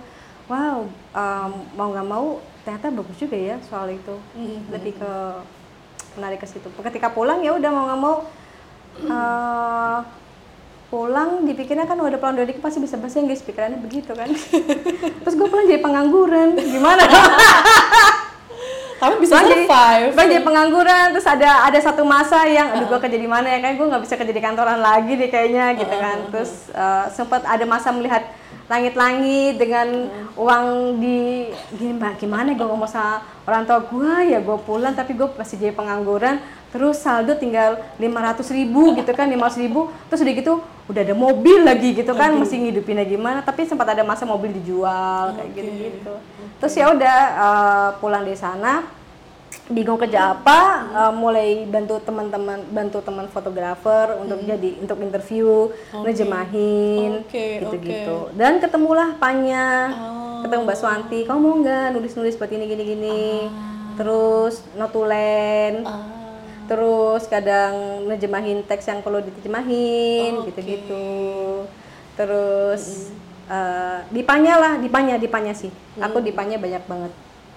wow 0.52 0.84
um, 1.15 1.52
mau 1.80 1.88
nggak 1.95 2.07
mau 2.11 2.28
ternyata 2.68 2.91
bagus 2.91 3.18
juga 3.18 3.38
ya 3.40 3.56
soal 3.72 3.95
itu. 3.95 4.15
Lebih 4.68 4.99
ke 4.99 5.14
menarik 6.19 6.44
ke 6.44 6.48
situ. 6.52 6.68
Ketika 6.68 7.10
pulang 7.15 7.40
ya 7.40 7.56
udah 7.56 7.69
mau 7.72 7.84
nggak 7.88 8.02
mau 8.02 8.15
uh, 9.07 9.99
pulang 10.91 11.48
dipikirnya 11.48 11.88
kan 11.88 11.95
udah 11.95 12.19
pulang 12.19 12.36
dari 12.36 12.52
pasti 12.60 12.84
bisa 12.84 12.99
bahasa 12.99 13.23
Inggris 13.23 13.40
pikirannya 13.41 13.80
begitu 13.80 14.11
kan. 14.11 14.28
Terus 15.23 15.36
gue 15.40 15.48
pulang 15.48 15.65
jadi 15.65 15.80
pengangguran 15.80 16.60
gimana? 16.60 17.02
Tapi 19.02 19.18
bisa 19.18 19.34
Bang 19.34 19.49
jadi, 19.49 19.65
survive. 19.65 20.14
Bang 20.14 20.28
jadi 20.30 20.45
pengangguran, 20.45 21.06
terus 21.10 21.26
ada 21.26 21.65
ada 21.65 21.80
satu 21.82 22.06
masa 22.06 22.45
yang, 22.45 22.69
aduh 22.69 22.86
gue 22.86 23.02
kerja 23.02 23.18
di 23.18 23.26
mana 23.26 23.49
ya? 23.49 23.57
Kan, 23.57 23.73
gue 23.73 23.88
nggak 23.90 24.03
bisa 24.06 24.14
kerja 24.14 24.30
di 24.30 24.38
kantoran 24.38 24.78
lagi 24.78 25.18
deh 25.18 25.26
kayaknya 25.26 25.73
gitu 25.73 25.90
kan. 25.90 26.30
Terus 26.30 26.69
eh, 26.69 27.06
sempat 27.10 27.41
ada 27.41 27.65
masa 27.65 27.90
melihat 27.90 28.30
langit-langit 28.69 29.57
dengan 29.61 30.09
uang 30.38 30.97
di 31.01 31.49
gini 31.75 31.97
mbak 31.97 32.21
gimana 32.21 32.53
gue 32.53 32.65
ngomong 32.65 32.89
sama 32.89 33.25
orang 33.47 33.63
tua 33.65 33.79
gue 33.81 34.35
ya 34.35 34.39
gue 34.41 34.57
pulang 34.61 34.93
tapi 34.93 35.17
gue 35.17 35.27
masih 35.38 35.57
jadi 35.57 35.73
pengangguran. 35.73 36.38
Terus 36.71 37.03
saldo 37.03 37.35
tinggal 37.35 37.83
500 37.99 38.47
ribu 38.55 38.95
gitu 38.95 39.11
kan 39.11 39.27
500 39.27 39.63
ribu. 39.67 39.91
Terus 40.07 40.23
udah 40.23 40.33
gitu 40.39 40.53
udah 40.88 41.01
ada 41.03 41.15
mobil 41.15 41.67
lagi 41.67 41.91
gitu 41.91 42.15
kan 42.15 42.31
mesti 42.31 42.55
ngidupinnya 42.55 43.03
gimana? 43.03 43.43
Tapi 43.43 43.67
sempat 43.67 43.91
ada 43.91 44.07
masa 44.07 44.23
mobil 44.23 44.55
dijual 44.55 45.35
kayak 45.35 45.51
gitu 45.51 45.71
gitu 45.75 46.15
terus 46.61 46.77
ya 46.77 46.93
udah 46.93 47.17
eh, 47.33 47.89
pulang 47.97 48.21
dari 48.21 48.38
sana 48.38 48.85
bingung 49.72 49.98
kerja 49.98 50.34
apa 50.34 50.60
eh, 50.85 51.14
mulai 51.14 51.49
bantu 51.65 51.99
teman-teman 51.99 52.60
bantu 52.68 52.99
teman 52.99 53.26
fotografer 53.26 54.15
untuk 54.15 54.39
jadi 54.41 54.69
untuk 54.77 54.99
interview 54.99 55.72
ngejemahin 55.93 57.23
Oke, 57.23 57.60
gitu-gitu. 57.60 58.30
dan 58.34 58.57
ketemulah 58.57 59.15
Panya 59.15 59.68
Oh. 59.91 60.43
ketemu 60.43 60.61
Mbak 60.65 60.77
Swanti 60.77 61.19
kamu 61.23 61.38
mau 61.39 61.56
nggak 61.57 61.85
nulis-nulis 61.91 62.34
seperti 62.34 62.56
ini 62.56 62.65
gini-gini 62.68 63.45
terus 63.93 64.65
notulen 64.73 65.84
Ah. 65.84 66.02
terus 66.65 67.27
kadang 67.27 67.73
ngejemahin 68.06 68.64
teks 68.64 68.85
yang 68.85 68.99
perlu 68.99 69.19
diterjemahin 69.19 70.39
Oke. 70.39 70.49
gitu-gitu. 70.49 71.06
Terus 72.14 73.11
eh, 73.45 73.99
dipanya 74.10 74.56
lah 74.56 74.73
dipanya 74.77 75.15
dipanya 75.15 75.52
sih. 75.52 75.68
Aku 75.98 76.19
dipanya 76.19 76.56
banyak 76.56 76.84
banget 76.85 77.11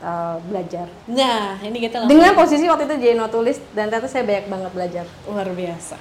eh, 0.05 0.37
belajar 0.45 0.87
Nah, 1.09 1.57
ini 1.65 1.79
kita 1.81 2.05
langsung 2.05 2.13
dengan 2.13 2.33
posisi 2.37 2.65
waktu 2.69 2.85
itu 2.85 2.95
jadi 3.01 3.17
notulis 3.17 3.57
dan 3.73 3.89
ternyata 3.89 4.09
saya 4.13 4.29
banyak 4.29 4.47
banget 4.53 4.71
belajar 4.77 5.05
luar 5.25 5.49
biasa. 5.49 5.97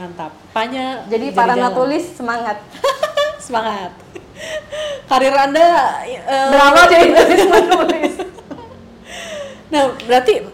Mantap. 0.00 0.32
Panya 0.56 1.04
jadi 1.06 1.30
para 1.36 1.52
jalan. 1.54 1.68
notulis 1.68 2.04
semangat 2.16 2.58
semangat. 3.46 3.92
Karir 5.04 5.36
Anda 5.36 5.66
eh, 6.08 6.48
berawal 6.50 6.84
jadi 6.92 7.06
notulis 7.52 8.14
Nah, 9.74 9.90
berarti 10.06 10.46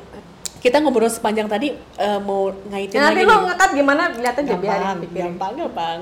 kita 0.60 0.76
ngobrol 0.78 1.08
sepanjang 1.08 1.48
tadi 1.48 1.72
eh, 1.74 2.20
mau 2.20 2.52
ngaitin 2.68 2.96
Nah, 2.96 3.08
nanti 3.08 3.16
lagi 3.18 3.26
lo 3.26 3.34
nih. 3.34 3.46
ngekat 3.48 3.70
gimana 3.72 4.02
lihat 4.12 4.36
aja 4.36 4.44
gampang, 4.50 4.96
pikirin. 5.00 5.22
gampang, 5.26 5.52
gampang. 5.56 5.98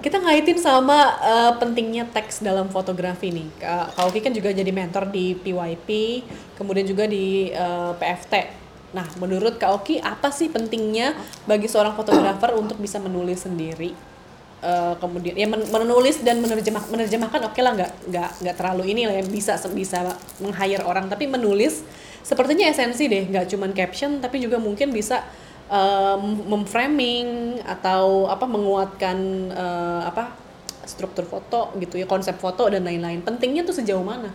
Kita 0.00 0.16
ngaitin 0.18 0.58
sama 0.58 0.98
eh, 1.20 1.52
pentingnya 1.56 2.04
teks 2.08 2.40
dalam 2.40 2.66
fotografi 2.66 3.28
nih. 3.28 3.48
Kak 3.54 3.94
Kak 3.94 4.04
Oki 4.08 4.20
kan 4.20 4.32
juga 4.32 4.48
jadi 4.50 4.68
mentor 4.68 5.08
di 5.08 5.36
PYP, 5.36 5.88
kemudian 6.56 6.84
juga 6.84 7.04
di 7.04 7.48
eh, 7.48 7.92
PFT. 7.94 8.34
Nah, 8.92 9.08
menurut 9.16 9.56
Kak 9.56 9.72
Oki 9.78 10.00
apa 10.00 10.28
sih 10.28 10.48
pentingnya 10.48 11.12
bagi 11.44 11.64
seorang 11.64 11.92
fotografer 11.92 12.52
untuk 12.52 12.76
bisa 12.76 12.96
menulis 12.96 13.44
sendiri? 13.44 13.92
Eh, 14.62 14.94
kemudian 14.96 15.34
ya 15.34 15.44
men- 15.44 15.66
menulis 15.66 16.22
dan 16.22 16.38
menerjemah 16.38 16.86
menerjemahkan 16.86 17.50
oke 17.50 17.58
lah 17.58 17.74
nggak 17.74 17.92
nggak 18.08 18.30
nggak 18.40 18.54
terlalu 18.54 18.94
ini 18.94 19.04
lah 19.04 19.18
yang 19.18 19.26
bisa 19.26 19.58
bisa 19.68 20.06
meng-hire 20.38 20.86
orang 20.86 21.10
tapi 21.10 21.26
menulis 21.26 21.82
sepertinya 22.22 22.70
esensi 22.70 23.10
deh 23.10 23.26
nggak 23.28 23.50
cuman 23.50 23.74
caption 23.74 24.22
tapi 24.22 24.38
juga 24.38 24.56
mungkin 24.62 24.94
bisa 24.94 25.26
um, 25.66 26.22
memframing 26.56 27.58
atau 27.66 28.30
apa 28.30 28.46
menguatkan 28.46 29.18
eh, 29.50 30.02
apa 30.06 30.34
struktur 30.86 31.22
foto 31.26 31.70
gitu 31.78 31.98
ya 31.98 32.06
konsep 32.10 32.34
foto 32.42 32.66
dan 32.66 32.82
lain-lain. 32.82 33.22
Pentingnya 33.22 33.62
tuh 33.62 33.78
sejauh 33.78 34.02
mana? 34.02 34.34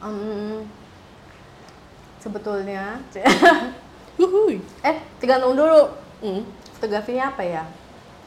Hmm, 0.00 0.64
sebetulnya 2.18 2.98
eh 4.88 4.96
tergantung 5.20 5.54
dulu. 5.54 5.82
Hmm, 6.24 6.42
fotografinya 6.76 7.30
apa 7.30 7.42
ya? 7.44 7.62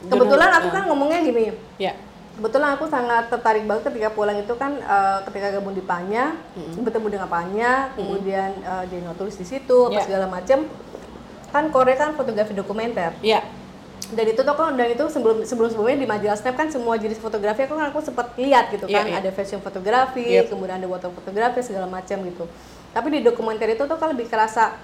Kebetulan 0.05 0.51
aku 0.61 0.67
eh. 0.69 0.73
kan 0.73 0.83
ngomongnya 0.85 1.19
gini. 1.25 1.43
Ya 1.81 1.93
kebetulan 2.35 2.69
aku 2.73 2.85
sangat 2.85 3.27
tertarik 3.27 3.63
banget 3.63 3.83
ketika 3.85 4.09
pulang 4.09 4.35
itu 4.35 4.53
kan 4.53 4.75
eh, 4.75 5.19
ketika 5.23 5.53
gabung 5.53 5.71
di 5.71 5.81
Panya 5.81 6.35
bertemu 6.77 7.07
dengan 7.09 7.27
Panya 7.27 7.71
kemudian 7.93 8.51
eh, 8.53 8.83
jadi 8.85 9.01
nulis 9.05 9.35
di 9.35 9.45
situ 9.45 9.77
apa 9.85 9.95
Ya. 9.95 10.03
segala 10.03 10.27
macam 10.27 10.67
kan 11.49 11.63
Korea 11.69 11.95
kan 11.95 12.11
fotografi 12.13 12.51
dokumenter 12.51 13.15
ya 13.21 13.39
dan 14.05 14.25
itu 14.27 14.37
tuh 14.37 14.53
kan 14.53 14.75
dan 14.75 14.85
itu 14.87 15.01
sebelum 15.07 15.41
sebelum 15.41 15.65
sebelumnya 15.67 15.97
di 15.97 16.05
majalah 16.05 16.35
Snap 16.35 16.53
kan 16.53 16.67
semua 16.67 16.93
jenis 16.93 17.17
fotografi 17.17 17.63
aku 17.63 17.73
kan 17.73 17.89
aku 17.89 18.03
sempat 18.03 18.35
lihat 18.35 18.69
gitu 18.69 18.85
Iya, 18.85 19.01
kan 19.01 19.05
iya. 19.07 19.17
ada 19.17 19.29
fashion 19.31 19.59
fotografi 19.59 20.21
Yep. 20.35 20.51
kemudian 20.51 20.77
ada 20.77 20.85
water 20.85 21.09
fotografi 21.09 21.63
segala 21.63 21.87
macam 21.87 22.19
gitu 22.21 22.45
tapi 22.91 23.07
di 23.09 23.19
dokumenter 23.21 23.65
itu 23.69 23.81
tuh 23.81 23.95
kan 23.95 24.11
lebih 24.11 24.27
kerasa 24.27 24.75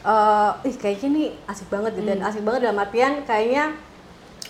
eh 0.00 0.50
ih 0.64 0.74
kayaknya 0.74 1.06
ini 1.08 1.24
asik 1.46 1.68
banget 1.68 1.92
gitu 1.94 2.02
Hmm. 2.02 2.12
dan 2.16 2.26
asik 2.26 2.42
banget 2.42 2.60
dalam 2.64 2.78
artian 2.78 3.12
kayaknya 3.22 3.64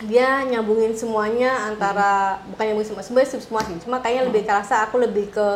dia 0.00 0.44
nyambungin 0.44 0.96
semuanya 0.96 1.68
antara 1.68 2.40
Hmm. 2.40 2.56
bukan 2.56 2.64
nyambungin 2.72 2.88
semua 2.88 3.02
sebenarnya 3.04 3.30
semua 3.36 3.62
sih 3.64 3.76
cuma 3.84 3.96
kayaknya 4.00 4.32
lebih 4.32 4.42
kerasa 4.44 4.84
aku 4.84 4.96
lebih 4.96 5.28
ke 5.28 5.46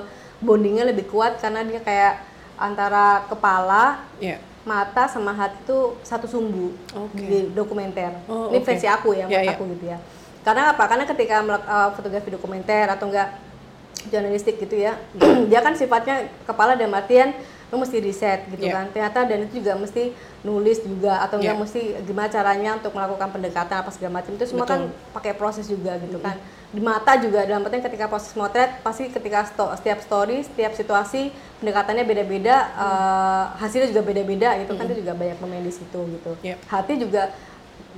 bondingnya 0.40 0.84
lebih 0.84 1.08
kuat 1.08 1.40
karena 1.40 1.64
dia 1.64 1.80
kayak 1.80 2.20
antara 2.54 3.24
kepala 3.26 4.04
ya 4.20 4.36
mata 4.64 5.04
sama 5.04 5.36
hati 5.36 5.60
itu 5.60 5.78
satu 6.00 6.24
sumbu 6.24 6.72
Oke. 6.96 7.20
di 7.20 7.52
dokumenter. 7.52 8.16
Oh, 8.24 8.48
Ini 8.48 8.64
versi 8.64 8.88
aku 8.88 9.12
ya, 9.12 9.28
Ya, 9.28 9.44
menurut 9.44 9.44
ya. 9.44 9.52
aku 9.52 9.64
gitu 9.76 9.84
ya. 9.92 9.98
Karena 10.40 10.72
apa? 10.72 10.84
Karena 10.88 11.04
ketika 11.04 11.36
uh, 11.44 11.90
fotografi 11.92 12.32
dokumenter 12.32 12.88
atau 12.88 13.12
enggak 13.12 13.36
jurnalistik 14.08 14.56
gitu 14.56 14.76
ya, 14.80 14.96
dia 15.52 15.60
kan 15.60 15.76
sifatnya 15.76 16.32
kepala 16.48 16.80
dan 16.80 16.96
artian 16.96 17.36
lu 17.72 17.76
mesti 17.80 17.96
riset 18.00 18.44
gitu 18.52 18.64
Ya. 18.66 18.80
kan. 18.80 18.86
Ternyata 18.92 19.24
dan 19.24 19.38
itu 19.48 19.60
juga 19.64 19.76
mesti 19.76 20.12
nulis 20.44 20.78
juga 20.84 21.24
atau 21.24 21.40
enggak 21.40 21.56
Ya. 21.56 21.60
mesti 21.60 21.80
gimana 22.04 22.28
caranya 22.28 22.70
untuk 22.76 22.92
melakukan 22.92 23.28
pendekatan 23.32 23.76
apa 23.80 23.90
segala 23.90 24.20
macam 24.20 24.32
itu 24.36 24.44
semua 24.44 24.66
kan 24.68 24.92
pakai 25.16 25.32
proses 25.34 25.64
juga 25.64 25.96
gitu 25.98 26.20
kan. 26.20 26.36
Di 26.74 26.82
mata 26.82 27.14
juga 27.22 27.46
dalam 27.46 27.62
artian 27.62 27.86
ketika 27.86 28.10
proses 28.10 28.34
motret 28.34 28.82
pasti 28.82 29.06
ketika 29.08 29.46
sto- 29.46 29.72
setiap 29.78 30.02
story, 30.02 30.42
setiap 30.42 30.74
situasi 30.74 31.30
pendekatannya 31.62 32.02
beda-beda, 32.02 32.56
eh, 32.74 33.44
hasilnya 33.62 33.88
juga 33.94 34.02
beda-beda 34.04 34.58
gitu 34.58 34.72
kan 34.74 34.84
itu 34.90 35.00
juga 35.00 35.14
banyak 35.14 35.36
pemain 35.38 35.62
di 35.62 35.72
situ 35.72 36.00
gitu. 36.18 36.30
Yep. 36.42 36.58
Hati 36.66 36.94
juga 36.98 37.30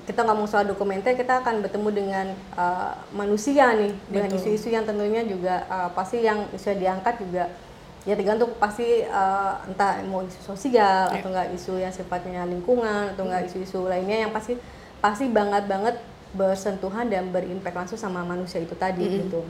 kita 0.06 0.22
ngomong 0.22 0.47
soal 0.47 0.62
dokumenter 0.70 1.18
kita 1.18 1.43
akan 1.43 1.66
bertemu 1.66 1.88
dengan 1.90 2.26
uh, 2.55 2.94
manusia 3.10 3.74
nih 3.74 3.90
dengan 4.06 4.30
Betul. 4.30 4.55
isu-isu 4.55 4.70
yang 4.70 4.86
tentunya 4.86 5.26
juga 5.26 5.66
uh, 5.66 5.90
pasti 5.90 6.22
yang 6.22 6.47
isu 6.55 6.78
yang 6.78 6.78
diangkat 6.78 7.14
juga 7.18 7.51
ya 8.07 8.15
tergantung 8.15 8.55
pasti 8.62 9.03
uh, 9.03 9.59
entah 9.66 9.99
mau 10.07 10.23
isu 10.23 10.55
sosial 10.55 11.11
Ya. 11.11 11.19
atau 11.19 11.28
enggak 11.35 11.49
isu 11.59 11.74
yang 11.83 11.91
sifatnya 11.91 12.47
lingkungan 12.47 13.12
atau 13.12 13.27
enggak 13.27 13.51
isu-isu 13.51 13.83
lainnya 13.85 14.24
yang 14.24 14.33
pasti 14.33 14.55
pasti 15.03 15.27
banget 15.27 15.66
banget 15.66 15.99
bersentuhan 16.31 17.11
dan 17.11 17.35
berimpact 17.35 17.74
langsung 17.74 17.99
sama 17.99 18.23
manusia 18.23 18.62
itu 18.62 18.78
tadi 18.78 19.03
gitu. 19.03 19.43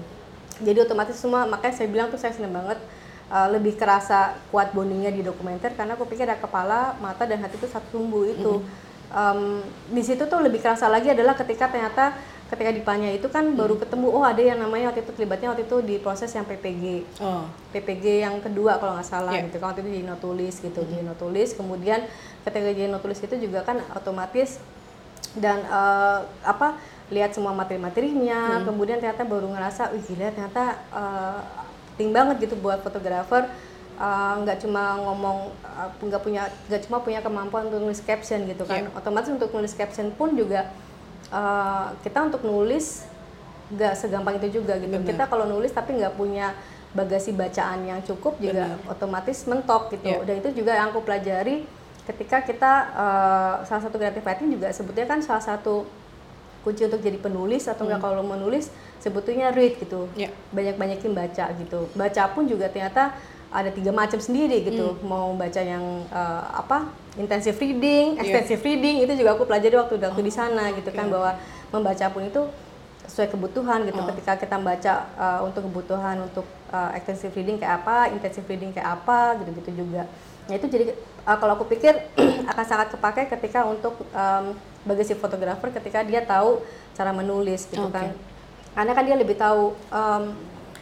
Jadi 0.57 0.79
otomatis 0.81 1.21
semua 1.21 1.45
makanya 1.45 1.75
saya 1.77 1.89
bilang 1.93 2.09
tuh 2.09 2.17
saya 2.17 2.33
seneng 2.33 2.57
banget 2.57 2.81
uh, 3.29 3.49
lebih 3.53 3.77
kerasa 3.77 4.41
kuat 4.49 4.73
bondingnya 4.73 5.13
di 5.13 5.21
dokumenter 5.21 5.77
karena 5.77 5.93
aku 5.93 6.09
pikir 6.09 6.25
ada 6.25 6.41
kepala 6.41 6.97
mata 6.97 7.29
dan 7.29 7.45
hati 7.45 7.61
itu 7.61 7.69
satu 7.69 8.01
sumbu 8.01 8.25
itu. 8.25 8.65
Em, 9.07 9.63
di 9.95 10.03
situ 10.03 10.27
tuh 10.27 10.43
lebih 10.43 10.59
kerasa 10.59 10.91
lagi 10.91 11.13
adalah 11.13 11.39
ketika 11.39 11.71
ternyata 11.71 12.17
ketika 12.47 12.71
di 12.71 12.79
Panya 12.79 13.11
itu 13.11 13.27
kan 13.27 13.43
baru 13.53 13.75
ketemu 13.75 14.07
oh 14.09 14.23
ada 14.23 14.39
yang 14.39 14.57
namanya 14.57 14.89
waktu 14.89 15.03
itu 15.03 15.13
terlibatnya 15.13 15.51
waktu 15.51 15.67
itu 15.67 15.77
di 15.83 15.99
proses 15.99 16.31
yang 16.31 16.45
PPG 16.45 17.03
Oh, 17.19 17.43
PPG 17.71 18.23
yang 18.23 18.39
kedua 18.39 18.79
kalau 18.79 18.95
nggak 18.95 19.05
salah 19.05 19.31
Iya. 19.31 19.47
gitu 19.47 19.59
kan 19.59 19.71
waktu 19.71 19.83
itu 19.83 19.93
di 19.93 20.03
notulis 20.03 20.55
gitu 20.57 20.81
di 20.83 20.99
notulis 21.01 21.51
kemudian 21.53 22.07
ketika 22.43 22.71
di 22.71 22.87
notulis 22.87 23.19
itu 23.19 23.35
juga 23.37 23.63
kan 23.63 23.83
otomatis 23.93 24.63
dan 25.35 25.59
eh, 25.61 26.19
apa 26.43 26.79
lihat 27.07 27.31
semua 27.31 27.51
materi-materinya. 27.53 28.67
Kemudian 28.67 28.99
ternyata 28.99 29.23
baru 29.23 29.47
ngerasa 29.49 29.91
wih 29.91 30.03
gila 30.05 30.27
ternyata 30.29 30.65
eh, 30.91 31.39
penting 31.93 32.11
banget 32.11 32.37
gitu 32.41 32.55
buat 32.57 32.79
fotografer 32.81 33.51
eh, 33.97 34.35
nggak 34.39 34.59
cuma 34.61 34.97
ngomong 34.99 35.51
nggak 36.01 36.21
punya 36.21 36.47
nggak 36.67 36.83
cuma 36.87 36.99
punya 37.01 37.21
kemampuan 37.21 37.67
untuk 37.67 37.83
nulis 37.83 37.99
caption 38.01 38.43
gitu 38.45 38.63
kan. 38.65 38.87
Otomatis 38.93 39.29
untuk 39.29 39.51
nulis 39.51 39.71
caption 39.73 40.09
pun 40.11 40.31
juga 40.33 40.71
eh, 41.29 41.87
kita 42.01 42.19
untuk 42.25 42.43
nulis 42.43 43.03
nggak 43.67 43.95
segampang 43.95 44.39
itu 44.39 44.63
juga 44.63 44.79
gitu 44.79 44.95
Benar. 44.95 45.09
kita 45.09 45.25
kalau 45.27 45.45
nulis 45.45 45.71
tapi 45.71 45.95
nggak 45.95 46.15
punya 46.15 46.55
bagasi 46.93 47.35
bacaan 47.35 47.83
yang 47.85 48.01
cukup 48.01 48.39
juga 48.39 48.79
otomatis 48.87 49.43
mentok 49.45 49.91
gitu 49.91 50.07
Iya. 50.07 50.23
dan 50.23 50.35
itu 50.39 50.49
juga 50.55 50.73
yang 50.73 50.89
aku 50.89 51.03
pelajari 51.03 51.67
ketika 52.07 52.41
kita 52.41 52.73
eh, 52.95 53.55
salah 53.65 53.83
satu 53.83 53.97
creative 53.97 54.23
writing 54.23 54.49
juga 54.51 54.71
sebetulnya 54.71 55.09
kan 55.09 55.21
salah 55.21 55.43
satu 55.43 55.83
kunci 56.63 56.83
untuk 56.83 56.99
jadi 56.99 57.15
penulis 57.17 57.67
atau 57.67 57.87
enggak 57.87 58.03
kalau 58.03 58.23
menulis 58.23 58.71
sebetulnya 58.99 59.51
read 59.51 59.75
gitu 59.77 60.07
Iya. 60.15 60.31
banyak-banyakin 60.51 61.13
baca 61.13 61.45
gitu 61.53 61.91
baca 61.93 62.23
pun 62.29 62.47
juga 62.47 62.67
ternyata 62.67 63.15
ada 63.53 63.71
tiga 63.71 63.91
macam 63.95 64.19
sendiri 64.19 64.67
gitu. 64.67 64.99
Mau 65.07 65.35
baca 65.35 65.61
yang 65.63 66.05
eh, 66.11 66.43
apa 66.53 66.91
intensive 67.17 67.57
reading 67.57 68.21
Iya. 68.21 68.23
extensive 68.23 68.63
reading 68.63 69.03
itu 69.05 69.13
juga 69.17 69.35
aku 69.35 69.49
pelajari 69.49 69.77
waktu 69.81 69.97
waktu 70.01 70.23
di 70.23 70.33
sana 70.33 70.71
gitu 70.77 70.93
kan 70.93 71.09
bahwa 71.09 71.35
membaca 71.73 72.07
pun 72.13 72.23
itu 72.29 72.43
sesuai 73.07 73.33
kebutuhan 73.33 73.87
gitu. 73.87 74.01
Ketika 74.13 74.33
kita 74.37 74.55
membaca 74.59 74.95
uh, 75.17 75.41
untuk 75.47 75.65
kebutuhan 75.71 76.27
untuk 76.27 76.45
uh, 76.75 76.91
extensive 76.93 77.33
reading 77.33 77.57
kayak 77.57 77.81
apa 77.83 78.11
intensive 78.13 78.45
reading 78.51 78.75
kayak 78.75 78.99
apa 79.01 79.39
gitu-gitu 79.41 79.87
juga. 79.87 80.11
Nah 80.51 80.55
itu 80.59 80.67
jadi 80.67 80.93
uh, 81.25 81.37
kalau 81.39 81.55
aku 81.57 81.71
pikir 81.71 81.95
akan 82.51 82.65
sangat 82.67 82.89
kepakai 82.93 83.31
ketika 83.31 83.63
untuk 83.63 83.95
um, 84.11 84.53
bagi 84.87 85.03
si 85.07 85.15
fotografer 85.15 85.71
ketika 85.75 86.03
dia 86.03 86.23
tahu 86.23 86.63
cara 86.95 87.11
menulis 87.15 87.67
gitu 87.71 87.87
Oke. 87.89 87.95
kan. 87.95 88.11
Karena 88.77 88.93
kan 88.93 89.05
dia 89.09 89.17
lebih 89.17 89.39
tahu 89.39 89.73
um, 89.89 90.25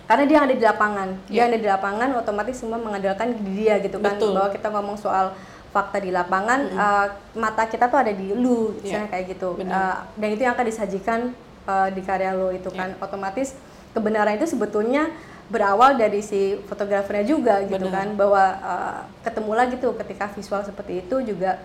karena 0.05 0.25
dia 0.29 0.35
yang 0.37 0.47
ada 0.47 0.57
di 0.57 0.65
lapangan. 0.65 1.09
Dia 1.29 1.39
yang 1.41 1.49
ada 1.53 1.61
di 1.61 1.69
lapangan 1.69 2.09
otomatis 2.21 2.57
semua 2.61 2.77
mengandalkan 2.77 3.33
di 3.41 3.65
dia 3.65 3.81
gitu 3.81 3.97
kan. 4.01 4.17
Betul. 4.17 4.37
bahwa 4.37 4.49
kita 4.53 4.69
ngomong 4.69 4.97
soal 5.01 5.33
fakta 5.75 5.99
di 5.99 6.15
lapangan 6.15 6.61
uh, 6.71 7.07
mata 7.35 7.67
kita 7.67 7.91
tuh 7.91 7.99
ada 7.99 8.15
di 8.15 8.31
lu 8.31 8.79
Iya, 8.79 9.03
misalnya 9.03 9.09
kayak 9.11 9.25
gitu. 9.35 9.49
Benar. 9.59 9.75
Uh, 9.75 9.99
dan 10.21 10.29
itu 10.31 10.43
yang 10.47 10.55
akan 10.55 10.67
disajikan 10.71 11.21
uh, 11.67 11.89
di 11.91 12.03
karya 12.05 12.31
lo 12.37 12.55
itu 12.55 12.71
kan. 12.71 12.95
Otomatis 13.01 13.59
kebenaran 13.91 14.39
itu 14.39 14.47
sebetulnya 14.47 15.11
berawal 15.51 15.99
dari 15.99 16.25
si 16.25 16.57
fotografernya 16.71 17.27
juga 17.27 17.65
gitu 17.67 17.89
Benar. 17.89 17.97
kan. 17.97 18.07
Bahwa 18.15 18.45
uh, 18.63 19.01
ketemu 19.27 19.53
lagi 19.57 19.75
tuh 19.83 19.93
ketika 19.99 20.31
visual 20.31 20.63
seperti 20.63 21.03
itu 21.03 21.17
juga 21.27 21.59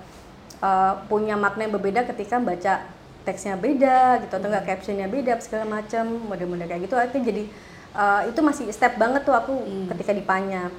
uh, 0.64 0.96
punya 1.06 1.36
makna 1.36 1.68
yang 1.68 1.76
berbeda 1.76 2.08
ketika 2.10 2.42
baca 2.42 2.88
teksnya 3.28 3.60
beda 3.60 4.26
gitu 4.26 4.34
atau 4.42 4.48
enggak 4.48 4.66
captionnya 4.74 5.06
beda 5.06 5.38
segala 5.44 5.68
macam 5.68 6.08
model-model 6.34 6.66
kayak 6.66 6.82
gitu. 6.88 6.96
Itu 6.98 7.20
jadi 7.20 7.44
uh, 7.96 8.26
itu 8.28 8.40
masih 8.42 8.66
step 8.74 8.98
banget 8.98 9.26
tuh 9.26 9.36
aku 9.36 9.54
ketika 9.94 10.12
dipanya 10.14 10.70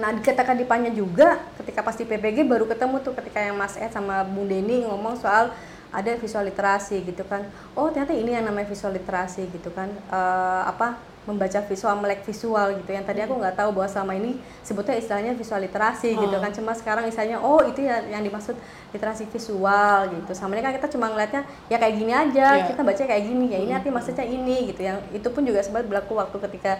Nah, 0.00 0.10
ketika 0.24 0.56
dipanya 0.56 0.90
juga, 0.90 1.38
ketika 1.60 1.84
pasti 1.84 2.02
PPG 2.08 2.48
baru 2.48 2.64
ketemu 2.64 2.96
tuh 3.04 3.12
ketika 3.12 3.38
yang 3.38 3.54
Mas 3.54 3.76
Ed 3.76 3.92
sama 3.92 4.24
Bung 4.24 4.48
Denny 4.48 4.82
ngomong 4.88 5.20
soal 5.20 5.52
ada 5.94 6.10
visual 6.18 6.48
literasi 6.48 7.04
gitu 7.06 7.22
kan. 7.28 7.46
Oh, 7.78 7.86
ternyata 7.92 8.16
ini 8.16 8.34
yang 8.34 8.48
namanya 8.48 8.66
visual 8.66 8.90
literasi 8.96 9.46
gitu 9.52 9.70
kan. 9.70 9.92
Eh, 9.94 10.62
apa 10.66 10.98
membaca 11.24 11.56
visual, 11.64 11.96
melek 11.96 12.20
visual 12.22 12.76
gitu. 12.76 12.90
Yang 12.92 13.04
tadi 13.08 13.20
aku 13.24 13.34
nggak 13.40 13.56
tahu 13.56 13.72
bahwa 13.72 13.88
selama 13.88 14.12
ini 14.12 14.36
sebutnya 14.60 14.94
istilahnya 15.00 15.32
visual 15.32 15.60
literasi 15.64 16.12
gitu 16.12 16.36
kan. 16.36 16.52
Cuma 16.52 16.76
sekarang 16.76 17.08
istilahnya 17.08 17.40
oh 17.40 17.64
itu 17.64 17.80
ya 17.80 18.04
yang 18.04 18.20
dimaksud 18.20 18.52
literasi 18.92 19.24
visual 19.32 20.12
gitu. 20.12 20.32
Sama 20.36 20.52
ini 20.52 20.60
kan 20.60 20.76
kita 20.76 20.92
cuma 20.92 21.08
ngeliatnya 21.08 21.48
ya 21.72 21.80
kayak 21.80 21.94
gini 21.96 22.12
aja, 22.12 22.46
Iya. 22.60 22.64
kita 22.68 22.80
baca 22.84 23.02
kayak 23.08 23.24
gini 23.24 23.46
ya 23.48 23.58
ini 23.64 23.72
arti 23.72 23.88
maksudnya 23.88 24.24
ini 24.28 24.68
gitu. 24.68 24.84
Yang 24.84 24.98
itu 25.16 25.28
pun 25.32 25.42
juga 25.48 25.64
sempat 25.64 25.88
berlaku 25.88 26.12
waktu 26.12 26.36
ketika 26.44 26.72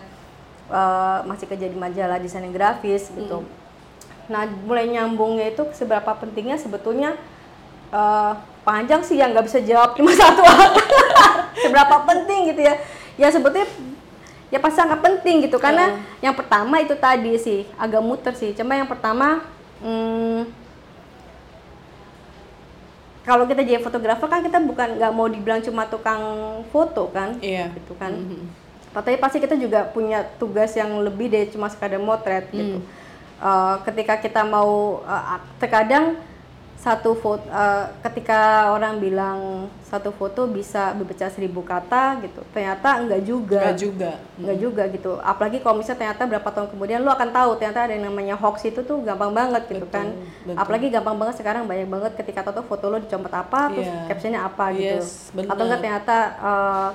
eh, 0.68 1.18
masih 1.24 1.48
kerja 1.48 1.64
di 1.64 1.76
majalah 1.80 2.20
desain 2.20 2.44
grafis 2.52 3.08
gitu. 3.16 3.44
Nah, 4.24 4.48
mulai 4.64 4.88
nyambungnya 4.88 5.52
itu 5.52 5.64
seberapa 5.72 6.12
pentingnya 6.16 6.60
sebetulnya 6.60 7.16
eh, 7.88 8.32
panjang 8.60 9.00
sih 9.00 9.16
yang 9.16 9.32
nggak 9.32 9.44
bisa 9.48 9.60
jawab 9.64 9.96
cuma 9.96 10.12
satu 10.20 10.44
seberapa 11.64 11.96
penting 12.04 12.52
gitu 12.52 12.60
ya. 12.60 12.76
Ya 13.16 13.28
sebetulnya 13.30 13.68
ya 14.54 14.62
pasti 14.62 14.78
sangat 14.78 15.02
penting 15.02 15.50
gitu 15.50 15.58
karena 15.58 15.98
yang 16.22 16.30
pertama 16.30 16.78
itu 16.78 16.94
tadi 16.94 17.34
sih 17.42 17.66
agak 17.74 17.98
muter 17.98 18.30
sih. 18.38 18.54
Cuma 18.54 18.78
yang 18.78 18.86
pertama 18.86 19.42
hmm, 19.82 20.46
kalau 23.26 23.48
kita 23.50 23.66
jadi 23.66 23.82
fotografer 23.82 24.30
kan 24.30 24.44
kita 24.46 24.62
bukan 24.62 25.00
nggak 25.00 25.12
mau 25.16 25.26
dibilang 25.26 25.58
cuma 25.64 25.88
tukang 25.90 26.22
foto 26.70 27.10
kan, 27.10 27.34
Iya. 27.42 27.72
gitu 27.74 27.98
kan. 27.98 28.14
Tapi 28.94 29.18
pasti 29.18 29.42
kita 29.42 29.58
juga 29.58 29.90
punya 29.90 30.22
tugas 30.38 30.70
yang 30.78 31.02
lebih 31.02 31.26
dari 31.32 31.50
cuma 31.50 31.66
sekadar 31.66 31.98
motret 31.98 32.46
gitu. 32.54 32.78
Eh, 33.42 33.76
ketika 33.90 34.20
kita 34.22 34.46
mau 34.46 35.02
eh, 35.02 35.40
terkadang 35.58 36.14
satu 36.74 37.16
foto 37.16 37.40
ketika 38.02 38.68
orang 38.70 39.00
bilang 39.00 39.66
satu 39.84 40.10
foto 40.10 40.44
bisa 40.44 40.92
berbicara 40.92 41.30
seribu 41.30 41.62
kata 41.62 42.20
gitu 42.20 42.44
ternyata 42.50 43.00
enggak 43.00 43.22
juga 43.22 43.60
Enggak 43.62 43.78
juga. 43.78 44.10
Enggak 44.36 44.58
juga 44.58 44.82
gitu. 44.90 45.12
Apalagi 45.18 45.58
kalau 45.62 45.78
misalnya 45.78 46.00
ternyata 46.04 46.22
berapa 46.26 46.48
tahun 46.50 46.68
kemudian 46.74 47.00
lu 47.00 47.08
akan 47.08 47.30
tahu 47.30 47.50
ternyata 47.56 47.80
ada 47.86 47.92
yang 47.94 48.10
namanya 48.10 48.34
hoax 48.36 48.66
itu 48.66 48.82
tuh 48.82 49.00
gampang 49.00 49.32
banget 49.32 49.62
gitu 49.70 49.86
Betul, 49.86 49.94
kan. 49.94 50.06
betul. 50.44 50.56
Apalagi 50.60 50.86
gampang 50.90 51.16
banget 51.16 51.34
sekarang 51.40 51.62
banyak 51.64 51.88
banget 51.88 52.12
ketika 52.20 52.40
tahu 52.44 52.66
foto 52.66 52.84
lu 52.90 52.98
dicomot 53.00 53.32
apa 53.32 53.70
terus 53.72 53.86
Iya. 53.88 54.04
captionnya 54.10 54.40
apa 54.42 54.64
gitu. 54.74 54.98
Yes. 55.00 55.32
Atau 55.32 55.62
enggak 55.64 55.80
ternyata 55.80 56.16
eh, 56.36 56.90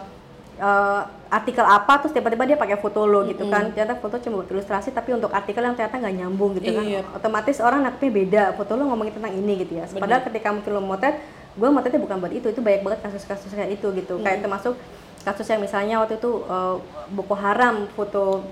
eh, 0.59 1.01
artikel 1.29 1.61
apa 1.61 1.93
terus 1.97 2.11
tiba-tiba 2.11 2.43
dia 2.43 2.53
pakai 2.53 2.75
foto 2.75 3.03
lo 3.03 3.23
gitu 3.23 3.47
kan. 3.47 3.71
Ternyata 3.71 3.95
foto 3.95 4.19
cuma 4.19 4.43
buat 4.43 4.49
ilustrasi 4.49 4.91
tapi 4.91 5.13
untuk 5.13 5.31
artikel 5.31 5.61
yang 5.61 5.73
ternyata 5.73 5.95
nggak 5.97 6.15
nyambung 6.15 6.51
gitu 6.57 6.69
Iya. 6.69 7.01
kan. 7.01 7.15
Otomatis 7.15 7.57
orang 7.59 7.79
nangkepnya 7.81 8.11
beda. 8.11 8.43
Foto 8.53 8.75
lo 8.75 8.83
ngomongin 8.85 9.13
tentang 9.13 9.31
ini 9.31 9.53
gitu 9.57 9.73
ya. 9.75 9.85
Padahal 9.87 10.21
ketika 10.21 10.51
mungkin 10.51 10.71
lo 10.73 10.81
motret, 10.81 11.15
gue 11.53 11.69
motretnya 11.69 12.01
bukan 12.01 12.17
buat 12.19 12.33
itu. 12.33 12.47
Itu 12.47 12.59
banyak 12.59 12.81
banget 12.81 12.99
kasus-kasus 13.01 13.49
kayak 13.49 13.71
itu 13.73 13.87
gitu. 13.95 14.19
Kayak 14.19 14.43
termasuk 14.43 14.75
kasus 15.19 15.45
yang 15.45 15.59
misalnya 15.59 15.95
waktu 15.97 16.17
itu 16.17 16.31
eh, 16.43 16.75
Boko 17.09 17.33
Haram 17.33 17.87
foto 17.89 18.43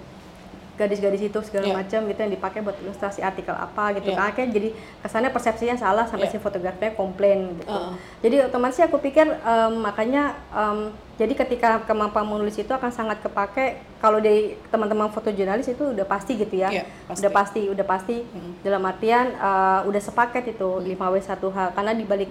gadis-gadis 0.78 1.20
itu 1.24 1.40
segala 1.41 1.66
Iya. 1.66 1.76
macam 1.76 1.99
gitu 2.06 2.20
yang 2.20 2.32
dipakai 2.32 2.60
buat 2.62 2.78
ilustrasi 2.78 3.20
artikel 3.20 3.52
apa 3.52 3.91
gitu 3.94 4.14
kan 4.14 4.30
akhirnya 4.30 4.49
jadi 4.52 4.70
kesannya 4.99 5.30
persepsinya 5.30 5.76
salah 5.76 6.06
sampai 6.06 6.26
Iya. 6.26 6.32
si 6.32 6.38
fotografernya 6.38 6.94
komplain 6.94 7.58
gitu 7.58 7.68
Heeh. 7.68 7.91
jadi 8.22 8.36
otomatis 8.45 8.78
aku 8.80 8.98
pikir 8.99 9.26
em, 9.26 9.74
makanya 9.76 10.24
em, 10.49 10.80
jadi 11.18 11.34
ketika 11.36 11.82
kemampuan 11.84 12.24
menulis 12.24 12.54
itu 12.56 12.70
akan 12.70 12.88
sangat 12.90 13.18
kepake 13.20 13.66
kalau 13.98 14.18
dari 14.18 14.54
teman-teman 14.68 15.10
fotojurnalis 15.10 15.66
itu 15.68 15.84
udah 15.90 16.06
pasti 16.06 16.38
gitu 16.38 16.56
ya 16.56 16.70
Iya, 16.72 16.84
pasti. 17.04 17.20
udah 17.20 17.32
pasti 17.34 17.62
udah 17.68 17.86
pasti 17.86 18.16
dalam 18.62 18.84
artian 18.84 19.34
eh, 19.34 19.80
udah 19.84 19.99
sepaket 19.99 20.54
itu 20.54 20.70
5W1H 20.80 21.74
karena 21.74 21.91
dibalik 21.91 22.30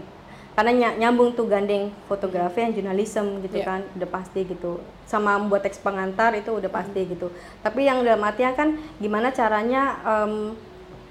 karena 0.56 0.72
ny- 0.72 0.96
nyambung 1.04 1.36
tuh 1.36 1.44
gandeng 1.44 1.92
fotografi 2.08 2.64
yang 2.64 2.72
jurnalisme 2.72 3.44
gitu 3.44 3.60
Iya. 3.60 3.66
kan 3.68 3.80
udah 3.92 4.08
pasti 4.08 4.40
gitu. 4.42 4.80
Sama 5.04 5.36
membuat 5.36 5.68
teks 5.68 5.78
pengantar 5.78 6.32
itu 6.32 6.48
udah 6.48 6.72
pasti 6.72 7.04
gitu. 7.04 7.28
Tapi 7.60 7.84
yang 7.84 8.00
dalam 8.00 8.24
artian 8.24 8.56
kan 8.56 8.72
gimana 8.96 9.28
caranya 9.30 10.00
em, 10.02 10.56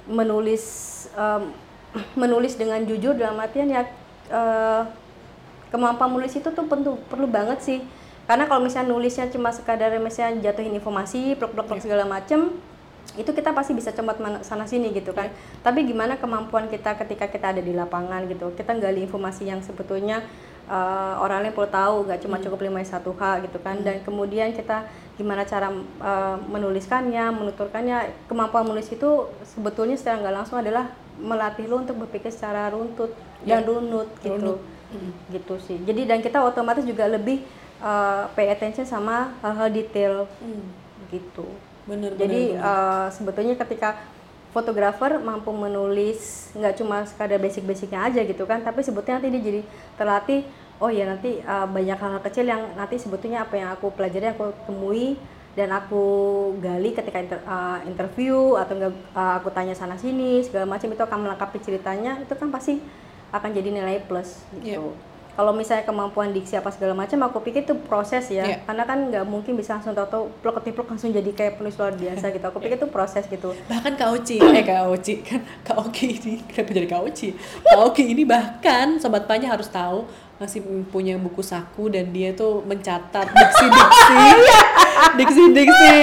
menulis 0.10 0.64
em, 1.14 1.54
menulis 2.22 2.58
dengan 2.58 2.82
jujur 2.84 3.14
dalam 3.14 3.38
artian 3.38 3.70
ya 3.70 3.86
eh, 4.28 4.82
kemampuan 5.70 6.10
menulis 6.10 6.34
itu 6.34 6.50
tuh 6.50 6.66
perlu 6.66 6.98
perlu 7.06 7.30
banget 7.30 7.62
sih. 7.62 7.80
Karena 8.26 8.50
kalau 8.50 8.66
misalnya 8.66 8.90
nulisnya 8.90 9.30
cuma 9.30 9.54
sekadar 9.54 9.94
misalnya 10.02 10.50
jatuhin 10.50 10.74
informasi 10.74 11.38
blok-blok 11.38 11.78
segala 11.78 12.10
macem 12.10 12.50
itu 13.14 13.32
kita 13.32 13.54
pasti 13.54 13.78
bisa 13.78 13.94
cepat 13.94 14.18
sana 14.42 14.66
sini 14.66 14.90
gitu 14.92 15.14
kan. 15.14 15.30
Tapi 15.62 15.86
gimana 15.86 16.18
kemampuan 16.18 16.66
kita 16.68 16.98
ketika 16.98 17.30
kita 17.30 17.54
ada 17.56 17.62
di 17.62 17.72
lapangan 17.72 18.26
gitu? 18.26 18.52
Kita 18.58 18.74
gali 18.76 19.06
informasi 19.06 19.48
yang 19.48 19.62
sebetulnya 19.62 20.26
eh, 20.68 21.14
orang 21.22 21.46
lain 21.46 21.54
perlu 21.54 21.70
tahu 21.70 21.96
nggak 22.10 22.20
cuma 22.26 22.42
cukup 22.42 22.60
51H 22.66 23.24
gitu 23.48 23.58
kan. 23.62 23.80
Dan 23.86 24.04
kemudian 24.04 24.52
kita 24.52 24.90
gimana 25.16 25.48
cara 25.48 25.72
eh, 26.02 26.38
menuliskannya 26.50 27.32
menuturkannya. 27.32 28.28
Kemampuan 28.28 28.68
menulis 28.68 28.92
itu 28.92 29.30
sebetulnya 29.46 29.96
secara 29.96 30.20
nggak 30.26 30.36
langsung 30.36 30.58
adalah 30.60 30.92
melatih 31.16 31.72
lo 31.72 31.80
untuk 31.80 31.96
berpikir 32.04 32.34
secara 32.34 32.68
runtut 32.74 33.16
dan 33.48 33.64
runut 33.64 34.12
gitu. 34.20 34.60
Gitu 35.32 35.56
sih. 35.64 35.78
Jadi 35.88 36.04
dan 36.04 36.20
kita 36.20 36.44
otomatis 36.44 36.84
juga 36.84 37.08
lebih 37.08 37.48
uh, 37.80 38.28
pay 38.36 38.52
attention 38.52 38.84
sama 38.84 39.32
hal-hal 39.40 39.72
detail. 39.72 40.28
Gitu 41.08 41.48
Bener, 41.86 42.12
jadi 42.18 42.58
bener, 42.58 42.62
bener. 42.62 42.66
uh, 42.66 43.08
sebetulnya 43.14 43.56
ketika 43.58 43.90
fotografer 44.56 45.20
mampu 45.20 45.52
menulis 45.52 46.50
nggak 46.56 46.80
cuma 46.80 47.04
sekadar 47.04 47.38
basic-basicnya 47.44 48.08
aja 48.08 48.24
gitu 48.24 48.48
kan 48.48 48.64
tapi 48.64 48.80
sebetulnya 48.82 49.20
nanti 49.20 49.30
dia 49.36 49.44
jadi 49.44 49.62
terlatih 50.00 50.42
oh 50.80 50.88
ya 50.88 51.04
nanti 51.08 51.44
uh, 51.44 51.68
banyak 51.68 52.00
hal-hal 52.00 52.24
kecil 52.24 52.48
yang 52.48 52.64
nanti 52.80 52.96
sebetulnya 52.96 53.44
apa 53.44 53.60
yang 53.60 53.70
aku 53.76 53.92
pelajari 53.92 54.32
aku 54.32 54.56
temui 54.64 55.20
dan 55.56 55.72
aku 55.72 56.04
gali 56.60 56.92
ketika 56.92 57.20
inter- 57.20 57.46
uh, 57.48 57.80
interview 57.88 58.60
atau 58.60 58.76
enggak 58.76 58.96
uh, 59.16 59.40
aku 59.40 59.52
tanya 59.52 59.76
sana 59.76 59.96
sini 59.96 60.44
segala 60.44 60.68
macam 60.68 60.92
itu 60.92 61.04
akan 61.04 61.20
melengkapi 61.28 61.58
ceritanya 61.64 62.20
itu 62.20 62.34
kan 62.36 62.52
pasti 62.52 62.80
akan 63.32 63.50
jadi 63.52 63.70
nilai 63.72 64.04
plus 64.08 64.44
gitu. 64.56 64.96
Iya. 64.96 65.15
Kalau 65.36 65.52
misalnya 65.52 65.84
kemampuan 65.84 66.32
diksi 66.32 66.56
apa 66.56 66.72
segala 66.72 66.96
macam, 66.96 67.20
aku 67.22 67.44
pikir 67.44 67.62
itu 67.62 67.76
proses 67.76 68.26
ya, 68.28 68.42
Iya. 68.42 68.58
karena 68.64 68.84
kan 68.84 69.12
nggak 69.12 69.26
mungkin 69.26 69.54
bisa 69.54 69.76
langsung 69.76 69.92
tahu-tahu 69.92 70.32
plok 70.40 70.60
ketiplok 70.60 70.88
langsung 70.88 71.12
jadi 71.12 71.28
kayak 71.30 71.60
penulis 71.60 71.76
luar 71.76 71.92
biasa 71.92 72.32
gitu. 72.32 72.46
Aku 72.46 72.58
pikir 72.58 72.80
itu 72.80 72.88
proses 72.88 73.28
gitu. 73.28 73.52
bahkan 73.68 73.94
Kak 73.94 74.10
Oci, 74.12 74.40
eh 74.40 74.64
Kak 74.64 74.88
Oci 74.88 75.14
kan 75.20 75.44
Kak 75.62 75.78
Oki 75.78 76.06
ini 76.16 76.34
kenapa 76.46 76.72
jadi 76.72 76.88
Kak 76.88 77.02
Oci? 77.04 77.28
Kak 77.62 77.80
Oki 77.84 78.04
ini 78.08 78.24
bahkan 78.24 78.96
sobat 78.96 79.28
panya 79.28 79.52
harus 79.52 79.68
tahu 79.68 80.08
masih 80.36 80.60
punya 80.92 81.16
buku 81.16 81.40
saku 81.40 81.88
dan 81.88 82.12
dia 82.12 82.32
tuh 82.32 82.60
mencatat 82.64 83.24
diksi-diksi 83.24 84.20
diksi-diksi 85.20 85.94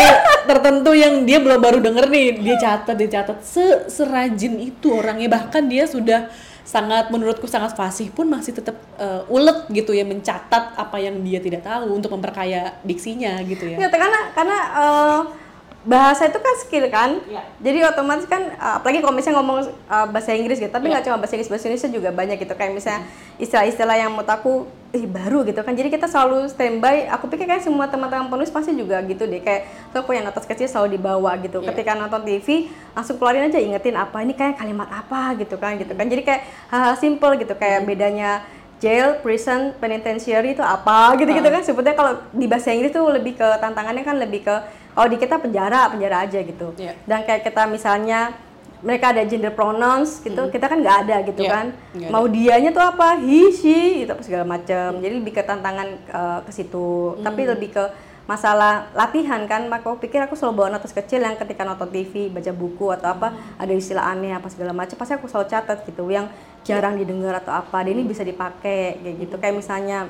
tertentu 0.47 0.93
yang 0.93 1.25
dia 1.25 1.37
belum 1.37 1.61
baru 1.61 1.79
denger 1.81 2.09
nih 2.09 2.41
dia 2.41 2.57
catat 2.57 2.97
dia 2.97 3.11
catat 3.13 3.45
se 3.45 3.61
serajin 3.89 4.57
itu 4.57 4.89
orangnya 4.89 5.29
bahkan 5.29 5.69
dia 5.69 5.85
sudah 5.85 6.33
sangat 6.63 7.11
menurutku 7.11 7.51
sangat 7.51 7.75
fasih 7.75 8.09
pun 8.15 8.31
masih 8.31 8.55
tetap 8.55 8.79
eh, 8.99 9.23
ulet 9.33 9.67
gitu 9.75 9.91
ya 9.91 10.07
mencatat 10.07 10.79
apa 10.79 10.97
yang 11.03 11.19
dia 11.27 11.43
tidak 11.43 11.67
tahu 11.67 11.99
untuk 11.99 12.15
memperkaya 12.15 12.79
diksinya 12.87 13.43
gitu 13.43 13.67
ya. 13.67 13.83
Ya, 13.83 13.89
karena 13.91 14.31
karena 14.35 14.59
eh, 14.79 15.21
bahasa 15.83 16.31
itu 16.31 16.39
kan 16.39 16.55
skill 16.63 16.87
kan. 16.87 17.11
Iya. 17.27 17.43
Jadi 17.59 17.79
otomatis 17.83 18.27
kan 18.31 18.43
eh, 18.55 18.75
apalagi 18.79 19.03
kalau 19.03 19.15
misalnya 19.15 19.43
ngomong 19.43 19.59
eh, 19.67 20.07
bahasa 20.15 20.31
Inggris 20.31 20.63
gitu, 20.63 20.71
tapi 20.71 20.87
Iya. 20.87 20.99
nggak 20.99 21.05
cuma 21.11 21.17
bahasa 21.19 21.35
Inggris 21.35 21.51
bahasa 21.51 21.67
Indonesia 21.67 21.91
juga 21.91 22.09
banyak 22.15 22.37
gitu 22.39 22.55
kayak 22.55 22.73
misalnya 22.73 23.03
istilah-istilah 23.37 23.97
yang 23.99 24.11
menurut 24.15 24.31
aku 24.31 24.53
ih 24.93 25.09
baru 25.09 25.43
gitu 25.43 25.59
kan. 25.61 25.75
Jadi 25.75 25.89
kita 25.91 26.07
selalu 26.07 26.47
standby. 26.47 27.09
Aku 27.11 27.27
pikir 27.27 27.49
kayak 27.49 27.65
semua 27.65 27.91
teman-teman 27.91 28.31
penulis 28.31 28.53
pasti 28.53 28.77
juga 28.77 29.01
gitu 29.03 29.27
deh 29.27 29.43
kayak 29.43 29.91
tuh 29.91 30.05
punya 30.05 30.23
notas 30.23 30.47
kecil 30.47 30.71
selalu 30.71 31.01
dibawa 31.01 31.35
gitu. 31.43 31.59
Iya. 31.59 31.75
Ketika 31.75 31.99
nonton 31.99 32.23
TV 32.23 32.71
langsung 32.95 33.17
keluarin 33.19 33.51
aja 33.51 33.59
ingetin 33.59 33.99
apa 33.99 34.23
ini 34.23 34.39
kayak 34.39 34.61
kalimat 34.61 34.87
apa 34.87 35.35
gitu 35.35 35.59
kan 35.59 35.75
gitu 35.83 35.91
kan. 35.93 36.07
Jadi 36.07 36.23
kayak 36.23 36.43
hal-hal 36.71 36.95
simple 36.95 37.35
gitu 37.35 37.59
kayak 37.59 37.83
bedanya 37.89 38.45
jail, 38.83 39.15
prison, 39.23 39.71
penitentiary 39.79 40.59
itu 40.59 40.63
apa 40.63 41.15
gitu-gitu 41.15 41.47
kan. 41.47 41.63
Sebetulnya 41.63 41.95
kalau 41.95 42.13
di 42.31 42.47
bahasa 42.51 42.75
Inggris 42.75 42.91
tuh 42.91 43.07
lebih 43.09 43.39
ke 43.39 43.49
tantangannya 43.63 44.03
kan 44.03 44.19
lebih 44.19 44.43
ke 44.43 44.55
kalau 44.93 45.09
di 45.09 45.17
kita 45.17 45.41
penjara, 45.41 45.89
penjara 45.89 46.17
aja 46.29 46.39
gitu. 46.45 46.77
Iya. 46.77 46.93
Dan 47.09 47.25
kayak 47.25 47.43
kita 47.49 47.65
misalnya 47.65 48.37
mereka 48.83 49.15
ada 49.15 49.23
gender 49.25 49.55
pronouns 49.55 50.19
gitu, 50.21 50.51
kita 50.51 50.67
kan 50.67 50.83
nggak 50.83 50.97
ada 51.07 51.17
gitu 51.23 51.47
Iya, 51.47 51.51
kan. 51.55 51.67
Mau 52.11 52.27
dianya 52.27 52.75
tuh 52.75 52.83
apa? 52.83 53.15
He, 53.23 53.55
she, 53.55 54.03
itu 54.03 54.11
apa 54.11 54.23
segala 54.27 54.45
macam. 54.45 54.99
Jadi 54.99 55.15
lebih 55.23 55.33
ke 55.39 55.43
tantangan 55.47 55.89
eh, 55.97 56.41
ke 56.45 56.51
situ. 56.51 57.17
Tapi 57.23 57.41
lebih 57.47 57.71
ke 57.73 57.85
masalah 58.23 58.87
latihan 58.95 59.43
kan 59.51 59.67
maka 59.67 59.91
aku 59.91 60.07
pikir 60.07 60.23
aku 60.23 60.39
selalu 60.39 60.63
bawa 60.63 60.69
notas 60.79 60.95
kecil 60.95 61.27
yang 61.27 61.35
ketika 61.35 61.67
nonton 61.67 61.91
TV 61.91 62.31
baca 62.31 62.55
buku 62.55 62.95
atau 62.95 63.19
apa 63.19 63.35
ada 63.59 63.73
istilah 63.75 64.15
aneh 64.15 64.31
apa 64.31 64.47
segala 64.47 64.71
macam 64.71 64.95
pasti 64.95 65.19
aku 65.19 65.27
selalu 65.27 65.51
catat 65.51 65.83
gitu 65.83 66.07
yang 66.07 66.31
jarang 66.63 66.95
didengar 66.95 67.43
atau 67.43 67.51
apa 67.51 67.83
dan 67.83 67.99
ini 67.99 68.07
bisa 68.07 68.23
dipakai 68.23 69.03
kayak 69.03 69.17
gitu 69.27 69.35
kayak 69.43 69.59
misalnya 69.59 70.07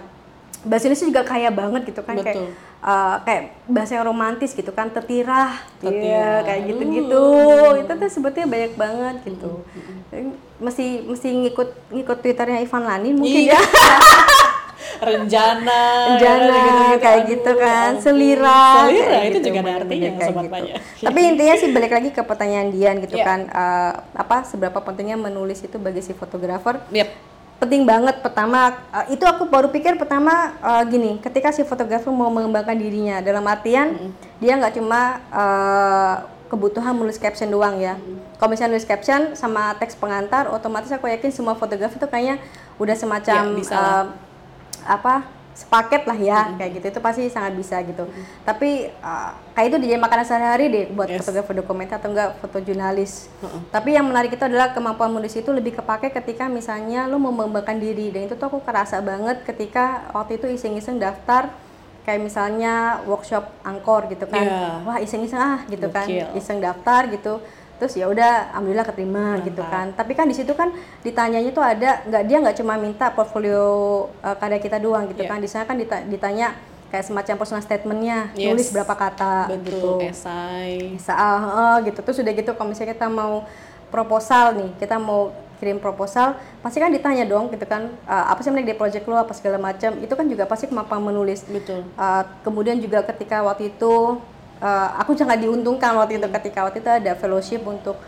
bahasa 0.61 0.93
Indonesia 0.93 1.09
juga 1.09 1.23
kaya 1.25 1.49
banget 1.49 1.83
gitu 1.89 2.05
kan 2.05 2.21
kayak 2.21 2.37
Betul. 2.37 2.49
Uh, 2.83 3.17
kayak 3.23 3.43
bahasa 3.65 3.97
yang 3.97 4.05
romantis 4.05 4.53
gitu 4.53 4.71
kan 4.71 4.87
tetirah, 4.87 5.57
Tetirah. 5.79 5.97
Iya, 5.97 6.31
kayak 6.43 6.61
gitu-gitu 6.69 7.25
itu 7.79 7.93
tuh 7.93 8.11
sebetulnya 8.11 8.49
banyak 8.49 8.73
banget 8.75 9.17
gitu 9.25 9.63
mesti 10.59 10.85
mesti 11.03 11.29
ngikut 11.33 11.69
ngikut 11.91 12.19
twitternya 12.21 12.61
Ivan 12.61 12.85
Lani 12.85 13.11
mungkin 13.13 13.43
Iya. 13.49 13.57
ya 13.57 13.61
Renjana, 15.03 15.83
Rencana 16.15 16.47
ya, 16.47 16.63
gitu-gitu. 16.63 16.99
kayak 17.01 17.19
Aduh, 17.19 17.31
gitu 17.33 17.51
ya 17.51 17.59
kan, 17.59 17.91
selira, 17.99 18.63
Selira 18.77 19.07
kayak 19.09 19.25
itu 19.25 19.33
gitu, 19.33 19.47
juga 19.49 19.61
ada 19.61 19.73
artinya 19.75 20.09
kayak 20.13 20.23
sobat 20.23 20.43
gitu. 20.45 20.53
banyak. 20.53 20.75
Tapi 21.07 21.21
intinya 21.25 21.55
sih 21.57 21.69
balik 21.73 21.93
lagi 21.93 22.11
ke 22.13 22.23
pertanyaan 22.23 22.69
Dian 22.71 22.97
gitu 23.01 23.17
Iya. 23.17 23.25
kan, 23.25 23.41
eh, 23.49 23.93
apa 24.15 24.37
seberapa 24.47 24.79
pentingnya 24.79 25.19
menulis 25.19 25.59
itu 25.59 25.75
bagi 25.77 26.07
si 26.07 26.15
fotografer? 26.15 26.79
Yep. 26.95 27.09
Penting 27.61 27.83
banget. 27.89 28.21
Pertama, 28.23 28.81
eh, 28.93 29.15
itu 29.17 29.25
aku 29.27 29.49
baru 29.49 29.69
pikir 29.69 29.99
pertama 29.99 30.55
eh, 30.61 30.83
gini, 30.89 31.19
ketika 31.21 31.51
si 31.51 31.67
fotografer 31.67 32.11
mau 32.11 32.31
mengembangkan 32.31 32.77
dirinya, 32.79 33.21
dalam 33.21 33.45
artian 33.49 34.15
dia 34.41 34.57
nggak 34.59 34.75
cuma 34.79 35.21
eh, 35.31 36.15
kebutuhan 36.53 36.93
menulis 36.93 37.17
caption 37.17 37.49
doang 37.49 37.81
ya. 37.81 37.97
Kalau 38.37 38.53
misalnya 38.53 38.77
nulis 38.77 38.85
caption 38.85 39.33
sama 39.33 39.73
teks 39.81 39.97
pengantar, 39.97 40.53
otomatis 40.53 40.93
aku 40.93 41.09
yakin 41.09 41.33
semua 41.33 41.57
fotografer 41.57 41.97
itu 41.97 42.05
kayaknya 42.05 42.37
udah 42.77 42.93
semacam 42.93 43.43
Ya, 43.57 43.73
eh, 43.73 44.05
apa 44.85 45.25
sepaket 45.53 46.09
lah 46.09 46.17
ya 46.17 46.41
kayak 46.57 46.81
gitu. 46.81 46.87
Itu 46.97 47.01
pasti 47.05 47.29
sangat 47.29 47.53
bisa 47.53 47.77
gitu. 47.85 48.09
Tapi 48.43 48.89
uh, 49.05 49.31
kayak 49.53 49.67
itu 49.69 49.77
dijadi 49.85 50.01
makanan 50.01 50.25
sehari-hari 50.25 50.65
deh 50.73 50.85
buat 50.97 51.09
Yes. 51.13 51.21
fotografer 51.21 51.53
dokumenter 51.61 52.01
atau 52.01 52.09
enggak 52.09 52.41
fotojurnalis 52.41 53.29
tapi 53.69 53.93
yang 53.93 54.09
menarik 54.09 54.33
itu 54.33 54.41
adalah 54.41 54.73
kemampuan 54.73 55.13
menulis 55.13 55.37
itu 55.37 55.53
lebih 55.53 55.77
kepake 55.77 56.09
ketika 56.09 56.49
misalnya 56.49 57.05
mau 57.13 57.29
mengembangkan 57.29 57.77
diri. 57.77 58.09
Dan 58.09 58.27
itu 58.27 58.35
tuh 58.35 58.49
aku 58.49 58.65
kerasa 58.65 58.99
banget 59.05 59.45
ketika 59.45 60.09
waktu 60.17 60.41
itu 60.41 60.49
iseng-iseng 60.49 60.97
daftar 60.97 61.53
kayak 62.03 62.19
misalnya 62.19 62.99
workshop 63.07 63.47
angkor 63.63 64.11
gitu 64.11 64.27
kan. 64.27 64.43
Iya. 64.43 64.83
wah 64.83 64.99
iseng-iseng 64.99 65.39
ah 65.39 65.61
gitu 65.69 65.87
kan. 65.93 66.09
Iseng 66.35 66.59
daftar 66.59 67.07
gitu 67.13 67.39
terus 67.83 67.99
ya 67.99 68.07
udah 68.07 68.55
alhamdulillah 68.55 68.87
keterima 68.87 69.43
gitu 69.43 69.59
kan 69.67 69.91
tapi 69.91 70.15
kan 70.15 70.31
di 70.31 70.39
situ 70.39 70.55
kan 70.55 70.71
ditanyanya 71.03 71.51
tuh 71.51 71.67
ada 71.67 72.07
nggak 72.07 72.23
dia 72.31 72.37
nggak 72.39 72.57
cuma 72.63 72.79
minta 72.79 73.11
portfolio 73.11 73.59
uh, 74.23 74.37
karya 74.39 74.63
kita 74.63 74.79
doang 74.79 75.11
gitu 75.11 75.27
Iya. 75.27 75.31
kan 75.35 75.39
di 75.43 75.49
sana 75.51 75.67
kan 75.67 75.75
dita- 75.75 76.07
ditanya 76.07 76.55
kayak 76.95 77.03
semacam 77.03 77.35
personal 77.35 77.59
statementnya 77.59 78.31
Yes. 78.39 78.55
nulis 78.55 78.69
berapa 78.71 78.95
kata 78.95 79.51
Betul, 79.51 79.67
gitu 79.67 79.89
esai. 80.07 80.95
ah, 81.11 81.19
ah, 81.19 81.77
gitu 81.83 81.99
terus 81.99 82.23
udah 82.23 82.31
gitu 82.31 82.55
kalau 82.55 82.71
misalnya 82.71 82.95
kita 82.95 83.11
mau 83.11 83.43
proposal 83.91 84.55
nih 84.55 84.71
kita 84.79 85.03
mau 85.03 85.35
kirim 85.59 85.79
proposal 85.79 86.35
pasti 86.59 86.79
kan 86.79 86.91
ditanya 86.91 87.27
dong 87.27 87.51
gitu 87.51 87.67
kan 87.67 87.91
uh, 88.07 88.31
apa 88.31 88.43
sih 88.43 88.51
menarik 88.51 88.75
di 88.75 88.79
project 88.79 89.07
lo 89.07 89.15
apa 89.15 89.31
segala 89.31 89.59
macam 89.59 89.95
itu 89.99 90.11
kan 90.11 90.27
juga 90.27 90.47
pasti 90.47 90.67
kemampuan 90.67 91.03
menulis 91.03 91.47
Betul. 91.47 91.87
Uh, 91.95 92.23
kemudian 92.43 92.79
juga 92.79 93.03
ketika 93.03 93.43
waktu 93.43 93.71
itu 93.71 94.19
uh, 94.63 94.89
aku 95.03 95.19
sangat 95.19 95.43
diuntungkan 95.43 95.93
waktu 95.99 96.23
itu 96.23 96.29
ketika 96.31 96.65
waktu 96.65 96.79
itu 96.79 96.91
ada 96.91 97.13
fellowship 97.19 97.67
untuk 97.67 97.99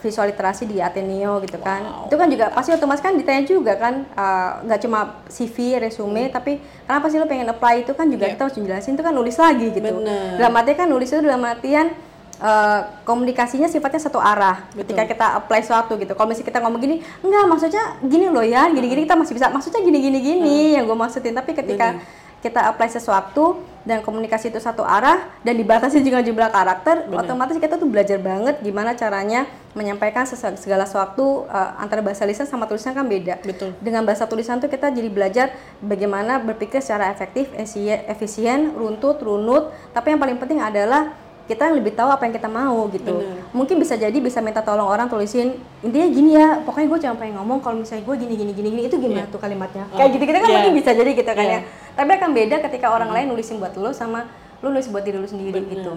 visual 0.00 0.32
literasi 0.32 0.64
di 0.64 0.80
Ateneo 0.80 1.44
gitu 1.44 1.60
kan 1.60 2.08
itu 2.08 2.16
kan 2.16 2.24
juga 2.32 2.48
pasti 2.50 2.72
otomatis 2.72 3.04
kan 3.04 3.12
ditanya 3.20 3.44
juga 3.44 3.76
kan 3.76 4.08
uh, 4.16 4.64
nggak 4.64 4.80
cuma 4.88 5.20
CV 5.28 5.76
resume 5.76 6.32
tapi 6.32 6.56
kenapa 6.88 7.12
sih 7.12 7.20
lo 7.20 7.28
pengen 7.28 7.52
apply 7.52 7.84
itu 7.84 7.92
kan 7.92 8.08
juga 8.08 8.24
Iya. 8.24 8.32
kita 8.32 8.42
harus 8.48 8.56
jelasin 8.56 8.96
itu 8.96 9.04
kan 9.04 9.12
nulis 9.12 9.36
lagi 9.36 9.68
gitu 9.68 9.92
Bener. 10.00 10.40
dalam 10.40 10.56
artian 10.56 10.76
kan 10.80 10.88
nulis 10.88 11.08
itu 11.12 11.20
dalam 11.20 11.44
artian 11.44 11.92
uh, 12.40 12.80
komunikasinya 13.04 13.68
sifatnya 13.68 14.00
satu 14.00 14.16
arah 14.18 14.72
ketika 14.72 15.04
kita 15.04 15.26
apply 15.44 15.60
suatu 15.60 16.00
gitu. 16.00 16.16
Kalau 16.16 16.28
misalnya 16.32 16.48
kita 16.48 16.58
ngomong 16.64 16.80
gini, 16.80 16.96
enggak 17.20 17.44
maksudnya 17.46 17.84
gini 18.00 18.26
loh 18.32 18.44
ya, 18.44 18.72
gini-gini 18.72 19.04
kita 19.04 19.16
masih 19.16 19.36
bisa. 19.36 19.52
Maksudnya 19.52 19.80
gini-gini 19.84 20.18
gini 20.18 20.56
yang 20.74 20.88
gue 20.88 20.96
maksudin. 20.96 21.36
Tapi 21.36 21.52
ketika 21.52 22.00
Bener. 22.00 22.19
Kita 22.40 22.72
apply 22.72 22.88
sesuatu 22.88 23.60
dan 23.80 24.04
komunikasi 24.04 24.52
itu 24.52 24.60
satu 24.60 24.84
arah 24.84 25.24
dan 25.40 25.56
dibatasi 25.56 26.04
juga 26.04 26.20
jumlah 26.20 26.52
karakter, 26.52 27.08
Bener. 27.08 27.24
otomatis 27.24 27.56
kita 27.56 27.80
tuh 27.80 27.88
belajar 27.88 28.20
banget 28.20 28.60
gimana 28.60 28.92
caranya 28.92 29.48
menyampaikan 29.72 30.28
segala 30.56 30.84
sesuatu 30.84 31.48
uh, 31.48 31.80
antara 31.80 32.04
bahasa 32.04 32.28
lisan 32.28 32.44
sama 32.44 32.68
tulisan 32.68 32.92
kan 32.92 33.08
beda. 33.08 33.40
Betul. 33.40 33.72
Dengan 33.80 34.04
bahasa 34.04 34.28
tulisan 34.28 34.60
tuh 34.60 34.68
kita 34.68 34.92
jadi 34.92 35.08
belajar 35.08 35.46
bagaimana 35.80 36.36
berpikir 36.40 36.84
secara 36.84 37.08
efektif, 37.08 37.48
efisien, 37.56 38.76
runtut, 38.76 39.16
runut. 39.24 39.72
Tapi 39.96 40.12
yang 40.12 40.20
paling 40.20 40.36
penting 40.36 40.60
adalah 40.60 41.16
kita 41.48 41.66
yang 41.66 41.82
lebih 41.82 41.98
tahu 41.98 42.06
apa 42.06 42.22
yang 42.30 42.34
kita 42.38 42.46
mau 42.46 42.86
gitu. 42.94 43.10
Bener. 43.26 43.42
Mungkin 43.50 43.82
bisa 43.82 43.98
jadi 43.98 44.14
bisa 44.22 44.38
minta 44.38 44.62
tolong 44.62 44.86
orang 44.86 45.10
tulisin 45.10 45.58
intinya 45.82 46.06
gini 46.06 46.30
ya. 46.38 46.62
Pokoknya 46.62 46.86
gue 46.86 46.98
cuma 47.02 47.14
pengen 47.18 47.34
ngomong 47.42 47.58
kalau 47.58 47.82
misalnya 47.82 48.06
gue 48.06 48.16
gini 48.22 48.34
gini 48.38 48.52
gini 48.54 48.68
gini 48.70 48.82
itu 48.86 48.96
gimana 49.02 49.26
Iya. 49.26 49.32
tuh 49.34 49.40
kalimatnya. 49.42 49.82
Oh, 49.90 49.98
Kayak 49.98 50.10
gitu-gitu 50.14 50.38
kan 50.38 50.46
iya. 50.46 50.54
mungkin 50.62 50.74
bisa 50.78 50.90
jadi 50.94 51.10
gitu 51.10 51.30
kan 51.34 51.42
Iya. 51.42 51.58
ya. 51.58 51.60
Tapi 52.00 52.16
akan 52.16 52.30
beda 52.32 52.56
ketika 52.62 52.88
orang 52.88 53.12
lain 53.12 53.28
nulisin 53.28 53.60
buat 53.60 53.76
lo 53.76 53.92
sama 53.92 54.24
lo 54.58 54.68
nulis 54.68 54.88
buat 54.88 55.00
diri 55.00 55.16
lo 55.16 55.24
sendiri 55.26 55.60
Bener. 55.60 55.72
gitu 55.74 55.92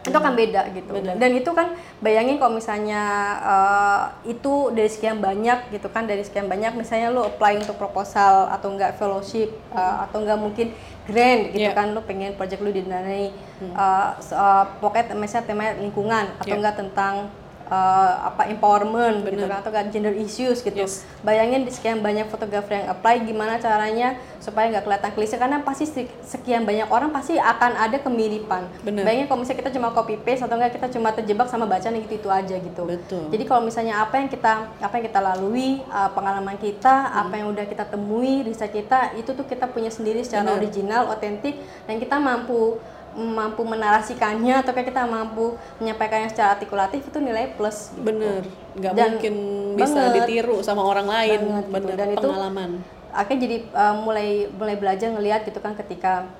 itu 0.00 0.16
akan 0.16 0.32
beda 0.32 0.64
gitu 0.72 0.96
Bener. 0.96 1.12
dan 1.14 1.30
itu 1.30 1.50
kan 1.50 1.68
bayangin 1.98 2.36
kalau 2.36 2.56
misalnya 2.56 3.02
eh, 3.38 4.02
itu 4.30 4.52
dari 4.70 4.88
sekian 4.88 5.20
banyak 5.20 5.68
gitu 5.70 5.88
kan 5.88 6.04
dari 6.04 6.20
sekian 6.20 6.44
banyak 6.44 6.72
misalnya 6.72 7.08
lo 7.08 7.24
apply 7.26 7.60
untuk 7.60 7.76
proposal 7.76 8.48
atau 8.48 8.72
enggak 8.72 8.96
fellowship 8.96 9.52
eh, 9.70 9.96
atau 10.00 10.20
enggak 10.20 10.36
mungkin 10.36 10.66
grant 11.04 11.52
gitu 11.52 11.60
Yeah. 11.62 11.76
kan 11.76 11.92
lo 11.92 12.00
pengen 12.00 12.32
project 12.32 12.60
lo 12.60 12.72
didanai 12.72 13.28
eh, 13.60 14.08
se- 14.18 14.32
eh, 14.32 14.64
pokoknya 14.76 15.12
misalnya 15.14 15.44
tema 15.46 15.64
lingkungan 15.76 16.24
atau 16.36 16.48
Yeah. 16.48 16.60
enggak 16.60 16.76
tentang 16.78 17.28
eh, 17.70 17.76
apa 18.20 18.50
empowerment 18.50 19.22
gitu 19.24 19.38
Bener. 19.38 19.48
kan 19.48 19.58
atau 19.58 19.70
enggak 19.70 19.86
gender 19.88 20.10
issues 20.12 20.58
gitu 20.60 20.74
Yes. 20.76 21.06
bayangin 21.20 21.62
di 21.62 21.70
sekian 21.70 22.00
banyak 22.00 22.26
fotografer 22.26 22.76
yang 22.76 22.90
apply 22.90 23.22
gimana 23.22 23.56
caranya 23.56 24.08
supaya 24.36 24.68
nggak 24.68 24.82
kelihatan 24.82 25.10
klise 25.12 25.36
karena 25.36 25.60
pasti 25.60 25.84
se- 25.84 26.10
sekian 26.20 26.64
banyak 26.64 26.88
orang 26.88 27.10
pasti 27.10 27.36
akan 27.36 27.78
ada 27.78 27.96
kemiripan 27.96 28.66
Bener. 28.80 29.04
bayangin 29.04 29.26
kalau 29.26 29.40
misalnya 29.40 29.60
kita 29.60 29.72
cuma 29.72 29.88
copy 29.90 30.18
paste 30.18 30.42
atau 30.42 30.56
enggak 30.56 30.74
kita 30.74 30.90
cuma 30.90 31.08
terjebak 31.10 31.46
sama 31.46 31.64
bacaan 31.64 31.94
yang 31.94 32.04
gitu 32.04 32.16
itu 32.16 32.28
aja 32.28 32.56
gitu 32.56 32.82
Betul. 32.84 33.24
jadi 33.30 33.44
kalau 33.44 33.62
misalnya 33.62 34.00
apa 34.00 34.18
yang 34.18 34.26
kita 34.26 34.52
apa 34.76 34.94
yang 34.94 35.04
kita 35.06 35.20
lalui 35.20 35.70
uh, 35.86 36.10
pengalaman 36.10 36.56
kita 36.56 36.94
apa 37.08 37.34
yang 37.34 37.48
udah 37.48 37.64
kita 37.64 37.84
temui 37.84 38.42
riset 38.42 38.68
kita 38.68 39.14
itu 39.14 39.30
tuh 39.30 39.44
kita 39.44 39.64
punya 39.64 39.88
sendiri 39.88 40.20
secara 40.20 40.48
Bener. 40.48 40.58
original 40.58 41.02
otentik 41.08 41.54
dan 41.84 41.96
kita 41.96 42.16
mampu 42.16 42.82
mampu 43.16 43.66
menarasikannya 43.66 44.62
atau 44.62 44.70
kayak 44.70 44.94
kita 44.94 45.02
mampu 45.02 45.58
menyampaikannya 45.82 46.30
secara 46.30 46.54
artikulatif 46.54 47.02
itu 47.02 47.18
nilai 47.18 47.50
plus 47.58 47.90
gitu. 47.90 48.06
Bener, 48.06 48.42
nggak 48.78 48.92
Dan- 48.94 49.06
mungkin 49.18 49.34
bisa 49.74 49.98
banget. 49.98 50.14
ditiru 50.22 50.56
sama 50.62 50.82
orang 50.86 51.10
lain. 51.10 51.40
Banget 51.42 51.64
gitu. 51.66 51.74
Bener, 51.74 51.94
Dan 51.98 52.08
itu 52.14 52.28
pengalaman. 52.30 52.70
akhirnya 53.10 53.40
jadi 53.42 53.56
uh, 53.74 53.94
mulai 54.06 54.28
mulai 54.54 54.74
belajar 54.78 55.10
ngelihat 55.10 55.42
gitu 55.42 55.58
kan 55.58 55.74
ketika 55.74 56.30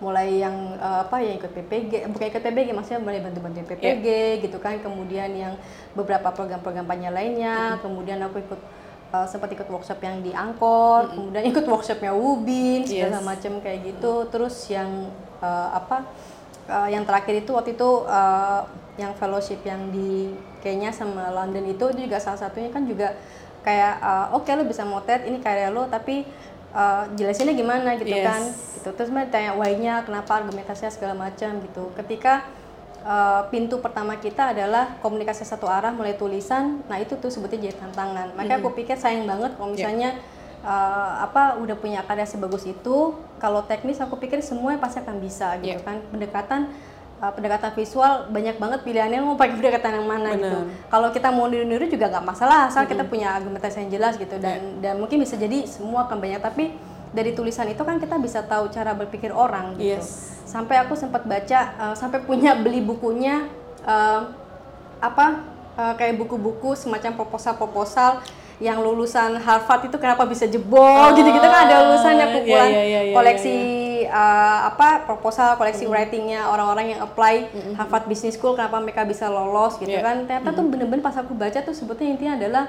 mulai 0.00 0.40
yang 0.40 0.80
uh, 0.80 1.04
apa 1.04 1.20
yang 1.20 1.36
ikut 1.36 1.52
PPG 1.52 2.08
bukan 2.08 2.26
ikut 2.32 2.40
PPG 2.40 2.68
maksudnya 2.72 3.04
mulai 3.04 3.20
bantu-bantu 3.20 3.68
PPG 3.68 4.40
gitu 4.40 4.56
kan 4.56 4.80
kemudian 4.80 5.28
yang 5.36 5.60
beberapa 5.92 6.32
program-program 6.32 6.88
lainnya 6.88 7.76
kemudian 7.84 8.16
aku 8.24 8.40
ikut 8.40 8.60
uh, 9.10 9.26
sempat 9.26 9.50
ikut 9.50 9.66
workshop 9.66 9.98
yang 10.00 10.22
di 10.22 10.30
Angkor 10.30 11.10
kemudian 11.12 11.44
ikut 11.46 11.64
workshopnya 11.66 12.14
Ubin 12.14 12.86
segala 12.86 13.18
Yes. 13.20 13.26
macam 13.26 13.52
kayak 13.60 13.78
gitu. 13.86 14.12
Terus 14.30 14.54
yang 14.70 15.10
uh, 15.42 15.68
apa 15.74 16.06
uh, 16.66 16.88
yang 16.88 17.02
terakhir 17.04 17.42
itu 17.42 17.50
waktu 17.52 17.74
itu 17.74 17.90
uh, 18.06 18.62
yang 18.98 19.12
fellowship 19.16 19.60
yang 19.64 19.88
di 19.90 20.34
Kenya 20.60 20.92
sama 20.92 21.32
London 21.32 21.64
itu 21.66 21.88
itu 21.88 22.04
juga 22.04 22.20
salah 22.20 22.36
satunya 22.36 22.68
kan 22.68 22.84
juga 22.84 23.16
kayak 23.60 23.94
uh, 24.00 24.26
oke 24.36 24.48
lo 24.52 24.64
bisa 24.64 24.84
motret 24.84 25.24
ini 25.24 25.40
karya 25.40 25.68
lo 25.72 25.88
tapi 25.88 26.24
uh, 26.72 27.04
jelasinnya 27.16 27.56
gimana 27.56 27.96
gitu 27.96 28.12
Yes. 28.12 28.26
kan. 28.28 28.42
Gitu. 28.80 28.88
Terus 28.96 29.10
mereka 29.12 29.36
tanya 29.36 29.52
why-nya 29.56 30.04
kenapa 30.04 30.40
argumentasinya 30.40 30.92
segala 30.92 31.12
macam 31.16 31.60
gitu. 31.64 31.92
Ketika 31.96 32.44
uh, 33.04 33.42
pintu 33.48 33.80
pertama 33.80 34.16
kita 34.16 34.52
adalah 34.52 34.96
komunikasi 35.00 35.44
satu 35.44 35.66
arah 35.68 35.92
mulai 35.92 36.16
tulisan 36.16 36.84
nah 36.86 37.00
itu 37.00 37.16
tuh 37.16 37.32
sebetulnya 37.32 37.70
jadi 37.70 37.76
tantangan. 37.80 38.36
Makanya 38.36 38.60
aku 38.60 38.70
pikir 38.76 38.96
sayang 38.96 39.24
banget 39.24 39.56
kalau 39.56 39.72
misalnya 39.72 40.16
uh, 40.64 41.24
apa 41.24 41.56
udah 41.60 41.76
punya 41.76 42.04
karya 42.04 42.26
sebagus 42.28 42.64
itu 42.68 43.16
kalau 43.40 43.64
teknis 43.64 44.00
aku 44.00 44.20
pikir 44.20 44.44
semua 44.44 44.76
pasti 44.76 45.00
akan 45.00 45.16
bisa 45.20 45.56
gitu 45.60 45.76
Yeah. 45.76 45.84
kan. 45.84 46.04
Pendekatan 46.12 46.60
uh, 47.20 47.32
pendekatan 47.32 47.70
visual 47.76 48.12
banyak 48.28 48.56
banget 48.60 48.80
pilihannya 48.84 49.20
mau 49.24 49.36
pakai 49.36 49.56
pendekatan 49.56 49.92
yang 50.00 50.08
mana 50.08 50.30
gitu. 50.36 50.60
Benar. 50.64 50.88
kalau 50.92 51.08
kita 51.12 51.28
mau 51.32 51.46
niru-niru 51.48 51.88
juga 51.88 52.12
nggak 52.12 52.24
masalah 52.24 52.68
asal 52.68 52.84
kita 52.84 53.04
punya 53.08 53.32
argumentasi 53.36 53.86
yang 53.86 53.90
jelas 53.96 54.14
gitu. 54.20 54.36
Dan 54.36 54.84
dan 54.84 55.00
mungkin 55.00 55.20
bisa 55.20 55.36
jadi 55.40 55.64
semua 55.64 56.04
akan 56.08 56.18
banyak 56.20 56.40
tapi 56.40 56.89
dari 57.10 57.34
tulisan 57.34 57.66
itu 57.66 57.82
kan 57.82 57.98
kita 57.98 58.16
bisa 58.22 58.40
tahu 58.42 58.70
cara 58.70 58.94
berpikir 58.94 59.34
orang 59.34 59.74
gitu. 59.74 59.98
Yes. 59.98 60.38
sampai 60.46 60.78
aku 60.82 60.94
sempat 60.94 61.26
baca 61.26 61.60
uh, 61.78 61.94
sampai 61.94 62.22
punya 62.22 62.54
beli 62.54 62.82
bukunya 62.82 63.46
uh, 63.82 64.30
apa 64.98 65.42
uh, 65.74 65.94
kayak 65.94 66.18
buku-buku 66.18 66.74
semacam 66.74 67.14
proposal-proposal 67.18 68.22
yang 68.60 68.76
lulusan 68.78 69.40
Harvard 69.40 69.88
itu 69.88 69.96
kenapa 69.96 70.28
bisa 70.28 70.44
jebol 70.44 71.16
gitu-gitu 71.16 71.48
kan 71.48 71.64
ada 71.64 71.76
lulusannya 71.88 72.26
iya, 72.28 72.34
kumpulan 72.36 72.68
iya, 72.68 72.82
iya, 72.84 73.00
iya, 73.08 73.14
koleksi 73.16 73.56
uh, 74.04 74.68
apa 74.68 75.08
proposal 75.08 75.56
koleksi 75.56 75.88
writingnya 75.88 76.44
orang-orang 76.44 76.92
yang 76.92 77.00
apply 77.00 77.48
Harvard 77.74 78.04
Business 78.04 78.36
School 78.36 78.52
kenapa 78.52 78.76
mereka 78.78 79.08
bisa 79.08 79.32
lolos 79.32 79.80
gitu 79.80 79.88
Iya. 79.88 80.04
kan. 80.04 80.16
Ternyata 80.28 80.52
tuh 80.52 80.64
bener-bener 80.68 81.00
pas 81.00 81.16
aku 81.16 81.32
baca 81.32 81.56
tuh 81.56 81.72
sebetulnya 81.72 82.12
intinya 82.12 82.34
adalah 82.36 82.64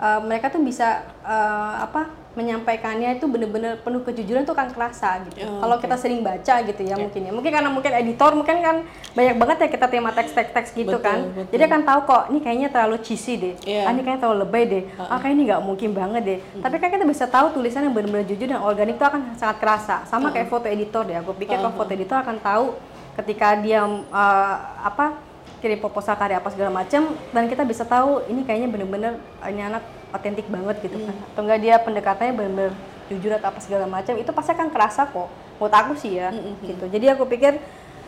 uh, 0.00 0.20
mereka 0.24 0.48
tuh 0.48 0.64
bisa 0.64 1.04
uh, 1.20 1.84
apa 1.84 2.08
menyampaikannya 2.34 3.18
itu 3.18 3.30
bener-bener 3.30 3.78
penuh 3.78 4.02
kejujuran 4.02 4.42
tuh 4.42 4.58
kan 4.58 4.66
kerasa 4.74 5.22
gitu. 5.30 5.46
Oh, 5.46 5.62
kalau 5.62 5.78
oke. 5.78 5.86
kita 5.86 5.96
sering 5.98 6.20
baca 6.26 6.54
gitu 6.66 6.82
ya 6.82 6.98
mungkin 6.98 7.20
ya. 7.22 7.30
Mungkin 7.30 7.50
karena 7.54 7.70
mungkin 7.70 7.92
editor 7.94 8.30
mungkin 8.34 8.56
kan 8.58 8.76
banyak 9.14 9.36
banget 9.38 9.56
ya 9.62 9.68
kita 9.70 9.86
tema 9.86 10.10
teks-teks 10.10 10.74
gitu 10.74 10.98
Betul, 10.98 11.06
kan. 11.06 11.18
betul. 11.30 11.50
jadi 11.54 11.62
akan 11.70 11.82
tahu 11.86 12.00
kok 12.10 12.22
ini 12.34 12.38
kayaknya 12.42 12.68
terlalu 12.74 12.96
cheesy 13.06 13.34
deh. 13.38 13.54
Iya. 13.62 13.86
ah, 13.86 13.90
ini 13.94 14.02
kayaknya 14.02 14.20
terlalu 14.26 14.38
lebay 14.42 14.64
deh. 14.66 14.82
Ah 14.98 15.18
kayaknya 15.22 15.36
ini 15.38 15.42
nggak 15.48 15.62
mungkin 15.62 15.90
banget 15.94 16.22
deh. 16.26 16.38
Tapi 16.58 16.76
kan 16.82 16.88
kita 16.90 17.04
bisa 17.06 17.24
tahu 17.30 17.46
tulisan 17.54 17.86
yang 17.86 17.94
benar-benar 17.94 18.26
jujur 18.26 18.46
dan 18.50 18.60
organik 18.60 18.98
itu 18.98 19.06
akan 19.06 19.38
sangat 19.38 19.56
kerasa. 19.62 20.02
Sama 20.10 20.34
kayak 20.34 20.50
foto 20.50 20.66
editor 20.66 21.06
deh. 21.06 21.16
Aku 21.22 21.32
pikir 21.38 21.54
kalau 21.54 21.70
foto 21.70 21.94
editor 21.94 22.18
akan 22.18 22.36
tahu 22.42 22.74
ketika 23.14 23.54
dia 23.62 23.86
uh, 23.86 24.56
apa 24.82 25.14
kirim 25.62 25.80
proposal 25.80 26.18
karya 26.18 26.42
apa 26.42 26.52
segala 26.52 26.68
macam 26.68 27.16
dan 27.32 27.48
kita 27.48 27.64
bisa 27.64 27.88
tahu 27.88 28.20
ini 28.28 28.44
kayaknya 28.44 28.68
bener-bener 28.68 29.16
ini 29.48 29.64
anak 29.64 29.80
otentik 30.14 30.46
banget 30.46 30.78
gitu 30.86 31.02
kan. 31.02 31.16
Atau 31.34 31.42
enggak 31.42 31.60
dia 31.60 31.74
pendekatannya 31.82 32.32
bener-bener 32.38 32.72
jujur 33.10 33.34
atau 33.36 33.52
apa 33.52 33.60
segala 33.60 33.84
macam 33.84 34.14
itu 34.16 34.30
pasti 34.32 34.50
akan 34.56 34.68
kerasa 34.72 35.04
kok 35.10 35.28
menurut 35.60 35.74
aku 35.74 35.92
sih 35.98 36.16
ya 36.16 36.32
gitu. 36.62 36.86
Jadi 36.88 37.06
aku 37.12 37.28
pikir 37.28 37.58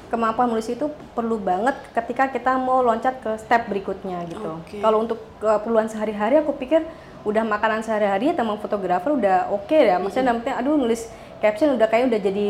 kemampuan 0.07 0.47
menulis 0.47 0.71
itu 0.71 0.87
perlu 1.19 1.37
banget 1.43 1.75
ketika 1.91 2.31
kita 2.31 2.55
mau 2.57 2.79
loncat 2.81 3.19
ke 3.19 3.35
step 3.43 3.67
berikutnya 3.67 4.23
gitu. 4.31 4.63
Oke. 4.63 4.79
kalau 4.79 5.03
untuk 5.03 5.19
keperluan 5.43 5.91
sehari-hari 5.91 6.39
aku 6.39 6.55
pikir 6.55 6.87
udah 7.27 7.43
makanan 7.43 7.83
sehari-hari 7.83 8.31
teman 8.31 8.55
fotografer 8.63 9.11
udah 9.11 9.51
oke 9.51 9.75
ya. 9.75 9.99
Maksudnya 9.99 10.31
artian, 10.31 10.57
aduh 10.63 10.79
nulis 10.79 11.11
caption 11.43 11.75
udah 11.75 11.91
kayak 11.91 12.07
udah 12.07 12.21
jadi 12.23 12.47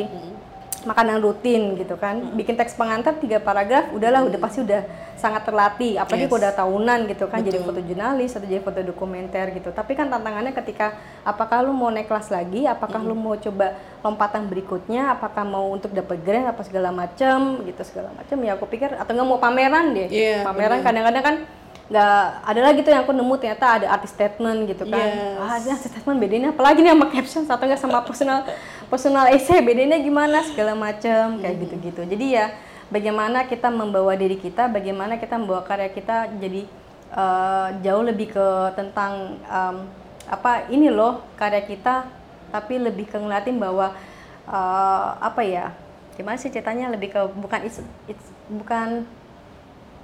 makanan 0.87 1.19
rutin 1.21 1.75
gitu 1.75 1.99
kan. 1.99 2.33
Bikin 2.33 2.55
teks 2.55 2.79
pengantar 2.79 3.19
tiga 3.19 3.43
paragraf 3.43 3.91
udahlah 3.91 4.25
udah 4.25 4.39
pasti 4.39 4.63
udah 4.63 4.87
sangat 5.19 5.43
terlatih. 5.45 5.99
Apalagi 5.99 6.25
Yes. 6.25 6.31
kalau 6.31 6.41
udah 6.41 6.55
tahunan 6.55 6.99
gitu 7.11 7.25
kan 7.27 7.41
jadi 7.43 7.59
Betul. 7.61 7.69
foto 7.75 7.81
jurnalis 7.83 8.31
atau 8.33 8.47
jadi 8.47 8.63
foto 8.63 8.79
dokumenter 8.81 9.47
gitu. 9.53 9.69
Tapi 9.75 9.93
kan 9.99 10.07
tantangannya 10.07 10.55
ketika 10.55 10.95
apakah 11.27 11.67
lu 11.67 11.75
mau 11.75 11.91
naik 11.91 12.07
kelas 12.07 12.31
lagi 12.31 12.65
apakah 12.65 13.03
lu 13.03 13.19
mau 13.19 13.35
coba 13.35 13.75
lompatan 14.07 14.47
berikutnya 14.47 15.19
apakah 15.19 15.43
mau 15.43 15.67
untuk 15.75 15.91
dapat 15.91 16.23
grant 16.23 16.47
apa 16.47 16.63
segala 16.63 16.95
macam 16.95 17.61
gitu 17.67 17.83
segala 17.83 18.15
macam 18.15 18.39
ya 18.39 18.55
aku 18.55 18.71
pikir 18.71 18.95
atau 18.95 19.11
nggak 19.11 19.27
mau 19.27 19.43
pameran 19.43 19.91
deh. 19.93 20.07
Iya, 20.07 20.47
pameran 20.47 20.81
kadang-kadang 20.87 21.25
kan 21.27 21.37
nggak 21.87 22.19
ada 22.43 22.61
lagi 22.67 22.83
tuh 22.83 22.91
yang 22.91 23.07
aku 23.07 23.15
nemu 23.15 23.35
ternyata 23.39 23.67
ada 23.79 23.87
artis 23.95 24.11
statement 24.11 24.67
gitu 24.67 24.85
kan. 24.91 25.07
Yes. 25.07 25.39
ah 25.39 25.55
ini 25.63 25.71
artis 25.71 25.91
statement 25.95 26.19
bedanya 26.19 26.49
apalagi 26.51 26.83
nih 26.83 26.93
sama 26.99 27.07
caption? 27.15 27.43
Atau 27.47 27.65
enggak 27.67 27.81
sama 27.81 27.99
personal 28.03 28.39
personal 28.91 29.27
essay 29.31 29.63
bedanya 29.63 29.99
gimana? 30.03 30.43
Segala 30.43 30.75
macam 30.75 31.39
kayak 31.39 31.57
gitu-gitu. 31.63 32.03
Jadi 32.03 32.27
ya 32.35 32.51
bagaimana 32.91 33.47
kita 33.47 33.71
membawa 33.71 34.15
diri 34.15 34.39
kita 34.39 34.71
bagaimana 34.71 35.19
kita 35.19 35.39
membawa 35.39 35.63
karya 35.67 35.91
kita 35.91 36.31
jadi 36.39 36.63
eh, 37.15 37.69
jauh 37.83 38.03
lebih 38.07 38.35
ke 38.35 38.47
tentang 38.79 39.43
em, 39.43 39.77
apa 40.27 40.67
ini 40.71 40.91
loh 40.91 41.23
karya 41.39 41.63
kita 41.67 42.07
tapi 42.51 42.79
lebih 42.79 43.11
ke 43.11 43.19
ngeliatin 43.19 43.59
bahwa 43.59 43.91
eh, 44.47 45.09
apa 45.19 45.43
ya 45.43 45.75
gimana 46.15 46.39
sih 46.39 46.51
ceritanya 46.51 46.91
lebih 46.95 47.13
ke 47.15 47.21
bukan 47.37 47.61
it's, 47.67 47.83
it's 48.07 48.27
bukan 48.47 49.05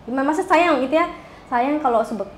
gimana 0.02 0.34
masa 0.34 0.42
sayang 0.42 0.82
gitu 0.82 0.98
ya 0.98 1.06
sayang 1.52 1.76
kalau 1.78 2.00
sebuah 2.00 2.28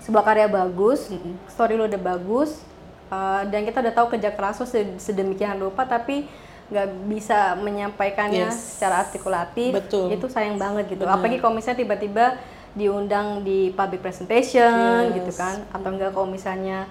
sebuah 0.00 0.22
karya 0.22 0.46
bagus 0.46 1.10
story 1.46 1.74
lo 1.74 1.84
udah 1.84 1.98
bagus 2.00 2.62
uh, 3.10 3.42
dan 3.44 3.66
kita 3.66 3.82
udah 3.82 3.92
tahu 3.92 4.06
kerja 4.14 4.30
keras 4.30 4.56
lo 4.56 4.64
se- 4.64 4.94
sedemikian 4.96 5.58
rupa 5.58 5.82
tapi 5.84 6.30
nggak 6.70 6.86
bisa 7.10 7.58
menyampaikannya 7.58 8.46
Yes. 8.46 8.78
secara 8.78 9.02
artikulatif 9.02 9.74
Betul. 9.74 10.14
itu 10.14 10.30
sayang 10.30 10.54
banget 10.54 10.86
gitu 10.88 11.02
Benar. 11.02 11.18
apalagi 11.18 11.42
kalau 11.42 11.52
misalnya 11.52 11.82
tiba-tiba 11.82 12.38
diundang 12.70 13.42
di 13.42 13.74
public 13.74 13.98
presentation 14.00 15.10
Yes. 15.10 15.18
gitu 15.18 15.32
kan 15.34 15.66
atau 15.68 15.90
enggak 15.90 16.14
kalau 16.14 16.30
misalnya 16.30 16.86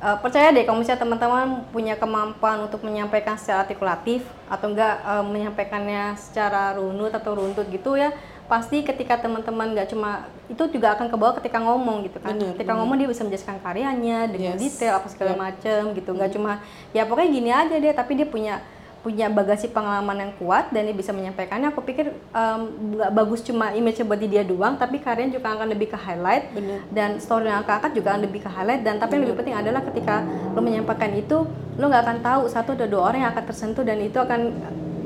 eh, 0.00 0.16
percaya 0.24 0.48
deh 0.50 0.64
kalau 0.64 0.80
misalnya 0.80 1.04
teman-teman 1.04 1.68
punya 1.68 2.00
kemampuan 2.00 2.64
untuk 2.64 2.80
menyampaikan 2.80 3.36
secara 3.36 3.68
artikulatif 3.68 4.24
atau 4.48 4.72
enggak 4.72 4.96
eh, 5.04 5.24
menyampaikannya 5.28 6.16
secara 6.16 6.72
runut 6.74 7.12
atau 7.12 7.36
runtut 7.36 7.68
gitu 7.68 8.00
ya 8.00 8.16
pasti 8.50 8.82
ketika 8.82 9.14
teman-teman 9.16 9.70
nggak 9.70 9.88
cuma 9.88 10.26
itu 10.44 10.58
juga 10.68 10.98
akan 10.98 11.06
kebawa 11.06 11.38
ketika 11.38 11.62
ngomong 11.62 12.02
gitu 12.02 12.18
kan 12.18 12.34
Benar, 12.34 12.52
ketika 12.52 12.74
benar. 12.74 12.78
ngomong 12.82 12.96
dia 12.98 13.06
bisa 13.06 13.22
menjelaskan 13.22 13.62
karyanya 13.62 14.18
dengan 14.26 14.58
Yes. 14.58 14.62
detail 14.74 14.98
apa 14.98 15.06
segala 15.06 15.32
Yep. 15.32 15.38
macem 15.38 15.80
gitu 15.94 16.10
nggak 16.10 16.30
cuma 16.34 16.52
ya 16.90 17.06
pokoknya 17.06 17.30
gini 17.30 17.50
aja 17.50 17.74
deh 17.78 17.94
tapi 17.94 18.18
dia 18.18 18.26
punya 18.26 18.58
punya 19.00 19.32
bagasi 19.32 19.72
pengalaman 19.72 20.12
yang 20.18 20.32
kuat 20.36 20.68
dan 20.68 20.84
dia 20.84 20.92
bisa 20.92 21.08
menyampaikannya 21.08 21.72
aku 21.72 21.80
pikir 21.80 22.12
nggak 22.36 23.10
bagus 23.10 23.40
cuma 23.40 23.72
image 23.72 24.02
buat 24.02 24.18
di 24.18 24.28
dia 24.28 24.44
doang 24.44 24.76
tapi 24.76 24.98
karyanya 24.98 25.38
juga 25.38 25.54
akan 25.54 25.70
lebih 25.70 25.88
ke 25.88 25.96
highlight 25.96 26.52
Bener. 26.52 26.84
dan 26.90 27.16
story 27.16 27.48
yang 27.48 27.64
akan 27.64 27.80
angkat 27.80 27.92
juga 27.94 28.12
akan 28.12 28.22
lebih 28.26 28.40
ke 28.42 28.50
highlight 28.50 28.82
dan 28.82 28.98
tapi 28.98 29.16
yang 29.16 29.24
lebih 29.24 29.38
penting 29.40 29.56
adalah 29.56 29.80
ketika 29.86 30.20
lo 30.52 30.60
menyampaikan 30.60 31.14
itu 31.14 31.48
lo 31.78 31.84
nggak 31.86 32.02
akan 32.04 32.18
tahu 32.20 32.40
satu 32.44 32.76
atau 32.76 32.84
dua 32.84 33.02
orang 33.08 33.20
yang 33.24 33.32
akan 33.32 33.44
tersentuh 33.46 33.80
dan 33.80 33.96
itu 34.00 34.18
akan 34.20 34.40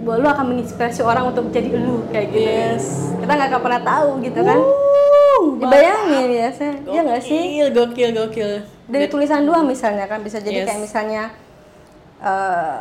lo 0.04 0.28
akan 0.28 0.44
menginspirasi 0.52 1.00
orang 1.00 1.32
untuk 1.32 1.48
jadi 1.48 1.72
lu 1.72 2.04
kayak 2.12 2.28
gitu. 2.30 2.44
Yes. 2.44 2.84
kita 3.16 3.32
nggak 3.32 3.48
akan 3.48 3.60
pernah 3.64 3.82
tahu 3.82 4.08
gitu 4.20 4.40
kan. 4.44 4.58
Wuh, 4.60 5.44
dibayangin 5.58 6.28
ya 6.30 6.48
saya 6.52 6.72
ya 6.84 7.00
nggak 7.02 7.22
sih? 7.24 7.40
Gokil, 7.40 7.68
gokil, 7.72 8.10
gokil. 8.12 8.50
dari 8.84 9.06
tulisan 9.08 9.48
doang 9.48 9.64
misalnya 9.64 10.04
kan 10.04 10.20
bisa 10.20 10.38
jadi 10.38 10.62
Yes. 10.62 10.68
kayak 10.68 10.80
misalnya 10.84 11.22
eh, 12.20 12.78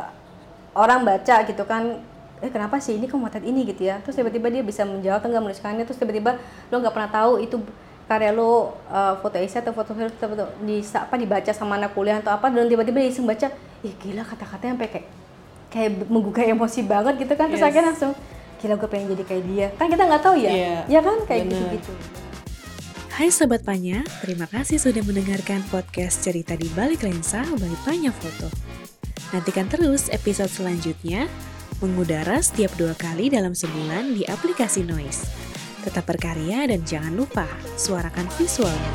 orang 0.76 1.00
baca 1.02 1.36
gitu 1.44 1.64
kan 1.64 2.00
eh 2.42 2.50
kenapa 2.52 2.76
sih 2.76 3.00
ini 3.00 3.08
kok 3.08 3.16
motret 3.16 3.40
ini? 3.40 3.64
gitu 3.64 3.88
ya. 3.88 4.04
Terus 4.04 4.20
tiba-tiba 4.20 4.52
dia 4.52 4.60
bisa 4.60 4.84
menjawab 4.84 5.24
atau 5.24 5.28
nggak 5.32 5.42
menuliskannya. 5.48 5.84
Terus 5.88 5.96
tiba-tiba 5.96 6.36
lo 6.68 6.76
nggak 6.76 6.92
pernah 6.92 7.10
tahu 7.10 7.32
itu 7.40 7.56
karya 8.04 8.36
lo 8.36 8.76
eh, 8.92 9.14
foto 9.24 9.36
essay 9.40 9.64
atau 9.64 9.72
foto 9.72 9.96
foto 9.96 10.44
di 10.60 10.84
apa 10.92 11.14
dibaca 11.16 11.52
sama 11.56 11.80
anak 11.80 11.96
kuliah 11.96 12.20
atau 12.20 12.36
apa 12.36 12.52
dan 12.52 12.68
tiba-tiba 12.68 13.00
dia 13.00 13.08
iseng 13.08 13.24
baca 13.24 13.48
ih 13.80 13.94
gila 13.96 14.20
kata-katanya 14.28 14.76
sampai 14.76 14.90
kayak 14.92 15.06
kayak 15.74 16.06
menggugah 16.06 16.46
emosi 16.46 16.86
banget 16.86 17.18
gitu 17.18 17.34
kan 17.34 17.50
terus 17.50 17.60
Yes. 17.60 17.68
akhirnya 17.68 17.90
langsung 17.90 18.12
gila 18.62 18.74
gue 18.78 18.88
pengen 18.88 19.06
jadi 19.12 19.24
kayak 19.26 19.44
dia 19.44 19.66
kan 19.74 19.86
kita 19.90 20.02
nggak 20.06 20.22
tahu 20.22 20.36
ya 20.38 20.50
Iya. 20.50 20.76
ya 20.86 21.00
kan 21.02 21.16
kayak 21.26 21.42
Bener. 21.44 21.58
gitu-gitu 21.58 21.92
Hai 23.14 23.30
Sobat 23.30 23.62
Panya, 23.62 24.02
terima 24.26 24.50
kasih 24.50 24.74
sudah 24.74 24.98
mendengarkan 25.06 25.62
podcast 25.70 26.26
cerita 26.26 26.58
di 26.58 26.66
balik 26.74 27.06
lensa 27.06 27.46
by 27.46 27.70
Panya 27.86 28.10
Foto. 28.10 28.50
Nantikan 29.30 29.70
terus 29.70 30.10
episode 30.10 30.50
selanjutnya, 30.50 31.30
mengudara 31.78 32.42
setiap 32.42 32.74
dua 32.74 32.90
kali 32.98 33.30
dalam 33.30 33.54
sebulan 33.54 34.18
di 34.18 34.26
aplikasi 34.26 34.82
Noise. 34.82 35.30
Tetap 35.86 36.10
berkarya 36.10 36.66
dan 36.66 36.82
jangan 36.82 37.14
lupa 37.14 37.46
suarakan 37.78 38.26
visualnya. 38.34 38.90